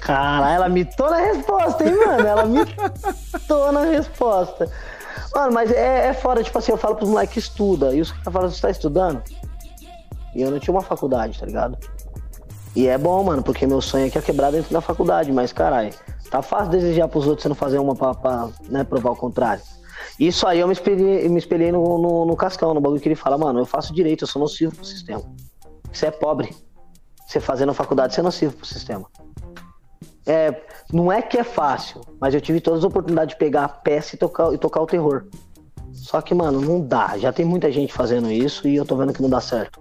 [0.00, 2.26] Caralho, ela mitou na resposta, hein, mano?
[2.26, 4.70] Ela mitou na resposta.
[5.34, 7.94] Mano, mas é, é fora, tipo assim, eu falo pros moleques que estuda.
[7.94, 9.22] E os caras falam, você tá estudando?
[10.34, 11.78] E eu não tinha uma faculdade, tá ligado?
[12.76, 15.52] E é bom, mano, porque meu sonho é que a quebrada dentro da faculdade, mas
[15.52, 15.92] caralho,
[16.30, 19.62] Tá fácil desejar pros outros você não fazer uma pra, pra né, provar o contrário.
[20.18, 23.14] Isso aí eu me espelhei, me espelhei no, no, no, Cascão, no bagulho que ele
[23.14, 25.22] fala, mano, eu faço direito, eu sou nocivo pro sistema.
[25.92, 26.54] Você é pobre.
[27.26, 29.06] Você fazendo faculdade, você é nocivo pro sistema.
[30.26, 33.68] É, não é que é fácil, mas eu tive todas as oportunidades de pegar a
[33.68, 35.26] peça e tocar, e tocar o terror.
[35.92, 37.16] Só que, mano, não dá.
[37.16, 39.80] Já tem muita gente fazendo isso e eu tô vendo que não dá certo.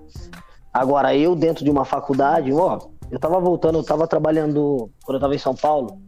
[0.73, 2.79] Agora, eu dentro de uma faculdade, ó,
[3.09, 6.01] eu tava voltando, eu tava trabalhando, quando eu tava em São Paulo,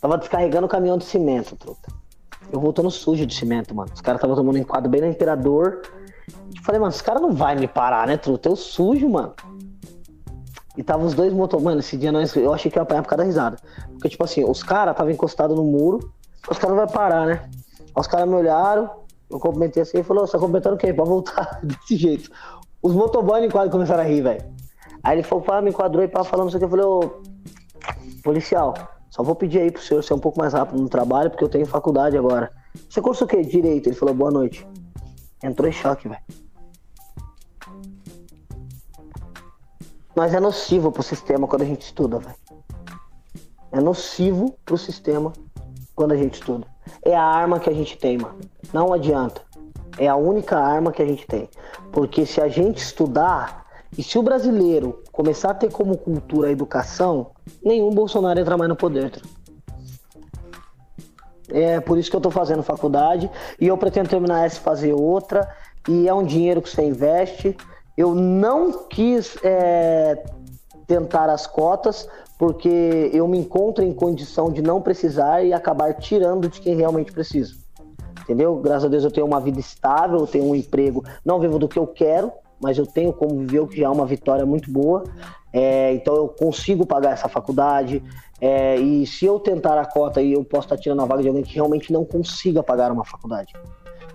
[0.00, 1.92] Tava descarregando o caminhão de cimento, truta.
[2.50, 3.90] Eu voltando sujo de cimento, mano.
[3.94, 5.82] Os caras estavam tomando um enquadro bem no Imperador.
[6.56, 8.48] Eu falei, mano, os caras não vai me parar, né, truta?
[8.48, 9.34] Eu sujo, mano.
[10.76, 11.62] E tava os dois motos.
[11.62, 13.56] Mano, esse dia nós, eu achei que ia apanhar por causa da risada.
[13.92, 16.12] Porque, tipo assim, os caras estavam encostados no muro.
[16.48, 17.50] Os caras não vai parar, né?
[17.94, 18.90] Os caras me olharam.
[19.28, 20.92] Eu cumprimentei assim e falou: Você tá cumprimentando o quê?
[20.92, 22.30] Pra voltar desse jeito.
[22.82, 24.44] Os motoboys no enquadro começaram a rir, velho.
[25.02, 26.64] Aí ele falou: Pá, me enquadrou e pá, falando isso aqui.
[26.64, 27.20] Eu falei: Ô,
[28.22, 28.74] policial,
[29.10, 31.48] só vou pedir aí pro senhor ser um pouco mais rápido no trabalho, porque eu
[31.48, 32.52] tenho faculdade agora.
[32.88, 33.42] Você cursa o quê?
[33.42, 33.88] Direito.
[33.88, 34.66] Ele falou, boa noite.
[35.42, 36.22] Entrou em choque, velho.
[40.14, 42.36] Mas é nocivo pro sistema quando a gente estuda, velho.
[43.72, 45.32] É nocivo pro sistema
[45.94, 46.66] quando a gente estuda.
[47.02, 48.38] É a arma que a gente tem, mano.
[48.72, 49.42] Não adianta.
[49.98, 51.48] É a única arma que a gente tem.
[51.90, 53.66] Porque se a gente estudar,
[53.98, 57.32] e se o brasileiro começar a ter como cultura a educação,
[57.64, 59.12] nenhum Bolsonaro entra mais no poder.
[61.48, 64.92] É por isso que eu estou fazendo faculdade e eu pretendo terminar essa e fazer
[64.92, 65.48] outra.
[65.88, 67.56] E é um dinheiro que você investe.
[67.96, 70.22] Eu não quis é,
[70.86, 72.08] tentar as cotas
[72.38, 77.12] porque eu me encontro em condição de não precisar e acabar tirando de quem realmente
[77.12, 77.54] precisa.
[78.22, 78.56] Entendeu?
[78.56, 81.68] Graças a Deus eu tenho uma vida estável, eu tenho um emprego, não vivo do
[81.68, 84.70] que eu quero, mas eu tenho como viver, o que já é uma vitória muito
[84.70, 85.04] boa.
[85.52, 88.02] É, então eu consigo pagar essa faculdade.
[88.40, 91.28] É, e se eu tentar a cota e eu posso estar tirando a vaga de
[91.28, 93.52] alguém que realmente não consiga pagar uma faculdade.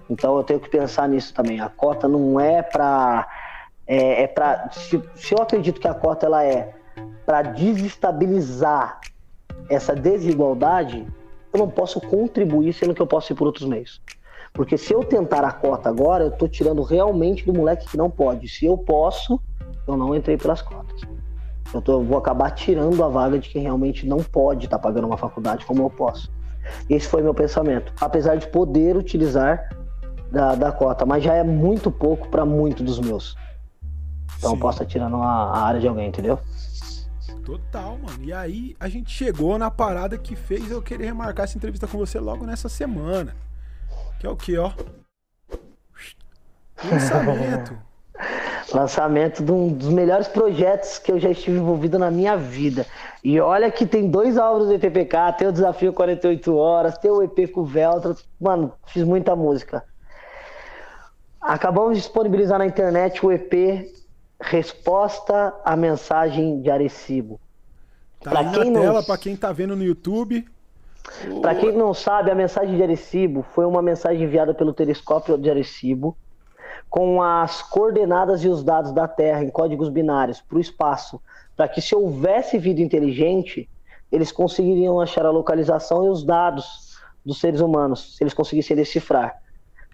[0.09, 1.59] Então eu tenho que pensar nisso também.
[1.59, 3.27] A cota não é para
[3.87, 6.73] é, é para se, se, eu acredito que a cota ela é
[7.25, 8.99] para desestabilizar
[9.69, 11.05] essa desigualdade,
[11.53, 14.01] eu não posso contribuir sendo que eu posso ir por outros meios.
[14.53, 18.09] Porque se eu tentar a cota agora, eu estou tirando realmente do moleque que não
[18.09, 18.47] pode.
[18.47, 19.39] Se eu posso,
[19.87, 21.01] eu não entrei pelas cotas.
[21.75, 25.07] Eu, eu vou acabar tirando a vaga de quem realmente não pode estar tá pagando
[25.07, 26.31] uma faculdade como eu posso.
[26.89, 27.93] Esse foi meu pensamento.
[27.99, 29.69] Apesar de poder utilizar
[30.31, 33.35] da, da cota, mas já é muito pouco para muito dos meus.
[34.37, 34.59] Então Sim.
[34.59, 36.39] posso estar tirando a, a área de alguém, entendeu?
[37.45, 38.23] Total, mano.
[38.23, 41.97] E aí a gente chegou na parada que fez eu querer remarcar essa entrevista com
[41.97, 43.35] você logo nessa semana.
[44.19, 44.71] Que é o que, ó?
[46.83, 47.77] Lançamento.
[48.73, 52.85] Lançamento de um dos melhores projetos que eu já estive envolvido na minha vida.
[53.23, 57.21] E olha que tem dois álbuns do ETPK, tem o Desafio 48 Horas, tem o
[57.21, 58.15] EP com o Veltra.
[58.39, 59.83] Mano, fiz muita música.
[61.41, 63.93] Acabamos de disponibilizar na internet o EP
[64.41, 67.39] Resposta à Mensagem de Arecibo.
[68.21, 69.03] Tá pra aí quem na tela, não...
[69.03, 70.45] para quem tá vendo no YouTube.
[71.41, 75.49] Para quem não sabe, a mensagem de Arecibo foi uma mensagem enviada pelo telescópio de
[75.49, 76.17] Arecibo
[76.89, 81.21] com as coordenadas e os dados da Terra em códigos binários para o espaço,
[81.55, 83.69] para que se houvesse vida inteligente,
[84.11, 89.41] eles conseguiriam achar a localização e os dados dos seres humanos, se eles conseguissem decifrar.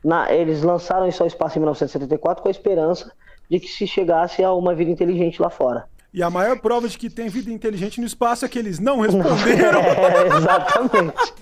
[0.03, 3.11] Na, eles lançaram isso ao espaço em 1974 com a esperança
[3.49, 5.85] de que se chegasse a uma vida inteligente lá fora.
[6.13, 8.99] E a maior prova de que tem vida inteligente no espaço é que eles não
[8.99, 9.79] responderam.
[9.79, 11.33] é, exatamente.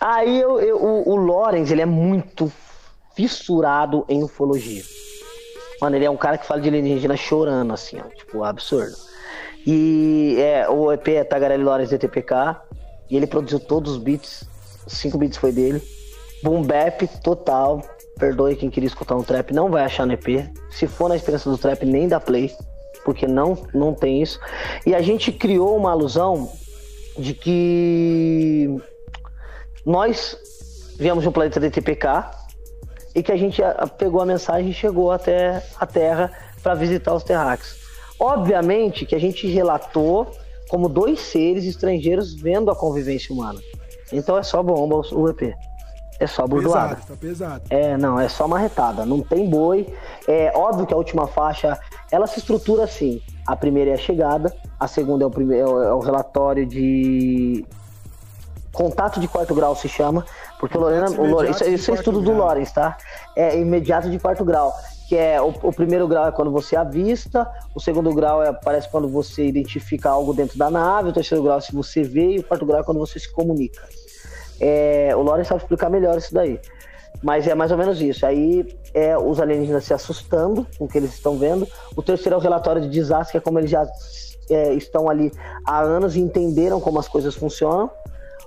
[0.00, 2.52] Aí eu, eu, o, o Lorenz, ele é muito
[3.16, 4.82] fissurado em ufologia.
[5.80, 8.94] Mano, ele é um cara que fala de alienígena chorando, assim, ó, tipo, absurdo.
[9.66, 12.56] E é, o EP é Tagarelli Lawrence DTPK,
[13.10, 14.44] e ele produziu todos os beats,
[14.86, 15.82] cinco beats foi dele.
[16.42, 17.82] Boom bap total,
[18.18, 20.48] perdoe quem queria escutar um trap, não vai achar no EP.
[20.70, 22.54] Se for na experiência do trap, nem dá play,
[23.04, 24.38] porque não, não tem isso.
[24.84, 26.50] E a gente criou uma alusão
[27.18, 28.76] de que
[29.84, 30.36] nós
[30.98, 32.24] viemos de um planeta DTPK,
[33.16, 33.62] e que a gente
[33.96, 36.30] pegou a mensagem e chegou até a Terra
[36.62, 37.74] para visitar os terráqueos.
[38.20, 40.30] Obviamente que a gente relatou
[40.68, 43.58] como dois seres estrangeiros vendo a convivência humana.
[44.12, 45.54] Então é só bomba o EP.
[46.20, 46.96] É só burdoada.
[46.96, 47.62] Pesado, tá pesado.
[47.70, 49.06] É, não, é só marretada.
[49.06, 49.86] Não tem boi.
[50.28, 51.78] É óbvio que a última faixa,
[52.10, 53.22] ela se estrutura assim.
[53.46, 57.64] A primeira é a chegada, a segunda é o, primeiro, é o relatório de
[58.76, 60.24] contato de quarto grau se chama,
[60.60, 62.34] porque o Lorena, o Lore, isso, isso é estudo grau.
[62.34, 62.96] do Lorenz, tá?
[63.34, 64.72] É imediato de quarto grau,
[65.08, 68.88] que é o, o, primeiro grau é quando você avista, o segundo grau é parece
[68.90, 72.38] quando você identifica algo dentro da nave, o terceiro grau é se você vê e
[72.38, 73.82] o quarto grau é quando você se comunica.
[74.60, 76.60] É, o Lorenz sabe explicar melhor isso daí.
[77.22, 78.26] Mas é mais ou menos isso.
[78.26, 81.66] Aí é os alienígenas se assustando com o que eles estão vendo.
[81.96, 83.86] O terceiro é o relatório de desastre, que é como eles já
[84.50, 85.32] é, estão ali
[85.64, 87.90] há anos e entenderam como as coisas funcionam.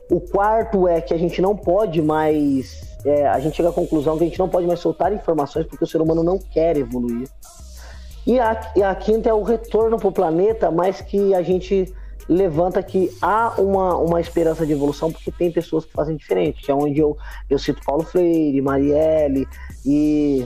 [0.10, 2.98] O quarto é que a gente não pode mais.
[3.06, 5.84] É, a gente chega à conclusão que a gente não pode mais soltar informações porque
[5.84, 7.30] o ser humano não quer evoluir.
[8.26, 11.94] E a, e a quinta é o retorno para o planeta, mas que a gente
[12.28, 16.72] levanta que há uma, uma esperança de evolução porque tem pessoas que fazem diferente, que
[16.72, 17.18] é onde eu,
[17.50, 19.48] eu cito Paulo Freire, Marielle
[19.86, 20.46] e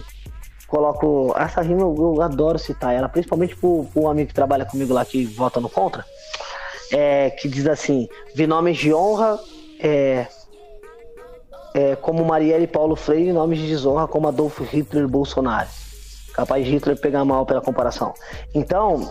[0.68, 1.34] coloco.
[1.38, 5.04] Essa rima eu, eu adoro citar ela, principalmente para um amigo que trabalha comigo lá
[5.04, 6.06] que vota no contra
[6.94, 9.40] é, que diz assim: vi nomes de honra
[9.80, 10.28] é,
[11.74, 15.68] é, como Marielle Paulo Freire e nomes de desonra como Adolfo Hitler Bolsonaro.
[16.34, 18.14] Capaz de Hitler pegar mal pela comparação.
[18.54, 19.08] Então,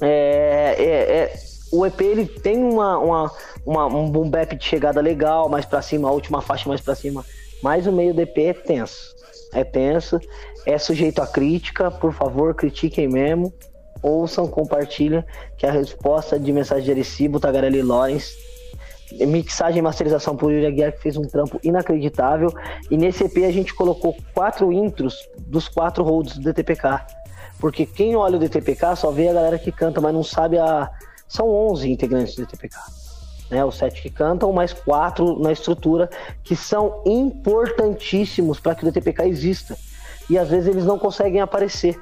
[0.00, 1.34] é, é, é
[1.72, 3.32] o EP ele tem uma, uma,
[3.64, 6.94] uma, um boom bap de chegada legal, mais para cima, a última faixa mais para
[6.94, 7.24] cima.
[7.62, 9.12] Mas o meio do EP é tenso.
[9.54, 10.20] É tenso,
[10.66, 13.52] é sujeito a crítica, por favor, critiquem mesmo
[14.02, 15.24] ouçam, compartilhem,
[15.56, 18.34] que a resposta de mensagem de Arecibo, Tagarelli Lorenz.
[19.12, 22.50] Mixagem e masterização por Yuri Aguiar, que fez um trampo inacreditável.
[22.90, 27.00] E nesse EP a gente colocou quatro intros dos quatro holds do DTPK.
[27.60, 30.90] Porque quem olha o DTPK só vê a galera que canta, mas não sabe a.
[31.28, 32.76] São 11 integrantes do DTPK.
[33.50, 36.08] Né, os sete que cantam, mais quatro na estrutura,
[36.42, 39.76] que são importantíssimos para que o DTPK exista.
[40.28, 42.00] E às vezes eles não conseguem aparecer.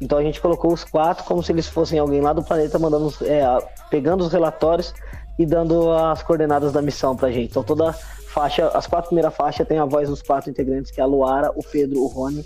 [0.00, 3.12] Então a gente colocou os quatro como se eles fossem alguém lá do planeta mandando,
[3.22, 3.44] é,
[3.90, 4.92] pegando os relatórios
[5.38, 7.50] e dando as coordenadas da missão pra gente.
[7.50, 11.04] Então toda faixa, as quatro primeiras faixas tem a voz dos quatro integrantes, que é
[11.04, 12.44] a Luara, o Pedro, o Rony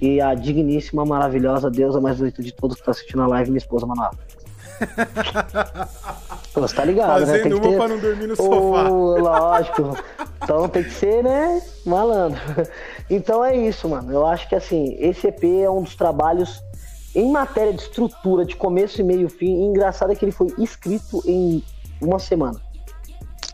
[0.00, 3.58] e a digníssima, maravilhosa deusa mais bonita de todos que tá assistindo a live, minha
[3.58, 4.12] esposa Manuela.
[6.54, 7.42] Pô, você tá ligado, Fazendo né?
[7.42, 7.76] Tem que ter...
[7.76, 8.88] pra não dormir no sofá.
[8.88, 9.96] lógico.
[10.42, 11.62] Então tem que ser, né?
[11.84, 12.40] Malandro.
[13.12, 14.12] Então é isso, mano.
[14.12, 16.62] Eu acho que assim, esse EP é um dos trabalhos
[17.14, 21.22] em matéria de estrutura, de começo e meio fim, engraçado é que ele foi escrito
[21.26, 21.62] em
[22.00, 22.60] uma semana.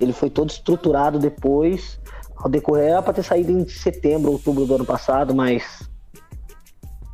[0.01, 1.99] Ele foi todo estruturado depois,
[2.37, 5.89] ao decorrer, era para ter saído em setembro, outubro do ano passado, mas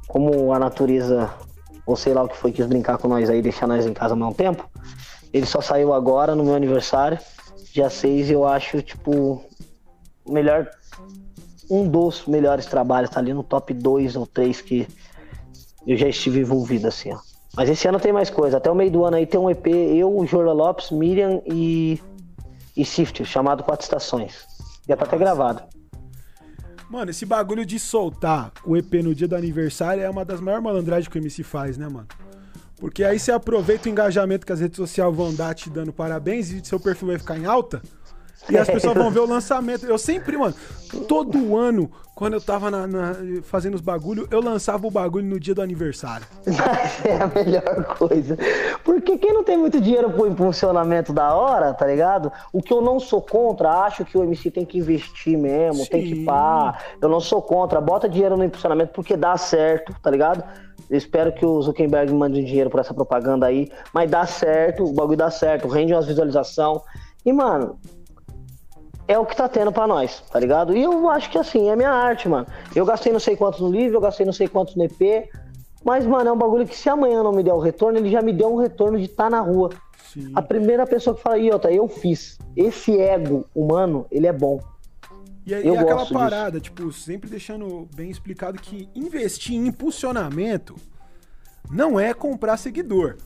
[0.08, 1.32] como a natureza,
[1.86, 4.16] ou sei lá o que foi, quis brincar com nós aí, deixar nós em casa
[4.16, 4.68] mais um tempo,
[5.32, 7.18] ele só saiu agora, no meu aniversário,
[7.72, 9.42] dia 6, eu acho, tipo,
[10.28, 10.68] melhor
[11.70, 14.86] um dos melhores trabalhos, tá ali no top 2 ou 3 que
[15.86, 17.18] eu já estive envolvido, assim, ó.
[17.54, 18.56] Mas esse ano tem mais coisa.
[18.56, 22.00] Até o meio do ano aí tem um EP, eu, o Jorla Lopes, Miriam e,
[22.76, 24.46] e Sift, chamado Quatro Estações.
[24.88, 25.62] Já tá até gravado.
[26.88, 30.64] Mano, esse bagulho de soltar o EP no dia do aniversário é uma das maiores
[30.64, 32.06] malandragens que o MC faz, né, mano?
[32.78, 36.50] Porque aí você aproveita o engajamento que as redes sociais vão dar te dando parabéns
[36.50, 37.80] e seu perfil vai ficar em alta.
[38.50, 39.86] E as pessoas vão ver o lançamento.
[39.86, 40.54] Eu sempre, mano,
[41.06, 45.40] todo ano, quando eu tava na, na, fazendo os bagulho, eu lançava o bagulho no
[45.40, 46.26] dia do aniversário.
[47.04, 48.36] é a melhor coisa.
[48.84, 52.30] Porque quem não tem muito dinheiro pro impulsionamento da hora, tá ligado?
[52.52, 55.90] O que eu não sou contra, acho que o MC tem que investir mesmo, Sim.
[55.90, 56.78] tem que pá.
[57.00, 60.44] Eu não sou contra, bota dinheiro no impulsionamento porque dá certo, tá ligado?
[60.90, 64.92] Eu espero que o Zuckerberg mande dinheiro por essa propaganda aí, mas dá certo, o
[64.92, 66.82] bagulho dá certo, rende umas visualização.
[67.24, 67.78] E, mano,
[69.12, 70.76] é o que tá tendo para nós, tá ligado?
[70.76, 72.46] E eu acho que assim, é minha arte, mano.
[72.74, 75.28] Eu gastei não sei quantos no livro, eu gastei não sei quantos no EP.
[75.84, 78.22] Mas, mano, é um bagulho que se amanhã não me der o retorno, ele já
[78.22, 79.70] me deu um retorno de estar tá na rua.
[80.12, 80.32] Sim.
[80.34, 82.38] A primeira pessoa que fala, Iota, eu fiz.
[82.56, 84.60] Esse ego humano, ele é bom.
[85.44, 86.72] E, aí, e aquela parada, disso.
[86.72, 90.76] tipo, sempre deixando bem explicado que investir em impulsionamento
[91.68, 93.16] não é comprar seguidor.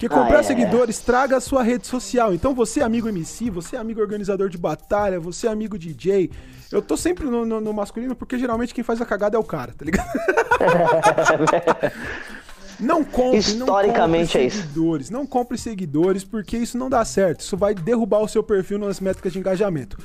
[0.00, 0.42] Porque comprar ah, é.
[0.42, 2.32] seguidores traga a sua rede social.
[2.32, 6.30] Então você é amigo MC, você é amigo organizador de batalha, você é amigo DJ.
[6.72, 9.44] Eu tô sempre no, no, no masculino porque geralmente quem faz a cagada é o
[9.44, 10.08] cara, tá ligado?
[12.80, 15.12] não compre, Historicamente não compre seguidores, é isso.
[15.12, 17.40] não compre seguidores porque isso não dá certo.
[17.40, 19.98] Isso vai derrubar o seu perfil nas métricas de engajamento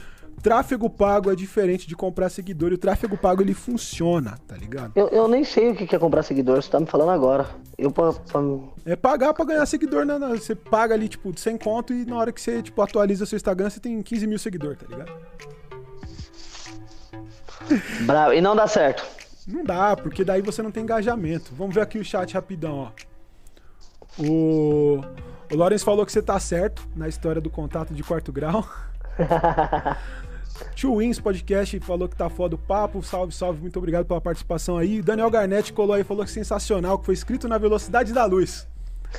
[0.45, 4.91] tráfego pago é diferente de comprar seguidor e o tráfego pago ele funciona, tá ligado?
[4.95, 7.48] Eu, eu nem sei o que é comprar seguidor, você tá me falando agora.
[7.75, 8.41] Eu pra, pra...
[8.85, 10.19] É pagar pra ganhar seguidor, né?
[10.30, 13.72] Você paga ali, tipo, 100 conto e na hora que você, tipo, atualiza seu Instagram,
[13.72, 15.11] você tem 15 mil seguidores, tá ligado?
[18.06, 19.03] Bravo, e não dá certo.
[19.48, 21.56] Não dá, porque daí você não tem engajamento.
[21.56, 22.91] Vamos ver aqui o chat rapidão, ó.
[24.24, 25.01] O,
[25.51, 28.64] o Lawrence falou que você tá certo na história do contato de quarto grau.
[30.74, 33.01] Tio Wins Podcast falou que tá foda o papo.
[33.03, 35.01] Salve, salve, muito obrigado pela participação aí.
[35.01, 38.67] Daniel Garnett colou aí falou que sensacional, que foi escrito na velocidade da luz.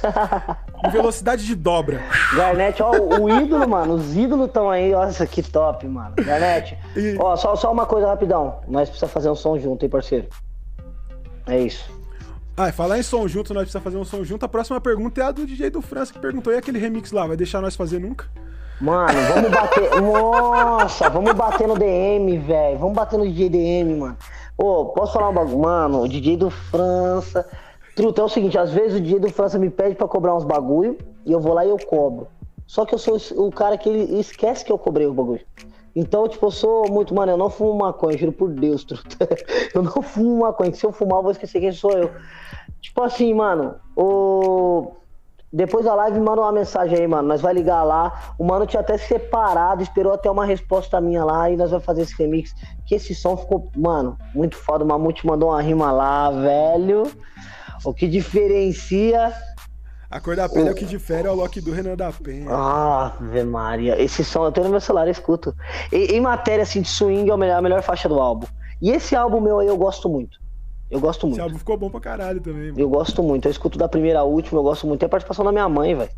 [0.85, 2.03] em velocidade de dobra.
[2.35, 3.95] Garnett, ó, o ídolo, mano.
[3.95, 4.93] Os ídolos estão aí.
[4.93, 6.15] Nossa, que top, mano.
[6.17, 7.17] Garnett, e...
[7.19, 8.61] ó, só, só uma coisa rapidão.
[8.69, 10.29] Nós precisamos fazer um som junto, hein, parceiro?
[11.47, 11.91] É isso.
[12.57, 14.45] Ah, falar em som junto, nós precisamos fazer um som junto.
[14.45, 17.27] A próxima pergunta é a do DJ do França que perguntou: e aquele remix lá?
[17.27, 18.27] Vai deixar nós fazer nunca?
[18.81, 19.91] Mano, vamos bater.
[20.01, 22.79] Nossa, vamos bater no DM, velho.
[22.79, 24.17] Vamos bater no DJ DM, mano.
[24.57, 25.59] Ô, posso falar um bagulho?
[25.59, 27.47] Mano, o DJ do França.
[27.95, 30.45] Truta, é o seguinte, às vezes o DJ do França me pede para cobrar uns
[30.45, 32.29] bagulho e eu vou lá e eu cobro.
[32.67, 35.41] Só que eu sou o cara que ele esquece que eu cobrei o bagulho.
[35.95, 39.27] Então, tipo, eu sou muito, mano, eu não fumo maconha, juro por Deus, truta.
[39.75, 42.11] Eu não fumo maconha, que se eu fumar eu vou esquecer quem sou eu.
[42.83, 44.95] Tipo assim, mano, o
[45.57, 47.27] depois da live, manda uma mensagem aí, mano.
[47.27, 48.35] Nós vai ligar lá.
[48.39, 52.03] O mano tinha até separado, esperou até uma resposta minha lá e nós vamos fazer
[52.03, 52.55] esse remix.
[52.85, 54.85] Que esse som ficou, mano, muito foda.
[54.85, 57.11] O Mamute mandou uma rima lá, velho.
[57.83, 59.33] O que diferencia.
[60.11, 60.69] A cor da pele o...
[60.69, 62.51] é o que difere é o Loki do Renan da Penha.
[62.51, 63.99] Ave Maria.
[63.99, 65.55] Esse som eu tenho no meu celular, eu escuto.
[65.91, 68.47] E, em matéria assim, de swing é a melhor, a melhor faixa do álbum.
[68.83, 70.39] E esse álbum meu aí eu gosto muito.
[70.91, 71.39] Eu gosto muito.
[71.39, 72.81] Esse álbum ficou bom pra caralho também, mano.
[72.81, 73.47] Eu gosto muito.
[73.47, 75.01] Eu escuto da primeira à última, eu gosto muito.
[75.01, 76.11] Tem a participação da minha mãe, velho.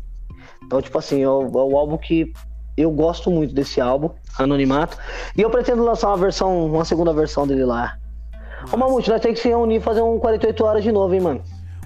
[0.63, 2.31] Então, tipo assim, é o, é o álbum que
[2.77, 4.97] eu gosto muito desse álbum, Anonimato.
[5.35, 7.97] E eu pretendo lançar uma versão, uma segunda versão dele lá.
[8.61, 8.75] Nossa.
[8.75, 11.21] Ô Mamute, nós temos que se reunir e fazer um 48 horas de novo, hein,
[11.21, 11.41] mano?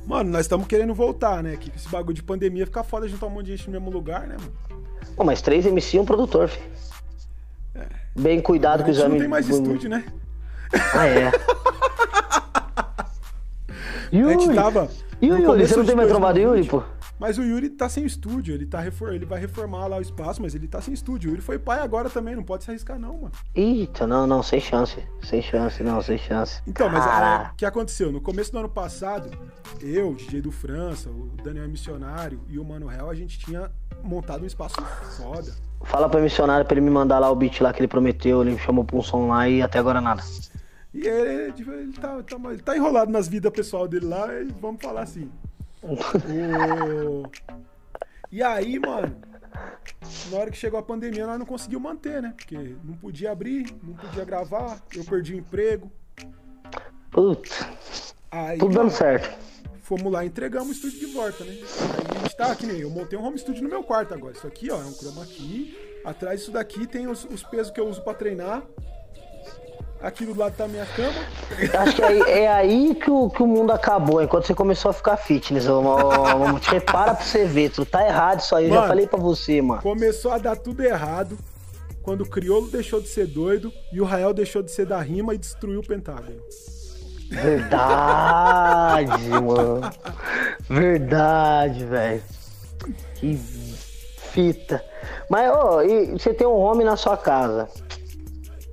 [0.06, 1.56] Mano, nós estamos querendo voltar, né?
[1.56, 4.28] Que esse bagulho de pandemia fica foda juntar um monte de gente no mesmo lugar,
[4.28, 4.52] né, mano?
[5.16, 6.66] Pô, mas três MC e um produtor, filho.
[7.76, 7.86] É.
[8.20, 9.14] Bem cuidado com os amigos.
[9.14, 10.06] Não tem mais estúdio, né?
[10.94, 11.32] Ah, é.
[14.14, 14.35] Yuri.
[14.35, 14.90] A gente tava.
[15.22, 15.67] O Yuri?
[15.67, 16.83] Você não tem mais trombado Yuri, pô?
[17.19, 19.14] Mas o Yuri tá sem estúdio, ele, tá refor...
[19.14, 21.30] ele vai reformar lá o espaço, mas ele tá sem estúdio.
[21.30, 23.32] O Yuri foi pai agora também, não pode se arriscar, não, mano.
[23.56, 25.01] Eita, não, não, sem chance.
[25.22, 26.61] Sem chance, não, sem chance.
[26.67, 28.11] Então, mas ah, o que aconteceu?
[28.11, 29.30] No começo do ano passado,
[29.82, 33.72] eu, o DJ do França, o Daniel Missionário e o Mano Real, a gente tinha
[34.03, 34.75] montado um espaço
[35.17, 35.53] foda.
[35.83, 38.51] Fala pro missionário pra ele me mandar lá o beat lá que ele prometeu, ele
[38.51, 40.22] me chamou pra um som lá e até agora nada.
[40.94, 44.46] E ele, tipo, ele, tá, tá, ele tá enrolado nas vidas pessoal dele lá, e
[44.62, 45.30] vamos falar assim.
[45.82, 47.24] o...
[48.32, 49.16] E aí, mano,
[50.32, 52.34] na hora que chegou a pandemia, nós não conseguimos manter, né?
[52.36, 55.92] Porque não podia abrir, não podia gravar, eu perdi o emprego.
[57.12, 58.16] Putz.
[58.32, 59.30] Aí, Tudo dando certo.
[59.82, 61.52] Fomos lá, entregamos o estúdio de volta, né?
[61.52, 64.34] Aí a gente tá, nem eu montei um home studio no meu quarto agora.
[64.34, 65.78] Isso aqui, ó, é um chroma key.
[66.06, 68.64] Atrás disso daqui tem os, os pesos que eu uso para treinar.
[70.03, 71.14] Aqui do lado da minha cama.
[71.80, 74.93] Acho que é, é aí que o, que o mundo acabou, enquanto você começou a
[74.93, 75.65] ficar fitness.
[75.65, 79.61] Vamos, repara pra você ver, tu tá errado isso aí, eu já falei pra você,
[79.61, 79.82] mano.
[79.82, 81.38] Começou a dar tudo errado
[82.03, 85.33] quando o Criolo deixou de ser doido e o Rael deixou de ser da rima
[85.33, 86.41] e destruiu o Pentágono.
[87.30, 89.82] Verdade, mano.
[90.69, 92.23] Verdade, velho.
[93.15, 93.40] Que
[94.17, 94.83] fita.
[95.30, 97.69] Mas, ô, e você tem um homem na sua casa.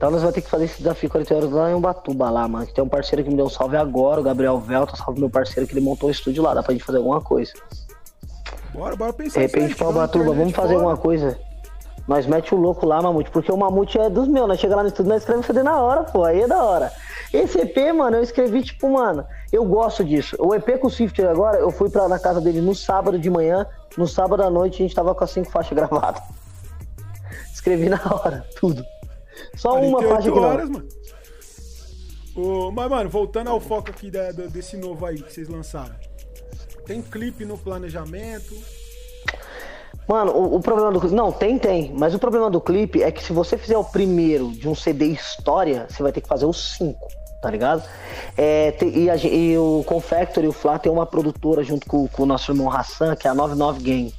[0.00, 2.66] Então nós vamos ter que fazer esse desafio 40 horas lá em Ubatuba lá, mano.
[2.66, 5.68] Tem um parceiro que me deu um salve agora, o Gabriel Velta, salve meu parceiro
[5.68, 7.52] que ele montou o estúdio lá, dá pra gente fazer alguma coisa.
[8.72, 9.40] Bora, bora pensar.
[9.40, 10.78] De repente pra Ubatuba, vamos fazer fora.
[10.78, 11.38] alguma coisa.
[12.08, 14.80] Nós mete o louco lá, Mamute, porque o Mamute é dos meus, nós chega lá
[14.82, 16.90] no estúdio, nós escrevemos CD na hora, pô, aí é da hora.
[17.30, 20.34] Esse EP, mano, eu escrevi, tipo, mano, eu gosto disso.
[20.38, 23.28] O EP com o Swift agora, eu fui pra, na casa dele no sábado de
[23.28, 23.66] manhã,
[23.98, 26.22] no sábado à noite a gente tava com as cinco faixas gravadas.
[27.52, 28.82] Escrevi na hora, tudo.
[29.56, 30.82] Só uma faixa que horas, não.
[32.34, 32.72] Mano.
[32.72, 35.94] mas, mano, voltando ao foco aqui da, da, desse novo aí que vocês lançaram.
[36.86, 38.54] Tem clipe no planejamento?
[40.10, 41.94] Mano, o, o, problema do Não, tem, tem.
[41.96, 45.06] Mas o problema do clipe é que se você fizer o primeiro de um CD
[45.06, 47.06] história, você vai ter que fazer os cinco,
[47.40, 47.84] tá ligado?
[48.36, 52.08] É, tem, e, a, e, o Confector e o Flá tem uma produtora junto com,
[52.08, 54.14] com o nosso irmão Hassan, que é a 99 Gang.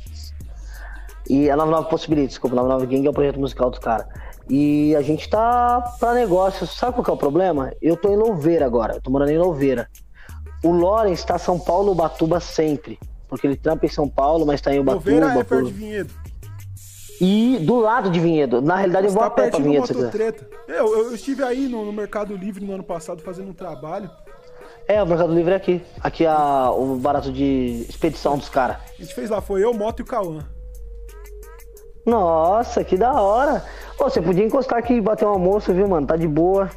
[1.30, 4.08] E a 99 Possibility, desculpa, a 99 Gang é o projeto musical dos caras.
[4.52, 6.72] E a gente tá pra negócios.
[6.72, 7.72] Sabe qual que é o problema?
[7.82, 9.90] Eu tô em Louveira agora, eu tô morando em Louveira.
[10.62, 13.00] O Lawrence tá São Paulo, Batuba sempre.
[13.30, 15.10] Porque ele trampa em São Paulo, mas tá em Ubatuba.
[15.10, 16.14] Louveira é perto de Vinhedo.
[17.22, 18.62] E do lado de Vinhedo.
[18.62, 20.12] Na realidade, eu vou tá a pé pra Vinhedo.
[20.68, 24.12] Eu, eu, estive aí no, no, Mercado Livre no ano passado fazendo um trabalho.
[24.86, 25.82] É, o Mercado Livre é aqui.
[26.02, 28.76] Aqui é o barato de expedição dos caras.
[29.00, 30.46] A gente fez lá, foi eu, Moto e o Cauã.
[32.06, 33.64] Nossa, que da hora.
[33.98, 36.08] Pô, você podia encostar aqui e bater um almoço, viu, mano?
[36.08, 36.70] Tá de boa.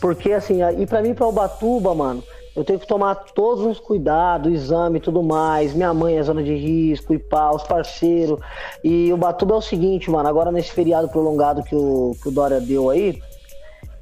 [0.00, 2.22] Porque, assim, e pra mim, pra Ubatuba, mano,
[2.56, 5.74] eu tenho que tomar todos os cuidados, exame e tudo mais.
[5.74, 8.38] Minha mãe é zona de risco, e pá, os parceiros.
[8.82, 12.32] E o Batuba é o seguinte, mano, agora nesse feriado prolongado que o, que o
[12.32, 13.20] Dória deu aí,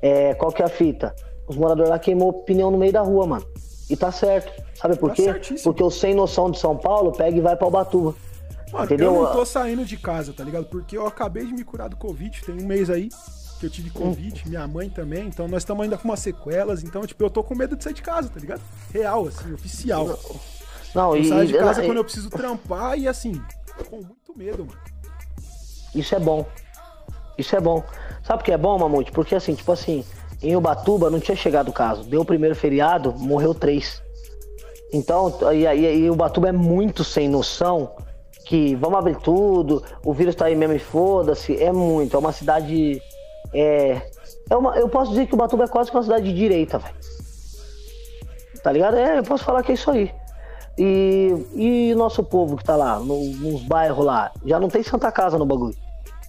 [0.03, 1.15] é, qual que é a fita?
[1.49, 3.47] Os moradores lá queimou pneu no meio da rua, mano.
[3.89, 4.53] E tá certo.
[4.75, 5.25] Sabe por tá quê?
[5.25, 5.73] Certíssimo.
[5.73, 8.15] Porque o sem noção de São Paulo pega e vai pra Ubatuba.
[8.73, 9.15] Mano, Entendeu?
[9.15, 10.65] eu não tô saindo de casa, tá ligado?
[10.65, 13.11] Porque eu acabei de me curar do Covid, tem um mês aí
[13.61, 17.07] que eu tive Covid, minha mãe também, então nós estamos ainda com umas sequelas, então,
[17.07, 18.63] tipo, eu tô com medo de sair de casa, tá ligado?
[18.93, 20.07] Real, assim, oficial.
[20.07, 20.19] Não,
[20.95, 21.29] não eu e.
[21.29, 23.41] saio de casa quando eu preciso trampar e assim,
[23.91, 24.81] com muito medo, mano.
[25.95, 26.47] Isso é bom.
[27.37, 27.85] Isso é bom.
[28.25, 29.13] Sabe o que é bom, Mamute?
[29.13, 30.03] Porque assim, tipo assim,
[30.43, 32.05] em Ubatuba não tinha chegado o caso.
[32.05, 34.03] Deu o primeiro feriado, morreu três.
[34.93, 37.95] Então, e, e, e Ubatuba é muito sem noção
[38.45, 41.57] que vamos abrir tudo, o vírus tá aí mesmo e foda-se.
[41.63, 42.17] É muito.
[42.17, 43.01] É uma cidade
[43.53, 44.03] é,
[44.49, 46.95] é uma, eu posso dizer que o Batuba é quase uma cidade de direita, velho.
[48.63, 48.97] Tá ligado?
[48.97, 50.13] É, eu posso falar que é isso aí.
[50.79, 55.13] E, e nosso povo que tá lá, no, nos bairros lá, já não tem Santa
[55.13, 55.77] Casa no bagulho.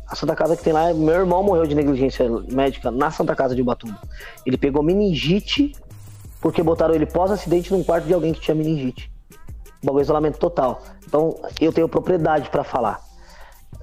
[0.07, 3.55] A Santa Casa que tem lá, meu irmão morreu de negligência médica na Santa Casa
[3.55, 3.97] de Ubatuba.
[4.45, 5.73] Ele pegou meningite
[6.41, 9.09] porque botaram ele pós-acidente num quarto de alguém que tinha meningite.
[9.81, 10.81] bagulho de isolamento total.
[11.13, 12.99] Então, eu tenho propriedade para falar.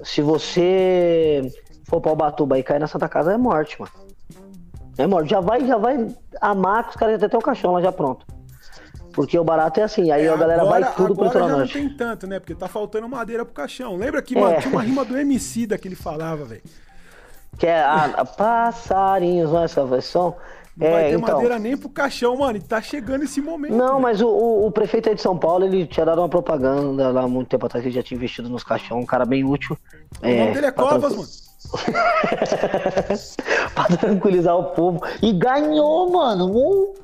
[0.02, 1.48] Se você
[1.84, 3.92] for pra Ubatuba e cair na Santa Casa, é morte, mano.
[4.98, 5.30] É morte.
[5.30, 6.08] Já vai, já vai
[6.40, 8.26] amar que os caras já tem o caixão lá já pronto.
[9.12, 11.56] Porque o barato é assim, aí é, a galera agora, vai tudo pro litoral já
[11.58, 12.40] não tem tanto, né?
[12.40, 13.94] Porque tá faltando madeira pro caixão.
[13.94, 14.60] Lembra que, mano, é.
[14.60, 16.62] tinha uma rima do MC da que ele falava, velho.
[17.56, 20.34] Que é a, a passarinhos, não é essa versão?
[20.80, 21.34] Não é, vai ter então...
[21.34, 22.56] madeira nem pro caixão, mano.
[22.56, 23.74] E tá chegando esse momento.
[23.74, 24.00] Não, né?
[24.00, 27.28] mas o, o, o, prefeito aí de São Paulo, ele tinha dado uma propaganda lá
[27.28, 29.76] muito tempo atrás, ele já tinha investido nos caixão, um cara bem útil.
[30.22, 31.28] O é, nome dele é Covas, mano.
[33.74, 35.00] pra tranquilizar o povo.
[35.20, 36.46] E ganhou, mano.
[36.46, 36.94] Um...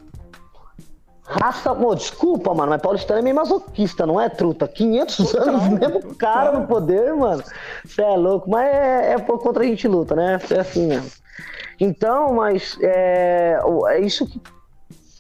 [1.29, 4.69] Raça, pô, desculpa, mano, mas Paulistano é meio masoquista, não é, truta?
[4.69, 6.15] 500 total, anos, mesmo total.
[6.15, 7.43] cara no poder, mano.
[7.85, 10.41] Você é louco, mas é, é contra a gente luta, né?
[10.51, 11.11] É assim mesmo.
[11.79, 14.41] Então, mas é, é isso que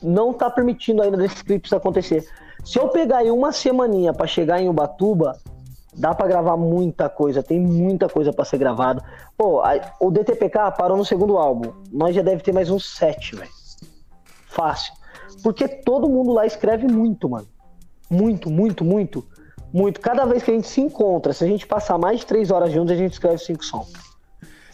[0.02, 2.26] não tá permitindo ainda desses clipes acontecer.
[2.64, 5.38] Se eu pegar aí uma semaninha para chegar em Ubatuba,
[5.96, 9.02] Dá para gravar muita coisa, tem muita coisa para ser gravado.
[9.36, 11.72] Pô, a, o DTPK parou no segundo álbum.
[11.90, 13.50] Nós já deve ter mais uns sete, velho.
[14.48, 14.92] Fácil.
[15.42, 17.48] Porque todo mundo lá escreve muito, mano.
[18.10, 19.24] Muito, muito, muito.
[19.72, 19.98] Muito.
[19.98, 22.70] Cada vez que a gente se encontra, se a gente passar mais de três horas
[22.72, 23.90] juntos, a gente escreve cinco sons.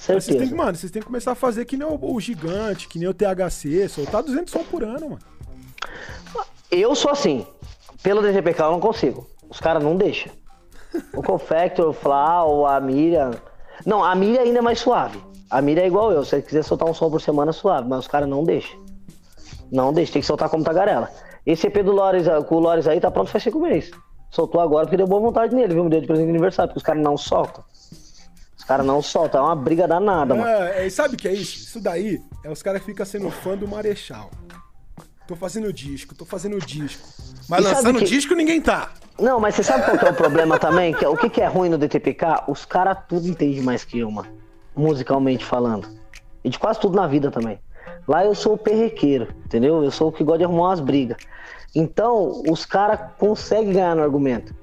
[0.03, 0.33] Certeza.
[0.33, 2.99] Vocês têm, mano, vocês têm que começar a fazer que nem o, o gigante, que
[2.99, 5.23] nem o THC, soltar 200 sons por ano, mano.
[6.69, 7.47] Eu sou assim.
[8.03, 9.29] Pelo DTPK eu não consigo.
[9.49, 10.33] Os caras não deixam.
[11.15, 13.31] O Confector, o Flau, a Miriam.
[13.87, 15.23] Não, a Miriam ainda é mais suave.
[15.49, 16.25] A mira é igual eu.
[16.25, 17.89] Se você quiser soltar um som por semana, suave.
[17.89, 18.77] Mas os caras não deixam.
[19.71, 20.15] Não deixa.
[20.15, 21.11] Tem que soltar como tagarela.
[21.47, 23.93] Esse EP do Lores, com o Lores aí tá pronto faz cinco meses.
[24.33, 25.85] Soltou agora porque deu boa vontade nele, viu?
[25.85, 27.63] Me deu de presente de aniversário, porque os caras não soltam.
[28.73, 30.49] Os caras não soltam, é uma briga danada, mano.
[30.49, 31.59] É, sabe o que é isso?
[31.59, 34.31] Isso daí é os caras que ficam sendo fã do Marechal.
[35.29, 37.07] Tô fazendo disco, tô fazendo disco.
[37.51, 38.07] Mas e lançando que...
[38.07, 38.91] disco ninguém tá.
[39.21, 40.95] Não, mas você sabe qual que é o problema também?
[40.95, 42.45] Que, é, o que, que é ruim no DTPK?
[42.49, 44.29] Os caras tudo entendem mais que eu, mano.
[44.75, 45.87] Musicalmente falando.
[46.43, 47.61] E de quase tudo na vida também.
[48.09, 49.85] Lá eu sou o perrequeiro, entendeu?
[49.85, 51.19] Eu sou o que gosta de arrumar umas brigas.
[51.75, 54.55] Então, os caras conseguem ganhar no argumento.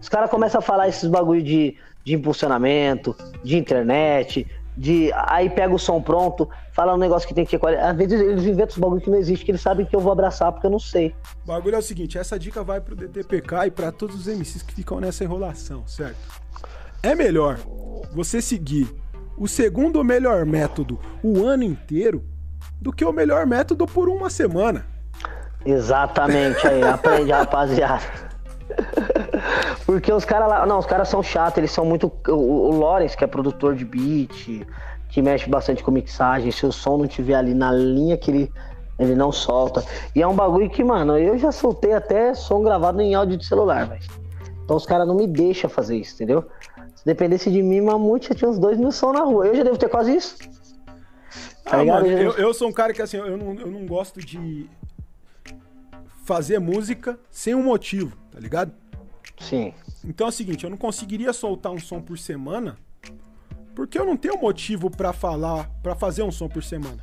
[0.00, 5.10] Os caras começam a falar esses bagulho de, de impulsionamento, de internet, de.
[5.14, 7.88] Aí pega o som pronto, fala um negócio que tem que ter qualidade.
[7.90, 10.12] Às vezes eles inventam os bagulho que não existe, que eles sabem que eu vou
[10.12, 11.14] abraçar porque eu não sei.
[11.44, 14.62] O bagulho é o seguinte: essa dica vai pro DTPK e para todos os MCs
[14.62, 16.42] que ficam nessa enrolação, certo?
[17.02, 17.58] É melhor
[18.12, 18.88] você seguir
[19.36, 22.24] o segundo melhor método o ano inteiro
[22.80, 24.86] do que o melhor método por uma semana.
[25.64, 28.02] Exatamente, aí, aprende, rapaziada.
[29.84, 30.66] Porque os caras lá.
[30.66, 32.12] Não, os caras são chatos, eles são muito.
[32.28, 34.66] O, o Lawrence, que é produtor de beat,
[35.08, 38.52] que mexe bastante com mixagem, se o som não tiver ali na linha que ele,
[38.98, 39.84] ele não solta.
[40.14, 43.46] E é um bagulho que, mano, eu já soltei até som gravado em áudio de
[43.46, 44.02] celular, velho.
[44.64, 46.48] Então os caras não me deixam fazer isso, entendeu?
[46.94, 49.46] Se dependesse de mim, Mamute já tinha uns dois mil som na rua.
[49.46, 50.36] Eu já devo ter quase isso.
[51.64, 54.20] Tá ah, mano, eu, eu, sou um cara que assim, eu não, eu não gosto
[54.20, 54.68] de
[56.24, 58.72] fazer música sem um motivo, tá ligado?
[59.40, 59.72] Sim.
[60.04, 62.76] Então é o seguinte, eu não conseguiria soltar um som por semana
[63.74, 66.98] porque eu não tenho motivo para falar, para fazer um som por semana.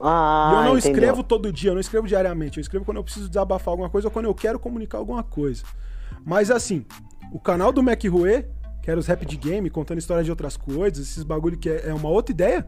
[0.00, 0.92] Ah, e eu não entendeu.
[0.92, 4.08] escrevo todo dia, eu não escrevo diariamente, eu escrevo quando eu preciso desabafar alguma coisa
[4.08, 5.64] ou quando eu quero comunicar alguma coisa.
[6.24, 6.84] Mas assim,
[7.32, 8.44] o canal do Mac Rue,
[8.82, 11.88] que era os rap de game, contando histórias de outras coisas, esses bagulho que é,
[11.88, 12.66] é uma outra ideia,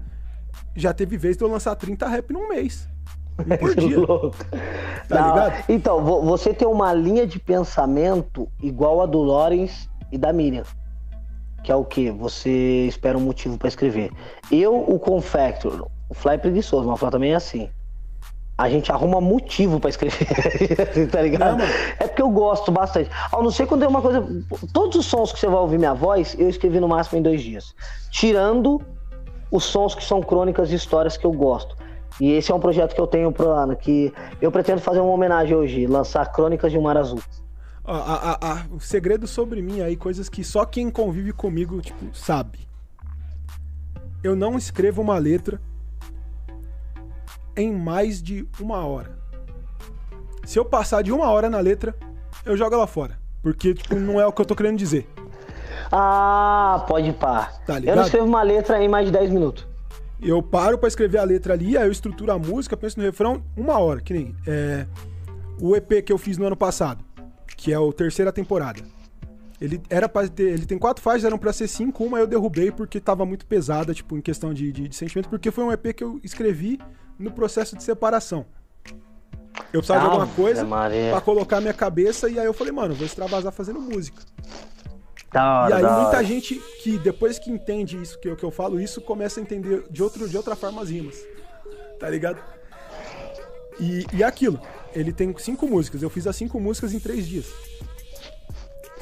[0.77, 2.89] já teve vez de eu lançar 30 rap num mês.
[3.59, 3.99] Por dia.
[3.99, 4.37] louco.
[5.09, 5.65] Tá Não, ligado?
[5.69, 10.65] Então, você tem uma linha de pensamento igual a do Lorenz e da Miriam.
[11.63, 12.11] Que é o que?
[12.11, 14.11] Você espera um motivo para escrever.
[14.53, 17.69] Eu, o Confector, o Fly é preguiçoso, mas o Fly também é assim.
[18.57, 21.59] A gente arruma motivo para escrever, tá ligado?
[21.59, 23.11] Não, é porque eu gosto bastante.
[23.33, 24.25] A não ser quando é uma coisa.
[24.73, 27.43] Todos os sons que você vai ouvir minha voz, eu escrevi no máximo em dois
[27.43, 27.75] dias.
[28.13, 28.81] Tirando
[29.51, 31.77] os sons que são crônicas e histórias que eu gosto.
[32.21, 35.13] E esse é um projeto que eu tenho pro ano, que eu pretendo fazer uma
[35.13, 37.21] homenagem hoje, lançar Crônicas de um Mar Azul.
[37.85, 42.15] A, a, a, o segredo sobre mim aí, coisas que só quem convive comigo, tipo,
[42.17, 42.61] sabe.
[44.23, 45.61] Eu não escrevo uma letra
[47.57, 49.19] em mais de uma hora.
[50.45, 51.95] Se eu passar de uma hora na letra,
[52.45, 53.19] eu jogo ela fora.
[53.43, 55.07] Porque, tipo, não é o que eu tô querendo dizer.
[55.93, 57.53] Ah, pode pá.
[57.67, 59.74] Tá eu não escrevo uma letra em mais de 10 minutos.
[60.25, 63.45] Eu paro para escrever a letra ali, aí eu estruturo a música, penso no refrão,
[63.55, 64.87] uma hora, que nem é,
[65.61, 67.05] o EP que eu fiz no ano passado,
[67.59, 68.81] que é a terceira temporada.
[69.61, 72.73] Ele era para ter, ele tem quatro faixas, eram para ser cinco, uma eu derrubei
[72.73, 75.95] porque tava muito pesada, tipo, em questão de, de, de sentimento, porque foi um EP
[75.95, 76.81] que eu escrevi
[77.19, 78.47] no processo de separação.
[79.73, 83.07] Eu precisava de alguma coisa para colocar minha cabeça e aí eu falei, mano, vou
[83.07, 84.23] extravasar fazendo música.
[85.35, 88.81] Da e aí muita gente que depois que entende isso que eu, que eu falo,
[88.81, 91.17] isso começa a entender de, outro, de outra forma as rimas.
[91.99, 92.41] Tá ligado?
[93.81, 94.61] E, e aquilo,
[94.95, 96.03] ele tem cinco músicas.
[96.03, 97.47] Eu fiz as cinco músicas em três dias.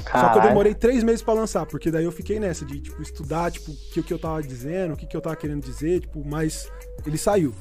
[0.03, 0.25] Caralho.
[0.25, 2.99] Só que eu demorei três meses para lançar, porque daí eu fiquei nessa de tipo,
[3.03, 5.99] estudar tipo, o que, que eu tava dizendo, o que, que eu tava querendo dizer,
[5.99, 6.67] tipo, mas
[7.05, 7.53] ele saiu.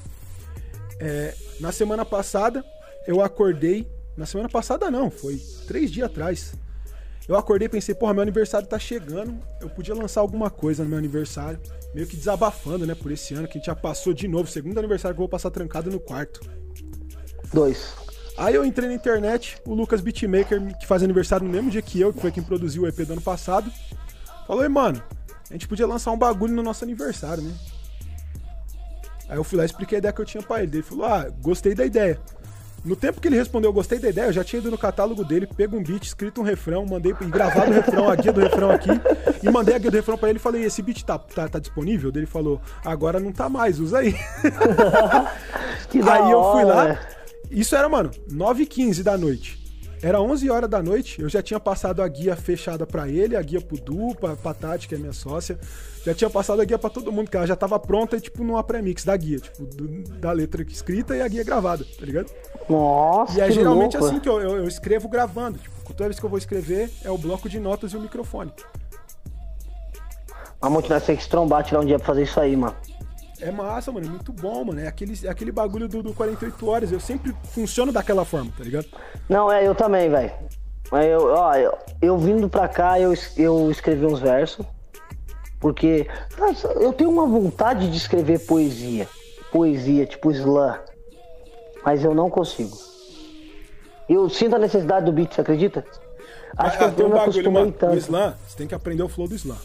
[0.98, 2.64] É, na semana passada,
[3.06, 3.86] eu acordei.
[4.16, 6.54] Na semana passada não, foi três dias atrás.
[7.28, 10.88] Eu acordei e pensei, porra, meu aniversário tá chegando, eu podia lançar alguma coisa no
[10.88, 11.58] meu aniversário.
[11.94, 14.78] Meio que desabafando, né, por esse ano, que a gente já passou de novo, segundo
[14.78, 16.40] aniversário que eu vou passar trancado no quarto.
[17.52, 17.94] Dois.
[18.36, 22.00] Aí eu entrei na internet, o Lucas Beatmaker, que faz aniversário no mesmo dia que
[22.00, 23.70] eu, que foi quem produziu o EP do ano passado,
[24.46, 25.02] falou, mano,
[25.48, 27.52] a gente podia lançar um bagulho no nosso aniversário, né?
[29.28, 30.76] Aí eu fui lá e expliquei a ideia que eu tinha pra ele.
[30.76, 32.18] Ele falou, ah, gostei da ideia.
[32.84, 35.24] No tempo que ele respondeu, eu gostei da ideia, eu já tinha ido no catálogo
[35.24, 38.40] dele, pego um beat, escrito um refrão, mandei e gravado o refrão, a guia do
[38.40, 38.90] refrão aqui,
[39.40, 41.58] e mandei a guia do refrão pra ele e falei, esse beat tá, tá, tá
[41.60, 42.10] disponível?
[42.12, 44.16] Ele falou, agora não tá mais, usa aí.
[46.02, 46.98] aí eu fui lá,
[47.52, 49.61] isso era, mano, 9h15 da noite.
[50.02, 53.42] Era 11 horas da noite, eu já tinha passado a guia fechada para ele, a
[53.42, 55.56] guia pro Du, pra, pra Tati, que é minha sócia.
[56.04, 58.64] Já tinha passado a guia para todo mundo, que ela já tava pronta, tipo, numa
[58.64, 59.86] pré-mix da guia, tipo, do,
[60.18, 62.32] da letra escrita e a guia gravada, tá ligado?
[62.68, 64.10] Nossa, E é geralmente louco.
[64.10, 65.58] assim que eu, eu, eu, escrevo gravando.
[65.58, 68.52] Tipo, toda vez que eu vou escrever, é o bloco de notas e o microfone.
[70.60, 72.74] Mamute, nós temos que trombar, tirar um dia pra fazer isso aí, mano.
[73.42, 74.06] É massa, mano.
[74.06, 74.80] É muito bom, mano.
[74.80, 76.92] É aquele, é aquele bagulho do, do 48 horas.
[76.92, 78.86] Eu sempre funciono daquela forma, tá ligado?
[79.28, 80.32] Não, é, eu também, velho.
[80.92, 84.64] Eu, ó, eu, eu vindo pra cá, eu, eu escrevi uns versos.
[85.58, 86.06] Porque
[86.80, 89.08] eu tenho uma vontade de escrever poesia.
[89.50, 90.78] Poesia, tipo slam.
[91.84, 92.76] Mas eu não consigo.
[94.08, 95.84] Eu sinto a necessidade do beat, você acredita?
[96.56, 97.94] Acho que eu, eu um me acostumei tanto.
[97.94, 99.58] O slam, você tem que aprender o flow do slam.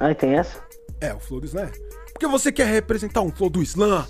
[0.00, 0.60] Ah, tem essa?
[1.00, 1.68] É, o flow do slam.
[2.22, 4.06] Porque você quer representar um flow do slam.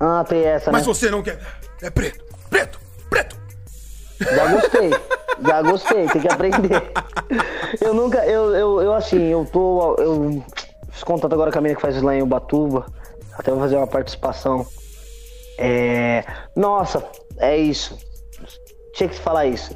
[0.00, 0.92] Ah, tem essa, Mas né?
[0.92, 1.38] você não quer.
[1.80, 3.36] É preto, preto, preto.
[4.18, 4.90] Já gostei.
[5.46, 6.82] Já gostei, tem que aprender.
[7.80, 9.94] Eu nunca, eu, eu, eu assim, eu tô.
[9.94, 10.44] Eu
[10.90, 12.86] fiz contato agora com a menina que faz slam em Ubatuba.
[13.38, 14.66] Até vou fazer uma participação.
[15.58, 16.24] É.
[16.56, 17.06] Nossa,
[17.38, 17.96] é isso.
[18.94, 19.72] Tinha que falar isso.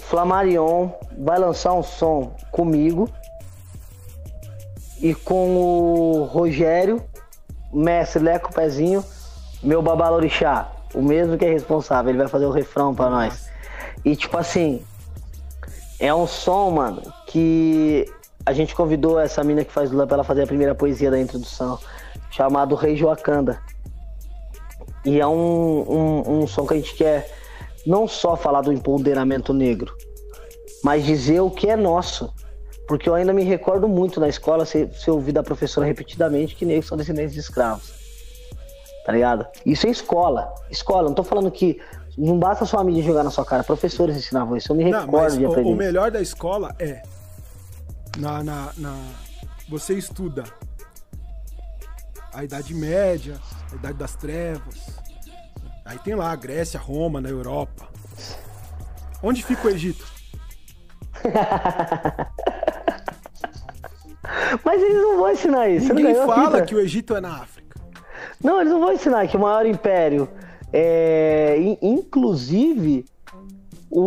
[0.00, 3.08] Flamarion vai lançar um som comigo
[5.00, 7.02] e com o Rogério,
[7.72, 9.04] mestre Leco Pezinho,
[9.62, 13.48] meu babalorixá, o mesmo que é responsável, ele vai fazer o refrão para nós.
[14.04, 14.82] E tipo assim,
[15.98, 18.06] é um som, mano, que
[18.44, 21.20] a gente convidou essa mina que faz Lula pra ela fazer a primeira poesia da
[21.20, 21.78] introdução,
[22.30, 23.60] chamado Rei Joacanda.
[25.04, 25.32] E é um,
[25.88, 27.30] um, um som que a gente quer
[27.86, 29.94] não só falar do empoderamento negro,
[30.82, 32.32] mas dizer o que é nosso.
[32.90, 36.66] Porque eu ainda me recordo muito na escola, se, se ouvir da professora repetidamente, que
[36.66, 37.92] negros são descendentes de escravos.
[39.06, 39.46] Tá ligado?
[39.64, 40.52] Isso é escola.
[40.68, 41.80] Escola, não tô falando que
[42.18, 44.72] não basta só a mídia jogar na sua cara, professores ensinavam isso.
[44.72, 45.70] Eu me recordo não, de aprender.
[45.70, 47.00] O, o melhor da escola é.
[48.18, 48.98] Na, na, na,
[49.68, 50.42] você estuda
[52.34, 53.36] a Idade Média,
[53.70, 54.98] a Idade das Trevas.
[55.84, 57.86] Aí tem lá a Grécia, Roma, na Europa.
[59.22, 60.04] Onde fica o Egito?
[64.64, 65.92] Mas eles não vão ensinar isso.
[65.94, 67.80] Ninguém fala que o Egito é na África.
[68.42, 70.28] Não, eles não vão ensinar que o maior império
[70.72, 73.04] é, inclusive,
[73.90, 74.02] o,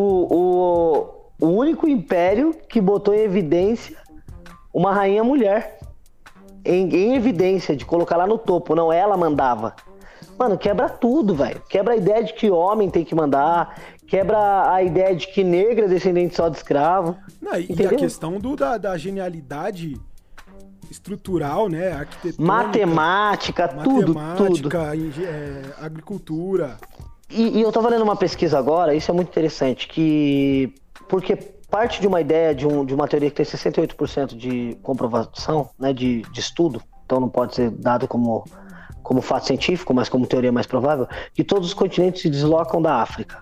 [1.42, 3.98] o, o único império que botou em evidência
[4.74, 5.80] uma rainha mulher.
[6.66, 8.74] Em, em, evidência, de colocar lá no topo.
[8.74, 9.76] Não, ela mandava.
[10.40, 11.62] Mano, quebra tudo, velho.
[11.68, 13.78] Quebra a ideia de que homem tem que mandar.
[14.14, 17.18] Quebra a ideia de que negra é descendente só de escravo.
[17.42, 20.00] Não, e a questão do, da, da genialidade
[20.88, 21.94] estrutural, né?
[21.94, 25.26] Arquitetônica, matemática, tudo, matemática, tudo.
[25.26, 26.78] É, agricultura.
[27.28, 30.76] E, e, eu tava lendo uma pesquisa agora, isso é muito interessante, que
[31.10, 31.36] porque
[31.72, 35.92] parte de uma ideia de, um, de uma teoria que tem 68% de comprovação, né,
[35.92, 38.44] de, de estudo, então não pode ser dado como
[39.02, 43.02] como fato científico, mas como teoria mais provável, que todos os continentes se deslocam da
[43.02, 43.42] África.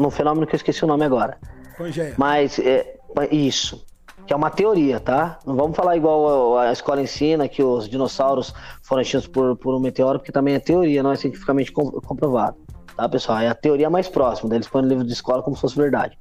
[0.00, 1.38] Num fenômeno que eu esqueci o nome agora.
[1.76, 2.14] Pangeia.
[2.16, 2.96] Mas é,
[3.30, 3.84] isso
[4.26, 5.40] que é uma teoria, tá?
[5.44, 9.80] Não vamos falar igual a, escola ensina que os dinossauros foram extintos por, por um
[9.80, 12.56] meteoro, porque também é teoria, não é cientificamente comprovado.
[12.96, 13.40] Tá, pessoal?
[13.40, 16.16] É a teoria mais próxima, eles põem no livro de escola como se fosse verdade.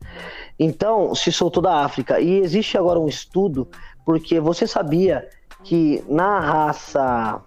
[0.57, 2.19] Então, se soltou da África.
[2.19, 3.67] E existe agora um estudo,
[4.03, 5.29] porque você sabia
[5.63, 7.43] que na raça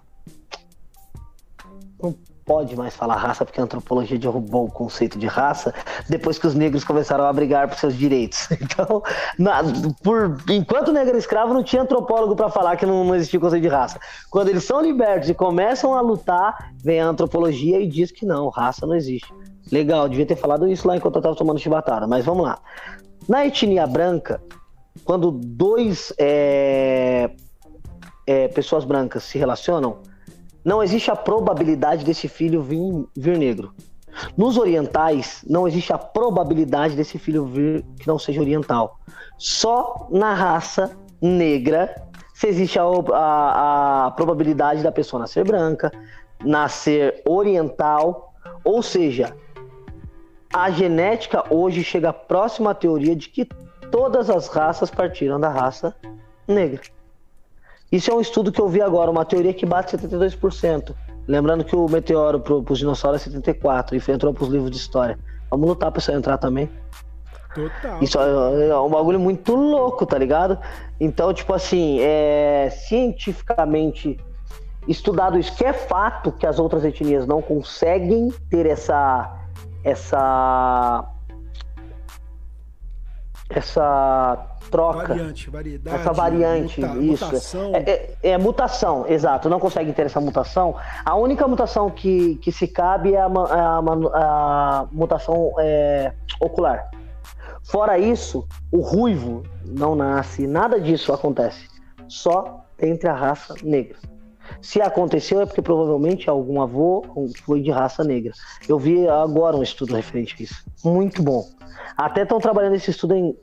[2.45, 5.73] pode mais falar raça porque a antropologia derrubou o conceito de raça
[6.09, 8.47] depois que os negros começaram a brigar por seus direitos.
[8.63, 9.03] Então,
[9.37, 9.61] na,
[10.01, 13.37] por, enquanto o negro era escravo, não tinha antropólogo para falar que não, não existia
[13.37, 13.99] o conceito de raça.
[14.31, 18.49] Quando eles são libertos e começam a lutar, vem a antropologia e diz que não,
[18.49, 19.31] raça não existe.
[19.71, 22.59] Legal, devia ter falado isso lá enquanto eu estava tomando chibatada, mas vamos lá.
[23.27, 24.41] Na etnia branca,
[25.03, 27.29] quando dois é,
[28.25, 29.97] é, pessoas brancas se relacionam,
[30.63, 33.73] não existe a probabilidade desse filho vir, vir negro.
[34.37, 38.99] Nos orientais, não existe a probabilidade desse filho vir que não seja oriental.
[39.37, 41.93] Só na raça negra
[42.33, 45.91] se existe a, a, a probabilidade da pessoa nascer branca,
[46.43, 48.33] nascer oriental,
[48.63, 49.35] ou seja,
[50.53, 53.45] a genética hoje chega próxima à teoria de que
[53.91, 55.95] todas as raças partiram da raça
[56.47, 56.81] negra.
[57.93, 60.95] Isso é um estudo que eu vi agora, uma teoria que bate 72%.
[61.27, 64.77] Lembrando que o meteoro para os dinossauros é 74% e entrou para os livros de
[64.77, 65.19] história.
[65.51, 66.67] Vamos lutar para isso entrar também.
[67.53, 68.01] Total.
[68.01, 70.57] Isso é, é um bagulho muito louco, tá ligado?
[70.99, 74.19] Então, tipo assim, é cientificamente
[74.87, 79.39] estudado isso, que é fato que as outras etnias não conseguem ter essa
[79.83, 81.07] essa
[83.51, 85.09] essa troca.
[85.09, 85.95] Variante, variedade.
[85.95, 87.25] Essa variante, muta, isso.
[87.25, 87.71] Mutação.
[87.75, 89.47] É, é, é, mutação, exato.
[89.47, 90.75] Não consegue ter essa mutação.
[91.05, 96.11] A única mutação que, que se cabe é a, a, a, a mutação é,
[96.41, 96.89] ocular.
[97.63, 101.67] Fora isso, o ruivo não nasce, nada disso acontece.
[102.07, 103.97] Só entre a raça negra.
[104.61, 107.05] Se aconteceu é porque provavelmente algum avô
[107.45, 108.33] foi de raça negra.
[108.67, 110.65] Eu vi agora um estudo referente a isso.
[110.83, 111.45] Muito bom.
[111.95, 113.37] Até estão trabalhando esse estudo em.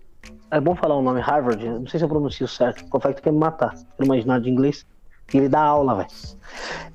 [0.50, 1.64] É bom falar o nome, Harvard.
[1.64, 2.82] Não sei se eu pronuncio certo.
[2.82, 3.74] O Confecto quer me matar.
[3.96, 4.84] Quer imaginar de inglês?
[5.32, 6.08] Ele dá aula, velho.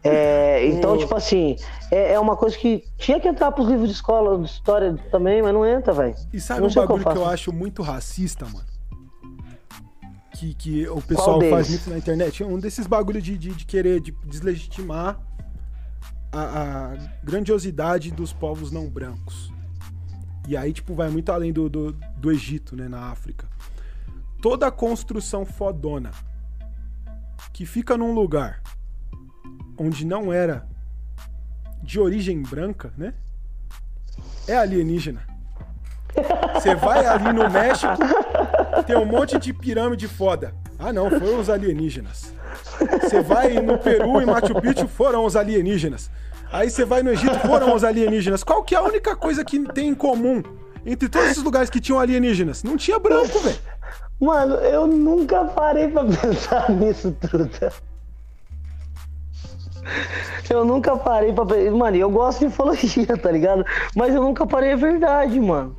[0.03, 1.55] É, então, tipo assim,
[1.89, 5.41] é, é, uma coisa que tinha que entrar pros livros de escola, de história também,
[5.41, 6.15] mas não entra, velho.
[6.33, 8.75] E sabe não um bagulho que eu, que eu acho muito racista, mano?
[10.35, 12.43] que, que o pessoal faz muito na internet.
[12.43, 15.19] Um desses bagulhos de, de, de, querer de deslegitimar
[16.31, 19.51] a, a, grandiosidade dos povos não brancos.
[20.47, 23.47] E aí, tipo, vai muito além do, do, do Egito, né, na África.
[24.41, 26.11] Toda construção fodona
[27.51, 28.61] que fica num lugar
[29.77, 30.67] onde não era
[31.81, 33.13] de origem branca, né?
[34.47, 35.21] É alienígena.
[36.53, 37.93] Você vai ali no México,
[38.85, 40.53] tem um monte de pirâmide foda.
[40.79, 42.33] Ah, não, foram os alienígenas.
[43.01, 46.09] Você vai no Peru e Machu Picchu, foram os alienígenas.
[46.55, 48.41] Aí você vai no Egito, foram os alienígenas.
[48.41, 50.41] Qual que é a única coisa que tem em comum
[50.85, 52.63] entre todos esses lugares que tinham alienígenas?
[52.63, 53.59] Não tinha branco, velho.
[54.21, 57.73] Mano, eu nunca parei pra pensar nisso, Truta.
[60.49, 61.71] Eu nunca parei pra pensar.
[61.71, 63.65] Mano, eu gosto de ufologia, tá ligado?
[63.93, 65.75] Mas eu nunca parei, é verdade, mano.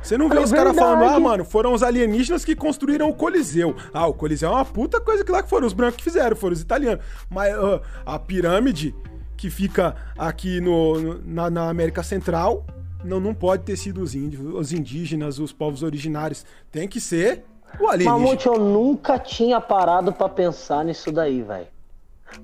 [0.00, 3.12] Você não vê é os caras falando, ah, mano, foram os alienígenas que construíram o
[3.14, 3.74] Coliseu.
[3.92, 6.36] Ah, o Coliseu é uma puta coisa que lá que foram os brancos que fizeram,
[6.36, 7.04] foram os italianos.
[7.28, 8.94] Mas uh, a pirâmide
[9.38, 12.66] que fica aqui no, na, na, América Central
[13.04, 16.44] não, não pode ter sido os, índios, os indígenas, os povos originários.
[16.70, 17.44] Tem que ser
[17.80, 18.18] o alienígena.
[18.18, 21.68] Mamute, eu nunca tinha parado para pensar nisso daí, velho.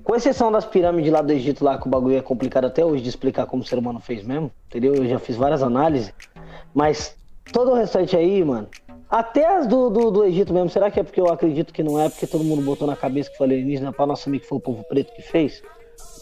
[0.03, 3.03] Com exceção das pirâmides lá do Egito, lá que o bagulho é complicado até hoje
[3.03, 4.95] de explicar como o ser humano fez mesmo, entendeu?
[4.95, 6.11] Eu já fiz várias análises,
[6.73, 7.15] mas
[7.51, 8.67] todo o restante aí, mano.
[9.09, 11.99] Até as do, do, do, Egito mesmo, será que é porque eu acredito que não
[11.99, 14.57] é porque todo mundo botou na cabeça que foi alienígena pra nossa amiga que foi
[14.57, 15.61] o povo preto que fez?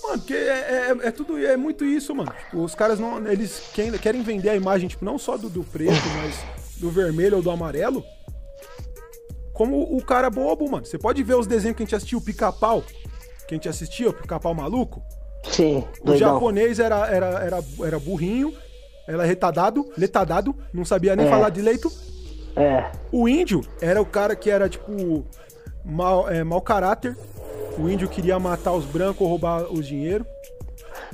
[0.03, 2.31] Mano, porque é, é, é, tudo, é muito isso, mano.
[2.45, 3.25] Tipo, os caras não.
[3.27, 6.35] Eles querem vender a imagem, tipo, não só do, do preto, mas
[6.77, 8.03] do vermelho ou do amarelo.
[9.53, 10.85] Como o cara bobo, mano.
[10.85, 12.83] Você pode ver os desenhos que a gente assistiu, o pica-pau.
[13.47, 15.01] Que a gente assistia, o pica-pau maluco.
[15.49, 15.85] Sim.
[16.01, 16.33] O doidão.
[16.33, 18.53] japonês era, era, era, era burrinho
[19.07, 21.29] ela é retardado, letadado, não sabia nem é.
[21.29, 21.91] falar direito.
[22.55, 22.91] É.
[23.11, 25.25] O índio era o cara que era, tipo,
[25.83, 27.17] mau, é, mau caráter.
[27.77, 30.25] O índio queria matar os brancos ou roubar os dinheiro.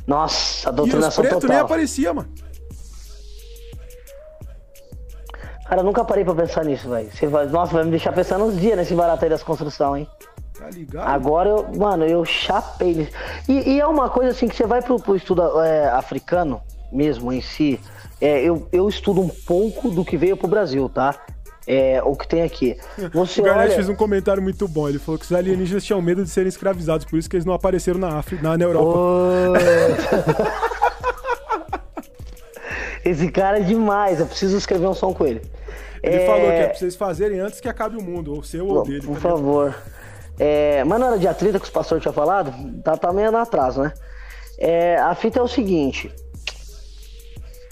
[0.05, 2.29] Nossa, a doutrinação e os pretos nem aparecia, mano.
[5.67, 7.09] Cara, eu nunca parei pra pensar nisso, velho.
[7.29, 7.45] Vai...
[7.45, 10.07] Nossa, vai me deixar pensando uns dias nesse barato aí das construções, hein?
[10.57, 11.07] Tá ligado?
[11.07, 13.07] Agora, eu, mano, eu chapei.
[13.47, 16.59] E, e, é uma coisa assim que você vai pro, pro estudo é, africano,
[16.91, 17.79] mesmo em si,
[18.19, 21.15] é, eu, eu estudo um pouco do que veio pro Brasil, tá?
[21.71, 22.75] É, o que tem aqui.
[23.13, 23.75] Você o Garnet olha...
[23.75, 24.89] fez um comentário muito bom.
[24.89, 27.53] Ele falou que os alienígenas tinham medo de serem escravizados, por isso que eles não
[27.53, 28.99] apareceram na África, na, na Europa.
[28.99, 29.53] Oh...
[33.05, 35.43] Esse cara é demais, eu preciso escrever um som com ele.
[36.01, 36.25] Ele é...
[36.25, 39.05] falou que é pra vocês fazerem antes que acabe o mundo, ou seu ou dele.
[39.05, 39.75] Por favor.
[40.39, 42.51] É, mas não era de atrita que os pastores tinham falado?
[42.81, 43.93] Tá, tá meio atraso, né?
[44.57, 46.11] É, a fita é o seguinte: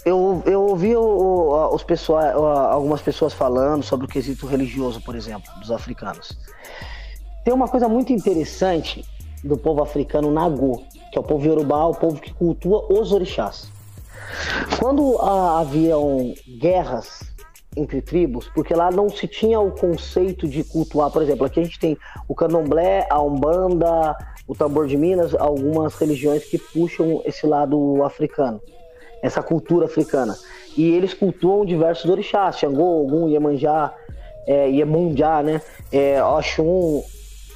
[0.08, 5.14] eu, eu ouvi o, o, os pessoa, algumas pessoas falando sobre o quesito religioso, por
[5.14, 6.38] exemplo, dos africanos.
[7.44, 9.04] Tem uma coisa muito interessante
[9.44, 13.70] do povo africano Nagô, que é o povo Yorubá, o povo que cultua os orixás.
[14.78, 17.20] Quando ah, haviam guerras
[17.76, 21.64] entre tribos, porque lá não se tinha o conceito de cultuar, por exemplo, aqui a
[21.64, 21.96] gente tem
[22.26, 28.60] o candomblé, a umbanda, o tambor de Minas, algumas religiões que puxam esse lado africano
[29.22, 30.36] essa cultura africana.
[30.76, 33.94] E eles cultuam diversos orixás, Xangô, Ogum, Iemanjá,
[34.46, 35.60] é, Iemunjá, né?
[35.92, 37.02] É, Oxum.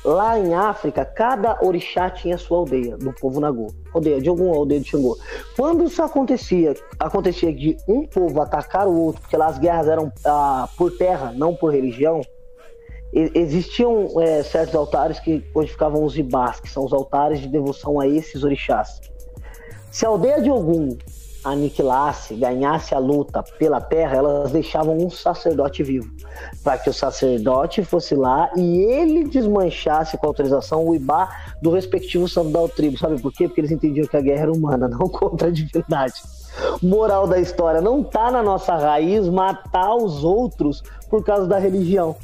[0.05, 3.69] Lá em África, cada orixá tinha sua aldeia, do povo Nagô.
[3.95, 5.17] Aldeia de algum aldeia de Xangô.
[5.57, 10.13] Quando isso acontecia, acontecia de um povo atacar o outro, porque lá as guerras eram
[10.25, 12.21] ah, por terra, não por religião,
[13.13, 18.01] existiam é, certos altares que onde ficavam os ibás, que são os altares de devoção
[18.01, 19.01] a esses orixás.
[19.91, 20.97] Se a aldeia de Ogum
[21.45, 26.11] aniquilasse, ganhasse a luta pela terra, elas deixavam um sacerdote vivo,
[26.63, 31.29] para que o sacerdote fosse lá e ele desmanchasse com autorização o ibá
[31.61, 32.99] do respectivo santo da tribo.
[32.99, 33.49] Sabe por quê?
[33.49, 36.15] Porque eles entendiam que a guerra era humana, não contra a divindade.
[36.83, 42.15] Moral da história, não tá na nossa raiz matar os outros por causa da religião.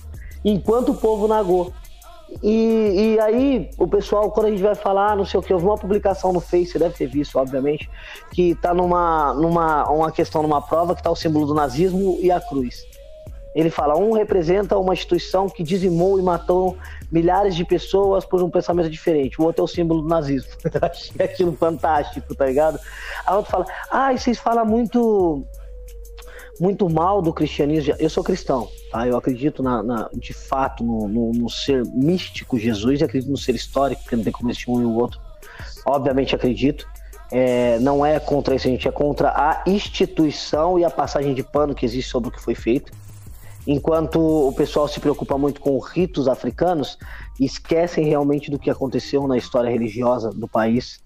[0.45, 1.73] Enquanto o povo nagou
[2.43, 5.59] e, e, aí, o pessoal, quando a gente vai falar, não sei o que, eu
[5.59, 7.91] vi uma publicação no Face, você deve ter visto, obviamente,
[8.33, 12.31] que tá numa, numa uma questão, numa prova, que tá o símbolo do nazismo e
[12.31, 12.87] a cruz.
[13.55, 16.77] Ele fala: um representa uma instituição que dizimou e matou
[17.11, 19.41] milhares de pessoas por um pensamento diferente.
[19.41, 20.51] O outro é o símbolo do nazismo.
[20.65, 22.79] Eu achei aquilo fantástico, tá ligado?
[23.27, 25.45] A outra fala: ah, vocês falam muito
[26.61, 27.95] muito mal do cristianismo.
[27.99, 29.07] Eu sou cristão, tá?
[29.07, 33.55] Eu acredito na, na de fato no, no, no, ser místico Jesus, acredito no ser
[33.55, 35.21] histórico, porque não tem como existir um e o outro.
[35.87, 36.87] Obviamente acredito.
[37.31, 41.43] É, não é contra isso, a gente é contra a instituição e a passagem de
[41.43, 42.91] pano que existe sobre o que foi feito.
[43.67, 46.99] Enquanto o pessoal se preocupa muito com ritos africanos,
[47.39, 51.01] esquecem realmente do que aconteceu na história religiosa do país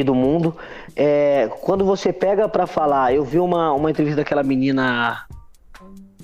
[0.00, 0.56] e do mundo.
[0.96, 5.26] É, quando você pega para falar, eu vi uma, uma entrevista daquela menina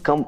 [0.03, 0.27] Camp,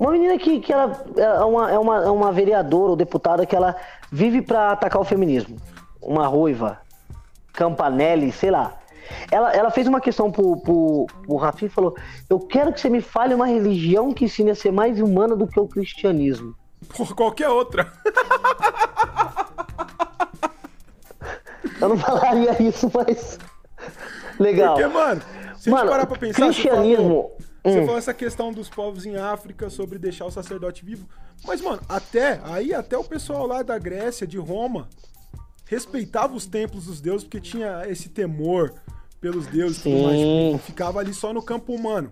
[0.00, 3.54] uma menina que, que ela é uma, é, uma, é uma vereadora ou deputada que
[3.54, 3.76] ela
[4.10, 5.58] vive para atacar o feminismo.
[6.00, 6.80] Uma ruiva,
[7.52, 8.78] Campanelli, sei lá.
[9.30, 11.94] Ela, ela fez uma questão pro, pro, pro Rafinha e falou:
[12.30, 15.46] Eu quero que você me fale uma religião que ensine a ser mais humana do
[15.46, 16.54] que o cristianismo.
[16.96, 17.92] Por qualquer outra.
[21.80, 23.38] Eu não falaria isso, mas.
[24.38, 24.74] Legal.
[24.74, 25.22] Porque, mano,
[25.58, 26.44] se mano, a gente parar pra pensar.
[26.46, 27.30] Cristianismo.
[27.62, 27.86] Você falou, hum.
[27.86, 31.06] falou essa questão dos povos em África sobre deixar o sacerdote vivo.
[31.44, 34.88] Mas, mano, até aí, até o pessoal lá da Grécia, de Roma,
[35.66, 38.74] respeitava os templos dos deuses porque tinha esse temor
[39.20, 40.18] pelos deuses e tudo mais.
[40.18, 42.10] Tipo, ficava ali só no campo humano.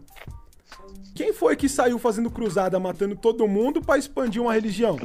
[1.14, 4.96] Quem foi que saiu fazendo cruzada, matando todo mundo para expandir uma religião?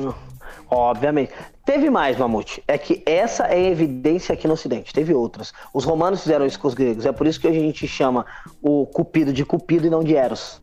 [0.69, 1.31] Obviamente.
[1.65, 2.63] Teve mais, Mamute.
[2.67, 4.93] É que essa é evidência aqui no Ocidente.
[4.93, 5.53] Teve outras.
[5.73, 7.05] Os romanos fizeram isso com os gregos.
[7.05, 8.25] É por isso que a gente chama
[8.61, 10.61] o Cupido de Cupido e não de Eros.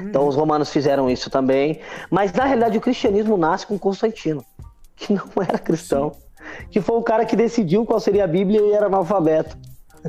[0.00, 0.08] Hum.
[0.08, 1.80] Então os romanos fizeram isso também.
[2.10, 4.44] Mas na realidade o cristianismo nasce com Constantino,
[4.94, 6.12] que não era cristão.
[6.12, 6.20] Sim.
[6.70, 9.56] Que foi o cara que decidiu qual seria a Bíblia e era analfabeto.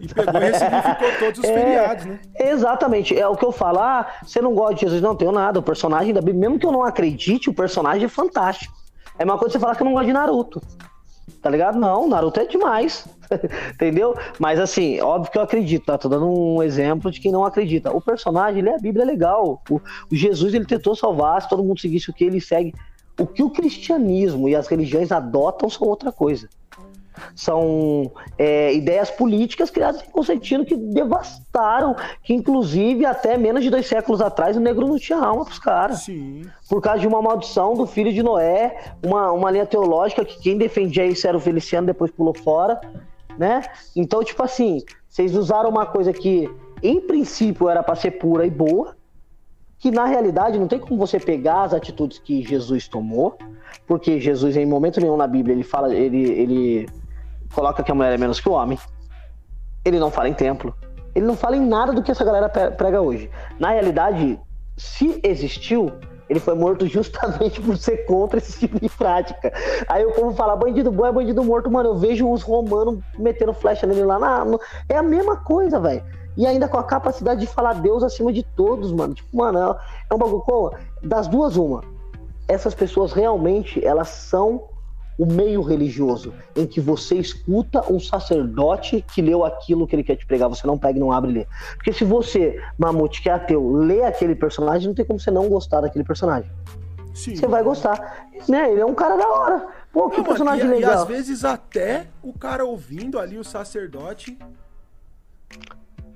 [0.02, 2.20] E pegou e ressignificou todos os é, feriados, né?
[2.40, 3.18] Exatamente.
[3.18, 3.80] É o que eu falo.
[3.80, 5.02] Ah, você não gosta de Jesus?
[5.02, 5.60] Não, tenho nada.
[5.60, 8.74] O personagem da Bíblia, mesmo que eu não acredite, o personagem é fantástico.
[9.18, 10.62] É uma coisa você falar que eu não gosto de Naruto.
[11.42, 11.80] Tá ligado?
[11.80, 13.08] Não, Naruto é demais.
[13.74, 14.16] Entendeu?
[14.40, 15.98] Mas assim, óbvio que eu acredito, tá?
[15.98, 17.92] Tô dando um exemplo de quem não acredita.
[17.92, 19.62] O personagem, ele é a Bíblia é legal.
[19.70, 22.74] O, o Jesus, ele tentou salvar, se todo mundo seguisse o que ele segue.
[23.20, 26.50] O que o cristianismo e as religiões adotam são outra coisa
[27.36, 33.88] são é, ideias políticas criadas em Constantino que devastaram, que inclusive até menos de dois
[33.88, 36.08] séculos atrás o negro não tinha alma pros caras.
[36.70, 40.58] Por causa de uma maldição do filho de Noé, uma, uma linha teológica que quem
[40.58, 42.80] defendia isso era o Feliciano, depois pulou fora,
[43.38, 43.62] né?
[43.96, 46.50] Então, tipo assim, vocês usaram uma coisa que
[46.82, 48.96] em princípio era para ser pura e boa,
[49.80, 53.38] que na realidade não tem como você pegar as atitudes que Jesus tomou,
[53.86, 56.90] porque Jesus em momento nenhum na Bíblia ele fala, ele, ele
[57.54, 58.78] coloca que a mulher é menos que o homem.
[59.86, 60.76] Ele não fala em templo.
[61.16, 63.30] Ele não fala em nada do que essa galera prega hoje.
[63.60, 64.40] Na realidade,
[64.76, 65.92] se existiu,
[66.30, 69.54] ele foi morto justamente por ser contra esse tipo de prática.
[69.88, 71.90] Aí o povo fala, bandido bom é bandido morto, mano.
[71.90, 74.18] Eu vejo os romanos metendo flecha nele lá.
[74.18, 74.46] Na.
[74.90, 76.04] É a mesma coisa, velho.
[76.36, 79.14] E ainda com a capacidade de falar Deus acima de todos, mano.
[79.14, 79.78] Tipo, mano, é,
[80.10, 80.72] é um bagulho.
[81.04, 81.84] Das duas, uma.
[82.48, 84.64] Essas pessoas realmente, elas são
[85.18, 90.16] o meio religioso, em que você escuta um sacerdote que leu aquilo que ele quer
[90.16, 91.48] te pregar, você não pega e não abre e lê.
[91.76, 95.48] Porque se você, Mamute, que é ateu, lê aquele personagem, não tem como você não
[95.48, 96.50] gostar daquele personagem.
[97.14, 97.36] Sim.
[97.36, 98.28] Você vai gostar.
[98.48, 98.72] Né?
[98.72, 99.68] Ele é um cara da hora.
[99.92, 100.94] Pô, que não, personagem mano, e, legal.
[100.94, 104.38] E às vezes até o cara ouvindo ali o sacerdote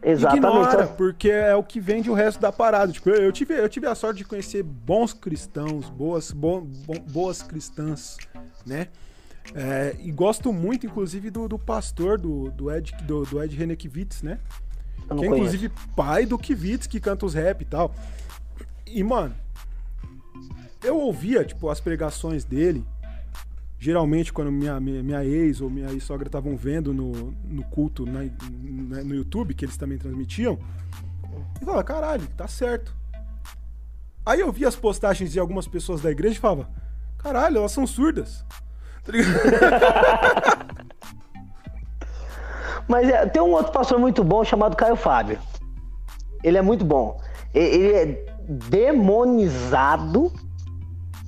[0.07, 0.47] Exatamente.
[0.47, 2.91] Ignora, porque é o que vende o resto da parada.
[2.91, 7.41] Tipo, eu, tive, eu tive a sorte de conhecer bons cristãos, boas, bo, bo, boas
[7.41, 8.17] cristãs,
[8.65, 8.87] né?
[9.53, 14.21] É, e gosto muito, inclusive, do, do pastor do, do Ed, do, do Ed Renekiewicz,
[14.21, 14.39] né?
[15.07, 17.93] Que é, inclusive, pai do Kivitz, que canta os rap e tal.
[18.85, 19.35] E, mano,
[20.83, 22.85] eu ouvia, tipo, as pregações dele
[23.79, 27.11] geralmente quando minha, minha, minha ex ou minha ex-sogra estavam vendo no,
[27.43, 30.57] no culto na, na, no YouTube, que eles também transmitiam,
[31.61, 32.95] e falava, caralho, tá certo.
[34.25, 36.69] Aí eu vi as postagens de algumas pessoas da igreja e falava,
[37.17, 38.43] caralho, elas são surdas.
[39.03, 39.13] Tá
[42.87, 45.39] Mas é, tem um outro pastor muito bom chamado Caio Fábio.
[46.43, 47.19] Ele é muito bom.
[47.53, 50.31] Ele é demonizado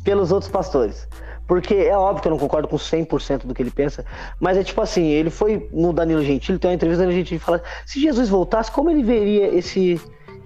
[0.03, 1.07] pelos outros pastores.
[1.49, 4.05] Porque é óbvio que eu não concordo com 100% do que ele pensa,
[4.39, 7.39] mas é tipo assim, ele foi no Danilo Gentili, tem uma entrevista do Danilo Gentili
[7.39, 9.99] fala, se Jesus voltasse, como ele veria esse,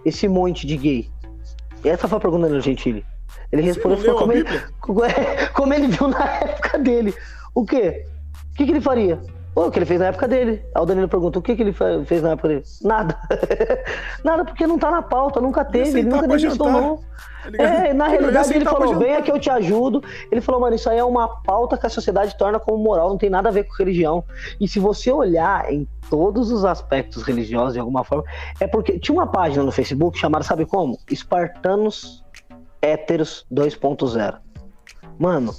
[0.05, 1.09] esse monte de gay?
[1.83, 3.05] E essa foi a pergunta do Danilo Gentili.
[3.51, 4.45] Ele respondeu como ele,
[5.53, 7.13] como ele viu na época dele.
[7.53, 8.05] O quê?
[8.51, 9.19] O que, que ele faria?
[9.53, 10.63] Pô, o que ele fez na época dele.
[10.73, 11.73] Aí o Danilo perguntou o que, que ele
[12.05, 12.63] fez na época dele.
[12.81, 13.17] Nada.
[14.23, 16.57] Nada, porque não tá na pauta, nunca teve, ele nunca nem.
[16.57, 16.97] Tá
[17.57, 20.03] é, na realidade ele falou, venha que eu te ajudo.
[20.31, 23.17] Ele falou, mano, isso aí é uma pauta que a sociedade torna como moral, não
[23.17, 24.23] tem nada a ver com religião.
[24.59, 28.23] E se você olhar em todos os aspectos religiosos de alguma forma,
[28.59, 30.97] é porque tinha uma página no Facebook chamada, sabe como?
[31.09, 32.23] Espartanos
[32.81, 34.39] Héteros 2.0.
[35.17, 35.55] Mano,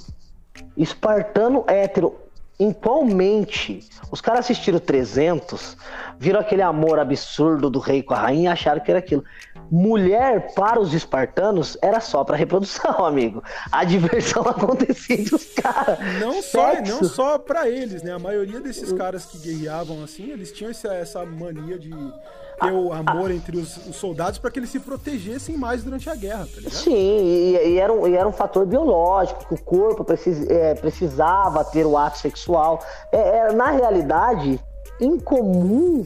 [0.77, 2.24] espartano hétero
[2.59, 5.75] em qual mente os caras assistiram 300,
[6.17, 9.23] viram aquele amor absurdo do rei com a rainha e acharam que era aquilo.
[9.69, 13.43] Mulher para os espartanos era só para reprodução, amigo.
[13.71, 15.99] A diversão acontecia entre os caras.
[16.19, 18.13] Não só, não só para eles, né?
[18.13, 21.91] A maioria desses caras que guerreavam assim, eles tinham essa, essa mania de
[22.59, 26.15] ter o amor entre os, os soldados para que eles se protegessem mais durante a
[26.15, 26.73] guerra, tá ligado?
[26.73, 30.73] Sim, e, e, era, um, e era um fator biológico, que o corpo precis, é,
[30.75, 32.79] precisava ter o ato sexual.
[33.11, 34.59] É, é, na realidade,
[34.99, 36.05] incomum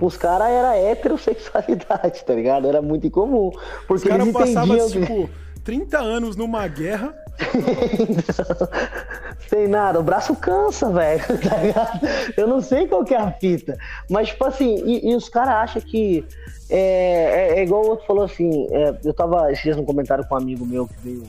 [0.00, 2.68] os caras era heterossexualidade, tá ligado?
[2.68, 3.50] Era muito incomum.
[3.86, 5.28] Porque os caras passavam, tipo,
[5.64, 7.14] 30 anos numa guerra
[9.48, 12.00] Sem nada, o braço cansa, velho, tá?
[12.36, 13.76] Eu não sei qual que é a fita.
[14.10, 16.24] Mas, tipo assim, e, e os caras acham que.
[16.68, 18.66] É, é, é, igual o outro falou assim.
[18.70, 21.22] É, eu tava esses dias num comentário com um amigo meu que veio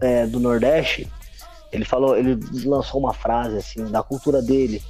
[0.00, 1.08] é, do Nordeste.
[1.72, 4.82] Ele falou, ele lançou uma frase assim, da cultura dele,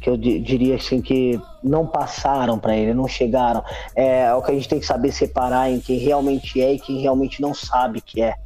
[0.00, 3.62] que eu diria assim que não passaram para ele, não chegaram.
[3.94, 6.78] É, é o que a gente tem que saber separar em quem realmente é e
[6.78, 8.36] quem realmente não sabe que é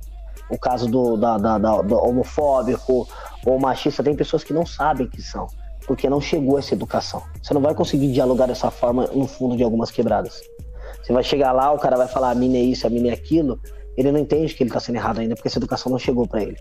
[0.51, 3.09] o caso do, da, da, da, do homofóbico
[3.47, 5.47] ou machista, tem pessoas que não sabem que são,
[5.87, 7.23] porque não chegou essa educação.
[7.43, 10.41] Você não vai conseguir dialogar dessa forma no fundo de algumas quebradas.
[11.03, 13.13] Você vai chegar lá, o cara vai falar a mina é isso, a mina é
[13.13, 13.61] aquilo,
[13.97, 16.43] ele não entende que ele tá sendo errado ainda, porque essa educação não chegou para
[16.43, 16.57] ele.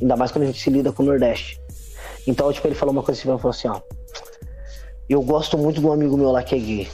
[0.00, 1.60] Ainda mais quando a gente se lida com o Nordeste.
[2.26, 3.80] Então, tipo, ele falou uma coisa assim, ele falou assim, ó,
[5.08, 6.88] eu gosto muito de um amigo meu lá que é gay,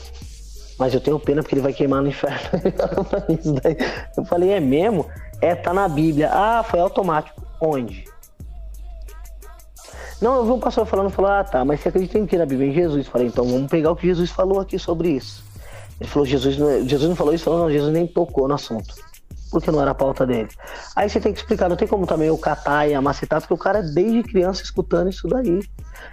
[0.77, 2.37] mas eu tenho pena porque ele vai queimar no inferno.
[4.17, 5.05] eu falei, é mesmo?
[5.41, 6.29] É, tá na Bíblia.
[6.31, 7.41] Ah, foi automático.
[7.61, 8.05] Onde?
[10.19, 12.45] Não, eu vi um pastor falando, falou, ah tá, mas você acredita em que na
[12.45, 12.69] Bíblia?
[12.69, 13.07] Em Jesus.
[13.07, 15.43] Falei, então vamos pegar o que Jesus falou aqui sobre isso.
[15.99, 18.55] Ele falou, Jesus não, é, Jesus não falou isso, falou, não, Jesus nem tocou no
[18.55, 18.95] assunto.
[19.51, 20.49] Porque não era a pauta dele.
[20.95, 23.57] Aí você tem que explicar, não tem como também o catar e amacetar, porque o
[23.57, 25.61] cara é desde criança escutando isso daí.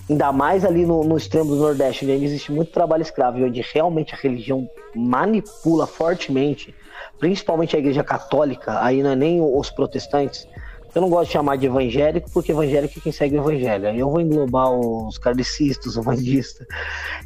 [0.09, 4.15] Ainda mais ali no, no extremo do Nordeste, onde existe muito trabalho escravo onde realmente
[4.15, 6.75] a religião manipula fortemente
[7.19, 10.47] principalmente a igreja católica, aí não é nem os protestantes.
[10.95, 13.87] Eu não gosto de chamar de evangélico, porque evangélico é quem segue o evangelho.
[13.89, 16.67] Eu vou englobar os kardecistas, os vandistas.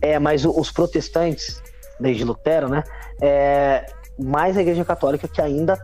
[0.01, 1.63] É, mas os protestantes,
[2.01, 2.83] desde Lutero, né?
[3.21, 3.85] É,
[4.19, 5.77] mais a igreja católica que ainda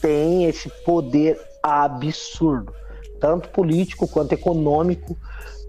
[0.00, 2.72] tem esse poder absurdo,
[3.20, 5.16] tanto político quanto econômico,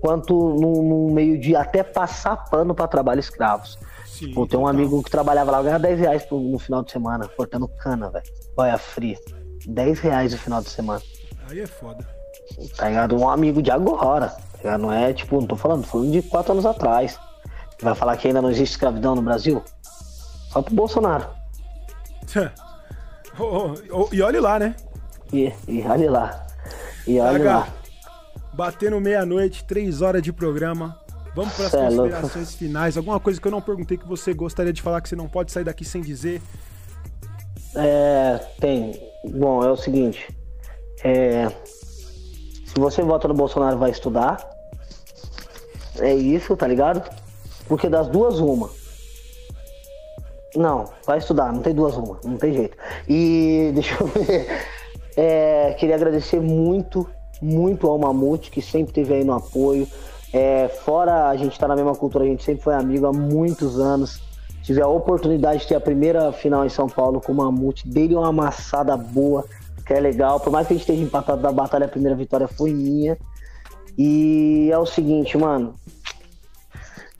[0.01, 3.77] quanto no, no meio de até passar pano para trabalho escravos.
[4.19, 7.25] Sim, tipo, tem um amigo que trabalhava lá, ganhava 10 reais no final de semana,
[7.29, 8.25] cortando cana, velho.
[8.57, 9.17] Olha fria.
[9.65, 11.01] 10 reais no final de semana.
[11.49, 12.05] Aí é foda.
[12.75, 13.15] Tá ligado?
[13.15, 14.35] Um amigo de agora.
[14.61, 17.17] Tá não é tipo, não tô falando, tô falando de 4 anos atrás.
[17.81, 19.63] Vai falar que ainda não existe escravidão no Brasil?
[20.51, 21.25] Só pro Bolsonaro.
[23.39, 24.75] oh, oh, e olhe lá, né?
[25.31, 26.45] E, e olhe lá.
[27.07, 27.67] E olhe H, lá.
[28.51, 30.99] Batendo meia-noite, 3 horas de programa.
[31.39, 32.97] Vamos para as é considerações finais.
[32.97, 35.53] Alguma coisa que eu não perguntei que você gostaria de falar que você não pode
[35.53, 36.41] sair daqui sem dizer?
[37.73, 39.01] É, tem.
[39.23, 40.35] Bom, é o seguinte.
[41.01, 41.47] É,
[42.65, 44.37] se você vota no Bolsonaro, vai estudar.
[45.99, 47.09] É isso, tá ligado?
[47.69, 48.69] Porque das duas, uma.
[50.57, 52.75] Não, vai estudar, não tem duas, uma, não tem jeito.
[53.07, 54.45] E deixa eu ver.
[55.15, 57.09] É, queria agradecer muito,
[57.41, 59.87] muito ao Mamute, que sempre teve aí no apoio.
[60.31, 63.13] É, fora a gente estar tá na mesma cultura, a gente sempre foi amigo há
[63.13, 64.21] muitos anos.
[64.61, 68.15] Tive a oportunidade de ter a primeira final em São Paulo com o Mamute, dele
[68.15, 69.43] uma amassada boa,
[69.85, 70.39] que é legal.
[70.39, 73.17] Por mais que a gente esteja empatado da batalha, a primeira vitória foi minha.
[73.97, 75.73] E é o seguinte, mano.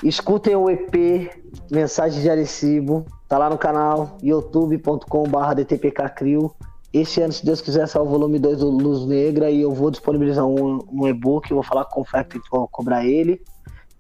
[0.04, 1.32] Escutem o EP
[1.70, 6.56] Mensagem de Arecibo, tá lá no canal youtube.com/dtpkcrio.
[6.92, 9.92] Esse ano, se Deus quiser, sai o volume 2 do Luz Negra e eu vou
[9.92, 13.42] disponibilizar um, um e-book, vou falar com o Factory vou cobrar ele.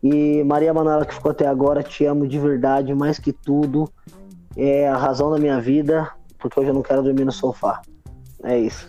[0.01, 3.91] E Maria Manuela, que ficou até agora, te amo de verdade, mais que tudo.
[4.57, 6.09] É a razão da minha vida,
[6.39, 7.81] porque hoje eu não quero dormir no sofá.
[8.43, 8.87] É isso.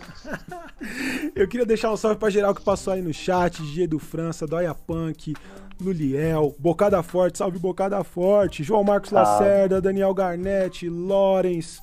[1.35, 4.47] eu queria deixar um salve pra geral que passou aí no chat, G do França,
[4.47, 5.35] Dóia Punk,
[5.79, 11.81] Luliel, Bocada Forte, salve Bocada Forte, João Marcos Lacerda, Daniel Garnett, Lorenz,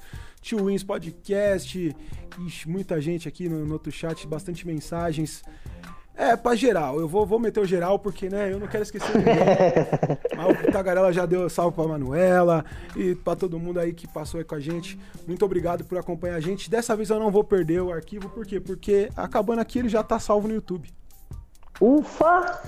[0.49, 1.95] Tio Wins Podcast,
[2.47, 5.43] Ixi, muita gente aqui no, no outro chat, bastante mensagens.
[6.15, 6.99] É, pra geral.
[6.99, 9.35] Eu vou, vou meter o geral porque, né, eu não quero esquecer ninguém.
[10.35, 12.65] Mas o Tagarela já deu salve pra Manuela
[12.97, 14.99] e pra todo mundo aí que passou aí com a gente.
[15.27, 16.71] Muito obrigado por acompanhar a gente.
[16.71, 18.59] Dessa vez eu não vou perder o arquivo, por quê?
[18.59, 20.89] Porque acabando aqui ele já tá salvo no YouTube.
[21.79, 22.63] Ufa!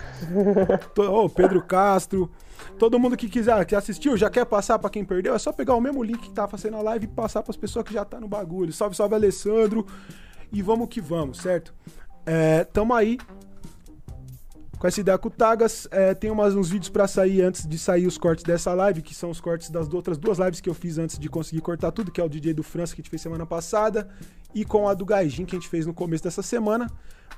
[0.98, 2.30] Ô, oh, Pedro Castro.
[2.78, 5.74] Todo mundo que quiser, que assistiu, já quer passar para quem perdeu, é só pegar
[5.74, 8.04] o mesmo link que tá fazendo a live e passar para as pessoas que já
[8.04, 8.72] tá no bagulho.
[8.72, 9.86] Salve, salve, Alessandro.
[10.52, 11.72] E vamos que vamos, certo?
[12.26, 13.18] É, tamo aí
[14.80, 15.86] com essa ideia com o Tagas.
[15.90, 19.14] É, tem umas, uns vídeos para sair antes de sair os cortes dessa live, que
[19.14, 22.10] são os cortes das outras duas lives que eu fiz antes de conseguir cortar tudo,
[22.10, 24.08] que é o DJ do França que a gente fez semana passada,
[24.54, 26.90] e com a do Gaijin que a gente fez no começo dessa semana.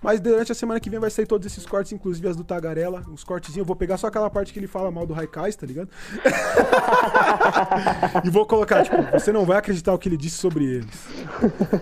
[0.02, 3.02] Mas durante a semana que vem vai sair todos esses cortes, inclusive as do Tagarela,
[3.12, 3.58] os cortezinhos.
[3.58, 5.88] Eu vou pegar só aquela parte que ele fala mal do Raikais, tá ligado?
[8.24, 11.06] e vou colocar, tipo, você não vai acreditar o que ele disse sobre eles.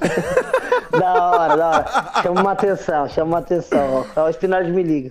[0.93, 2.23] da hora, da hora.
[2.23, 4.07] Chama uma atenção, chama uma atenção.
[4.15, 4.27] Ó.
[4.27, 5.11] O Spinard me liga.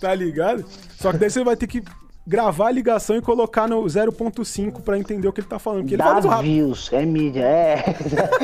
[0.00, 0.64] Tá ligado?
[0.98, 1.82] Só que daí você vai ter que
[2.26, 5.82] gravar a ligação e colocar no 0.5 pra entender o que ele tá falando.
[5.82, 7.84] Porque ele Dá fala views, é mídia, é.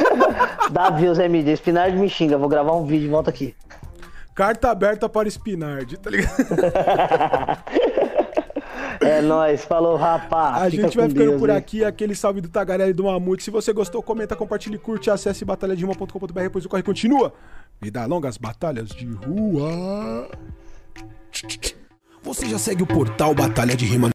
[0.70, 1.52] Dá views, é mídia.
[1.52, 3.54] Spinard me xinga, vou gravar um vídeo, volta aqui.
[4.34, 6.34] Carta aberta para Spinard, tá ligado?
[9.00, 10.62] É nóis, falou rapaz.
[10.62, 11.56] A gente vai ficando Deus, por hein?
[11.56, 13.42] aqui, aquele salve do Tagarela e do Mamute.
[13.42, 17.32] Se você gostou, comenta, compartilhe, curte, acesse batalhadima.com.br, depois o corre continua.
[17.80, 20.30] Vida longa as batalhas de rua.
[22.22, 24.10] Você já segue o portal Batalha de Rima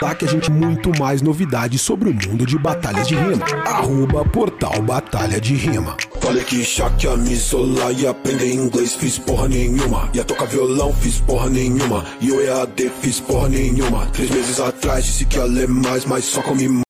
[0.00, 3.44] Que a gente muito mais novidades sobre o mundo de batalhas de rima.
[3.66, 5.96] Arroba Portal Batalha de Rima.
[6.20, 6.62] Falei que
[6.98, 10.10] que ia me isolar e aprender inglês, fiz porra nenhuma.
[10.12, 12.04] Ia tocar violão, fiz porra nenhuma.
[12.20, 14.06] E o EAD fiz porra nenhuma.
[14.06, 16.68] Três meses atrás disse que ia ler mais, mas só comi